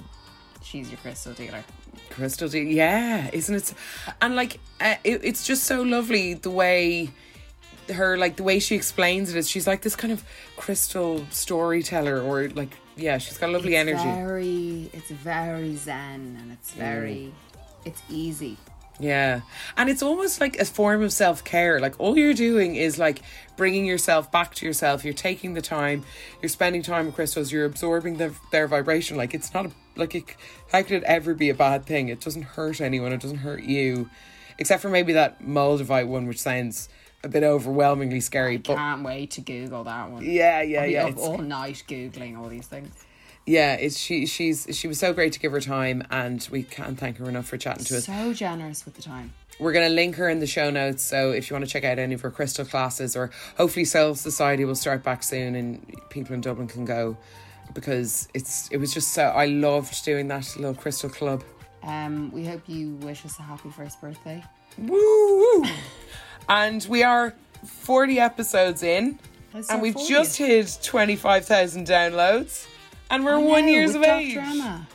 she's 0.61 0.89
your 0.89 0.97
crystal 0.97 1.33
dealer. 1.33 1.63
Crystal, 2.09 2.49
dealer, 2.49 2.69
yeah, 2.69 3.29
isn't 3.33 3.55
it? 3.55 3.73
And 4.21 4.35
like, 4.35 4.59
uh, 4.81 4.95
it, 5.03 5.21
it's 5.23 5.45
just 5.45 5.63
so 5.63 5.81
lovely 5.81 6.33
the 6.33 6.49
way 6.49 7.09
her 7.93 8.17
like 8.17 8.35
the 8.35 8.43
way 8.43 8.59
she 8.59 8.75
explains 8.75 9.33
it 9.33 9.37
is. 9.37 9.49
She's 9.49 9.67
like 9.67 9.81
this 9.81 9.95
kind 9.95 10.13
of 10.13 10.23
crystal 10.57 11.25
storyteller, 11.31 12.21
or 12.21 12.49
like, 12.49 12.75
yeah, 12.95 13.17
she's 13.17 13.37
got 13.37 13.49
lovely 13.49 13.75
It's 13.75 13.89
energy. 13.89 14.03
Very, 14.03 14.89
it's 14.93 15.09
very 15.09 15.75
zen, 15.75 16.37
and 16.39 16.51
it's 16.51 16.71
very, 16.71 17.33
it's 17.85 18.01
easy. 18.09 18.57
Yeah. 18.99 19.41
And 19.77 19.89
it's 19.89 20.03
almost 20.03 20.41
like 20.41 20.59
a 20.59 20.65
form 20.65 21.01
of 21.01 21.13
self 21.13 21.43
care. 21.43 21.79
Like 21.79 21.99
all 21.99 22.17
you're 22.17 22.33
doing 22.33 22.75
is 22.75 22.99
like 22.99 23.21
bringing 23.55 23.85
yourself 23.85 24.31
back 24.31 24.53
to 24.55 24.65
yourself. 24.65 25.03
You're 25.03 25.13
taking 25.13 25.53
the 25.53 25.61
time, 25.61 26.03
you're 26.41 26.49
spending 26.49 26.81
time 26.81 27.05
with 27.07 27.15
crystals, 27.15 27.51
you're 27.51 27.65
absorbing 27.65 28.17
the, 28.17 28.33
their 28.51 28.67
vibration. 28.67 29.17
Like 29.17 29.33
it's 29.33 29.53
not 29.53 29.65
a, 29.67 29.71
like, 29.95 30.15
it, 30.15 30.35
how 30.71 30.81
could 30.83 30.97
it 30.97 31.03
ever 31.03 31.33
be 31.33 31.49
a 31.49 31.53
bad 31.53 31.85
thing? 31.85 32.09
It 32.09 32.21
doesn't 32.21 32.43
hurt 32.43 32.81
anyone, 32.81 33.13
it 33.13 33.21
doesn't 33.21 33.39
hurt 33.39 33.63
you. 33.63 34.09
Except 34.57 34.81
for 34.81 34.89
maybe 34.89 35.13
that 35.13 35.41
Moldavite 35.41 36.07
one, 36.07 36.27
which 36.27 36.39
sounds 36.39 36.89
a 37.23 37.29
bit 37.29 37.43
overwhelmingly 37.43 38.19
scary. 38.19 38.57
But 38.57 38.75
Can't 38.75 39.03
wait 39.03 39.31
to 39.31 39.41
Google 39.41 39.85
that 39.85 40.11
one. 40.11 40.23
yeah, 40.23 40.61
yeah, 40.61 40.81
I'll 40.81 40.89
yeah. 40.89 41.13
all 41.17 41.37
night 41.37 41.83
googling 41.87 42.37
all 42.37 42.49
these 42.49 42.67
things. 42.67 42.93
Yeah, 43.45 43.73
it's 43.75 43.97
she. 43.97 44.25
She's 44.25 44.67
she 44.71 44.87
was 44.87 44.99
so 44.99 45.11
great 45.13 45.33
to 45.33 45.39
give 45.39 45.51
her 45.51 45.61
time, 45.61 46.03
and 46.11 46.47
we 46.51 46.63
can't 46.63 46.99
thank 46.99 47.17
her 47.17 47.27
enough 47.27 47.47
for 47.47 47.57
chatting 47.57 47.83
to 47.85 47.97
us. 47.97 48.05
So 48.05 48.33
generous 48.33 48.85
with 48.85 48.95
the 48.95 49.01
time. 49.01 49.33
We're 49.59 49.73
going 49.73 49.87
to 49.89 49.93
link 49.93 50.15
her 50.15 50.29
in 50.29 50.39
the 50.39 50.47
show 50.47 50.69
notes, 50.69 51.03
so 51.03 51.31
if 51.31 51.49
you 51.49 51.53
want 51.55 51.65
to 51.65 51.71
check 51.71 51.83
out 51.83 51.99
any 51.99 52.13
of 52.13 52.21
her 52.21 52.31
crystal 52.31 52.63
classes, 52.63 53.15
or 53.17 53.29
hopefully 53.57 53.83
Soul 53.85 54.15
Society 54.15 54.63
will 54.65 54.75
start 54.75 55.03
back 55.03 55.21
soon, 55.23 55.55
and 55.55 55.93
people 56.09 56.33
in 56.33 56.41
Dublin 56.41 56.67
can 56.67 56.85
go 56.85 57.17
because 57.73 58.27
it's 58.33 58.69
it 58.69 58.77
was 58.77 58.93
just 58.93 59.13
so 59.13 59.23
I 59.23 59.45
loved 59.47 60.03
doing 60.05 60.27
that 60.29 60.55
little 60.55 60.75
crystal 60.75 61.09
club. 61.09 61.43
Um, 61.83 62.31
we 62.31 62.45
hope 62.45 62.61
you 62.67 62.91
wish 63.01 63.25
us 63.25 63.37
a 63.39 63.41
happy 63.41 63.69
first 63.69 63.99
birthday. 63.99 64.43
Woo! 64.77 65.65
and 66.47 66.85
we 66.89 67.03
are 67.03 67.33
forty 67.65 68.19
episodes 68.19 68.83
in, 68.83 69.19
That's 69.53 69.69
and 69.69 69.81
we've 69.81 69.95
40th. 69.95 70.07
just 70.07 70.37
hit 70.37 70.79
twenty 70.83 71.15
five 71.15 71.45
thousand 71.45 71.87
downloads, 71.87 72.67
and 73.09 73.23
we're 73.25 73.37
I 73.37 73.41
one 73.41 73.67
years 73.67 73.95
of 73.95 74.03
age. 74.03 74.35
Emma. 74.37 74.87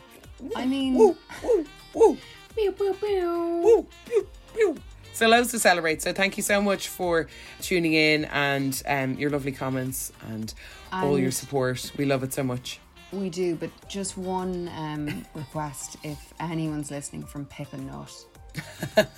I 0.56 0.66
mean, 0.66 0.94
Woo, 0.94 1.16
woo, 1.42 1.64
woo. 1.94 2.18
pew, 2.54 2.72
pew, 2.72 2.94
pew. 2.94 3.60
Woo, 3.64 3.86
pew, 4.06 4.26
pew. 4.54 4.76
So 5.12 5.28
loads 5.28 5.52
to 5.52 5.58
celebrate. 5.60 6.02
So 6.02 6.12
thank 6.12 6.36
you 6.36 6.42
so 6.42 6.60
much 6.60 6.88
for 6.88 7.28
tuning 7.60 7.94
in 7.94 8.24
and 8.26 8.82
um, 8.86 9.14
your 9.14 9.30
lovely 9.30 9.52
comments 9.52 10.12
and, 10.28 10.52
all 10.92 11.18
your 11.18 11.30
support. 11.32 11.90
We 11.96 12.04
love 12.04 12.22
it 12.22 12.32
so 12.32 12.42
much. 12.44 12.78
we 13.12 13.28
do, 13.30 13.56
but 13.56 13.70
just 13.88 14.16
one 14.16 14.70
um, 14.76 15.24
request: 15.34 15.96
if 16.04 16.32
anyone's 16.38 16.90
listening 16.90 17.24
from 17.24 17.46
Pip 17.46 17.72
& 17.72 17.78
Nut, 17.78 18.12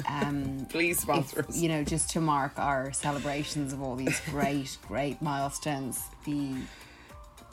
um, 0.09 0.67
Please 0.71 0.97
if, 0.97 1.03
sponsor 1.03 1.45
us. 1.47 1.59
you 1.59 1.69
know, 1.69 1.85
just 1.85 2.09
to 2.11 2.21
mark 2.23 2.59
our 2.59 2.93
celebrations 2.95 3.73
of 3.75 3.83
all 3.83 3.95
these 3.95 4.21
great, 4.31 4.79
great 4.89 5.21
milestones, 5.21 6.01
the 6.25 6.55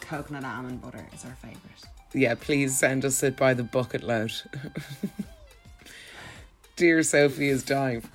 coconut 0.03 0.43
almond 0.43 0.81
butter 0.81 1.05
is 1.13 1.25
our 1.25 1.35
favourite. 1.35 1.59
Yeah, 2.13 2.35
please 2.35 2.77
send 2.77 3.05
us 3.05 3.23
it 3.23 3.35
by 3.35 3.53
the 3.53 3.63
bucket 3.63 4.03
load. 4.03 4.33
Dear 6.75 7.03
Sophie 7.03 7.49
is 7.49 7.63
dying. 7.63 8.01
for. 8.01 8.09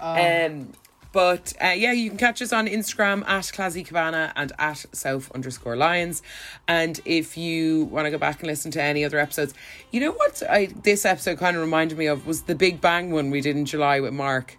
Um, 0.00 0.72
but 1.12 1.52
uh, 1.62 1.68
yeah, 1.68 1.92
you 1.92 2.08
can 2.08 2.18
catch 2.18 2.40
us 2.40 2.52
on 2.52 2.66
Instagram 2.66 3.26
at 3.26 3.50
Classy 3.52 3.82
Cabana 3.82 4.32
and 4.36 4.52
at 4.58 4.84
South 4.92 5.30
underscore 5.32 5.76
Lions. 5.76 6.22
And 6.68 7.00
if 7.04 7.36
you 7.36 7.84
want 7.86 8.06
to 8.06 8.10
go 8.10 8.18
back 8.18 8.40
and 8.40 8.46
listen 8.46 8.70
to 8.72 8.82
any 8.82 9.04
other 9.04 9.18
episodes, 9.18 9.54
you 9.90 10.00
know 10.00 10.12
what 10.12 10.42
I 10.48 10.66
this 10.66 11.04
episode 11.04 11.38
kind 11.38 11.56
of 11.56 11.62
reminded 11.62 11.98
me 11.98 12.06
of 12.06 12.26
was 12.26 12.42
the 12.42 12.54
Big 12.54 12.80
Bang 12.80 13.10
one 13.10 13.30
we 13.30 13.40
did 13.40 13.56
in 13.56 13.64
July 13.64 14.00
with 14.00 14.12
Mark. 14.12 14.56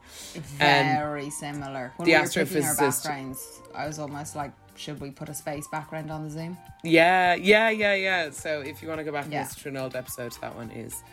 Very 0.58 1.30
similar. 1.30 1.94
When 1.96 2.06
the 2.06 2.16
we 2.16 2.20
astrophysicist. 2.20 3.04
backgrounds, 3.04 3.62
I 3.74 3.88
was 3.88 4.00
almost 4.00 4.36
like, 4.36 4.52
should 4.82 5.00
we 5.00 5.12
put 5.12 5.30
a 5.30 5.34
space 5.34 5.68
background 5.68 6.10
on 6.12 6.24
the 6.24 6.30
Zoom? 6.30 6.58
Yeah, 6.84 7.36
yeah, 7.36 7.70
yeah, 7.70 7.94
yeah. 7.94 8.30
So 8.32 8.62
if 8.62 8.82
you 8.82 8.88
want 8.88 9.00
to 9.00 9.04
go 9.04 9.12
back 9.12 9.26
and 9.26 9.34
Yeah. 9.34 9.44
listen 9.44 9.62
to 9.64 9.70
an 9.70 9.78
old 9.78 9.96
episode, 9.96 10.34
that 10.42 10.56
one 10.56 10.72
is 10.72 11.04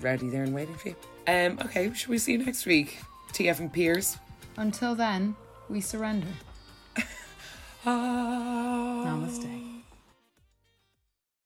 ready 0.00 0.28
there 0.28 0.42
and 0.42 0.52
waiting 0.52 0.74
for 0.74 0.88
you. 0.88 0.96
Um, 1.28 1.58
okay, 1.64 1.92
should 1.94 2.08
we 2.10 2.18
see 2.18 2.32
you 2.32 2.38
next 2.38 2.66
week? 2.66 2.98
TF&P's. 3.32 4.18
Until 4.56 4.94
then, 4.96 5.36
we 5.68 5.80
surrender. 5.80 6.26
Ah. 7.84 9.71